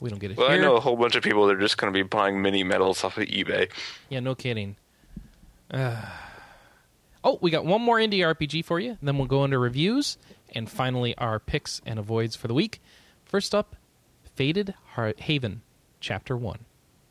We 0.00 0.10
don't 0.10 0.18
get 0.18 0.32
it 0.32 0.36
Well, 0.36 0.48
here. 0.50 0.58
I 0.58 0.60
know 0.60 0.74
a 0.76 0.80
whole 0.80 0.96
bunch 0.96 1.14
of 1.14 1.22
people 1.22 1.46
that 1.46 1.56
are 1.56 1.60
just 1.60 1.78
going 1.78 1.92
to 1.92 1.96
be 1.96 2.02
buying 2.02 2.42
mini 2.42 2.64
medals 2.64 3.04
off 3.04 3.16
of 3.18 3.24
eBay. 3.28 3.70
Yeah, 4.08 4.20
no 4.20 4.34
kidding. 4.34 4.76
Uh, 5.70 6.02
oh, 7.24 7.38
we 7.40 7.50
got 7.50 7.64
one 7.64 7.80
more 7.82 7.96
indie 7.98 8.18
RPG 8.18 8.64
for 8.64 8.80
you. 8.80 8.98
Then 9.00 9.16
we'll 9.16 9.28
go 9.28 9.44
into 9.44 9.58
reviews 9.58 10.18
and 10.54 10.68
finally 10.68 11.16
our 11.18 11.38
picks 11.38 11.80
and 11.86 11.98
avoids 12.00 12.34
for 12.36 12.48
the 12.48 12.54
week. 12.54 12.80
First 13.24 13.54
up, 13.54 13.76
Faded 14.34 14.74
Haven, 15.18 15.62
Chapter 16.00 16.36
One. 16.36 16.66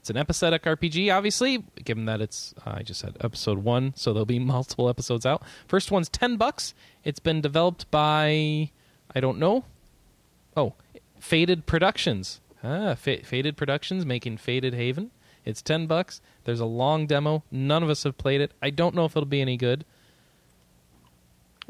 It's 0.06 0.12
an 0.12 0.18
episodic 0.18 0.62
RPG, 0.66 1.12
obviously, 1.12 1.64
given 1.84 2.06
that 2.06 2.22
it's 2.22 2.54
uh, 2.64 2.74
I 2.76 2.84
just 2.84 3.00
said 3.00 3.18
episode 3.22 3.64
one, 3.64 3.92
so 3.96 4.14
there'll 4.14 4.28
be 4.28 4.38
multiple 4.56 4.88
episodes 4.88 5.26
out. 5.26 5.42
First 5.68 5.90
one's 5.90 6.10
ten 6.10 6.38
bucks. 6.38 6.76
It's 7.04 7.18
been 7.18 7.42
developed 7.42 7.90
by 7.90 8.70
I 9.16 9.20
don't 9.20 9.40
know. 9.40 9.66
Oh, 10.56 10.74
Faded 11.20 11.66
Productions. 11.66 12.40
Ah, 12.64 12.94
Fa- 12.94 13.24
Faded 13.24 13.58
Productions 13.58 14.06
making 14.06 14.38
Faded 14.38 14.76
Haven. 14.76 15.10
It's 15.44 15.64
ten 15.64 15.88
bucks. 15.88 16.22
There's 16.44 16.60
a 16.60 16.66
long 16.68 17.08
demo. 17.08 17.44
None 17.50 17.82
of 17.82 17.90
us 17.90 18.04
have 18.04 18.16
played 18.16 18.42
it. 18.42 18.52
I 18.62 18.70
don't 18.70 18.94
know 18.94 19.06
if 19.06 19.18
it'll 19.18 19.26
be 19.26 19.42
any 19.42 19.58
good. 19.58 19.86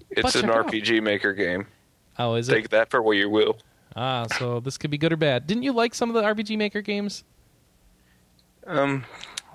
It's 0.10 0.36
an 0.36 0.42
check 0.42 0.50
it 0.50 0.58
out. 0.58 0.68
RPG 0.68 1.02
maker 1.02 1.32
game. 1.32 1.68
Oh, 2.20 2.36
is 2.36 2.50
it? 2.50 2.54
Take 2.54 2.70
that 2.72 2.92
for 2.92 3.02
what 3.02 3.16
you 3.16 3.30
will. 3.30 3.60
Ah, 3.96 4.28
so 4.38 4.60
this 4.60 4.78
could 4.78 4.92
be 4.92 4.98
good 4.98 5.14
or 5.14 5.18
bad. 5.18 5.48
Didn't 5.48 5.64
you 5.64 5.72
like 5.72 5.96
some 5.96 6.10
of 6.10 6.16
the 6.16 6.22
RPG 6.22 6.58
Maker 6.58 6.82
games? 6.82 7.24
Um, 8.66 9.06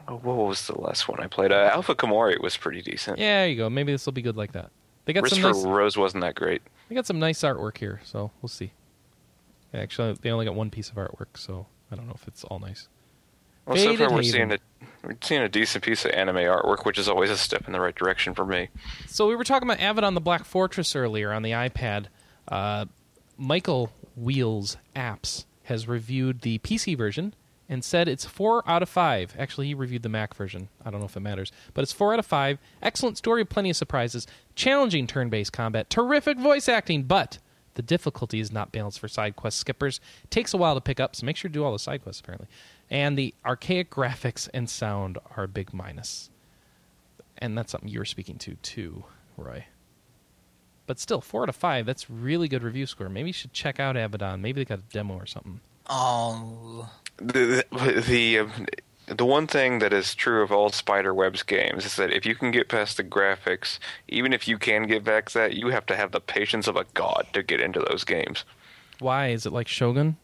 oh, 0.09 0.17
what 0.17 0.37
was 0.37 0.67
the 0.67 0.81
last 0.81 1.09
one 1.09 1.21
I 1.21 1.27
played? 1.27 1.53
Uh, 1.53 1.71
Alpha 1.73 1.95
Kimori 1.95 2.41
was 2.41 2.57
pretty 2.57 2.83
decent. 2.83 3.19
Yeah, 3.19 3.41
there 3.41 3.49
you 3.49 3.57
go. 3.57 3.71
Maybe 3.71 3.93
this 3.93 4.07
will 4.07 4.13
be 4.13 4.23
good 4.23 4.37
like 4.37 4.53
that. 4.53 4.71
They 5.05 5.13
got 5.13 5.29
some 5.29 5.41
Christopher 5.41 5.67
nice. 5.69 5.77
Rose 5.77 5.97
wasn't 5.97 6.23
that 6.23 6.35
great. 6.35 6.63
They 6.89 6.95
got 6.95 7.07
some 7.07 7.19
nice 7.19 7.41
artwork 7.41 7.79
here, 7.79 8.01
so 8.05 8.31
we'll 8.43 8.49
see. 8.49 8.73
Actually, 9.73 10.17
they 10.21 10.31
only 10.31 10.45
got 10.45 10.55
one 10.55 10.71
piece 10.71 10.91
of 10.91 10.97
artwork, 10.97 11.37
so 11.37 11.67
I 11.91 11.97
don't 11.97 12.07
know 12.07 12.15
if 12.15 12.27
it's 12.29 12.45
all 12.45 12.59
nice. 12.59 12.89
Well, 13.67 13.77
so 13.77 13.97
far 13.97 14.13
we're 14.13 14.23
seeing 14.23 14.53
a 14.53 14.59
we're 15.05 15.17
seeing 15.23 15.43
a 15.43 15.49
decent 15.49 15.85
piece 15.85 16.05
of 16.05 16.11
anime 16.11 16.37
artwork, 16.37 16.85
which 16.85 16.99
is 16.99 17.09
always 17.09 17.31
a 17.31 17.37
step 17.37 17.67
in 17.67 17.73
the 17.73 17.81
right 17.81 17.95
direction 17.95 18.35
for 18.35 18.45
me. 18.45 18.69
So 19.07 19.29
we 19.29 19.37
were 19.37 19.45
talking 19.45 19.69
about 19.71 19.79
Avadon 19.79 20.15
the 20.15 20.21
Black 20.21 20.45
Fortress 20.45 20.97
earlier 20.97 21.33
on 21.33 21.43
the 21.43 21.53
iPad. 21.53 22.07
Uh, 22.49 22.87
Michael 23.37 23.93
Wheels 24.17 24.77
Apps 24.97 25.45
has 25.65 25.87
reviewed 25.87 26.41
the 26.41 26.59
PC 26.59 26.97
version 26.97 27.35
and 27.71 27.85
said 27.85 28.09
it's 28.09 28.25
four 28.27 28.69
out 28.69 28.83
of 28.83 28.89
five. 28.89 29.35
Actually, 29.39 29.69
he 29.69 29.75
reviewed 29.75 30.03
the 30.03 30.09
Mac 30.09 30.35
version. 30.35 30.69
I 30.85 30.91
don't 30.91 30.99
know 31.01 31.07
if 31.07 31.17
it 31.17 31.21
matters, 31.21 31.53
but 31.73 31.83
it's 31.83 31.93
four 31.93 32.13
out 32.13 32.19
of 32.19 32.27
five. 32.27 32.59
Excellent 32.83 33.17
story, 33.17 33.45
plenty 33.45 33.71
of 33.71 33.77
surprises, 33.77 34.27
challenging 34.57 35.07
turn-based 35.07 35.53
combat, 35.53 35.89
terrific 35.89 36.37
voice 36.37 36.69
acting, 36.69 37.05
but 37.05 37.39
the 37.75 37.83
difficulty 37.83 38.41
is 38.41 38.51
not 38.51 38.73
balanced 38.73 38.99
for 38.99 39.07
side 39.07 39.37
quest 39.37 39.57
skippers. 39.59 40.01
takes 40.31 40.53
a 40.53 40.57
while 40.57 40.75
to 40.75 40.81
pick 40.81 40.99
up, 40.99 41.15
so 41.15 41.25
make 41.25 41.37
sure 41.37 41.49
to 41.49 41.53
do 41.53 41.63
all 41.65 41.73
the 41.73 41.79
side 41.79 42.03
quests 42.03 42.21
apparently. 42.21 42.49
And 42.91 43.17
the 43.17 43.33
archaic 43.47 43.89
graphics 43.95 44.49
and 44.53 44.69
sound 44.69 45.17
are 45.37 45.45
a 45.45 45.49
big 45.49 45.73
minus. 45.73 46.29
and 47.39 47.57
that's 47.57 47.71
something 47.71 47.89
you 47.89 48.01
were 48.01 48.05
speaking 48.05 48.37
to 48.39 48.57
too, 48.57 49.05
Roy. 49.37 49.67
But 50.89 50.99
still, 50.99 51.21
four 51.21 51.45
out 51.45 51.49
of 51.49 51.55
five. 51.55 51.87
That's 51.87 52.11
really 52.11 52.49
good 52.49 52.65
review 52.65 52.85
score. 52.85 53.09
Maybe 53.09 53.29
you 53.29 53.33
should 53.33 53.53
check 53.53 53.79
out 53.79 53.95
Avadon. 53.95 54.41
Maybe 54.41 54.61
they 54.61 54.65
got 54.65 54.81
a 54.81 54.93
demo 54.93 55.15
or 55.15 55.25
something. 55.27 55.61
Oh, 55.89 56.91
The 57.21 57.65
the 57.71 58.01
the, 58.07 58.39
um, 58.39 58.67
the 59.07 59.27
one 59.27 59.47
thing 59.47 59.81
that 59.81 59.93
is 59.93 60.15
true 60.15 60.43
of 60.43 60.51
all 60.53 60.71
Spiderweb's 60.71 61.43
games 61.43 61.85
is 61.85 61.97
that 61.97 62.13
if 62.13 62.25
you 62.25 62.35
can 62.35 62.51
get 62.51 62.69
past 62.69 62.97
the 62.97 63.05
graphics, 63.05 63.79
even 64.09 64.33
if 64.33 64.47
you 64.49 64.57
can 64.59 64.87
get 64.87 65.05
back 65.05 65.31
that, 65.33 65.55
you 65.55 65.69
have 65.69 65.85
to 65.87 65.97
have 65.97 66.13
the 66.13 66.21
patience 66.21 66.67
of 66.67 66.77
a 66.77 66.87
god 66.95 67.27
to 67.33 67.43
get 67.43 67.61
into 67.61 67.81
those 67.81 68.05
games. 68.05 68.45
Why 69.01 69.29
is 69.29 69.47
it 69.47 69.53
like 69.53 69.67
Shogun? 69.69 70.17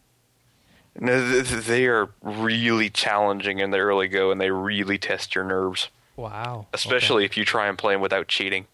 No, 0.99 1.29
th- 1.31 1.49
th- 1.49 1.65
they 1.65 1.85
are 1.85 2.09
really 2.23 2.89
challenging 2.89 3.59
in 3.59 3.69
the 3.71 3.77
early 3.77 4.07
go, 4.07 4.31
and 4.31 4.39
they 4.41 4.49
really 4.49 4.97
test 4.97 5.35
your 5.35 5.43
nerves, 5.43 5.89
Wow. 6.15 6.65
especially 6.73 7.23
Okay. 7.23 7.25
if 7.31 7.37
you 7.37 7.45
try 7.45 7.67
and 7.67 7.77
play 7.77 7.93
them 7.93 8.01
without 8.01 8.27
cheating. 8.27 8.65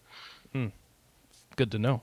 good 1.56 1.70
to 1.70 1.78
know. 1.78 2.02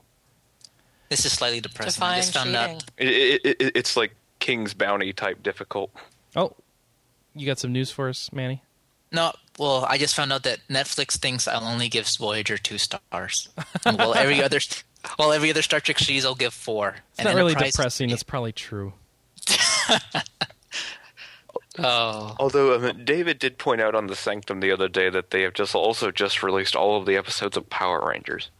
this 1.08 1.26
is 1.26 1.32
slightly 1.32 1.60
depressing. 1.60 2.02
I 2.02 2.16
Define 2.16 2.18
just 2.22 2.32
found 2.34 2.46
cheating. 2.50 2.76
out. 2.76 2.84
It, 2.96 3.40
it, 3.44 3.56
it, 3.60 3.72
it's 3.76 3.96
like 3.98 4.14
King's 4.38 4.72
Bounty 4.74 5.12
type 5.12 5.42
difficult. 5.42 5.90
Oh, 6.36 6.54
you 7.34 7.46
got 7.46 7.58
some 7.58 7.72
news 7.72 7.90
for 7.90 8.08
us, 8.08 8.30
Manny? 8.32 8.62
No, 9.10 9.32
well, 9.58 9.84
I 9.88 9.98
just 9.98 10.14
found 10.14 10.32
out 10.32 10.42
that 10.44 10.60
Netflix 10.70 11.18
thinks 11.18 11.46
I'll 11.46 11.64
only 11.64 11.88
give 11.88 12.08
Voyager 12.18 12.56
two 12.56 12.78
stars, 12.78 13.48
well, 13.84 14.14
every 14.14 14.42
other, 14.42 14.58
while 15.16 15.32
every 15.32 15.50
other 15.50 15.62
Star 15.62 15.80
Trek 15.80 15.98
series 15.98 16.24
I'll 16.24 16.34
give 16.34 16.54
four. 16.54 16.96
It's 17.14 17.24
not 17.24 17.34
really 17.34 17.54
depressing. 17.54 18.10
It's 18.12 18.22
probably 18.22 18.52
true. 18.52 18.94
Oh, 21.78 22.36
Although 22.38 22.74
um, 22.74 23.04
David 23.04 23.38
did 23.38 23.56
point 23.56 23.80
out 23.80 23.94
on 23.94 24.06
the 24.06 24.14
Sanctum 24.14 24.60
the 24.60 24.70
other 24.70 24.88
day 24.88 25.08
that 25.08 25.30
they 25.30 25.40
have 25.42 25.54
just 25.54 25.74
also 25.74 26.10
just 26.10 26.42
released 26.42 26.76
all 26.76 27.00
of 27.00 27.06
the 27.06 27.16
episodes 27.16 27.56
of 27.56 27.70
Power 27.70 28.06
Rangers. 28.06 28.50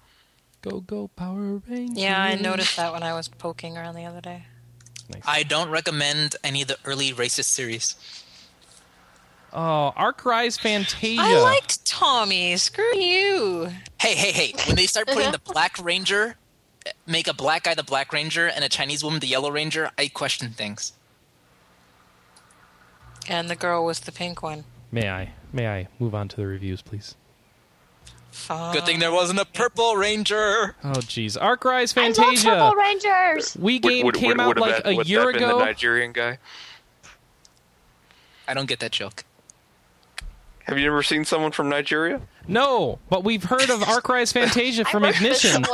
Go 0.63 0.81
go 0.81 1.09
Power 1.09 1.61
Rangers. 1.69 1.99
Yeah, 1.99 2.23
I 2.23 2.37
noticed 2.37 2.77
that 2.77 2.93
when 2.93 3.03
I 3.03 3.13
was 3.13 3.29
poking 3.29 3.77
around 3.77 3.97
the 3.97 4.07
other 4.07 4.23
day. 4.23 4.47
Nice. 5.09 5.23
I 5.27 5.43
don't 5.43 5.71
recommend 5.71 6.37
any 6.43 6.63
of 6.63 6.69
the 6.69 6.79
early 6.85 7.13
racist 7.13 7.47
series. 7.47 7.97
oh, 9.53 9.93
Arc 9.97 10.25
Rise 10.25 10.57
Fantasia. 10.59 11.21
I 11.21 11.41
liked 11.41 11.85
Tommy. 11.85 12.57
Screw 12.57 12.97
you. 12.97 13.69
Hey, 14.01 14.15
hey, 14.15 14.33
hey! 14.33 14.55
When 14.67 14.77
they 14.77 14.87
start 14.87 15.07
putting 15.07 15.23
uh-huh. 15.23 15.39
the 15.45 15.53
Black 15.53 15.83
Ranger, 15.83 16.37
make 17.07 17.29
a 17.29 17.35
black 17.35 17.65
guy 17.65 17.75
the 17.75 17.83
Black 17.83 18.13
Ranger 18.13 18.47
and 18.49 18.65
a 18.65 18.69
Chinese 18.69 19.05
woman 19.05 19.21
the 19.21 19.27
Yellow 19.27 19.51
Ranger, 19.51 19.91
I 19.99 20.09
question 20.09 20.51
things. 20.51 20.93
And 23.29 23.49
the 23.49 23.57
girl 23.57 23.85
was 23.85 24.01
the 24.01 24.13
pink 24.13 24.43
one. 24.43 24.65
May 24.91 25.09
I? 25.09 25.33
May 25.53 25.69
I 25.69 25.89
move 25.99 26.15
on 26.15 26.29
to 26.29 26.37
the 26.37 26.47
reviews, 26.47 26.83
please? 26.83 27.15
Fine. 28.33 28.73
Good 28.75 28.87
thing 28.87 28.99
there 28.99 29.13
wasn't 29.13 29.39
a 29.39 29.45
Purple 29.45 29.95
Ranger. 29.97 30.75
Oh, 30.83 30.89
jeez. 30.95 31.37
Arc 31.41 31.65
Rise 31.65 31.95
I 31.97 32.09
love 32.09 32.17
Fantasia. 32.17 32.49
Purple 32.49 32.75
Rangers. 32.77 33.57
We 33.59 33.79
game 33.79 34.07
Would- 34.07 34.17
would- 34.17 34.21
came 34.21 34.29
would- 34.31 34.41
out 34.41 34.59
like 34.59 34.83
that- 34.83 34.87
a 34.89 35.05
year 35.05 35.27
that 35.27 35.33
been 35.35 35.43
ago. 35.45 35.59
the 35.59 35.65
Nigerian 35.67 36.13
guy. 36.13 36.39
I 38.49 38.55
don't 38.55 38.67
get 38.67 38.81
that 38.81 38.91
joke. 38.93 39.25
Have 40.65 40.79
you 40.79 40.87
ever 40.87 41.03
seen 41.03 41.25
someone 41.25 41.51
from 41.53 41.69
Nigeria? 41.69 42.21
No, 42.47 42.99
but 43.11 43.25
we've 43.25 43.43
heard 43.45 43.69
of 43.69 43.83
Arc 43.83 44.09
Rise 44.09 44.33
Fantasia 44.33 44.85
from 44.91 45.05
I 45.05 45.09
worked 45.09 45.21
with 45.21 45.45
Ignition. 45.45 45.65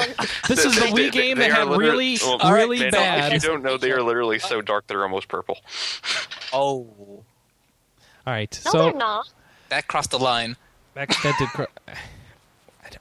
This 0.48 0.64
is 0.64 0.74
the 0.74 0.80
They- 0.80 0.90
Wii 0.90 0.94
they- 0.94 1.10
game 1.10 1.38
they 1.38 1.48
that 1.48 1.56
had 1.58 1.68
really, 1.76 2.18
well, 2.22 2.38
really 2.52 2.80
man, 2.80 2.90
bad. 2.90 3.32
If 3.34 3.42
you 3.42 3.48
don't 3.50 3.62
know, 3.62 3.76
they 3.76 3.92
are 3.92 4.02
literally 4.02 4.38
so 4.38 4.60
dark 4.62 4.86
they're 4.86 5.02
almost 5.02 5.28
purple. 5.28 5.58
Oh, 6.52 6.86
All 8.26 8.34
right, 8.34 8.60
No, 8.66 8.70
so 8.72 8.78
they're 8.84 8.92
not. 8.94 9.28
that 9.68 9.86
crossed 9.88 10.10
the 10.10 10.18
line. 10.18 10.56
that, 10.94 11.08
that 11.22 11.34
did. 11.38 11.48
Cr- 11.50 11.62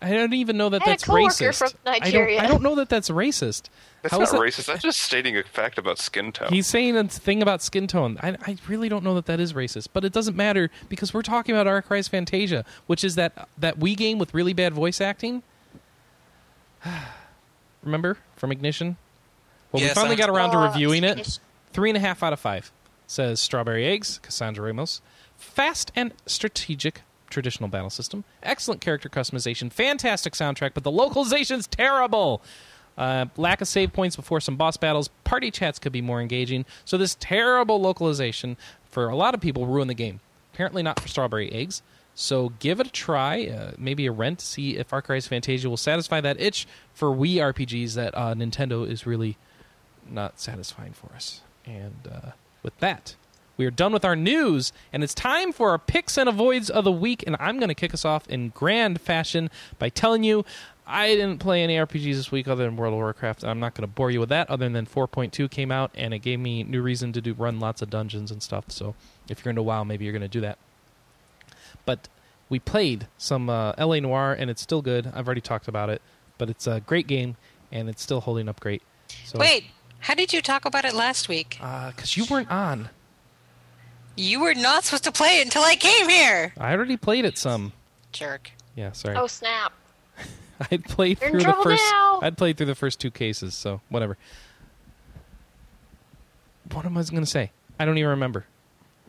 I 0.02 0.12
don't 0.12 0.34
even 0.34 0.58
know 0.58 0.70
that 0.70 0.82
I 0.82 0.86
had 0.86 0.90
a 0.90 0.92
that's 0.98 1.04
racist. 1.06 1.58
from 1.58 1.70
I 1.86 2.12
don't. 2.12 2.40
I 2.40 2.48
don't 2.48 2.62
know 2.64 2.76
that 2.76 2.90
that's 2.90 3.10
racist. 3.10 3.70
That's 4.02 4.12
How 4.12 4.20
not 4.20 4.24
is 4.26 4.32
that- 4.32 4.40
racist. 4.42 4.66
That's 4.68 4.82
just 4.84 5.00
stating 5.00 5.36
a 5.38 5.44
fact 5.44 5.78
about 5.78 5.98
skin 6.00 6.32
tone. 6.32 6.50
He's 6.50 6.68
saying 6.68 6.96
a 6.96 7.04
thing 7.06 7.42
about 7.42 7.62
skin 7.62 7.88
tone. 7.88 8.18
I, 8.22 8.38
I 8.46 8.58
really 8.68 8.90
don't 8.90 9.04
know 9.04 9.16
that 9.16 9.26
that 9.26 9.40
is 9.40 9.54
racist, 9.54 9.88
but 9.94 10.06
it 10.06 10.14
doesn't 10.14 10.36
matter 10.38 10.70
because 10.90 11.14
we're 11.14 11.22
talking 11.24 11.56
about 11.56 11.68
Arc 11.68 11.90
Rise 11.90 12.08
Fantasia, 12.08 12.64
which 12.86 13.04
is 13.04 13.16
that 13.16 13.48
that 13.58 13.80
Wii 13.80 13.98
game 13.98 14.20
with 14.20 14.34
really 14.34 14.54
bad 14.54 14.74
voice 14.74 15.02
acting. 15.02 15.44
Remember 17.84 18.18
from 18.36 18.52
Ignition? 18.52 18.98
Well, 19.72 19.82
Yes, 19.82 19.92
we 19.92 19.96
finally 19.96 20.16
I- 20.16 20.20
got 20.20 20.30
around 20.30 20.52
to 20.52 20.58
reviewing 20.58 21.04
it. 21.04 21.40
Three 21.74 21.90
and 21.90 21.98
a 21.98 22.00
half 22.00 22.24
out 22.24 22.34
of 22.34 22.40
five 22.40 22.72
says 23.06 23.40
Strawberry 23.40 23.86
Eggs, 23.86 24.20
Cassandra 24.22 24.66
Ramos. 24.66 25.02
Fast 25.38 25.92
and 25.96 26.14
strategic 26.26 27.02
traditional 27.30 27.70
battle 27.70 27.90
system. 27.90 28.24
Excellent 28.44 28.82
character 28.82 29.10
customization. 29.10 29.72
Fantastic 29.72 30.34
soundtrack, 30.34 30.72
but 30.74 30.84
the 30.84 30.92
localization's 30.92 31.68
terrible. 31.68 32.42
Uh, 32.98 33.26
lack 33.38 33.62
of 33.62 33.68
save 33.68 33.94
points 33.94 34.16
before 34.16 34.40
some 34.40 34.56
boss 34.56 34.76
battles. 34.76 35.10
Party 35.24 35.52
chats 35.52 35.78
could 35.78 35.92
be 35.92 36.02
more 36.02 36.20
engaging. 36.20 36.66
So 36.84 36.98
this 36.98 37.16
terrible 37.20 37.80
localization 37.80 38.58
for 38.90 39.10
a 39.10 39.16
lot 39.16 39.36
of 39.36 39.42
people 39.42 39.68
ruined 39.68 39.90
the 39.90 39.96
game. 39.96 40.20
Apparently 40.54 40.82
not 40.82 41.00
for 41.00 41.08
Strawberry 41.08 41.52
Eggs. 41.52 41.84
So 42.16 42.50
give 42.58 42.80
it 42.80 42.88
a 42.88 42.92
try, 42.92 43.46
uh, 43.46 43.72
maybe 43.78 44.08
a 44.08 44.12
rent, 44.12 44.42
see 44.42 44.76
if 44.76 44.92
Arc 44.92 45.08
Rise 45.08 45.28
Fantasia 45.28 45.70
will 45.70 45.78
satisfy 45.78 46.20
that 46.22 46.42
itch 46.42 46.68
for 46.92 47.10
Wii 47.10 47.36
RPGs 47.36 47.94
that 47.94 48.18
uh, 48.18 48.34
Nintendo 48.34 48.90
is 48.90 49.06
really 49.06 49.38
not 50.10 50.40
satisfying 50.40 50.94
for 50.94 51.14
us. 51.14 51.42
And 51.64 52.10
uh, 52.12 52.32
with 52.64 52.76
that, 52.80 53.16
we 53.58 53.66
are 53.66 53.72
done 53.72 53.92
with 53.92 54.06
our 54.06 54.16
news, 54.16 54.72
and 54.94 55.04
it's 55.04 55.14
time 55.14 55.52
for 55.52 55.72
our 55.72 55.80
picks 55.80 56.18
and 56.18 56.30
avoids 56.30 56.70
of 56.70 56.84
the 56.84 56.92
week. 56.92 57.24
And 57.26 57.36
I'm 57.40 57.58
going 57.58 57.70
to 57.70 57.76
kick 57.76 57.94
us 57.94 58.06
off 58.06 58.28
in 58.30 58.50
grand 58.50 59.02
fashion 59.02 59.50
by 59.80 59.90
telling 59.90 60.24
you 60.24 60.46
I 60.86 61.08
didn't 61.16 61.40
play 61.40 61.64
any 61.64 61.76
RPGs 61.76 62.16
this 62.16 62.32
week 62.32 62.48
other 62.48 62.64
than 62.64 62.78
World 62.78 62.94
of 62.94 63.00
Warcraft. 63.00 63.44
I'm 63.44 63.60
not 63.60 63.74
going 63.74 63.88
to 63.88 63.94
bore 63.94 64.10
you 64.10 64.22
with 64.22 64.30
that, 64.30 64.50
other 64.50 64.70
than 64.70 64.86
4.2 64.86 65.52
came 65.52 65.70
out 65.70 65.92
and 65.96 66.14
it 66.14 66.20
gave 66.20 66.40
me 66.40 66.64
new 66.64 66.82
reason 66.82 67.12
to 67.12 67.20
do 67.20 67.34
run 67.34 67.60
lots 67.60 67.82
of 67.82 67.90
dungeons 67.90 68.32
and 68.32 68.42
stuff. 68.42 68.66
So 68.70 68.96
if 69.28 69.44
you're 69.44 69.50
into 69.50 69.64
WoW, 69.64 69.84
maybe 69.84 70.06
you're 70.06 70.14
going 70.14 70.22
to 70.22 70.30
do 70.30 70.42
that. 70.42 70.58
But 71.86 72.08
we 72.50 72.60
played 72.60 73.08
some 73.18 73.50
uh, 73.50 73.74
LA 73.78 74.00
Noir, 74.00 74.34
and 74.38 74.50
it's 74.50 74.62
still 74.62 74.82
good. 74.82 75.12
I've 75.14 75.28
already 75.28 75.42
talked 75.42 75.68
about 75.68 75.90
it, 75.90 76.02
but 76.38 76.50
it's 76.50 76.68
a 76.68 76.80
great 76.80 77.08
game, 77.08 77.36
and 77.72 77.90
it's 77.90 78.02
still 78.02 78.22
holding 78.22 78.48
up 78.48 78.60
great. 78.62 78.82
So, 79.26 79.38
Wait, 79.40 79.66
how 80.00 80.14
did 80.14 80.32
you 80.32 80.42
talk 80.42 80.64
about 80.64 80.86
it 80.86 80.94
last 80.94 81.28
week? 81.28 81.58
because 81.60 82.16
you 82.16 82.26
weren't 82.30 82.50
on. 82.50 82.90
You 84.18 84.40
were 84.42 84.56
not 84.56 84.84
supposed 84.84 85.04
to 85.06 85.12
play 85.12 85.40
it 85.40 85.46
until 85.46 85.62
I 85.64 85.76
came 85.76 86.10
here. 86.10 86.54
I 86.58 86.74
already 86.74 86.98
played 86.98 87.24
it 87.24 87.38
some. 87.38 87.72
Jerk. 88.12 88.52
Yeah, 88.76 88.92
sorry. 88.92 89.16
Oh 89.16 89.28
snap! 89.28 89.74
I'd 90.72 90.84
played 90.86 91.20
You're 91.22 91.30
in 91.30 91.40
through 91.40 91.52
the 91.54 91.64
first. 91.64 91.84
now. 91.92 92.20
I'd 92.22 92.38
played 92.38 92.58
through 92.58 92.66
the 92.66 92.76
first 92.76 93.00
two 93.00 93.12
cases, 93.12 93.54
so 93.54 93.82
whatever. 93.90 94.18
What 96.74 96.86
am 96.86 96.98
I 96.98 97.04
going 97.04 97.24
to 97.24 97.26
say? 97.26 97.52
I 97.80 97.86
don't 97.86 97.98
even 97.98 98.10
remember. 98.10 98.46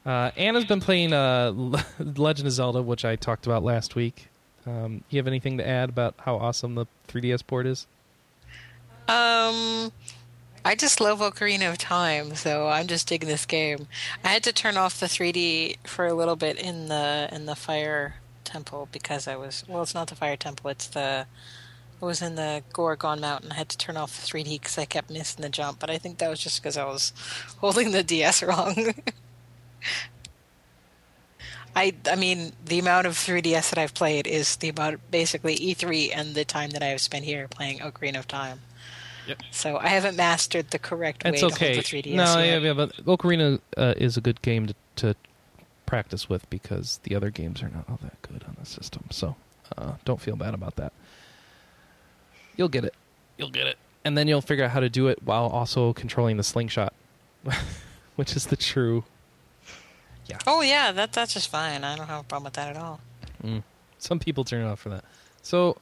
Uh, 0.06 0.30
Anna's 0.36 0.64
been 0.64 0.80
playing 0.80 1.12
uh, 1.12 1.52
Legend 1.98 2.46
of 2.46 2.52
Zelda, 2.52 2.82
which 2.82 3.04
I 3.04 3.16
talked 3.16 3.46
about 3.46 3.62
last 3.64 3.94
week. 3.94 4.28
Um, 4.66 5.02
you 5.10 5.18
have 5.18 5.26
anything 5.26 5.58
to 5.58 5.66
add 5.66 5.88
about 5.88 6.14
how 6.18 6.36
awesome 6.36 6.74
the 6.74 6.86
3DS 7.08 7.46
port 7.46 7.66
is? 7.66 7.86
Um, 9.08 9.90
I 10.64 10.74
just 10.74 11.00
love 11.00 11.20
Ocarina 11.20 11.70
of 11.70 11.78
Time, 11.78 12.34
so 12.34 12.68
I'm 12.68 12.86
just 12.86 13.08
digging 13.08 13.28
this 13.28 13.46
game. 13.46 13.86
I 14.24 14.28
had 14.28 14.42
to 14.44 14.52
turn 14.52 14.76
off 14.76 15.00
the 15.00 15.06
3D 15.06 15.78
for 15.86 16.06
a 16.06 16.14
little 16.14 16.36
bit 16.36 16.58
in 16.58 16.88
the 16.88 17.28
in 17.32 17.46
the 17.46 17.54
Fire 17.54 18.16
Temple 18.44 18.88
because 18.92 19.28
I 19.28 19.36
was 19.36 19.64
well, 19.68 19.82
it's 19.82 19.94
not 19.94 20.08
the 20.08 20.14
Fire 20.16 20.36
Temple, 20.36 20.70
it's 20.70 20.88
the 20.88 21.26
I 22.00 22.04
was 22.04 22.22
in 22.22 22.36
the 22.36 22.62
Gorgon 22.72 23.20
Mountain. 23.20 23.52
I 23.52 23.56
had 23.56 23.68
to 23.70 23.78
turn 23.78 23.96
off 23.96 24.20
the 24.20 24.26
3D 24.26 24.60
because 24.60 24.78
I 24.78 24.84
kept 24.84 25.10
missing 25.10 25.42
the 25.42 25.48
jump, 25.48 25.80
but 25.80 25.90
I 25.90 25.98
think 25.98 26.18
that 26.18 26.30
was 26.30 26.38
just 26.40 26.62
because 26.62 26.76
I 26.76 26.84
was 26.84 27.12
holding 27.58 27.90
the 27.92 28.02
DS 28.02 28.42
wrong. 28.42 28.94
I 31.76 31.94
I 32.10 32.16
mean 32.16 32.52
the 32.64 32.78
amount 32.78 33.06
of 33.06 33.14
3DS 33.14 33.70
that 33.70 33.78
I've 33.78 33.94
played 33.94 34.26
is 34.26 34.56
the 34.56 34.70
amount 34.70 35.10
basically 35.10 35.56
E3 35.56 36.10
and 36.14 36.34
the 36.34 36.44
time 36.44 36.70
that 36.70 36.82
I 36.82 36.86
have 36.86 37.00
spent 37.00 37.24
here 37.24 37.46
playing 37.48 37.78
Ocarina 37.78 38.18
of 38.18 38.26
Time. 38.28 38.60
Yep. 39.28 39.42
So 39.50 39.76
I 39.76 39.88
haven't 39.88 40.16
mastered 40.16 40.70
the 40.70 40.78
correct 40.78 41.22
way 41.24 41.30
okay. 41.30 41.38
to 41.38 41.44
hold 41.46 41.54
the 41.54 41.82
3DS 41.82 42.14
no, 42.14 42.38
yeah, 42.38 42.44
yet. 42.44 42.62
yeah, 42.62 42.72
but 42.72 42.96
Ocarina 43.04 43.60
uh, 43.76 43.94
is 43.96 44.16
a 44.16 44.22
good 44.22 44.40
game 44.40 44.68
to, 44.68 44.74
to 44.96 45.14
practice 45.84 46.28
with 46.28 46.48
because 46.48 47.00
the 47.02 47.14
other 47.14 47.30
games 47.30 47.62
are 47.62 47.68
not 47.68 47.84
all 47.90 47.98
that 48.02 48.20
good 48.22 48.44
on 48.44 48.56
the 48.58 48.66
system. 48.66 49.04
So 49.10 49.36
uh, 49.76 49.94
don't 50.04 50.20
feel 50.20 50.34
bad 50.34 50.54
about 50.54 50.76
that. 50.76 50.92
You'll 52.56 52.68
get 52.68 52.84
it. 52.84 52.94
You'll 53.36 53.50
get 53.50 53.66
it. 53.66 53.76
And 54.04 54.16
then 54.16 54.28
you'll 54.28 54.40
figure 54.40 54.64
out 54.64 54.70
how 54.70 54.80
to 54.80 54.88
do 54.88 55.08
it 55.08 55.22
while 55.22 55.46
also 55.46 55.92
controlling 55.92 56.38
the 56.38 56.42
slingshot, 56.42 56.94
which 58.16 58.34
is 58.34 58.46
the 58.46 58.56
true. 58.56 59.04
Yeah. 60.26 60.38
Oh 60.46 60.62
yeah, 60.62 60.92
that 60.92 61.12
that's 61.12 61.34
just 61.34 61.50
fine. 61.50 61.84
I 61.84 61.96
don't 61.96 62.06
have 62.06 62.20
a 62.20 62.24
problem 62.24 62.44
with 62.44 62.54
that 62.54 62.76
at 62.76 62.82
all. 62.82 63.00
Some 63.98 64.18
people 64.18 64.44
turn 64.44 64.64
it 64.64 64.68
off 64.68 64.80
for 64.80 64.88
that. 64.90 65.04
So, 65.42 65.78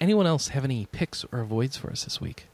anyone 0.00 0.26
else 0.26 0.48
have 0.48 0.64
any 0.64 0.86
picks 0.86 1.24
or 1.32 1.40
avoids 1.40 1.76
for 1.76 1.90
us 1.90 2.04
this 2.04 2.20
week? 2.20 2.46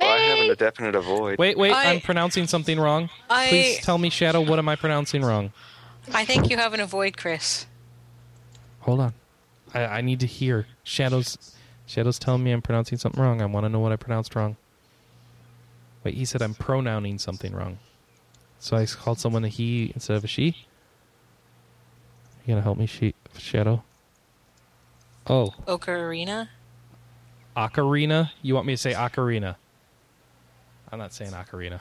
Well, 0.00 0.10
I 0.10 0.18
have 0.18 0.38
Hey! 0.38 0.48
a 0.50 0.56
definite 0.56 0.94
avoid. 0.94 1.38
Wait, 1.38 1.58
wait, 1.58 1.72
I- 1.72 1.90
I'm 1.92 2.00
pronouncing 2.00 2.46
something 2.46 2.78
wrong. 2.78 3.10
I- 3.28 3.48
Please 3.48 3.78
tell 3.78 3.98
me, 3.98 4.10
Shadow, 4.10 4.40
what 4.40 4.58
am 4.58 4.68
I 4.68 4.76
pronouncing 4.76 5.22
wrong? 5.22 5.52
I 6.14 6.24
think 6.24 6.50
you 6.50 6.56
have 6.56 6.72
an 6.74 6.80
avoid, 6.80 7.16
Chris. 7.16 7.66
Hold 8.80 9.00
on. 9.00 9.14
I, 9.74 9.84
I 9.84 10.00
need 10.00 10.20
to 10.20 10.26
hear. 10.26 10.66
Shadow's 10.82 11.36
Shadow's 11.86 12.18
telling 12.18 12.42
me 12.44 12.52
I'm 12.52 12.62
pronouncing 12.62 12.96
something 12.98 13.20
wrong. 13.22 13.42
I 13.42 13.46
want 13.46 13.64
to 13.64 13.68
know 13.68 13.80
what 13.80 13.92
I 13.92 13.96
pronounced 13.96 14.34
wrong. 14.34 14.56
Wait, 16.04 16.14
he 16.14 16.24
said 16.24 16.40
I'm 16.42 16.54
pronouncing 16.54 17.18
something 17.18 17.52
wrong. 17.54 17.78
So 18.60 18.76
I 18.76 18.86
called 18.86 19.18
someone 19.18 19.44
a 19.44 19.48
he 19.48 19.92
instead 19.94 20.16
of 20.16 20.24
a 20.24 20.26
she? 20.26 20.56
You 22.44 22.54
gonna 22.54 22.62
help 22.62 22.78
me, 22.78 22.86
she, 22.86 23.14
Shadow? 23.36 23.84
Oh, 25.26 25.52
Ocarina. 25.66 26.48
ocarina? 27.56 28.30
You 28.40 28.54
want 28.54 28.66
me 28.66 28.72
to 28.72 28.76
say 28.78 28.94
ocarina? 28.94 29.56
I'm 30.90 30.98
not 30.98 31.12
saying 31.12 31.32
ocarina. 31.32 31.80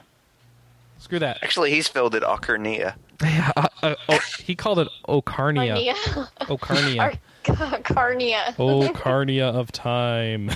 Screw 1.00 1.20
that. 1.20 1.40
Actually, 1.44 1.72
he 1.72 1.82
spelled 1.82 2.16
it 2.16 2.24
Ocarnia. 2.24 2.96
Yeah, 3.20 3.52
uh, 3.56 3.68
uh, 3.82 3.96
oh, 4.10 4.20
he 4.44 4.54
called 4.54 4.78
it 4.78 4.88
Ocarnia. 5.08 5.92
Carnia. 5.96 6.30
Ocarnia. 6.42 7.00
Ar- 7.00 7.14
Carnia. 7.82 8.54
Oh, 8.60 8.90
Carnia 8.94 9.52
of 9.56 9.72
Time. 9.72 10.52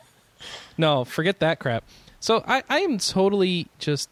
no, 0.78 1.06
forget 1.06 1.38
that 1.38 1.60
crap. 1.60 1.84
So 2.20 2.44
I, 2.46 2.62
I 2.68 2.80
am 2.80 2.98
totally 2.98 3.68
just, 3.78 4.10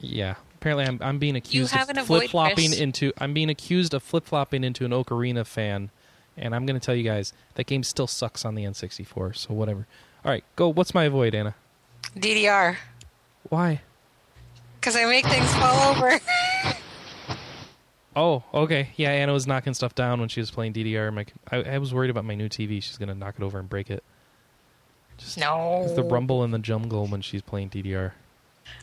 yeah. 0.00 0.34
Apparently, 0.56 0.84
I'm 0.84 0.98
I'm 1.00 1.18
being 1.20 1.36
accused 1.36 1.72
have 1.72 1.90
an 1.90 1.98
of 1.98 2.08
flip 2.08 2.28
flopping 2.28 2.72
into. 2.72 3.12
I'm 3.18 3.32
being 3.32 3.50
accused 3.50 3.94
of 3.94 4.02
flip 4.02 4.24
flopping 4.24 4.64
into 4.64 4.84
an 4.84 4.90
Ocarina 4.90 5.46
fan, 5.46 5.90
and 6.36 6.56
I'm 6.56 6.66
going 6.66 6.78
to 6.78 6.84
tell 6.84 6.96
you 6.96 7.04
guys 7.04 7.32
that 7.54 7.68
game 7.68 7.84
still 7.84 8.08
sucks 8.08 8.44
on 8.44 8.56
the 8.56 8.64
N64. 8.64 9.36
So 9.36 9.54
whatever. 9.54 9.86
All 10.24 10.32
right, 10.32 10.42
go. 10.56 10.68
What's 10.68 10.92
my 10.92 11.04
avoid, 11.04 11.36
Anna? 11.36 11.54
DDR. 12.16 12.76
Why? 13.48 13.80
Because 14.80 14.96
I 14.96 15.04
make 15.06 15.26
things 15.26 15.52
fall 15.54 15.94
over. 15.94 16.20
Oh, 18.16 18.42
okay. 18.54 18.88
Yeah, 18.96 19.10
Anna 19.10 19.34
was 19.34 19.46
knocking 19.46 19.74
stuff 19.74 19.94
down 19.94 20.20
when 20.20 20.30
she 20.30 20.40
was 20.40 20.50
playing 20.50 20.72
DDR. 20.72 21.12
My, 21.12 21.26
I, 21.52 21.74
I 21.74 21.78
was 21.78 21.92
worried 21.92 22.08
about 22.08 22.24
my 22.24 22.34
new 22.34 22.48
TV. 22.48 22.82
She's 22.82 22.96
going 22.96 23.10
to 23.10 23.14
knock 23.14 23.34
it 23.38 23.44
over 23.44 23.58
and 23.58 23.68
break 23.68 23.90
it. 23.90 24.02
Just 25.18 25.38
no. 25.38 25.86
the 25.94 26.02
rumble 26.02 26.42
in 26.42 26.50
the 26.50 26.58
jungle 26.58 27.06
when 27.06 27.20
she's 27.20 27.42
playing 27.42 27.70
DDR. 27.70 28.12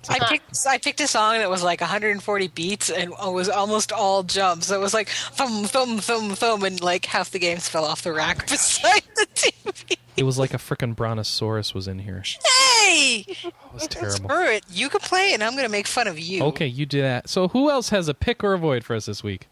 I 0.09 0.19
picked 0.19 0.57
I 0.65 0.77
picked 0.77 1.01
a 1.01 1.07
song 1.07 1.39
that 1.39 1.49
was 1.49 1.61
like 1.61 1.81
140 1.81 2.47
beats 2.49 2.89
and 2.89 3.11
it 3.11 3.33
was 3.33 3.49
almost 3.49 3.91
all 3.91 4.23
jumps. 4.23 4.71
It 4.71 4.79
was 4.79 4.93
like 4.93 5.09
thumb 5.09 5.65
thumb 5.65 5.99
thumb 5.99 6.31
thumb 6.31 6.63
and 6.63 6.81
like 6.81 7.05
half 7.05 7.31
the 7.31 7.39
games 7.39 7.67
fell 7.67 7.83
off 7.83 8.01
the 8.01 8.13
rack 8.13 8.47
beside 8.49 9.03
the 9.15 9.27
TV. 9.33 9.97
It 10.15 10.23
was 10.23 10.39
like 10.39 10.53
a 10.53 10.57
frickin' 10.57 10.95
brontosaurus 10.95 11.73
was 11.73 11.87
in 11.87 11.99
here. 11.99 12.23
Hey, 12.83 13.25
It 13.27 13.53
was 13.73 13.87
terrible. 13.87 14.11
screw 14.29 14.45
it! 14.51 14.63
You 14.69 14.89
can 14.89 14.99
play 14.99 15.33
and 15.33 15.43
I'm 15.43 15.55
gonna 15.55 15.69
make 15.69 15.87
fun 15.87 16.07
of 16.07 16.19
you. 16.19 16.43
Okay, 16.43 16.67
you 16.67 16.85
do 16.85 17.01
that. 17.01 17.29
So 17.29 17.47
who 17.49 17.69
else 17.69 17.89
has 17.89 18.07
a 18.07 18.13
pick 18.13 18.43
or 18.43 18.53
avoid 18.53 18.83
for 18.83 18.95
us 18.95 19.05
this 19.05 19.23
week? 19.23 19.47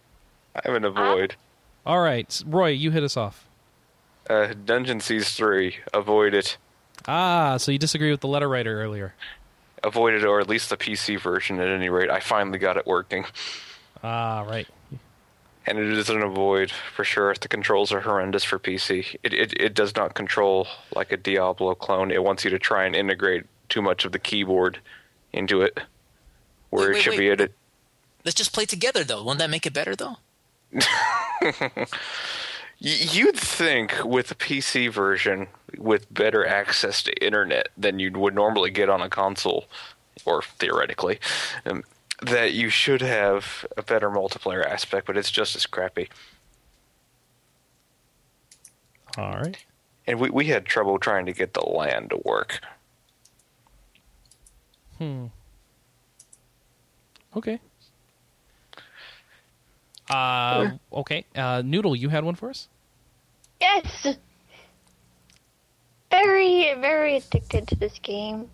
I 0.56 0.62
have 0.66 0.76
an 0.76 0.84
avoid. 0.86 1.36
All 1.86 2.00
right, 2.02 2.42
Roy, 2.46 2.70
you 2.70 2.92
hit 2.92 3.04
us 3.04 3.16
off. 3.18 3.48
Uh, 4.30 4.54
Dungeon 4.66 5.00
Siege 5.00 5.28
3. 5.28 5.78
Avoid 5.94 6.34
it. 6.34 6.58
Ah, 7.08 7.58
so 7.58 7.72
you 7.72 7.78
disagree 7.80 8.12
with 8.12 8.20
the 8.22 8.28
letter 8.28 8.48
writer 8.48 8.82
earlier. 8.82 9.14
Avoid 9.84 10.14
it, 10.14 10.24
or 10.24 10.40
at 10.40 10.48
least 10.48 10.70
the 10.70 10.78
PC 10.78 11.20
version 11.20 11.60
at 11.60 11.68
any 11.68 11.90
rate. 11.90 12.10
I 12.12 12.20
finally 12.20 12.60
got 12.60 12.78
it 12.78 12.86
working. 12.86 13.26
Ah, 14.04 14.42
right. 14.48 14.68
And 15.68 15.78
it 15.78 15.92
is 15.92 16.10
an 16.10 16.24
avoid 16.24 16.72
for 16.72 17.04
sure. 17.04 17.34
The 17.40 17.48
controls 17.48 17.92
are 17.92 18.02
horrendous 18.02 18.44
for 18.44 18.58
PC. 18.58 19.16
It, 19.24 19.34
it 19.34 19.54
it 19.60 19.74
does 19.74 19.96
not 19.96 20.16
control 20.16 20.68
like 20.96 21.12
a 21.12 21.18
Diablo 21.18 21.76
clone. 21.76 22.12
It 22.12 22.24
wants 22.24 22.44
you 22.44 22.50
to 22.50 22.60
try 22.60 22.86
and 22.86 22.96
integrate 22.96 23.46
too 23.70 23.82
much 23.82 24.04
of 24.04 24.12
the 24.12 24.20
keyboard 24.20 24.80
into 25.32 25.62
it, 25.62 25.80
where 26.72 26.90
Wait, 26.90 26.98
it 26.98 27.02
should 27.02 27.12
wait. 27.12 27.20
be 27.20 27.30
at 27.32 27.42
it. 27.42 27.54
Let's 28.26 28.36
just 28.36 28.54
play 28.54 28.66
together, 28.66 29.04
though. 29.04 29.24
Won't 29.24 29.40
that 29.40 29.50
make 29.50 29.66
it 29.66 29.74
better, 29.74 29.96
though? 29.96 30.18
You'd 32.80 33.36
think 33.38 34.04
with 34.04 34.32
a 34.32 34.36
PC 34.36 34.92
version 34.92 35.48
with 35.78 36.12
better 36.12 36.46
access 36.46 37.04
to 37.04 37.24
internet 37.24 37.70
than 37.78 38.00
you 38.00 38.12
would 38.14 38.34
normally 38.34 38.72
get 38.72 38.90
on 38.90 39.02
a 39.02 39.10
console, 39.10 39.66
or 40.26 40.42
theoretically, 40.42 41.20
um, 41.66 41.84
that 42.22 42.54
you 42.54 42.70
should 42.70 43.02
have 43.02 43.66
a 43.78 43.82
better 43.82 44.10
multiplayer 44.10 44.66
aspect, 44.66 45.08
but 45.08 45.18
it's 45.18 45.32
just 45.32 45.56
as 45.56 45.66
crappy. 45.66 46.10
All 49.18 49.34
right. 49.34 49.58
And 50.08 50.20
we, 50.20 50.30
we 50.30 50.46
had 50.46 50.66
trouble 50.66 50.98
trying 51.00 51.26
to 51.26 51.34
get 51.34 51.54
the 51.54 51.66
land 51.68 52.12
to 52.12 52.18
work. 52.24 52.60
Hmm. 54.98 55.28
Okay. 57.36 57.60
Uh, 60.10 60.72
okay. 60.94 61.26
Uh, 61.36 61.62
Noodle, 61.66 61.96
you 61.96 62.10
had 62.10 62.24
one 62.24 62.36
for 62.36 62.50
us? 62.50 62.68
Yes. 63.60 64.18
Very, 66.12 66.74
very 66.80 67.18
addicted 67.18 67.68
to 67.70 67.76
this 67.76 67.98
game, 68.00 68.50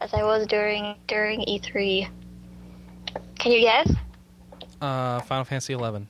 as 0.00 0.14
I 0.14 0.22
was 0.22 0.46
during 0.46 0.94
during 1.08 1.40
E3. 1.40 2.08
Can 3.40 3.52
you 3.52 3.60
guess? 3.62 3.90
Uh, 4.80 5.20
Final 5.20 5.44
Fantasy 5.44 5.72
Eleven. 5.72 6.08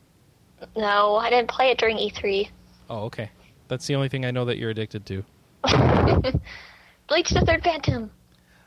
No, 0.77 1.17
I 1.17 1.31
didn't 1.31 1.49
play 1.49 1.71
it 1.71 1.79
during 1.79 1.99
E 1.99 2.11
E3. 2.11 2.49
Oh, 2.91 3.05
okay. 3.05 3.31
That's 3.69 3.87
the 3.87 3.95
only 3.95 4.09
thing 4.09 4.25
I 4.25 4.31
know 4.31 4.45
that 4.47 4.59
you're 4.59 4.71
addicted 4.71 5.07
to. 5.07 5.25
Bleach 7.09 7.31
the 7.31 7.41
Third 7.41 7.63
Phantom. 7.65 8.11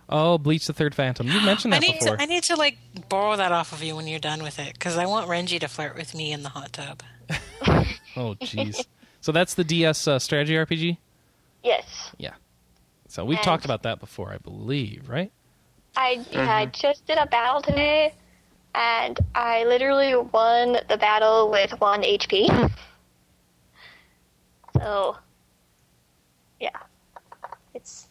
Oh, 0.10 0.38
Bleach 0.38 0.66
the 0.68 0.74
Third 0.74 0.96
Phantom. 0.96 1.28
You 1.28 1.42
mentioned 1.42 1.74
I 1.76 1.80
that 1.80 1.86
need 1.88 2.00
before. 2.00 2.18
to 2.18 2.24
I 2.24 2.26
need 2.26 2.44
to 2.44 2.56
like 2.56 2.78
borrow 3.10 3.36
that 3.38 3.52
off 3.52 3.74
of 3.74 3.84
you 3.84 3.96
when 3.96 4.08
you're 4.08 4.20
done 4.20 4.44
with 4.44 4.60
it 4.60 4.74
because 4.74 4.98
I 4.98 5.06
want 5.06 5.28
Renji 5.30 5.60
to 5.60 5.68
flirt 5.68 5.96
with 5.96 6.14
me 6.16 6.32
in 6.32 6.44
the 6.44 6.50
hot 6.50 6.74
tub. 6.74 7.04
Oh, 8.16 8.36
jeez. 8.36 8.86
so 9.22 9.32
that's 9.32 9.56
the 9.56 9.64
DS 9.64 10.08
uh, 10.08 10.20
strategy 10.20 10.54
RPG. 10.54 10.98
Yes. 11.64 12.12
Yeah. 12.20 12.34
So 13.08 13.26
we've 13.26 13.38
And- 13.40 13.44
talked 13.44 13.66
about 13.66 13.82
that 13.84 14.00
before, 14.00 14.32
I 14.32 14.38
believe, 14.38 15.10
right? 15.10 15.32
I 15.98 16.24
yeah, 16.32 16.56
I 16.56 16.68
just 16.68 17.08
did 17.08 17.18
a 17.18 17.26
battle 17.26 17.62
today, 17.64 18.14
and 18.76 19.20
I 19.36 19.64
literally 19.66 20.16
won 20.16 20.78
the 20.90 20.98
battle 20.98 21.50
with 21.52 21.80
one 21.80 22.02
HP. 22.02 22.72
So, 24.82 25.16
yeah, 26.60 26.72
it's 27.74 28.10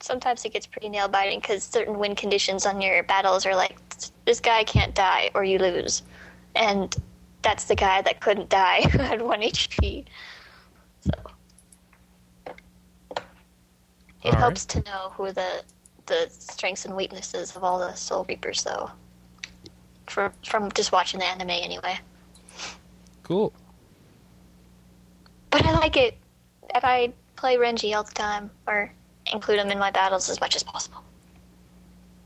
sometimes 0.00 0.42
it 0.46 0.52
gets 0.52 0.66
pretty 0.66 0.88
nail 0.88 1.08
biting 1.08 1.40
because 1.40 1.62
certain 1.62 1.98
win 1.98 2.14
conditions 2.14 2.64
on 2.64 2.80
your 2.80 3.02
battles 3.02 3.44
are 3.44 3.54
like 3.54 3.76
this 4.24 4.40
guy 4.40 4.64
can't 4.64 4.94
die 4.94 5.30
or 5.34 5.44
you 5.44 5.58
lose, 5.58 6.02
and 6.54 6.94
that's 7.42 7.64
the 7.64 7.74
guy 7.74 8.00
that 8.00 8.20
couldn't 8.20 8.48
die 8.48 8.80
who 8.92 8.98
had 8.98 9.20
one 9.20 9.42
HP. 9.42 10.06
So 11.00 11.12
it 14.22 14.24
All 14.24 14.30
right. 14.30 14.38
helps 14.38 14.64
to 14.66 14.82
know 14.84 15.12
who 15.16 15.32
the 15.32 15.62
the 16.06 16.28
strengths 16.30 16.86
and 16.86 16.96
weaknesses 16.96 17.56
of 17.56 17.64
all 17.64 17.78
the 17.78 17.94
Soul 17.94 18.24
Reapers, 18.28 18.62
though. 18.62 18.90
For, 20.06 20.32
from 20.44 20.70
just 20.72 20.92
watching 20.92 21.20
the 21.20 21.26
anime, 21.26 21.50
anyway. 21.50 21.98
Cool. 23.22 23.52
But 25.50 25.64
I 25.64 25.72
like 25.72 25.96
it, 25.96 26.18
and 26.74 26.84
I 26.84 27.12
play 27.36 27.56
Renji 27.56 27.94
all 27.96 28.04
the 28.04 28.12
time, 28.12 28.50
or 28.66 28.92
include 29.32 29.58
him 29.58 29.70
in 29.70 29.78
my 29.78 29.90
battles 29.90 30.28
as 30.28 30.40
much 30.40 30.56
as 30.56 30.62
possible. 30.62 31.02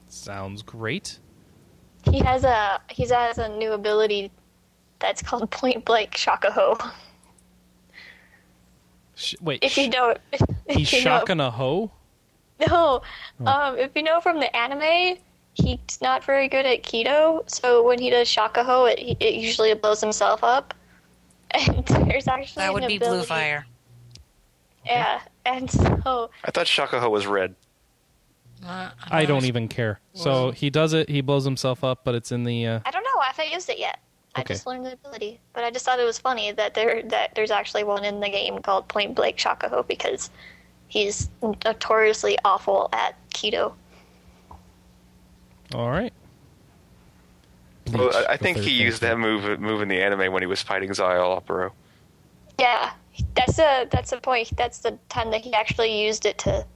Sounds 0.09 0.63
great. 0.63 1.19
He 2.11 2.19
has 2.21 2.45
a 2.45 2.81
he 2.91 3.07
has 3.07 3.39
a 3.39 3.49
new 3.49 3.73
ability 3.73 4.31
that's 4.99 5.23
called 5.23 5.51
Point 5.51 5.85
Blank 5.85 6.13
Shakkaho. 6.13 6.93
Sh- 9.15 9.35
wait, 9.41 9.63
If 9.63 9.77
you 9.77 9.91
don't, 9.91 10.19
he's 10.69 10.93
if 10.93 11.01
shocking 11.01 11.41
a 11.41 11.51
hoe? 11.51 11.91
No, 12.67 13.03
um, 13.47 13.79
if 13.79 13.93
you 13.95 14.03
know 14.03 14.21
from 14.21 14.41
the 14.41 14.55
anime, 14.57 15.19
he's 15.63 16.01
not 16.01 16.25
very 16.25 16.49
good 16.49 16.67
at 16.67 16.83
kido. 16.83 17.49
So 17.51 17.83
when 17.83 17.99
he 17.99 18.11
does 18.11 18.29
Shakkaho, 18.29 18.91
it, 18.93 19.17
it 19.21 19.35
usually 19.35 19.75
blows 19.75 20.01
himself 20.01 20.43
up. 20.43 20.75
And 21.55 21.87
there's 21.87 22.29
actually 22.29 22.65
That 22.65 22.75
would 22.75 22.83
an 22.83 22.89
be 22.89 22.99
Blue 22.99 23.23
Fire. 23.23 23.67
Yeah, 24.85 25.21
and 25.47 25.71
so 25.71 26.31
I 26.45 26.51
thought 26.51 26.67
Shakkaho 26.67 27.11
was 27.11 27.27
red. 27.27 27.55
Uh, 28.67 28.91
I 29.11 29.25
don't 29.25 29.47
even 29.47 29.67
care. 29.67 30.01
So 30.13 30.51
he 30.51 30.69
does 30.69 30.93
it, 30.93 31.09
he 31.09 31.23
blows 31.23 31.45
himself 31.45 31.85
up, 31.85 32.05
but 32.05 32.15
it's 32.15 32.33
in 32.33 32.45
the. 32.45 32.67
Uh, 32.67 32.81
I 32.85 32.91
don't 32.91 33.03
know. 33.03 33.09
If 33.31 33.39
I 33.39 33.43
haven't 33.45 33.55
used 33.55 33.71
it 33.71 33.79
yet. 33.79 33.99
I 34.35 34.41
Okay. 34.43 34.55
just 34.55 34.67
learned 34.67 34.85
the 34.85 34.93
ability, 34.93 35.41
but 35.55 35.65
I 35.65 35.71
just 35.71 35.85
thought 35.87 35.99
it 35.99 36.05
was 36.05 36.19
funny 36.19 36.53
that 36.53 36.75
there 36.75 37.03
that 37.05 37.35
there's 37.35 37.51
actually 37.51 37.85
one 37.85 38.05
in 38.05 38.21
the 38.21 38.29
game 38.29 38.59
called 38.59 38.87
Point 38.89 39.15
Blank 39.15 39.37
Shakkaho 39.37 39.87
because 39.89 40.31
he's 40.89 41.31
notoriously 41.65 42.37
awful 42.45 42.89
at 42.93 43.17
kido. 43.31 43.73
All 45.75 45.91
right. 45.91 46.13
Well, 47.93 48.11
Bleach, 48.11 48.15
I, 48.15 48.33
I 48.33 48.37
think 48.37 48.59
he 48.59 48.71
used 48.71 49.03
that 49.03 49.19
move 49.19 49.61
move 49.61 49.83
in 49.83 49.89
the 49.89 50.01
anime 50.01 50.33
when 50.33 50.43
he 50.43 50.47
was 50.47 50.63
fighting 50.63 50.93
Zio 50.93 51.41
Opero. 51.41 51.73
Yeah, 52.61 52.93
that's 53.35 53.59
a 53.59 53.87
that's 53.91 54.13
a 54.13 54.21
point. 54.21 54.57
That's 54.57 54.79
the 54.79 54.99
time 55.09 55.31
that 55.31 55.41
he 55.41 55.53
actually 55.55 56.05
used 56.05 56.27
it 56.27 56.39
to 56.39 56.67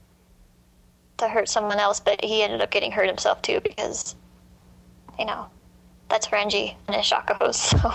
to 1.17 1.27
hurt 1.27 1.49
someone 1.49 1.79
else, 1.79 1.99
but 1.99 2.23
he 2.23 2.41
ended 2.43 2.61
up 2.61 2.71
getting 2.71 2.91
hurt 2.91 3.07
himself 3.07 3.41
too 3.41 3.59
because 3.61 4.15
you 5.19 5.25
know 5.25 5.47
that's 6.09 6.27
Renji 6.27 6.75
and 6.87 6.95
his 6.95 7.05
Shakkahos. 7.05 7.73
So 7.79 7.93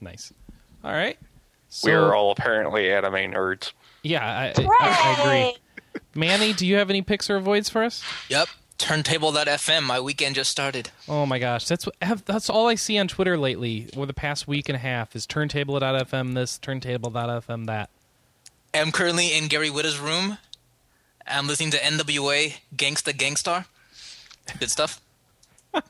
Nice. 0.00 0.32
All 0.84 0.92
right. 0.92 1.18
So, 1.68 1.88
we 1.88 1.94
are 1.94 2.14
all 2.14 2.30
apparently 2.30 2.92
anime 2.92 3.32
nerds. 3.32 3.72
Yeah, 4.02 4.24
I, 4.24 4.52
I, 4.56 4.68
I 4.80 5.20
agree. 5.20 5.56
Hooray! 6.16 6.26
Manny, 6.26 6.52
do 6.52 6.66
you 6.66 6.76
have 6.76 6.90
any 6.90 7.02
picks 7.02 7.28
or 7.30 7.36
avoids 7.36 7.68
for 7.68 7.84
us? 7.84 8.02
Yep. 8.28 8.48
Turntable.fm. 8.78 9.82
My 9.84 9.98
weekend 10.00 10.34
just 10.34 10.50
started. 10.50 10.90
Oh 11.08 11.24
my 11.24 11.38
gosh, 11.38 11.66
that's 11.66 11.86
what, 11.86 11.94
that's 12.26 12.50
all 12.50 12.68
I 12.68 12.74
see 12.74 12.98
on 12.98 13.08
Twitter 13.08 13.38
lately. 13.38 13.88
Over 13.96 14.06
the 14.06 14.12
past 14.12 14.46
week 14.46 14.68
and 14.68 14.76
a 14.76 14.80
half 14.80 15.16
is 15.16 15.26
turntable.fm 15.26 16.34
this, 16.34 16.58
turntable.fm 16.58 17.66
that. 17.66 17.88
I'm 18.74 18.92
currently 18.92 19.36
in 19.36 19.48
Gary 19.48 19.70
Whitta's 19.70 19.98
room. 19.98 20.36
I'm 21.26 21.46
listening 21.46 21.70
to 21.70 21.78
NWA 21.78 22.58
Gangsta 22.76 23.12
Gangstar. 23.12 23.64
Good 24.58 24.70
stuff. 24.70 25.00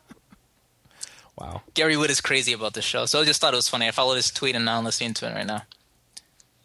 Wow. 1.38 1.60
Gary 1.74 1.96
Whitta 1.96 2.08
is 2.08 2.22
crazy 2.22 2.54
about 2.54 2.72
this 2.72 2.84
show, 2.86 3.04
so 3.04 3.20
I 3.20 3.24
just 3.26 3.42
thought 3.42 3.52
it 3.52 3.56
was 3.56 3.68
funny. 3.68 3.86
I 3.86 3.90
followed 3.90 4.14
his 4.14 4.30
tweet 4.30 4.56
and 4.56 4.64
now 4.64 4.78
I'm 4.78 4.84
listening 4.84 5.12
to 5.14 5.30
it 5.30 5.34
right 5.34 5.46
now. 5.46 5.64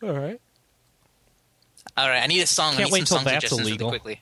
All 0.02 0.14
right. 0.18 0.40
All 1.98 2.08
right, 2.08 2.24
I 2.24 2.28
need 2.28 2.42
a 2.42 2.48
song. 2.48 2.74
Can't 2.74 2.82
I 2.82 2.84
need 2.86 2.94
wait 2.94 3.08
some 3.08 3.18
till 3.18 3.18
song 3.18 3.26
that's 3.26 3.36
suggestions 3.36 3.68
illegal. 3.68 3.88
really 3.90 4.00
quickly. 4.00 4.22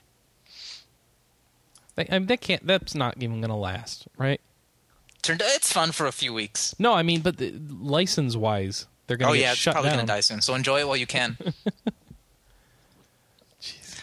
That, 1.96 2.12
I 2.12 2.18
mean, 2.18 2.26
that 2.28 2.40
can't. 2.40 2.66
That's 2.66 2.94
not 2.94 3.16
even 3.20 3.40
going 3.40 3.50
to 3.50 3.56
last, 3.56 4.08
right? 4.16 4.40
Turned 5.22 5.42
it's 5.44 5.72
fun 5.72 5.92
for 5.92 6.06
a 6.06 6.12
few 6.12 6.32
weeks. 6.32 6.74
No, 6.78 6.94
I 6.94 7.02
mean, 7.02 7.20
but 7.20 7.36
the, 7.36 7.52
license 7.80 8.36
wise, 8.36 8.86
they're 9.06 9.16
going 9.16 9.30
Oh 9.30 9.32
to 9.32 9.38
get 9.38 9.44
yeah, 9.44 9.50
it's 9.52 9.60
shut 9.60 9.74
probably 9.74 9.90
gonna 9.90 10.06
die 10.06 10.20
soon. 10.20 10.40
So 10.40 10.54
enjoy 10.54 10.80
it 10.80 10.86
while 10.88 10.96
you 10.96 11.06
can. 11.06 11.36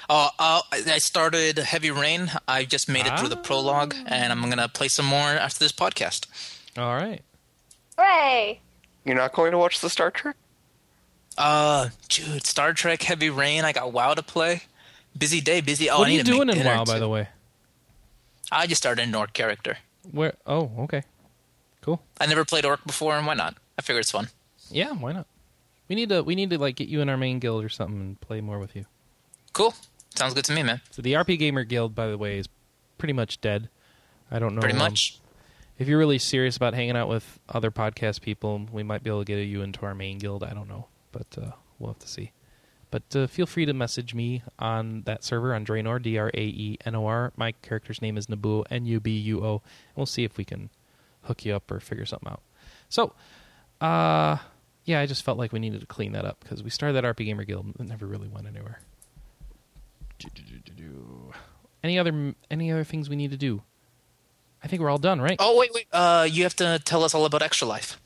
Oh, 0.10 0.30
uh, 0.40 0.62
I 0.72 0.84
I 0.88 0.98
started 1.00 1.58
Heavy 1.58 1.90
Rain. 1.90 2.32
I 2.48 2.66
just 2.66 2.88
made 2.88 3.08
it 3.08 3.18
through 3.18 3.30
the 3.30 3.38
prologue, 3.38 3.96
and 4.06 4.32
I'm 4.32 4.48
gonna 4.48 4.70
play 4.70 4.90
some 4.90 5.08
more 5.08 5.30
after 5.30 5.58
this 5.58 5.72
podcast. 5.72 6.28
All 6.78 6.96
right. 6.96 7.22
Hooray! 7.98 8.62
You're 9.06 9.16
not 9.16 9.34
going 9.34 9.52
to 9.54 9.58
watch 9.58 9.80
the 9.80 9.90
Star 9.90 10.12
Trek? 10.12 10.36
Uh, 11.38 11.90
dude, 12.10 12.46
Star 12.46 12.74
Trek 12.74 13.02
Heavy 13.04 13.30
Rain. 13.30 13.64
I 13.64 13.72
got 13.72 13.94
WoW 13.94 14.14
to 14.14 14.24
play. 14.24 14.64
Busy 15.18 15.42
day, 15.42 15.62
busy. 15.62 15.90
Oh, 15.90 16.00
what 16.00 16.08
I 16.08 16.12
are 16.12 16.14
you 16.14 16.24
doing 16.24 16.50
in 16.50 16.64
WoW, 16.64 16.86
by 16.86 17.00
the 17.00 17.10
way? 17.10 17.28
I 18.52 18.68
just 18.68 18.82
started 18.82 19.08
an 19.08 19.16
orc 19.16 19.34
character. 19.34 19.78
Where? 20.12 20.34
Oh, 20.46 20.72
okay. 20.80 21.04
Cool. 21.82 22.02
I 22.20 22.26
never 22.26 22.46
played 22.46 22.66
orc 22.66 22.84
before, 22.86 23.18
and 23.18 23.28
why 23.28 23.34
not? 23.34 23.56
I 23.78 23.82
figured 23.82 24.02
it's 24.02 24.12
fun. 24.12 24.30
Yeah, 24.70 24.92
why 24.92 25.14
not? 25.14 25.28
We 25.88 25.96
need 25.96 26.10
to 26.10 26.22
we 26.22 26.36
need 26.36 26.50
to 26.50 26.58
like 26.58 26.76
get 26.76 26.90
you 26.90 27.02
in 27.02 27.10
our 27.10 27.18
main 27.18 27.40
guild 27.40 27.64
or 27.64 27.70
something 27.70 28.00
and 28.00 28.22
play 28.22 28.42
more 28.42 28.60
with 28.60 28.76
you. 28.76 28.86
Cool. 29.54 29.74
Sounds 30.16 30.34
good 30.34 30.46
to 30.46 30.52
me, 30.52 30.64
man. 30.64 30.82
So 30.92 31.02
the 31.02 31.14
RPGamer 31.14 31.68
Guild, 31.68 31.94
by 31.96 32.08
the 32.08 32.18
way, 32.18 32.40
is 32.40 32.50
pretty 32.98 33.14
much 33.14 33.40
dead. 33.40 33.70
I 34.32 34.40
don't 34.40 34.56
know. 34.56 34.62
Pretty 34.62 34.74
um, 34.74 34.80
much. 34.80 35.20
If 35.78 35.88
you're 35.88 36.00
really 36.00 36.18
serious 36.18 36.58
about 36.58 36.74
hanging 36.74 36.98
out 36.98 37.08
with 37.08 37.40
other 37.50 37.70
podcast 37.70 38.22
people, 38.22 38.68
we 38.72 38.82
might 38.82 39.04
be 39.04 39.10
able 39.10 39.24
to 39.24 39.26
get 39.26 39.38
you 39.44 39.62
into 39.62 39.86
our 39.86 39.94
main 39.94 40.18
guild. 40.18 40.44
I 40.44 40.54
don't 40.54 40.68
know, 40.68 40.88
but 41.12 41.28
uh, 41.42 41.52
we'll 41.80 41.92
have 41.92 42.00
to 42.00 42.08
see. 42.08 42.32
But 42.90 43.16
uh, 43.16 43.28
feel 43.28 43.46
free 43.46 43.66
to 43.66 43.74
message 43.74 44.14
me 44.14 44.44
on 44.60 45.02
that 45.04 45.24
server 45.24 45.54
on 45.54 45.66
Draenor, 45.66 46.02
D 46.02 46.18
R 46.18 46.30
A 46.34 46.42
E 46.42 46.78
N 46.86 46.96
O 46.96 47.06
R. 47.06 47.34
My 47.36 47.52
character's 47.52 48.02
name 48.02 48.18
is 48.18 48.28
Nubuo, 48.28 48.66
N 48.70 48.86
U 48.86 49.00
B 49.00 49.18
U 49.18 49.44
O. 49.44 49.52
And 49.56 49.96
we'll 49.96 50.06
see 50.06 50.24
if 50.24 50.38
we 50.38 50.46
can 50.46 50.70
hook 51.24 51.44
you 51.46 51.54
up 51.54 51.70
or 51.70 51.80
figure 51.80 52.06
something 52.06 52.30
out. 52.32 52.42
So, 52.88 53.14
uh, 53.82 54.38
yeah, 54.86 55.02
I 55.02 55.06
just 55.06 55.24
felt 55.24 55.38
like 55.38 55.52
we 55.52 55.60
needed 55.60 55.82
to 55.82 55.86
clean 55.86 56.14
that 56.14 56.24
up 56.24 56.40
because 56.40 56.64
we 56.64 56.70
started 56.70 56.94
that 56.94 57.04
RPGamer 57.04 57.46
Guild 57.46 57.66
and 57.66 57.76
it 57.80 57.90
never 57.90 58.06
really 58.06 58.30
went 58.30 58.48
anywhere. 58.48 58.80
Do-do-do-do-do. 60.20 61.34
Any 61.84 62.00
other 62.00 62.34
any 62.50 62.72
other 62.72 62.84
things 62.84 63.10
we 63.10 63.16
need 63.16 63.32
to 63.32 63.38
do? 63.38 63.62
I 64.64 64.68
think 64.68 64.82
we're 64.82 64.90
all 64.90 64.98
done, 64.98 65.22
right? 65.22 65.36
Oh 65.40 65.58
wait, 65.58 65.72
wait. 65.74 65.88
Uh, 65.92 66.28
you 66.30 66.44
have 66.44 66.56
to 66.56 66.80
tell 66.84 67.04
us 67.04 67.14
all 67.14 67.26
about 67.26 67.42
Extra 67.42 67.68
Life. 67.68 68.00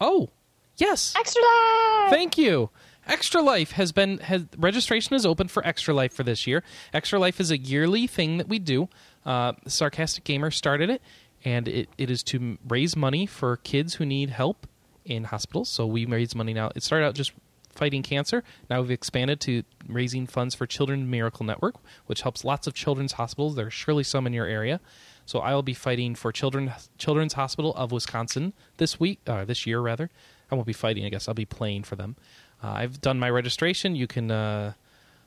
Oh, 0.00 0.30
yes. 0.78 1.14
Extra 1.16 1.42
life! 1.42 2.10
Thank 2.10 2.38
you. 2.38 2.70
Extra 3.06 3.40
Life 3.40 3.72
has 3.72 3.90
been 3.90 4.18
has 4.18 4.44
registration 4.58 5.16
is 5.16 5.24
open 5.24 5.48
for 5.48 5.66
Extra 5.66 5.94
Life 5.94 6.12
for 6.12 6.22
this 6.22 6.46
year. 6.46 6.62
Extra 6.92 7.18
Life 7.18 7.40
is 7.40 7.50
a 7.50 7.56
yearly 7.56 8.06
thing 8.06 8.36
that 8.36 8.48
we 8.48 8.58
do. 8.58 8.88
Uh, 9.24 9.54
Sarcastic 9.66 10.24
Gamer 10.24 10.50
started 10.50 10.90
it, 10.90 11.00
and 11.42 11.66
it, 11.68 11.88
it 11.96 12.10
is 12.10 12.22
to 12.24 12.58
raise 12.68 12.96
money 12.96 13.24
for 13.24 13.56
kids 13.56 13.94
who 13.94 14.04
need 14.04 14.28
help 14.28 14.66
in 15.06 15.24
hospitals. 15.24 15.70
So 15.70 15.86
we 15.86 16.04
raise 16.04 16.34
money 16.34 16.52
now. 16.52 16.70
It 16.76 16.82
started 16.82 17.06
out 17.06 17.14
just 17.14 17.32
fighting 17.70 18.02
cancer. 18.02 18.44
Now 18.68 18.82
we've 18.82 18.90
expanded 18.90 19.40
to 19.42 19.62
raising 19.86 20.26
funds 20.26 20.54
for 20.54 20.66
Children 20.66 21.08
Miracle 21.08 21.46
Network, 21.46 21.76
which 22.06 22.22
helps 22.22 22.44
lots 22.44 22.66
of 22.66 22.74
children's 22.74 23.12
hospitals. 23.12 23.56
There 23.56 23.68
are 23.68 23.70
surely 23.70 24.04
some 24.04 24.26
in 24.26 24.34
your 24.34 24.46
area. 24.46 24.80
So 25.24 25.38
I 25.38 25.54
will 25.54 25.62
be 25.62 25.74
fighting 25.74 26.14
for 26.14 26.32
Children 26.32 26.72
Children's 26.98 27.34
Hospital 27.34 27.74
of 27.74 27.92
Wisconsin 27.92 28.52
this 28.76 28.98
week, 29.00 29.20
uh, 29.26 29.44
this 29.44 29.66
year 29.66 29.80
rather. 29.80 30.10
I 30.50 30.54
won't 30.54 30.66
be 30.66 30.72
fighting. 30.72 31.04
I 31.04 31.08
guess 31.08 31.28
I'll 31.28 31.34
be 31.34 31.44
playing 31.44 31.84
for 31.84 31.96
them. 31.96 32.16
Uh, 32.62 32.68
I've 32.72 33.00
done 33.00 33.18
my 33.18 33.30
registration. 33.30 33.94
You 33.94 34.06
can 34.06 34.30
uh, 34.30 34.72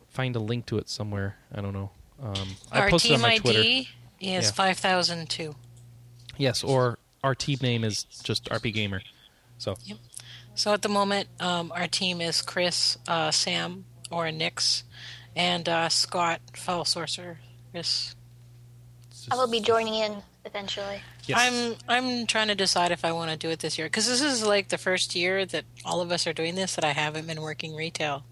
find 0.09 0.35
a 0.35 0.39
link 0.39 0.65
to 0.67 0.77
it 0.77 0.89
somewhere. 0.89 1.37
I 1.53 1.61
don't 1.61 1.73
know. 1.73 1.91
Um, 2.21 2.49
I 2.71 2.81
Our 2.81 2.89
posted 2.89 3.11
it 3.11 3.13
on 3.15 3.19
team 3.19 3.29
my 3.29 3.37
Twitter. 3.37 3.59
ID 3.59 3.89
is 4.19 4.45
Yeah. 4.45 4.51
5002. 4.51 5.55
Yes, 6.37 6.63
or 6.63 6.97
our 7.23 7.35
team 7.35 7.59
name 7.61 7.83
is 7.83 8.03
just 8.03 8.45
RPGamer. 8.45 9.01
So 9.57 9.75
So 10.55 10.73
at 10.73 10.81
the 10.81 10.89
moment, 10.89 11.29
um, 11.39 11.71
our 11.73 11.87
team 11.87 12.19
is 12.21 12.41
Chris, 12.41 12.97
uh, 13.07 13.31
Sam, 13.31 13.85
or 14.09 14.31
Nix, 14.31 14.83
and 15.35 15.67
uh, 15.69 15.87
Scott 15.89 16.41
Foul 16.55 16.83
Sorcerer. 16.85 17.37
Yes. 17.73 18.15
I 19.31 19.35
will 19.35 19.47
be 19.47 19.61
joining 19.61 19.93
in 19.95 20.23
eventually. 20.45 21.01
Yes. 21.25 21.39
I'm 21.39 21.75
I'm 21.87 22.27
trying 22.27 22.47
to 22.47 22.55
decide 22.55 22.91
if 22.91 23.05
I 23.05 23.11
want 23.11 23.31
to 23.31 23.37
do 23.37 23.49
it 23.49 23.59
this 23.59 23.77
year 23.77 23.87
because 23.87 24.07
this 24.07 24.21
is 24.21 24.45
like 24.45 24.69
the 24.69 24.77
first 24.77 25.15
year 25.15 25.45
that 25.45 25.65
all 25.85 26.01
of 26.01 26.11
us 26.11 26.25
are 26.27 26.33
doing 26.33 26.55
this 26.55 26.75
that 26.75 26.83
I 26.83 26.91
haven't 26.91 27.27
been 27.27 27.41
working 27.41 27.75
retail, 27.75 28.23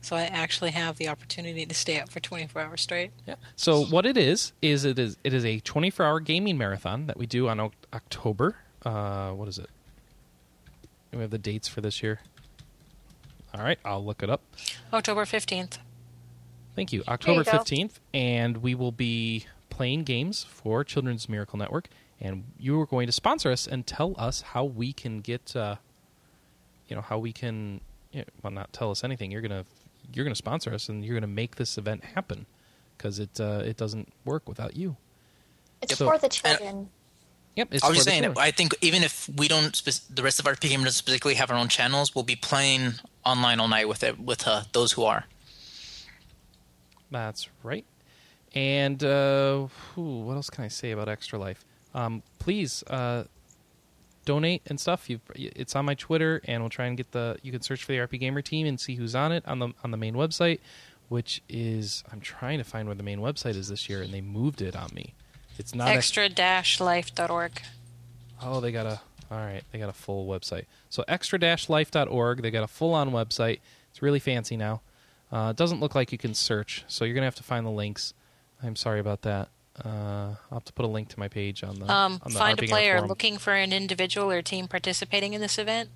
so 0.00 0.16
I 0.16 0.24
actually 0.24 0.72
have 0.72 0.96
the 0.96 1.08
opportunity 1.08 1.64
to 1.66 1.74
stay 1.74 1.98
up 2.00 2.10
for 2.10 2.20
24 2.20 2.62
hours 2.62 2.82
straight. 2.82 3.10
Yeah. 3.26 3.36
So 3.56 3.84
what 3.84 4.06
it 4.06 4.16
is 4.16 4.52
is 4.62 4.84
it 4.84 4.98
is 4.98 5.16
it 5.24 5.32
is 5.32 5.44
a 5.44 5.60
24-hour 5.60 6.20
gaming 6.20 6.58
marathon 6.58 7.06
that 7.06 7.16
we 7.16 7.26
do 7.26 7.48
on 7.48 7.60
Oc- 7.60 7.74
October. 7.92 8.56
Uh, 8.84 9.30
what 9.30 9.48
is 9.48 9.58
it? 9.58 9.70
We 11.12 11.20
have 11.20 11.30
the 11.30 11.38
dates 11.38 11.66
for 11.68 11.80
this 11.80 12.02
year. 12.02 12.20
All 13.54 13.62
right, 13.64 13.78
I'll 13.84 14.04
look 14.04 14.22
it 14.22 14.28
up. 14.28 14.42
October 14.92 15.24
15th. 15.24 15.78
Thank 16.74 16.92
you. 16.92 17.02
October 17.08 17.42
go. 17.42 17.50
15th, 17.52 17.92
and 18.12 18.58
we 18.58 18.74
will 18.74 18.92
be 18.92 19.46
playing 19.76 20.04
games 20.04 20.42
for 20.44 20.82
Children's 20.82 21.28
Miracle 21.28 21.58
Network, 21.58 21.88
and 22.18 22.44
you 22.58 22.80
are 22.80 22.86
going 22.86 23.06
to 23.06 23.12
sponsor 23.12 23.50
us 23.50 23.66
and 23.66 23.86
tell 23.86 24.14
us 24.16 24.40
how 24.40 24.64
we 24.64 24.94
can 24.94 25.20
get, 25.20 25.54
uh, 25.54 25.76
you 26.88 26.96
know, 26.96 27.02
how 27.02 27.18
we 27.18 27.30
can, 27.30 27.82
you 28.10 28.20
know, 28.20 28.24
well, 28.42 28.52
not 28.52 28.72
tell 28.72 28.90
us 28.90 29.04
anything. 29.04 29.30
You're 29.30 29.42
gonna, 29.42 29.66
you're 30.14 30.24
gonna 30.24 30.34
sponsor 30.34 30.72
us, 30.72 30.88
and 30.88 31.04
you're 31.04 31.14
gonna 31.14 31.26
make 31.26 31.56
this 31.56 31.76
event 31.76 32.04
happen 32.04 32.46
because 32.96 33.18
it, 33.18 33.38
uh, 33.38 33.62
it 33.66 33.76
doesn't 33.76 34.08
work 34.24 34.48
without 34.48 34.76
you. 34.76 34.96
It's 35.82 35.94
So- 35.98 36.06
for 36.06 36.16
the 36.18 36.28
children. 36.30 36.88
Yep. 37.56 37.68
It's 37.70 37.84
I 37.84 37.88
was 37.88 37.96
just 37.98 38.08
saying, 38.08 38.22
children. 38.22 38.44
I 38.46 38.50
think 38.50 38.74
even 38.82 39.02
if 39.02 39.28
we 39.34 39.48
don't, 39.48 39.74
spec- 39.76 39.94
the 40.14 40.22
rest 40.22 40.38
of 40.40 40.46
our 40.46 40.54
PKM 40.54 40.84
doesn't 40.84 40.92
specifically 40.92 41.34
have 41.34 41.50
our 41.50 41.56
own 41.56 41.68
channels, 41.68 42.14
we'll 42.14 42.24
be 42.24 42.36
playing 42.36 42.94
online 43.24 43.60
all 43.60 43.68
night 43.68 43.88
with 43.88 44.02
it, 44.02 44.18
with 44.18 44.46
uh, 44.46 44.64
those 44.72 44.92
who 44.92 45.04
are. 45.04 45.24
That's 47.10 47.48
right. 47.62 47.84
And 48.56 49.04
uh, 49.04 49.66
whew, 49.94 50.20
what 50.20 50.34
else 50.34 50.48
can 50.48 50.64
I 50.64 50.68
say 50.68 50.92
about 50.92 51.10
Extra 51.10 51.38
Life? 51.38 51.62
Um, 51.94 52.22
please 52.38 52.82
uh, 52.84 53.24
donate 54.24 54.62
and 54.66 54.80
stuff. 54.80 55.10
you 55.10 55.20
it's 55.34 55.76
on 55.76 55.84
my 55.84 55.94
Twitter, 55.94 56.40
and 56.46 56.62
we'll 56.62 56.70
try 56.70 56.86
and 56.86 56.96
get 56.96 57.12
the. 57.12 57.36
You 57.42 57.52
can 57.52 57.60
search 57.60 57.84
for 57.84 57.92
the 57.92 57.98
RPGamer 57.98 58.42
team 58.42 58.66
and 58.66 58.80
see 58.80 58.94
who's 58.94 59.14
on 59.14 59.30
it 59.30 59.46
on 59.46 59.58
the 59.58 59.68
on 59.84 59.90
the 59.90 59.98
main 59.98 60.14
website, 60.14 60.60
which 61.10 61.42
is 61.50 62.02
I'm 62.10 62.20
trying 62.20 62.56
to 62.56 62.64
find 62.64 62.88
where 62.88 62.94
the 62.94 63.02
main 63.02 63.20
website 63.20 63.56
is 63.56 63.68
this 63.68 63.90
year, 63.90 64.00
and 64.00 64.12
they 64.12 64.22
moved 64.22 64.62
it 64.62 64.74
on 64.74 64.88
me. 64.94 65.12
It's 65.58 65.74
not 65.74 65.88
ex- 65.88 66.16
Extra-life.org. 66.16 67.60
Oh, 68.42 68.60
they 68.60 68.72
got 68.72 68.86
a 68.86 69.00
all 69.30 69.38
right. 69.38 69.64
They 69.70 69.78
got 69.78 69.90
a 69.90 69.94
full 69.94 70.26
website. 70.26 70.64
So 70.88 71.04
extra-life.org. 71.08 72.40
They 72.40 72.50
got 72.50 72.64
a 72.64 72.68
full-on 72.68 73.10
website. 73.10 73.60
It's 73.90 74.00
really 74.00 74.20
fancy 74.20 74.56
now. 74.56 74.80
Uh, 75.30 75.48
it 75.50 75.56
doesn't 75.56 75.80
look 75.80 75.94
like 75.94 76.10
you 76.10 76.18
can 76.18 76.32
search, 76.32 76.84
so 76.88 77.04
you're 77.04 77.14
gonna 77.14 77.26
have 77.26 77.34
to 77.34 77.42
find 77.42 77.66
the 77.66 77.70
links. 77.70 78.14
I'm 78.62 78.76
sorry 78.76 79.00
about 79.00 79.22
that. 79.22 79.48
Uh, 79.84 79.88
I'll 80.50 80.58
have 80.58 80.64
to 80.64 80.72
put 80.72 80.84
a 80.86 80.88
link 80.88 81.08
to 81.10 81.18
my 81.18 81.28
page 81.28 81.62
on 81.62 81.78
the 81.78 81.90
Um, 81.92 82.20
on 82.24 82.32
the 82.32 82.38
find 82.38 82.58
a 82.58 82.66
player 82.66 82.96
forum. 82.96 83.08
looking 83.08 83.36
for 83.36 83.52
an 83.54 83.72
individual 83.72 84.30
or 84.30 84.40
team 84.40 84.68
participating 84.68 85.34
in 85.34 85.40
this 85.40 85.58
event. 85.58 85.90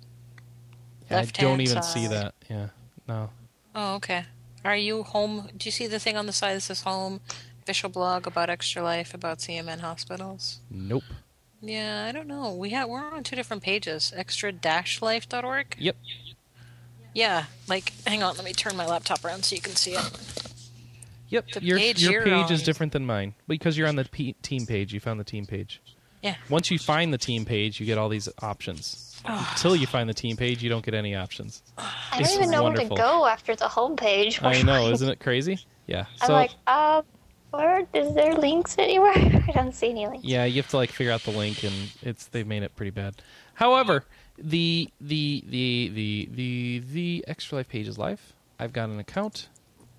Yeah, 1.09 1.19
I 1.19 1.25
don't 1.25 1.61
even 1.61 1.81
see 1.81 2.07
that. 2.07 2.35
Yeah, 2.49 2.67
no. 3.07 3.31
Oh, 3.73 3.95
okay. 3.95 4.25
Are 4.63 4.75
you 4.75 5.01
home? 5.03 5.49
Do 5.57 5.65
you 5.67 5.71
see 5.71 5.87
the 5.87 5.97
thing 5.99 6.15
on 6.15 6.27
the 6.27 6.33
side 6.33 6.55
that 6.55 6.61
says 6.61 6.81
home? 6.83 7.21
Official 7.63 7.89
blog 7.89 8.27
about 8.27 8.49
Extra 8.49 8.83
Life 8.83 9.13
about 9.13 9.39
CMN 9.39 9.79
hospitals. 9.79 10.59
Nope. 10.69 11.03
Yeah, 11.61 12.05
I 12.07 12.11
don't 12.11 12.27
know. 12.27 12.53
We 12.53 12.71
have 12.71 12.87
we're 12.89 12.99
on 13.13 13.23
two 13.23 13.35
different 13.35 13.61
pages. 13.63 14.13
Extra 14.15 14.51
dash 14.51 15.01
life.org? 15.01 15.75
Yep. 15.77 15.95
Yeah, 17.13 17.45
like 17.67 17.93
hang 18.05 18.23
on, 18.23 18.35
let 18.35 18.45
me 18.45 18.53
turn 18.53 18.75
my 18.77 18.85
laptop 18.85 19.23
around 19.25 19.43
so 19.45 19.55
you 19.55 19.61
can 19.61 19.75
see 19.75 19.93
it. 19.93 20.40
Yep. 21.31 21.47
The 21.53 21.63
your 21.63 21.77
page 21.79 22.01
your 22.03 22.11
you're 22.13 22.23
page 22.23 22.51
is 22.51 22.61
different 22.63 22.93
than 22.93 23.05
mine 23.05 23.33
because 23.47 23.77
you're 23.77 23.87
on 23.87 23.95
the 23.95 24.05
P- 24.05 24.33
team 24.43 24.65
page. 24.65 24.93
You 24.93 24.99
found 24.99 25.19
the 25.19 25.23
team 25.25 25.45
page. 25.45 25.81
Yeah. 26.21 26.35
Once 26.49 26.69
you 26.69 26.77
find 26.77 27.11
the 27.11 27.17
team 27.17 27.45
page, 27.45 27.79
you 27.79 27.85
get 27.87 27.97
all 27.97 28.07
these 28.09 28.29
options. 28.43 29.07
Until 29.25 29.75
you 29.75 29.87
find 29.87 30.07
the 30.09 30.13
team 30.13 30.35
page, 30.37 30.61
you 30.63 30.69
don't 30.69 30.83
get 30.85 30.93
any 30.93 31.15
options. 31.15 31.63
I 31.77 32.21
don't 32.21 32.31
even 32.33 32.51
know 32.51 32.63
wonderful. 32.63 32.95
where 32.95 32.97
to 32.97 33.11
go 33.11 33.25
after 33.25 33.55
the 33.55 33.65
homepage. 33.65 34.43
I 34.43 34.61
know, 34.63 34.89
isn't 34.91 35.07
it 35.09 35.19
crazy? 35.19 35.59
Yeah. 35.87 36.05
I'm 36.21 36.27
So 36.27 36.33
like, 36.33 36.51
uh, 36.67 37.01
where 37.51 37.85
is 37.93 38.13
there 38.13 38.33
links 38.35 38.75
anywhere? 38.77 39.13
I 39.47 39.51
don't 39.53 39.73
see 39.73 39.89
any 39.89 40.07
links. 40.07 40.23
yeah, 40.25 40.45
you 40.45 40.55
have 40.61 40.69
to 40.69 40.77
like 40.77 40.91
figure 40.91 41.11
out 41.13 41.21
the 41.23 41.31
link, 41.31 41.63
and 41.63 41.73
it's 42.01 42.25
they 42.27 42.43
made 42.43 42.63
it 42.63 42.75
pretty 42.75 42.91
bad. 42.91 43.15
However, 43.55 44.05
the 44.37 44.89
the 44.99 45.43
the 45.47 45.89
the 45.93 46.29
the 46.33 46.79
the 46.91 47.25
extra 47.27 47.57
life 47.59 47.69
page 47.69 47.87
is 47.87 47.97
live. 47.97 48.33
I've 48.59 48.73
got 48.73 48.89
an 48.89 48.99
account, 48.99 49.49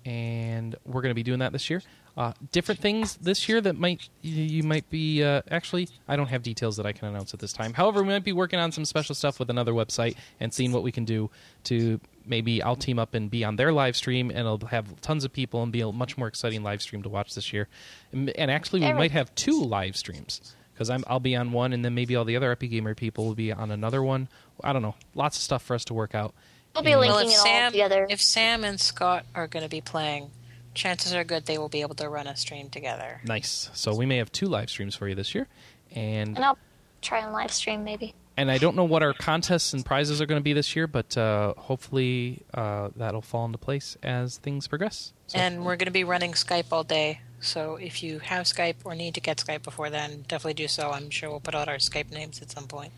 and 0.05 0.75
we're 0.85 1.01
going 1.01 1.11
to 1.11 1.15
be 1.15 1.23
doing 1.23 1.39
that 1.39 1.51
this 1.51 1.69
year. 1.69 1.81
Uh, 2.15 2.31
different 2.51 2.79
things 2.79 3.15
this 3.17 3.49
year 3.49 3.59
that 3.59 3.75
might 3.75 4.07
you, 4.21 4.61
might 4.61 4.87
be 4.91 5.23
uh, 5.23 5.41
actually 5.49 5.89
I 6.07 6.15
don't 6.15 6.27
have 6.27 6.43
details 6.43 6.77
that 6.77 6.85
I 6.85 6.91
can 6.91 7.07
announce 7.07 7.33
at 7.33 7.39
this 7.39 7.53
time. 7.53 7.73
However, 7.73 8.03
we 8.03 8.09
might 8.09 8.23
be 8.23 8.33
working 8.33 8.59
on 8.59 8.71
some 8.71 8.85
special 8.85 9.15
stuff 9.15 9.39
with 9.39 9.49
another 9.49 9.73
website 9.73 10.15
and 10.39 10.53
seeing 10.53 10.71
what 10.71 10.83
we 10.83 10.91
can 10.91 11.05
do 11.05 11.31
to 11.65 11.99
maybe 12.25 12.61
I'll 12.61 12.75
team 12.75 12.99
up 12.99 13.15
and 13.15 13.31
be 13.31 13.43
on 13.43 13.55
their 13.55 13.73
live 13.73 13.95
stream 13.95 14.29
and 14.29 14.47
I'll 14.47 14.59
have 14.69 15.01
tons 15.01 15.25
of 15.25 15.33
people 15.33 15.63
and 15.63 15.71
be 15.71 15.81
a 15.81 15.91
much 15.91 16.15
more 16.15 16.27
exciting 16.27 16.61
live 16.61 16.83
stream 16.83 17.01
to 17.01 17.09
watch 17.09 17.33
this 17.33 17.51
year. 17.51 17.67
And, 18.11 18.29
and 18.31 18.51
actually, 18.51 18.81
we 18.81 18.93
might 18.93 19.11
have 19.11 19.33
two 19.33 19.63
live 19.63 19.97
streams 19.97 20.55
because 20.73 20.91
I'm 20.91 21.03
I'll 21.07 21.19
be 21.19 21.35
on 21.35 21.51
one 21.51 21.73
and 21.73 21.83
then 21.83 21.95
maybe 21.95 22.15
all 22.15 22.25
the 22.25 22.35
other 22.35 22.51
Epic 22.51 22.69
Gamer 22.69 22.93
people 22.93 23.25
will 23.25 23.35
be 23.35 23.51
on 23.51 23.71
another 23.71 24.03
one. 24.03 24.27
I 24.63 24.71
don't 24.71 24.83
know. 24.83 24.95
Lots 25.15 25.37
of 25.37 25.43
stuff 25.43 25.63
for 25.63 25.73
us 25.73 25.85
to 25.85 25.95
work 25.95 26.13
out. 26.13 26.35
We'll 26.75 26.83
be 26.83 26.91
Well, 26.95 27.01
linking 27.01 27.15
Well, 27.15 27.19
if 27.27 27.33
it 27.33 27.37
all 27.37 27.45
Sam 27.45 27.71
together. 27.71 28.07
if 28.09 28.21
Sam 28.21 28.63
and 28.63 28.79
Scott 28.79 29.25
are 29.35 29.47
going 29.47 29.63
to 29.63 29.69
be 29.69 29.81
playing, 29.81 30.31
chances 30.73 31.13
are 31.13 31.23
good 31.23 31.45
they 31.45 31.57
will 31.57 31.69
be 31.69 31.81
able 31.81 31.95
to 31.95 32.09
run 32.09 32.25
a 32.27 32.35
stream 32.35 32.69
together. 32.69 33.21
Nice. 33.25 33.69
So 33.73 33.95
we 33.95 34.05
may 34.05 34.17
have 34.17 34.31
two 34.31 34.47
live 34.47 34.69
streams 34.69 34.95
for 34.95 35.07
you 35.07 35.15
this 35.15 35.35
year, 35.35 35.47
and 35.93 36.35
and 36.35 36.43
I'll 36.43 36.57
try 37.01 37.19
and 37.19 37.31
live 37.33 37.51
stream 37.51 37.83
maybe. 37.83 38.15
and 38.37 38.49
I 38.49 38.57
don't 38.57 38.75
know 38.75 38.85
what 38.85 39.03
our 39.03 39.13
contests 39.13 39.73
and 39.73 39.85
prizes 39.85 40.19
are 40.19 40.25
going 40.25 40.39
to 40.39 40.43
be 40.43 40.53
this 40.53 40.75
year, 40.75 40.87
but 40.87 41.15
uh, 41.15 41.53
hopefully 41.57 42.41
uh, 42.55 42.89
that'll 42.95 43.21
fall 43.21 43.45
into 43.45 43.59
place 43.59 43.95
as 44.01 44.37
things 44.37 44.67
progress. 44.67 45.13
So, 45.27 45.37
And 45.37 45.59
we're 45.65 45.75
going 45.75 45.85
to 45.85 45.91
be 45.91 46.03
running 46.03 46.31
Skype 46.31 46.65
all 46.71 46.83
day. 46.83 47.21
So 47.39 47.75
if 47.75 48.01
you 48.01 48.17
have 48.19 48.45
Skype 48.45 48.77
or 48.85 48.95
need 48.95 49.13
to 49.15 49.21
get 49.21 49.37
Skype 49.37 49.61
before 49.63 49.89
then, 49.91 50.23
definitely 50.27 50.53
do 50.55 50.67
so. 50.67 50.89
I'm 50.91 51.09
sure 51.11 51.29
we'll 51.29 51.39
put 51.41 51.53
out 51.53 51.67
our 51.67 51.75
Skype 51.75 52.09
names 52.09 52.41
at 52.41 52.49
some 52.49 52.65
point. 52.67 52.93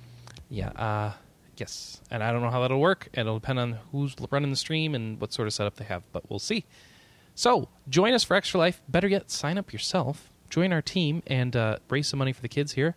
yeah, 0.50 0.70
uh, 0.70 1.14
yes, 1.60 2.02
and 2.10 2.24
I 2.24 2.32
don't 2.32 2.42
know 2.42 2.50
how 2.50 2.62
that'll 2.62 2.80
work. 2.80 3.10
It'll 3.14 3.40
depend 3.40 3.60
on 3.60 3.80
who's 3.92 4.16
running 4.32 4.50
the 4.50 4.56
stream 4.56 4.96
and 4.96 5.20
what 5.20 5.34
sort 5.34 5.48
of 5.48 5.54
setup 5.54 5.76
they 5.76 5.86
have, 5.86 6.04
but 6.12 6.30
we'll 6.30 6.40
see. 6.40 6.66
So 7.36 7.68
join 7.90 8.14
us 8.14 8.24
for 8.24 8.36
Extra 8.36 8.60
Life. 8.60 8.82
Better 8.88 9.08
yet, 9.08 9.30
sign 9.30 9.58
up 9.58 9.74
yourself, 9.74 10.32
join 10.50 10.72
our 10.72 10.82
team, 10.82 11.22
and 11.28 11.56
uh, 11.56 11.78
raise 11.90 12.08
some 12.08 12.20
money 12.20 12.34
for 12.34 12.42
the 12.42 12.50
kids 12.50 12.74
here. 12.74 12.96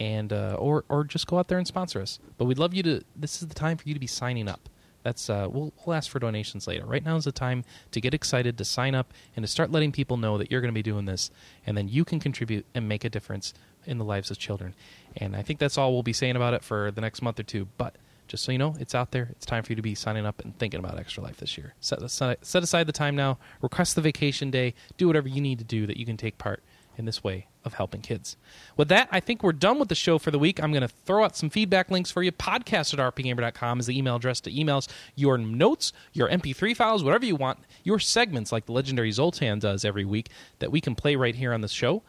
And 0.00 0.32
uh, 0.32 0.56
or 0.58 0.84
or 0.88 1.02
just 1.02 1.26
go 1.26 1.38
out 1.38 1.48
there 1.48 1.58
and 1.58 1.66
sponsor 1.66 2.00
us. 2.00 2.20
But 2.36 2.44
we'd 2.44 2.58
love 2.58 2.72
you 2.72 2.84
to. 2.84 3.02
This 3.16 3.42
is 3.42 3.48
the 3.48 3.54
time 3.54 3.76
for 3.76 3.88
you 3.88 3.94
to 3.94 4.00
be 4.00 4.06
signing 4.06 4.48
up. 4.48 4.68
That's 5.02 5.28
uh, 5.28 5.48
we'll 5.50 5.72
we'll 5.84 5.96
ask 5.96 6.10
for 6.10 6.18
donations 6.20 6.68
later. 6.68 6.84
Right 6.84 7.04
now 7.04 7.16
is 7.16 7.24
the 7.24 7.32
time 7.32 7.64
to 7.90 8.00
get 8.00 8.14
excited, 8.14 8.58
to 8.58 8.64
sign 8.64 8.94
up, 8.94 9.12
and 9.34 9.42
to 9.42 9.48
start 9.48 9.72
letting 9.72 9.90
people 9.90 10.16
know 10.16 10.38
that 10.38 10.52
you're 10.52 10.60
going 10.60 10.72
to 10.72 10.78
be 10.78 10.82
doing 10.82 11.06
this, 11.06 11.32
and 11.66 11.76
then 11.76 11.88
you 11.88 12.04
can 12.04 12.20
contribute 12.20 12.64
and 12.74 12.88
make 12.88 13.04
a 13.04 13.08
difference 13.10 13.54
in 13.86 13.98
the 13.98 14.04
lives 14.04 14.30
of 14.30 14.38
children. 14.38 14.74
And 15.18 15.36
I 15.36 15.42
think 15.42 15.58
that's 15.58 15.76
all 15.76 15.92
we'll 15.92 16.02
be 16.02 16.12
saying 16.12 16.36
about 16.36 16.54
it 16.54 16.62
for 16.62 16.90
the 16.90 17.00
next 17.00 17.22
month 17.22 17.38
or 17.38 17.42
two. 17.42 17.68
But 17.76 17.96
just 18.28 18.44
so 18.44 18.52
you 18.52 18.58
know, 18.58 18.74
it's 18.78 18.94
out 18.94 19.10
there. 19.10 19.28
It's 19.32 19.46
time 19.46 19.64
for 19.64 19.72
you 19.72 19.76
to 19.76 19.82
be 19.82 19.94
signing 19.94 20.26
up 20.26 20.40
and 20.42 20.56
thinking 20.58 20.80
about 20.80 20.98
Extra 20.98 21.22
Life 21.22 21.38
this 21.38 21.58
year. 21.58 21.74
Set 21.80 22.00
aside, 22.02 22.38
set 22.42 22.62
aside 22.62 22.86
the 22.86 22.92
time 22.92 23.16
now. 23.16 23.38
Request 23.60 23.96
the 23.96 24.00
vacation 24.00 24.50
day. 24.50 24.74
Do 24.96 25.06
whatever 25.06 25.28
you 25.28 25.40
need 25.40 25.58
to 25.58 25.64
do 25.64 25.86
that 25.86 25.96
you 25.96 26.06
can 26.06 26.16
take 26.16 26.38
part 26.38 26.62
in 26.96 27.04
this 27.04 27.22
way 27.22 27.46
of 27.64 27.74
helping 27.74 28.00
kids. 28.00 28.36
With 28.76 28.88
that, 28.88 29.08
I 29.12 29.20
think 29.20 29.42
we're 29.42 29.52
done 29.52 29.78
with 29.78 29.88
the 29.88 29.94
show 29.94 30.18
for 30.18 30.30
the 30.30 30.38
week. 30.38 30.60
I'm 30.60 30.72
going 30.72 30.82
to 30.82 30.88
throw 30.88 31.24
out 31.24 31.36
some 31.36 31.48
feedback 31.48 31.90
links 31.90 32.10
for 32.10 32.22
you. 32.22 32.32
Podcast 32.32 32.92
at 32.92 33.14
rpgamer.com 33.14 33.80
is 33.80 33.86
the 33.86 33.96
email 33.96 34.16
address 34.16 34.40
to 34.42 34.50
emails 34.50 34.88
your 35.14 35.38
notes, 35.38 35.92
your 36.12 36.28
MP3 36.28 36.76
files, 36.76 37.04
whatever 37.04 37.24
you 37.24 37.36
want, 37.36 37.60
your 37.84 37.98
segments 37.98 38.50
like 38.50 38.66
the 38.66 38.72
legendary 38.72 39.12
Zoltan 39.12 39.60
does 39.60 39.84
every 39.84 40.04
week 40.04 40.28
that 40.58 40.72
we 40.72 40.80
can 40.80 40.94
play 40.94 41.14
right 41.14 41.34
here 41.34 41.52
on 41.52 41.60
the 41.60 41.68
show. 41.68 42.02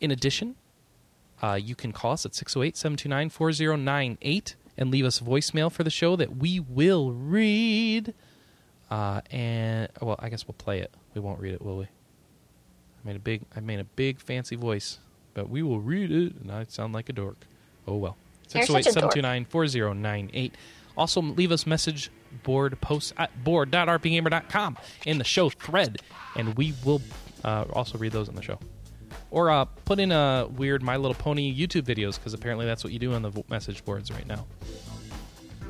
In 0.00 0.10
addition, 0.10 0.56
uh, 1.42 1.58
you 1.60 1.74
can 1.74 1.92
call 1.92 2.12
us 2.12 2.26
at 2.26 2.34
608 2.34 2.76
729 2.76 3.30
4098 3.30 4.56
and 4.76 4.90
leave 4.90 5.04
us 5.04 5.20
voicemail 5.20 5.70
for 5.70 5.84
the 5.84 5.90
show 5.90 6.16
that 6.16 6.36
we 6.36 6.60
will 6.60 7.12
read. 7.12 8.14
Uh, 8.90 9.20
and, 9.30 9.88
well, 10.00 10.16
I 10.18 10.28
guess 10.28 10.46
we'll 10.46 10.54
play 10.54 10.80
it. 10.80 10.92
We 11.14 11.20
won't 11.20 11.40
read 11.40 11.54
it, 11.54 11.62
will 11.62 11.78
we? 11.78 11.84
I 11.84 11.88
made 13.04 13.16
a 13.16 13.20
big, 13.20 13.42
I 13.54 13.60
made 13.60 13.80
a 13.80 13.84
big 13.84 14.20
fancy 14.20 14.56
voice, 14.56 14.98
but 15.34 15.48
we 15.48 15.62
will 15.62 15.80
read 15.80 16.10
it, 16.10 16.34
and 16.36 16.50
I 16.50 16.64
sound 16.64 16.94
like 16.94 17.08
a 17.08 17.12
dork. 17.12 17.46
Oh 17.86 17.96
well. 17.96 18.16
You're 18.54 18.64
such 18.64 18.86
a 18.86 18.92
dork. 18.92 19.12
608-729-4098. 19.14 20.52
Also, 20.96 21.20
leave 21.20 21.52
us 21.52 21.66
message 21.66 22.10
board 22.42 22.78
posts 22.80 23.12
at 23.16 23.44
board.rpgamer.com 23.44 24.76
in 25.06 25.18
the 25.18 25.24
show 25.24 25.50
thread, 25.50 25.98
and 26.34 26.56
we 26.56 26.74
will 26.84 27.02
uh, 27.44 27.64
also 27.72 27.98
read 27.98 28.12
those 28.12 28.28
on 28.28 28.34
the 28.34 28.42
show. 28.42 28.58
Or 29.30 29.50
uh, 29.50 29.66
put 29.84 29.98
in 30.00 30.10
a 30.12 30.46
weird 30.56 30.82
My 30.82 30.96
Little 30.96 31.14
Pony 31.14 31.54
YouTube 31.54 31.82
videos 31.82 32.14
because 32.16 32.32
apparently 32.34 32.64
that's 32.66 32.82
what 32.82 32.92
you 32.92 32.98
do 32.98 33.12
on 33.12 33.22
the 33.22 33.44
message 33.50 33.84
boards 33.84 34.10
right 34.10 34.26
now. 34.26 34.46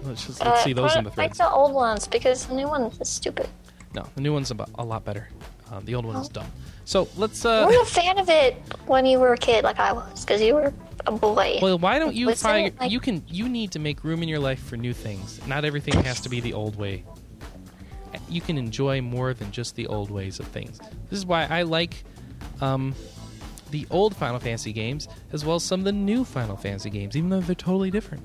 Let's 0.05 0.26
just 0.26 0.40
let's 0.44 0.60
Uh, 0.60 0.64
see 0.64 0.72
those 0.72 0.94
in 0.94 1.02
the 1.05 1.09
Like 1.10 1.14
threads. 1.16 1.39
the 1.39 1.51
old 1.51 1.72
ones 1.72 2.06
because 2.06 2.47
the 2.47 2.55
new 2.55 2.68
ones 2.68 3.01
is 3.01 3.09
stupid. 3.09 3.48
No, 3.94 4.06
the 4.14 4.20
new 4.20 4.32
one's 4.32 4.52
a 4.52 4.85
lot 4.85 5.05
better. 5.05 5.28
Uh, 5.72 5.80
the 5.85 5.94
old 5.94 6.06
one 6.06 6.16
is 6.16 6.28
dumb. 6.28 6.47
So 6.85 7.09
let's. 7.16 7.43
Were 7.44 7.51
Uh, 7.51 7.70
you 7.70 7.82
a 7.82 7.85
fan 7.85 8.18
of 8.18 8.28
it 8.30 8.62
when 8.86 9.05
you 9.05 9.18
were 9.18 9.32
a 9.32 9.36
kid, 9.36 9.64
like 9.64 9.78
I 9.80 9.93
was? 9.93 10.24
Because 10.24 10.40
you 10.40 10.55
were 10.55 10.72
a 11.06 11.12
boy. 11.12 11.59
well, 11.60 11.78
why 11.78 11.98
don't 11.98 12.14
you 12.14 12.32
find 12.36 12.72
like- 12.78 12.90
you 12.93 13.01
can 13.01 13.24
you 13.28 13.48
need 13.48 13.72
to 13.72 13.78
make 13.78 14.05
room 14.05 14.22
in 14.22 14.28
your 14.28 14.39
life 14.39 14.60
for 14.62 14.76
new 14.76 14.93
things. 14.93 15.40
Not 15.47 15.64
everything 15.64 15.94
has 16.05 16.20
to 16.20 16.28
be 16.28 16.40
the 16.40 16.52
old 16.55 16.76
way. 16.76 17.05
You 18.28 18.40
can 18.40 18.56
enjoy 18.56 19.01
more 19.02 19.35
than 19.35 19.51
just 19.51 19.74
the 19.74 19.86
old 19.89 20.10
ways 20.10 20.39
of 20.39 20.47
things. 20.48 20.78
This 21.10 21.18
is 21.18 21.26
why 21.26 21.44
I 21.47 21.62
like 21.62 22.05
um, 22.60 22.94
the 23.70 23.86
old 23.90 24.16
Final 24.16 24.39
Fantasy 24.40 24.73
games 24.73 25.09
as 25.32 25.45
well 25.45 25.57
as 25.57 25.65
some 25.65 25.81
of 25.81 25.85
the 25.85 25.93
new 25.93 26.24
Final 26.24 26.57
Fantasy 26.57 26.90
games, 26.90 27.16
even 27.16 27.31
though 27.31 27.40
they're 27.40 27.55
totally 27.55 27.90
different. 27.90 28.23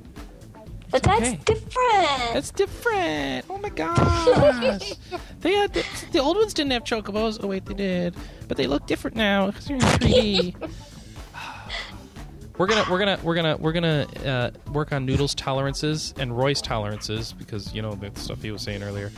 but 0.91 1.03
that's 1.03 1.29
okay. 1.29 1.39
different. 1.45 2.33
That's 2.33 2.51
different. 2.51 3.45
Oh 3.49 3.57
my 3.57 3.69
gosh. 3.75 4.93
they 5.41 5.53
had 5.53 5.73
the, 5.73 5.85
the 6.11 6.19
old 6.19 6.37
ones 6.37 6.53
didn't 6.53 6.71
have 6.71 6.83
chocobos. 6.83 7.39
Oh 7.43 7.47
wait, 7.47 7.65
they 7.65 7.73
did, 7.73 8.15
but 8.47 8.57
they 8.57 8.67
look 8.67 8.85
different 8.87 9.17
now 9.17 9.47
because 9.47 9.65
they're 9.67 9.77
in 9.77 9.81
3D. 9.81 10.69
we're 12.57 12.67
gonna 12.67 12.85
we're 12.89 12.99
gonna 12.99 13.19
we're 13.23 13.35
gonna 13.35 13.57
we're 13.57 13.71
gonna 13.71 14.07
uh, 14.25 14.51
work 14.71 14.91
on 14.91 15.05
Noodles 15.05 15.33
tolerances 15.33 16.13
and 16.17 16.37
Roy's 16.37 16.61
tolerances 16.61 17.33
because 17.33 17.73
you 17.73 17.81
know 17.81 17.95
the 17.95 18.11
stuff 18.19 18.41
he 18.41 18.51
was 18.51 18.61
saying 18.61 18.83
earlier. 18.83 19.11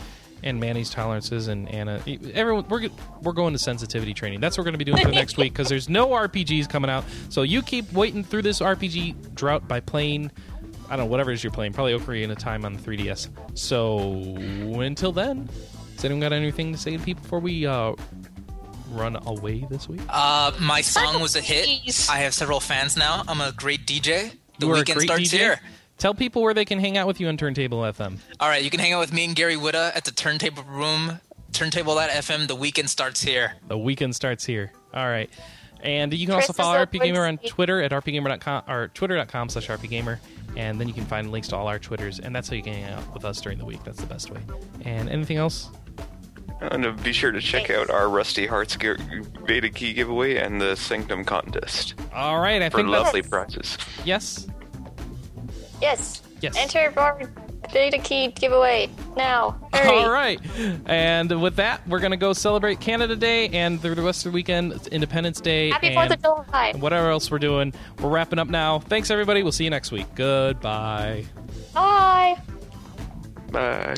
And 0.45 0.59
Manny's 0.59 0.89
tolerances 0.91 1.47
and 1.47 1.67
Anna, 1.69 1.99
everyone, 2.33 2.67
we're 2.69 2.87
we're 3.23 3.33
going 3.33 3.51
to 3.53 3.59
sensitivity 3.59 4.13
training. 4.13 4.39
That's 4.39 4.55
what 4.57 4.61
we're 4.61 4.71
going 4.71 4.79
to 4.79 4.85
be 4.85 4.91
doing 4.91 5.01
for 5.03 5.09
the 5.09 5.15
next 5.15 5.37
week 5.37 5.51
because 5.53 5.67
there's 5.69 5.89
no 5.89 6.09
RPGs 6.09 6.69
coming 6.69 6.89
out. 6.89 7.03
So 7.29 7.41
you 7.41 7.63
keep 7.63 7.91
waiting 7.93 8.23
through 8.23 8.43
this 8.43 8.59
RPG 8.59 9.33
drought 9.35 9.67
by 9.67 9.79
playing 9.79 10.31
I 10.87 10.95
don't 10.95 10.99
know, 10.99 11.11
whatever 11.11 11.31
it 11.31 11.33
is 11.33 11.43
you're 11.43 11.51
playing, 11.51 11.73
probably 11.73 11.97
Ocarina 11.97 12.31
of 12.33 12.37
Time 12.37 12.63
on 12.63 12.73
the 12.73 12.79
3DS. 12.79 13.29
So 13.57 14.07
until 14.79 15.11
then, 15.11 15.49
has 15.95 16.05
anyone 16.05 16.21
got 16.21 16.31
anything 16.31 16.71
to 16.73 16.77
say 16.77 16.95
to 16.95 17.03
people 17.03 17.23
before 17.23 17.39
we 17.39 17.65
uh, 17.65 17.95
run 18.91 19.15
away 19.25 19.65
this 19.69 19.89
week? 19.89 20.01
Uh, 20.07 20.51
my 20.59 20.81
song 20.81 21.21
was 21.21 21.35
a 21.35 21.41
hit. 21.41 21.67
I 22.07 22.17
have 22.19 22.35
several 22.35 22.59
fans 22.59 22.95
now. 22.95 23.23
I'm 23.27 23.41
a 23.41 23.51
great 23.51 23.87
DJ. 23.87 24.31
The 24.59 24.67
You 24.67 24.73
weekend 24.73 25.01
starts 25.01 25.23
DJ. 25.23 25.31
here. 25.31 25.59
Tell 25.97 26.13
people 26.13 26.41
where 26.41 26.53
they 26.53 26.65
can 26.65 26.79
hang 26.79 26.97
out 26.97 27.07
with 27.07 27.19
you 27.19 27.27
on 27.27 27.37
Turntable 27.37 27.79
FM. 27.79 28.17
All 28.39 28.49
right, 28.49 28.63
you 28.63 28.69
can 28.69 28.79
hang 28.79 28.93
out 28.93 28.99
with 28.99 29.13
me 29.13 29.25
and 29.25 29.35
Gary 29.35 29.55
Whitta 29.55 29.95
at 29.95 30.03
the 30.05 30.11
Turntable 30.11 30.63
Room, 30.63 31.19
Turntable.fm. 31.53 32.47
The 32.47 32.55
weekend 32.55 32.89
starts 32.89 33.21
here. 33.21 33.53
The 33.67 33.77
weekend 33.77 34.15
starts 34.15 34.45
here. 34.45 34.71
All 34.93 35.07
right. 35.07 35.29
And 35.81 36.13
you 36.13 36.25
can 36.25 36.35
also 36.35 36.51
follow 36.51 36.75
is 36.77 36.81
up 36.83 36.91
RPGamer 36.91 37.27
on 37.27 37.37
Twitter 37.37 37.81
at 37.81 37.91
rpgamer.com 37.91 38.63
or 38.67 38.87
twitter.com 38.89 39.49
slash 39.49 39.67
rpgamer. 39.67 40.17
And 40.57 40.79
then 40.79 40.87
you 40.87 40.93
can 40.93 41.05
find 41.05 41.31
links 41.31 41.47
to 41.49 41.55
all 41.55 41.67
our 41.67 41.77
Twitters. 41.79 42.19
And 42.19 42.35
that's 42.35 42.49
how 42.49 42.55
you 42.55 42.63
can 42.63 42.73
hang 42.73 42.85
out 42.85 43.13
with 43.13 43.23
us 43.23 43.39
during 43.39 43.57
the 43.59 43.65
week. 43.65 43.83
That's 43.83 43.99
the 43.99 44.07
best 44.07 44.31
way. 44.31 44.39
And 44.83 45.09
anything 45.09 45.37
else? 45.37 45.69
And 46.61 46.85
uh, 46.85 46.91
be 46.91 47.11
sure 47.13 47.31
to 47.31 47.41
check 47.41 47.69
out 47.69 47.89
our 47.89 48.09
Rusty 48.09 48.47
Hearts 48.47 48.75
ge- 48.77 48.97
beta 49.45 49.69
key 49.69 49.93
giveaway 49.93 50.37
and 50.37 50.59
the 50.59 50.75
Sanctum 50.75 51.23
contest 51.25 51.95
All 52.13 52.39
right. 52.39 52.61
I 52.61 52.69
for 52.69 52.77
think 52.77 52.89
that's. 52.91 53.03
lovely 53.03 53.21
prizes. 53.21 53.77
Yes. 54.05 54.47
Yes. 55.85 56.21
Yes. 56.41 56.55
Enter 56.57 56.91
our 56.97 57.31
beta 57.71 57.99
key 57.99 58.29
giveaway 58.29 58.89
now. 59.15 59.59
Hurry. 59.71 59.97
All 59.99 60.09
right. 60.09 60.39
And 60.87 61.41
with 61.41 61.57
that, 61.57 61.87
we're 61.87 61.99
going 61.99 62.11
to 62.11 62.17
go 62.17 62.33
celebrate 62.33 62.79
Canada 62.79 63.15
Day 63.15 63.49
and 63.49 63.79
through 63.79 63.95
the 63.95 64.01
rest 64.01 64.25
of 64.25 64.31
the 64.31 64.35
weekend, 64.35 64.87
Independence 64.87 65.39
Day. 65.39 65.69
Happy 65.69 65.87
and 65.87 65.95
Fourth 65.95 66.11
of 66.11 66.21
July. 66.47 66.73
Whatever 66.77 67.11
else 67.11 67.29
we're 67.29 67.39
doing. 67.39 67.73
We're 68.01 68.09
wrapping 68.09 68.39
up 68.39 68.47
now. 68.47 68.79
Thanks, 68.79 69.11
everybody. 69.11 69.43
We'll 69.43 69.51
see 69.51 69.63
you 69.63 69.69
next 69.69 69.91
week. 69.91 70.07
Goodbye. 70.15 71.25
Bye. 71.73 72.39
Bye. 73.51 73.95